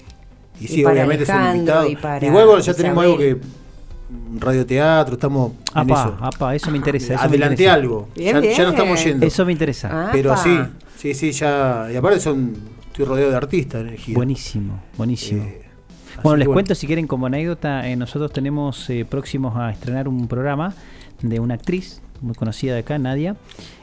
Y 0.59 0.65
Y 0.65 0.67
sí, 0.67 0.85
obviamente 0.85 1.25
son 1.25 1.35
Alejandro, 1.35 1.57
invitados. 1.59 1.91
y 1.91 1.95
para 1.95 2.25
Igual, 2.25 2.45
bueno, 2.45 2.59
ya 2.61 2.73
tenemos 2.73 3.03
algo 3.03 3.17
que. 3.17 3.35
mm, 3.35 4.39
Radioteatro, 4.39 5.13
estamos 5.15 5.51
en 5.51 5.57
Apa, 5.79 5.93
eso. 6.03 6.17
apa, 6.21 6.55
eso 6.55 6.71
me 6.71 6.77
interesa. 6.77 7.13
eso 7.13 7.23
me 7.23 7.27
Adelanté 7.29 7.53
interesa. 7.63 7.73
algo. 7.73 8.07
Bien, 8.15 8.33
ya, 8.35 8.39
bien. 8.41 8.57
ya 8.57 8.63
no 8.63 8.69
estamos 8.69 9.03
yendo. 9.03 9.25
Eso 9.25 9.45
me 9.45 9.51
interesa. 9.51 9.89
Ah, 9.91 10.09
pero 10.11 10.29
pa. 10.31 10.37
sí, 10.37 10.57
sí, 10.97 11.13
sí, 11.13 11.31
ya. 11.31 11.87
Y 11.91 11.95
aparte 11.95 12.19
son. 12.19 12.53
Estoy 12.87 13.05
rodeado 13.05 13.31
de 13.31 13.37
artistas 13.37 13.81
en 13.81 13.87
el 13.89 13.97
GIA. 13.97 14.13
Buenísimo, 14.15 14.79
buenísimo. 14.97 15.43
Eh, 15.43 15.61
Bueno, 16.21 16.37
les 16.37 16.47
cuento 16.47 16.75
si 16.75 16.85
quieren 16.85 17.07
como 17.07 17.25
anécdota, 17.25 17.89
eh, 17.89 17.95
nosotros 17.95 18.31
tenemos 18.31 18.87
eh, 18.91 19.03
próximos 19.03 19.57
a 19.57 19.71
estrenar 19.71 20.07
un 20.07 20.27
programa 20.27 20.75
de 21.23 21.39
una 21.39 21.55
actriz 21.55 22.03
muy 22.21 22.35
conocida 22.35 22.73
de 22.73 22.79
acá, 22.81 22.99
Nadia, 22.99 23.35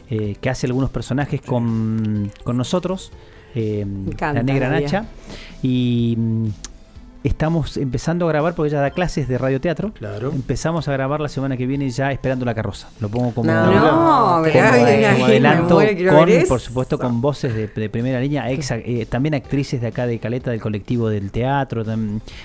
eh, 0.08 0.36
que 0.40 0.48
hace 0.48 0.66
algunos 0.68 0.90
personajes 0.90 1.40
con, 1.40 2.30
con 2.44 2.56
nosotros, 2.56 3.10
eh, 3.54 3.86
la 4.20 4.42
negra 4.42 4.68
Nadia. 4.70 4.86
Nacha, 4.86 5.04
y 5.62 6.14
mm, 6.18 6.46
estamos 7.22 7.76
empezando 7.76 8.24
a 8.26 8.28
grabar 8.30 8.54
porque 8.54 8.70
ella 8.70 8.80
da 8.80 8.90
clases 8.92 9.28
de 9.28 9.36
radioteatro. 9.36 9.92
Claro. 9.92 10.30
Empezamos 10.32 10.88
a 10.88 10.92
grabar 10.92 11.20
la 11.20 11.28
semana 11.28 11.56
que 11.56 11.66
viene 11.66 11.90
ya 11.90 12.10
esperando 12.12 12.44
la 12.46 12.54
carroza. 12.54 12.88
Lo 13.00 13.08
pongo 13.10 13.32
como, 13.34 13.50
No, 13.52 13.66
No, 13.66 13.72
como- 13.72 14.40
mirá, 14.40 14.70
como 14.70 14.84
mirá, 14.86 15.12
me 15.18 15.24
adelanto, 15.24 15.74
con, 15.76 16.28
por 16.48 16.60
supuesto, 16.60 16.98
con 16.98 17.20
voces 17.20 17.54
de, 17.54 17.66
de 17.68 17.90
primera 17.90 18.20
línea, 18.20 18.50
ex- 18.50 18.70
eh, 18.70 19.06
también 19.08 19.34
actrices 19.34 19.80
de 19.82 19.88
acá 19.88 20.06
de 20.06 20.18
Caleta, 20.18 20.50
del 20.50 20.60
colectivo 20.60 21.08
del 21.10 21.30
teatro, 21.30 21.84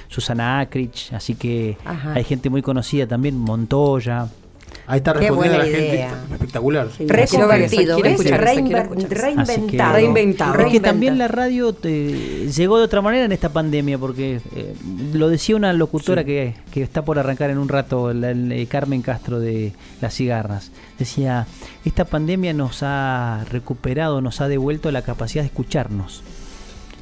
Susana 0.10 0.60
Acrich, 0.60 1.14
así 1.14 1.36
que 1.36 1.78
Ajá. 1.86 2.14
hay 2.14 2.24
gente 2.26 2.50
muy 2.50 2.62
conocida 2.62 3.08
también, 3.08 3.38
Montoya. 3.38 4.28
Ahí 4.88 4.98
está 4.98 5.14
Qué 5.14 5.20
respondiendo 5.20 5.58
la 5.58 5.64
buena 5.64 5.78
gente. 5.80 5.96
idea. 5.96 6.24
Espectacular. 6.32 6.88
Reconvertido. 7.00 7.98
Reinventado. 9.10 9.94
Reinventado. 9.94 10.60
Es 10.66 10.72
que 10.72 10.80
también 10.80 11.18
la 11.18 11.28
radio 11.28 11.74
te- 11.74 12.52
llegó 12.52 12.78
de 12.78 12.84
otra 12.84 13.02
manera 13.02 13.26
en 13.26 13.32
esta 13.32 13.50
pandemia, 13.50 13.98
porque 13.98 14.42
eh, 14.56 14.76
lo 15.14 15.30
decía 15.30 15.56
una 15.56 15.74
locutora 15.74 16.22
Sí. 16.22 16.28
que, 16.28 16.56
que 16.72 16.82
está 16.84 17.04
por 17.04 17.18
arrancar 17.20 17.50
en 17.50 17.58
un 17.58 17.68
rato, 17.70 18.14
la- 18.14 18.32
el- 18.32 18.52
eh, 18.52 18.66
Carmen 18.68 19.02
Castro 19.02 19.40
de 19.40 19.74
Las 20.02 20.14
Cigarras. 20.16 20.72
Decía, 21.00 21.48
esta 21.84 22.06
pandemia 22.06 22.54
nos 22.54 22.84
ha 22.84 23.44
recuperado, 23.52 24.22
nos 24.22 24.40
ha 24.42 24.48
devuelto 24.48 24.92
la 24.92 25.02
capacidad 25.02 25.44
de 25.44 25.48
escucharnos. 25.48 26.22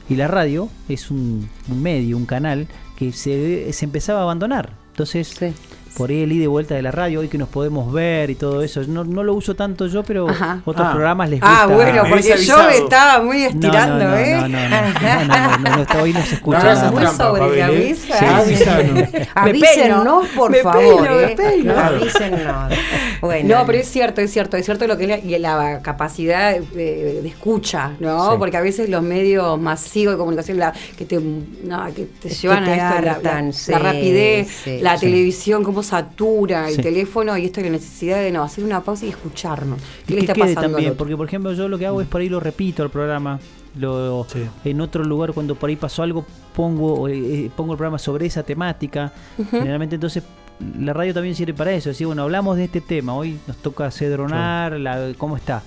Y 0.09 0.15
la 0.15 0.27
radio 0.27 0.69
es 0.89 1.11
un, 1.11 1.49
un 1.69 1.81
medio, 1.81 2.17
un 2.17 2.25
canal 2.25 2.67
que 2.97 3.11
se, 3.13 3.71
se 3.73 3.85
empezaba 3.85 4.19
a 4.19 4.23
abandonar. 4.23 4.71
Entonces, 4.91 5.27
Sí. 5.39 5.53
Por 5.97 6.09
ahí 6.09 6.23
el 6.23 6.31
ida 6.31 6.43
y 6.45 6.47
vuelta 6.47 6.75
de 6.75 6.81
la 6.81 6.91
radio, 6.91 7.19
hoy 7.19 7.27
que 7.27 7.37
nos 7.37 7.49
podemos 7.49 7.91
ver 7.93 8.29
y 8.29 8.35
todo 8.35 8.61
eso. 8.63 8.81
No, 8.87 9.03
no 9.03 9.23
lo 9.23 9.33
uso 9.33 9.55
tanto 9.55 9.85
yo, 9.87 10.03
pero 10.03 10.27
Ajá. 10.29 10.59
otros 10.65 10.87
Ah. 10.87 10.91
programas 10.91 11.29
les 11.29 11.39
gusta. 11.39 11.63
Ah, 11.63 11.65
bueno, 11.67 12.03
porque 12.09 12.35
yo 12.37 12.57
me 12.67 12.77
estaba 12.77 13.23
muy 13.23 13.41
No, 13.43 13.47
estirando, 13.49 14.03
no, 14.03 14.09
no, 14.09 14.17
¿eh? 14.17 14.35
No, 14.35 14.47
no, 14.47 14.69
no, 14.69 14.69
no, 14.69 15.25
no, 15.27 15.57
no, 15.57 15.75
no, 15.77 15.81
está- 15.83 16.01
hoy 16.01 16.13
no 16.13 16.21
se 16.25 16.33
escucha 16.35 16.57
No 16.57 16.63
hagas 16.63 16.77
nada 16.79 16.91
muy 16.91 17.07
sobre 17.07 17.57
la 17.59 17.69
¿eh? 17.71 17.89
mesa. 17.89 18.17
Sí, 18.19 18.25
avísanos. 18.25 19.09
Avísennos, 19.35 20.27
por 20.29 20.51
me 20.51 20.57
favor. 20.59 21.35
peino, 21.35 21.73
No, 23.45 23.65
pero 23.65 23.77
es 23.77 23.87
cierto, 23.89 24.21
es 24.21 24.31
cierto, 24.31 24.57
es 24.57 24.65
cierto 24.65 24.85
lo 24.85 24.97
que 24.97 25.03
es 25.03 25.09
la, 25.09 25.17
y 25.19 25.39
la 25.39 25.79
capacidad 25.81 26.53
de, 26.59 27.21
de 27.21 27.27
escucha, 27.27 27.93
¿no? 27.99 28.31
Sí. 28.31 28.35
Porque 28.37 28.57
a 28.57 28.61
veces 28.61 28.89
los 28.89 29.01
medios 29.01 29.59
masivos 29.59 30.13
de 30.15 30.17
comunicación 30.17 30.57
la, 30.59 30.73
que 30.97 31.05
te, 31.05 31.19
no, 31.19 31.85
que 31.93 32.05
te 32.05 32.27
Es 32.27 32.35
que 32.35 32.41
llevan 32.41 32.65
te 32.65 32.71
a 32.71 32.75
esto, 32.75 32.95
la- 32.95 33.01
la, 33.01 33.11
hartan, 33.13 33.45
la 33.47 33.51
sí, 33.53 33.71
rapidez, 33.73 34.47
sí, 34.63 34.79
la 34.81 34.97
sí. 34.97 35.05
televisión, 35.05 35.63
cómo 35.63 35.83
satura 35.83 36.67
el 36.69 36.75
Sí. 36.75 36.81
teléfono 36.81 37.37
y 37.37 37.45
esto 37.45 37.61
de 37.61 37.67
la 37.67 37.73
necesidad 37.73 38.17
de 38.19 38.31
no 38.31 38.43
hacer 38.43 38.63
una 38.63 38.81
pausa 38.81 39.05
y 39.05 39.09
escucharnos. 39.09 39.79
¿Qué 40.05 40.13
Y 40.13 40.15
le 40.15 40.25
que 40.25 40.31
está 40.31 40.33
quede 40.33 40.55
pasando? 40.55 40.75
también, 40.75 40.95
porque 40.97 41.15
por 41.15 41.27
ejemplo 41.27 41.53
yo 41.53 41.67
lo 41.67 41.77
que 41.77 41.85
hago 41.87 42.01
es 42.01 42.07
por 42.07 42.19
ahí 42.21 42.29
lo 42.29 42.39
repito 42.39 42.83
el 42.83 42.89
programa. 42.89 43.39
Lo, 43.75 44.25
Sí. 44.31 44.39
En 44.65 44.81
otro 44.81 45.03
lugar 45.03 45.33
cuando 45.33 45.55
por 45.55 45.69
ahí 45.69 45.75
pasó 45.75 46.03
algo 46.03 46.25
pongo 46.55 47.07
eh, 47.07 47.13
eh, 47.45 47.51
pongo 47.55 47.71
el 47.73 47.77
programa 47.77 47.97
sobre 47.97 48.25
esa 48.27 48.43
temática. 48.43 49.11
Generalmente 49.49 49.95
entonces 49.95 50.21
la 50.59 50.93
radio 50.93 51.13
también 51.13 51.35
sirve 51.35 51.53
para 51.53 51.71
eso. 51.71 51.89
Decir, 51.89 52.07
bueno, 52.07 52.23
hablamos 52.23 52.57
de 52.57 52.65
este 52.65 52.81
tema, 52.81 53.15
hoy 53.15 53.39
nos 53.47 53.57
toca 53.57 53.89
cedronar, 53.91 54.79
la, 54.79 55.13
cómo 55.17 55.37
está. 55.37 55.63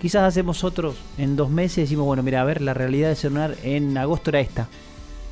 Quizás 0.00 0.22
hacemos 0.22 0.64
otros 0.64 0.96
en 1.16 1.36
dos 1.36 1.50
meses 1.50 1.78
y 1.78 1.80
decimos, 1.82 2.04
bueno, 2.06 2.22
mira, 2.22 2.42
a 2.42 2.44
ver, 2.44 2.60
la 2.60 2.74
realidad 2.74 3.08
de 3.08 3.16
cedronar 3.16 3.56
en 3.62 3.96
agosto 3.96 4.30
era 4.30 4.40
esta. 4.40 4.68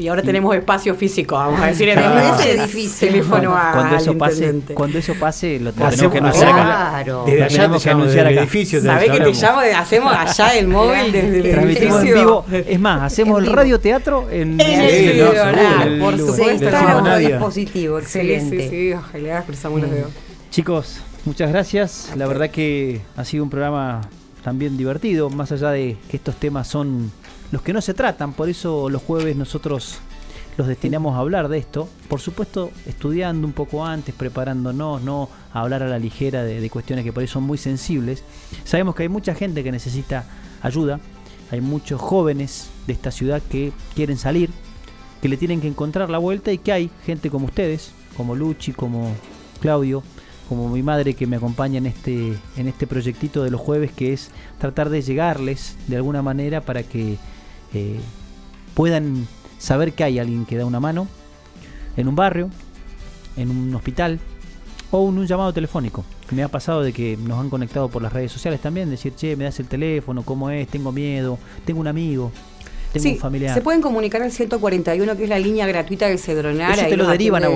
Y 0.02 0.08
ahora 0.08 0.22
tenemos 0.22 0.54
espacio 0.56 0.94
físico, 0.96 1.36
vamos 1.36 1.60
a 1.60 1.66
decir, 1.66 1.88
en 1.88 1.98
Ah. 2.00 2.36
ese 2.38 2.52
edificio. 2.60 3.06
Teléfono 3.08 3.54
a- 3.56 3.72
cuando 3.72 3.96
eso 3.96 4.18
pase, 4.18 4.54
cuando 4.74 4.98
eso 4.98 5.14
pase, 5.14 5.60
lo 5.60 5.70
Hacemos- 5.70 5.90
tenemos 5.94 6.12
que 6.12 6.18
anunciar 6.18 6.48
acá. 6.48 6.62
Claro. 7.04 7.24
Desde 7.24 7.42
allá 7.44 7.56
tenemos 7.56 7.82
te 7.82 7.88
que 7.88 7.90
anunciar 7.94 8.26
acá. 8.26 8.40
edificio. 8.40 8.80
¿Sabés 8.82 9.10
que 9.12 9.20
te 9.20 9.32
llamo? 9.32 9.60
Hacemos 9.76 10.12
allá 10.14 10.58
el 10.58 10.66
móvil 10.68 11.12
desde 11.12 11.36
el 11.38 11.50
Transmitimos 11.52 11.94
en 12.00 12.06
edificio. 12.08 12.14
vivo. 12.20 12.44
Es 12.68 12.80
más, 12.80 13.02
hacemos 13.12 13.42
el 13.42 13.52
radioteatro 13.52 14.28
en, 14.30 14.60
En 14.60 14.82
el 14.82 15.98
por 16.00 16.14
El 16.14 16.20
Se 16.20 16.26
supuesto. 16.26 16.70
Nadia. 17.02 17.28
dispositivo, 17.28 17.98
excelente. 17.98 18.68
sí, 18.68 18.68
sí, 18.70 18.92
ojalá 18.92 19.42
cruzamos 19.42 19.80
los 19.82 19.90
dedos. 19.90 20.10
Chicos, 20.50 21.00
muchas 21.24 21.50
gracias. 21.50 22.10
La 22.16 22.26
verdad 22.26 22.50
que 22.50 23.00
ha 23.16 23.24
sido 23.24 23.44
un 23.44 23.50
programa 23.50 24.00
también 24.42 24.76
divertido, 24.76 25.30
más 25.30 25.52
allá 25.52 25.70
de 25.70 25.96
que 26.10 26.16
estos 26.16 26.34
temas 26.36 26.66
son 26.66 27.12
los 27.52 27.62
que 27.62 27.72
no 27.72 27.80
se 27.80 27.94
tratan, 27.94 28.32
por 28.32 28.48
eso 28.48 28.88
los 28.88 29.02
jueves 29.02 29.36
nosotros 29.36 30.00
los 30.56 30.66
destinamos 30.66 31.14
a 31.14 31.18
hablar 31.18 31.48
de 31.48 31.58
esto. 31.58 31.88
Por 32.08 32.20
supuesto, 32.20 32.70
estudiando 32.86 33.46
un 33.46 33.52
poco 33.52 33.84
antes, 33.84 34.14
preparándonos, 34.14 35.02
no 35.02 35.28
a 35.52 35.60
hablar 35.60 35.82
a 35.82 35.88
la 35.88 35.98
ligera 35.98 36.44
de, 36.44 36.70
cuestiones 36.70 37.04
que 37.04 37.12
por 37.12 37.20
ahí 37.20 37.26
son 37.26 37.44
muy 37.44 37.58
sensibles. 37.58 38.24
Sabemos 38.64 38.94
que 38.94 39.04
hay 39.04 39.08
mucha 39.08 39.34
gente 39.34 39.62
que 39.62 39.70
necesita 39.70 40.24
ayuda, 40.62 40.98
hay 41.50 41.60
muchos 41.60 42.00
jóvenes 42.00 42.70
de 42.86 42.94
esta 42.94 43.10
ciudad 43.10 43.42
que 43.50 43.72
quieren 43.94 44.16
salir, 44.16 44.50
que 45.20 45.28
le 45.28 45.36
tienen 45.36 45.60
que 45.60 45.68
encontrar 45.68 46.10
la 46.10 46.18
vuelta 46.18 46.52
y 46.52 46.58
que 46.58 46.72
hay 46.72 46.90
gente 47.04 47.30
como 47.30 47.46
ustedes, 47.46 47.92
como 48.16 48.34
Luchi, 48.34 48.72
como 48.72 49.14
Claudio, 49.60 50.02
como 50.48 50.68
mi 50.68 50.82
madre 50.82 51.14
que 51.14 51.26
me 51.26 51.36
acompaña 51.36 51.78
en 51.78 51.86
este, 51.86 52.36
en 52.56 52.68
este 52.68 52.86
proyectito 52.86 53.42
de 53.42 53.50
los 53.50 53.60
jueves, 53.60 53.92
que 53.92 54.12
es 54.12 54.30
tratar 54.58 54.90
de 54.90 55.02
llegarles 55.02 55.76
de 55.86 55.96
alguna 55.96 56.22
manera 56.22 56.62
para 56.62 56.82
que 56.82 57.18
eh, 57.74 58.00
puedan 58.74 59.26
saber 59.58 59.92
que 59.92 60.04
hay 60.04 60.18
alguien 60.18 60.44
que 60.44 60.56
da 60.56 60.64
una 60.64 60.80
mano 60.80 61.06
en 61.96 62.08
un 62.08 62.16
barrio, 62.16 62.50
en 63.36 63.50
un 63.50 63.74
hospital 63.74 64.20
o 64.90 65.08
en 65.08 65.18
un 65.18 65.26
llamado 65.26 65.52
telefónico. 65.52 66.04
Me 66.30 66.42
ha 66.42 66.48
pasado 66.48 66.82
de 66.82 66.92
que 66.92 67.16
nos 67.16 67.38
han 67.38 67.50
conectado 67.50 67.88
por 67.88 68.02
las 68.02 68.12
redes 68.12 68.32
sociales 68.32 68.60
también, 68.60 68.90
decir, 68.90 69.14
che, 69.14 69.36
me 69.36 69.44
das 69.44 69.60
el 69.60 69.66
teléfono, 69.66 70.22
¿cómo 70.22 70.50
es? 70.50 70.68
Tengo 70.68 70.92
miedo, 70.92 71.38
tengo 71.64 71.80
un 71.80 71.88
amigo, 71.88 72.32
tengo 72.92 73.02
Sí, 73.04 73.12
un 73.14 73.18
familiar. 73.18 73.54
se 73.54 73.60
pueden 73.62 73.80
comunicar 73.82 74.22
al 74.22 74.30
141, 74.32 75.16
que 75.16 75.24
es 75.24 75.28
la 75.28 75.38
línea 75.38 75.66
gratuita 75.66 76.08
de 76.08 76.18
Cedronar. 76.18 76.78
Eso 76.78 76.88
te 76.88 76.96
lo 76.96 77.06
derivan 77.08 77.44
a. 77.44 77.48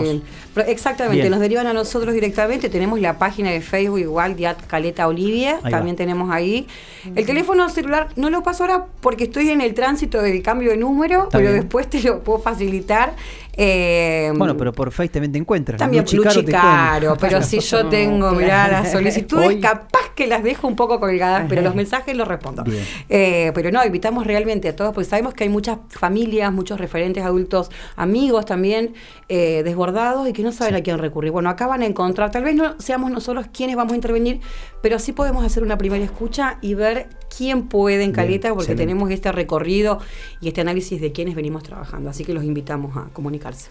Pero 0.55 0.67
exactamente, 0.69 1.21
Bien. 1.23 1.31
nos 1.31 1.41
derivan 1.41 1.67
a 1.67 1.73
nosotros 1.73 2.15
directamente. 2.15 2.69
Tenemos 2.69 3.01
la 3.01 3.19
página 3.19 3.51
de 3.51 3.61
Facebook 3.61 3.99
igual, 4.01 4.37
Diat 4.37 4.67
Caleta 4.67 5.07
Olivia, 5.09 5.61
Ahí 5.63 5.71
también 5.71 5.95
va. 5.95 5.99
tenemos 5.99 6.31
ahí. 6.31 6.67
El 7.15 7.25
teléfono 7.27 7.69
celular 7.69 8.09
no 8.17 8.31
lo 8.31 8.43
paso 8.43 8.65
ahora 8.65 8.87
porque 9.01 9.25
estoy 9.25 9.51
en 9.51 9.61
el 9.61 9.75
tránsito 9.75 10.23
del 10.23 10.43
cambio 10.43 10.71
de 10.71 10.77
número, 10.77 11.25
Está 11.25 11.39
pero 11.39 11.51
bien. 11.51 11.61
después 11.63 11.89
te 11.89 12.01
lo 12.03 12.21
puedo 12.25 12.39
facilitar. 12.41 13.15
Eh, 13.57 14.33
Bueno, 14.37 14.57
pero 14.57 14.73
por 14.73 14.91
Face 14.93 15.09
también 15.09 15.33
te 15.33 15.39
encuentras. 15.39 15.79
También 15.79 16.05
Luchi 16.05 16.17
Luchi 16.17 16.29
Caro 16.29 16.45
te 16.45 16.53
Caro, 16.53 16.97
encuentra. 17.07 17.29
pero 17.29 17.43
si 17.43 17.61
yo 17.61 17.87
tengo, 17.89 18.31
mirá, 18.33 18.69
las 18.69 18.93
solicitudes, 18.93 19.47
Hoy- 19.49 19.61
capaz 19.61 20.11
que 20.15 20.27
las 20.27 20.43
dejo 20.43 20.67
un 20.67 20.77
poco 20.77 20.99
colgadas, 21.01 21.45
pero 21.49 21.61
los 21.63 21.75
mensajes 21.75 22.17
los 22.17 22.27
respondo. 22.27 22.65
Eh, 23.09 23.53
pero 23.55 23.71
no, 23.71 23.85
invitamos 23.85 24.27
realmente 24.27 24.69
a 24.69 24.77
todos, 24.77 24.95
porque 24.95 25.09
sabemos 25.09 25.35
que 25.35 25.45
hay 25.45 25.51
muchas 25.51 25.79
familias, 25.91 26.53
muchos 26.53 26.79
referentes 26.81 27.23
adultos, 27.25 27.71
amigos 27.97 28.47
también, 28.47 28.95
eh, 29.29 29.63
desbordados 29.63 30.29
y 30.29 30.33
que 30.33 30.43
no 30.43 30.53
saben 30.53 30.75
a 30.75 30.81
quién 30.83 30.99
recurrir. 30.99 31.33
Bueno, 31.33 31.51
acá 31.51 31.67
van 31.67 31.83
a 31.83 31.87
encontrar, 31.87 32.31
tal 32.31 32.45
vez 32.45 32.55
no 32.55 32.75
seamos 32.79 33.11
nosotros 33.11 33.47
quienes 33.53 33.77
vamos 33.77 33.93
a 33.93 33.97
intervenir, 33.97 34.41
pero 34.83 34.99
sí 34.99 35.13
podemos 35.13 35.45
hacer 35.45 35.63
una 35.63 35.77
primera 35.77 36.03
escucha 36.05 36.59
y 36.63 36.75
ver 36.75 37.09
quién 37.35 37.69
puede 37.69 38.05
en 38.05 38.13
Caleta, 38.13 38.49
porque 38.51 38.63
excelente. 38.73 38.83
tenemos 38.83 39.11
este 39.11 39.33
recorrido 39.33 39.99
y 40.41 40.49
este 40.49 40.61
análisis 40.61 41.01
de 41.01 41.13
quiénes 41.13 41.35
venimos 41.35 41.63
trabajando. 41.63 42.11
Así 42.11 42.25
que 42.25 42.35
los 42.35 42.45
invitamos 42.45 42.97
a 42.97 43.05
comunicarse. 43.13 43.71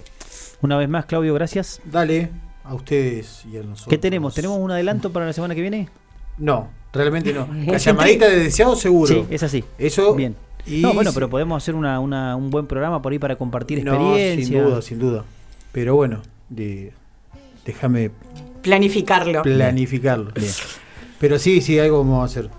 Una 0.61 0.77
vez 0.77 0.89
más, 0.89 1.05
Claudio, 1.05 1.33
gracias. 1.33 1.81
Dale 1.85 2.29
a 2.63 2.73
ustedes 2.73 3.43
y 3.51 3.57
a 3.57 3.61
nosotros. 3.63 3.87
¿Qué 3.89 3.97
tenemos? 3.97 4.33
¿Tenemos 4.33 4.57
un 4.59 4.71
adelanto 4.71 5.11
para 5.11 5.25
la 5.25 5.33
semana 5.33 5.53
que 5.53 5.61
viene? 5.61 5.89
No, 6.37 6.69
realmente 6.93 7.31
no. 7.33 7.47
La 7.67 7.77
llamadita 7.77 8.27
de 8.27 8.39
deseado 8.39 8.75
seguro. 8.75 9.13
Sí, 9.13 9.25
es 9.29 9.43
así. 9.43 9.63
Eso. 9.77 10.15
Bien. 10.15 10.35
y 10.65 10.81
no, 10.81 10.93
bueno, 10.93 11.11
pero 11.13 11.29
podemos 11.29 11.61
hacer 11.61 11.75
una, 11.75 11.99
una- 11.99 12.35
un 12.35 12.49
buen 12.49 12.65
programa 12.67 13.01
por 13.01 13.11
ahí 13.11 13.19
para 13.19 13.35
compartir 13.37 13.83
No, 13.85 13.93
experiencia. 14.15 14.45
sin 14.59 14.63
duda, 14.65 14.81
sin 14.81 14.99
duda. 14.99 15.25
Pero 15.71 15.95
bueno, 15.95 16.21
de- 16.49 16.91
déjame 17.65 18.11
Planificarlo. 18.63 19.43
planificarlo. 19.43 20.31
Bien. 20.33 20.51
Pero 21.19 21.37
sí, 21.37 21.61
sí, 21.61 21.77
algo 21.79 21.99
vamos 21.99 22.21
a 22.21 22.25
hacer. 22.25 22.49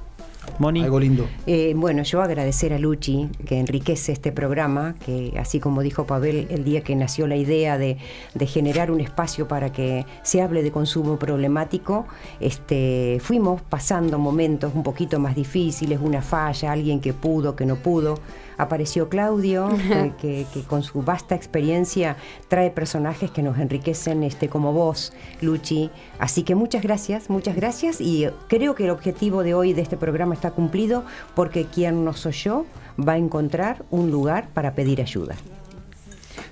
Moni, 0.59 0.82
Algo 0.82 1.01
lindo. 1.01 1.27
Eh, 1.47 1.74
bueno, 1.77 2.02
yo 2.02 2.23
agradecer 2.23 2.73
a 2.73 2.78
Luchi 2.78 3.28
que 3.47 3.59
enriquece 3.59 4.12
este 4.12 4.32
programa, 4.32 4.94
que 5.05 5.35
así 5.39 5.60
como 5.60 5.82
dijo 5.82 6.06
Pavel 6.06 6.47
el 6.51 6.64
día 6.64 6.82
que 6.82 6.97
nació 6.97 7.27
la 7.27 7.36
idea 7.36 7.78
de, 7.78 7.98
de 8.35 8.47
generar 8.47 8.90
un 8.90 9.01
espacio 9.01 9.48
para 9.48 9.73
que 9.73 10.06
se 10.23 10.43
hable 10.43 10.62
de 10.62 10.70
consumo 10.70 11.18
problemático, 11.18 12.06
este, 12.40 13.18
fuimos 13.20 13.62
pasando 13.62 14.18
momentos 14.18 14.73
un 14.74 14.82
poquito 14.82 15.18
más 15.18 15.35
difíciles, 15.35 16.01
una 16.02 16.23
falla, 16.23 16.73
alguien 16.73 17.01
que 17.01 17.12
pudo, 17.12 17.55
que 17.56 17.66
no 17.66 17.77
pudo. 17.77 18.18
Apareció 18.58 19.08
Claudio, 19.08 19.68
que, 19.88 20.12
que- 20.20 20.46
que 20.52 20.62
con 20.62 20.82
su 20.82 21.02
vasta 21.02 21.34
experiencia 21.34 22.16
trae 22.48 22.70
personajes 22.70 23.30
que 23.30 23.42
nos 23.42 23.58
enriquecen 23.58 24.22
este, 24.22 24.48
como 24.48 24.72
vos, 24.72 25.12
Luchi. 25.40 25.90
Así 26.18 26.42
que 26.42 26.54
muchas 26.54 26.82
gracias, 26.82 27.28
muchas 27.30 27.56
gracias 27.56 28.00
y 28.00 28.26
creo 28.48 28.74
que 28.74 28.84
el 28.84 28.90
objetivo 28.90 29.42
de 29.42 29.54
hoy 29.54 29.72
de 29.72 29.82
este 29.82 29.96
programa 29.96 30.34
está 30.34 30.50
cumplido 30.52 31.04
porque 31.34 31.66
quien 31.66 32.04
nos 32.04 32.24
oyó 32.26 32.64
va 32.98 33.12
a 33.12 33.18
encontrar 33.18 33.84
un 33.90 34.10
lugar 34.10 34.48
para 34.54 34.74
pedir 34.74 35.00
ayuda. 35.00 35.34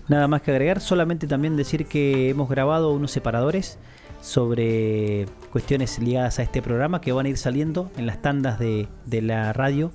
nada 0.09 0.28
más 0.28 0.43
que 0.43 0.51
agregar, 0.51 0.81
solamente 0.81 1.26
también 1.26 1.56
decir 1.56 1.86
que 1.86 2.28
hemos 2.28 2.48
grabado 2.51 2.93
unos 2.93 3.10
separadores 3.10 3.78
sobre 4.20 5.26
cuestiones 5.52 5.98
ligadas 5.98 6.39
a 6.39 6.43
este 6.43 6.60
programa 6.62 7.01
que 7.01 7.12
van 7.12 7.26
a 7.26 7.28
ir 7.28 7.39
saliendo 7.39 7.90
en 7.97 8.06
las 8.06 8.20
tandas 8.20 8.59
de, 8.59 8.89
de 9.06 9.22
la 9.22 9.52
radio 9.52 9.90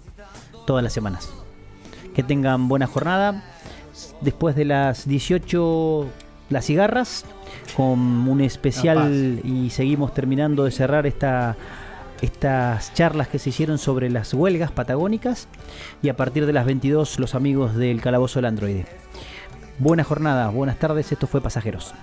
todas 0.65 0.83
las 0.83 0.93
semanas. 0.93 1.29
Que 2.19 2.23
tengan 2.23 2.67
buena 2.67 2.85
jornada. 2.85 3.45
Después 4.19 4.53
de 4.53 4.65
las 4.65 5.07
18, 5.07 6.05
las 6.49 6.65
cigarras, 6.65 7.23
con 7.77 8.27
un 8.27 8.41
especial 8.41 9.39
y 9.45 9.69
seguimos 9.69 10.13
terminando 10.13 10.65
de 10.65 10.71
cerrar 10.71 11.07
esta, 11.07 11.55
estas 12.21 12.93
charlas 12.93 13.29
que 13.29 13.39
se 13.39 13.51
hicieron 13.51 13.77
sobre 13.77 14.09
las 14.09 14.33
huelgas 14.33 14.69
patagónicas 14.69 15.47
y 16.01 16.09
a 16.09 16.17
partir 16.17 16.45
de 16.45 16.51
las 16.51 16.65
22 16.65 17.19
los 17.19 17.35
amigos 17.35 17.77
del 17.77 18.01
Calabozo 18.01 18.39
del 18.39 18.47
Androide. 18.47 18.85
Buena 19.77 20.03
jornada, 20.03 20.49
buenas 20.49 20.77
tardes, 20.77 21.13
esto 21.13 21.25
fue 21.25 21.39
Pasajeros. 21.39 21.93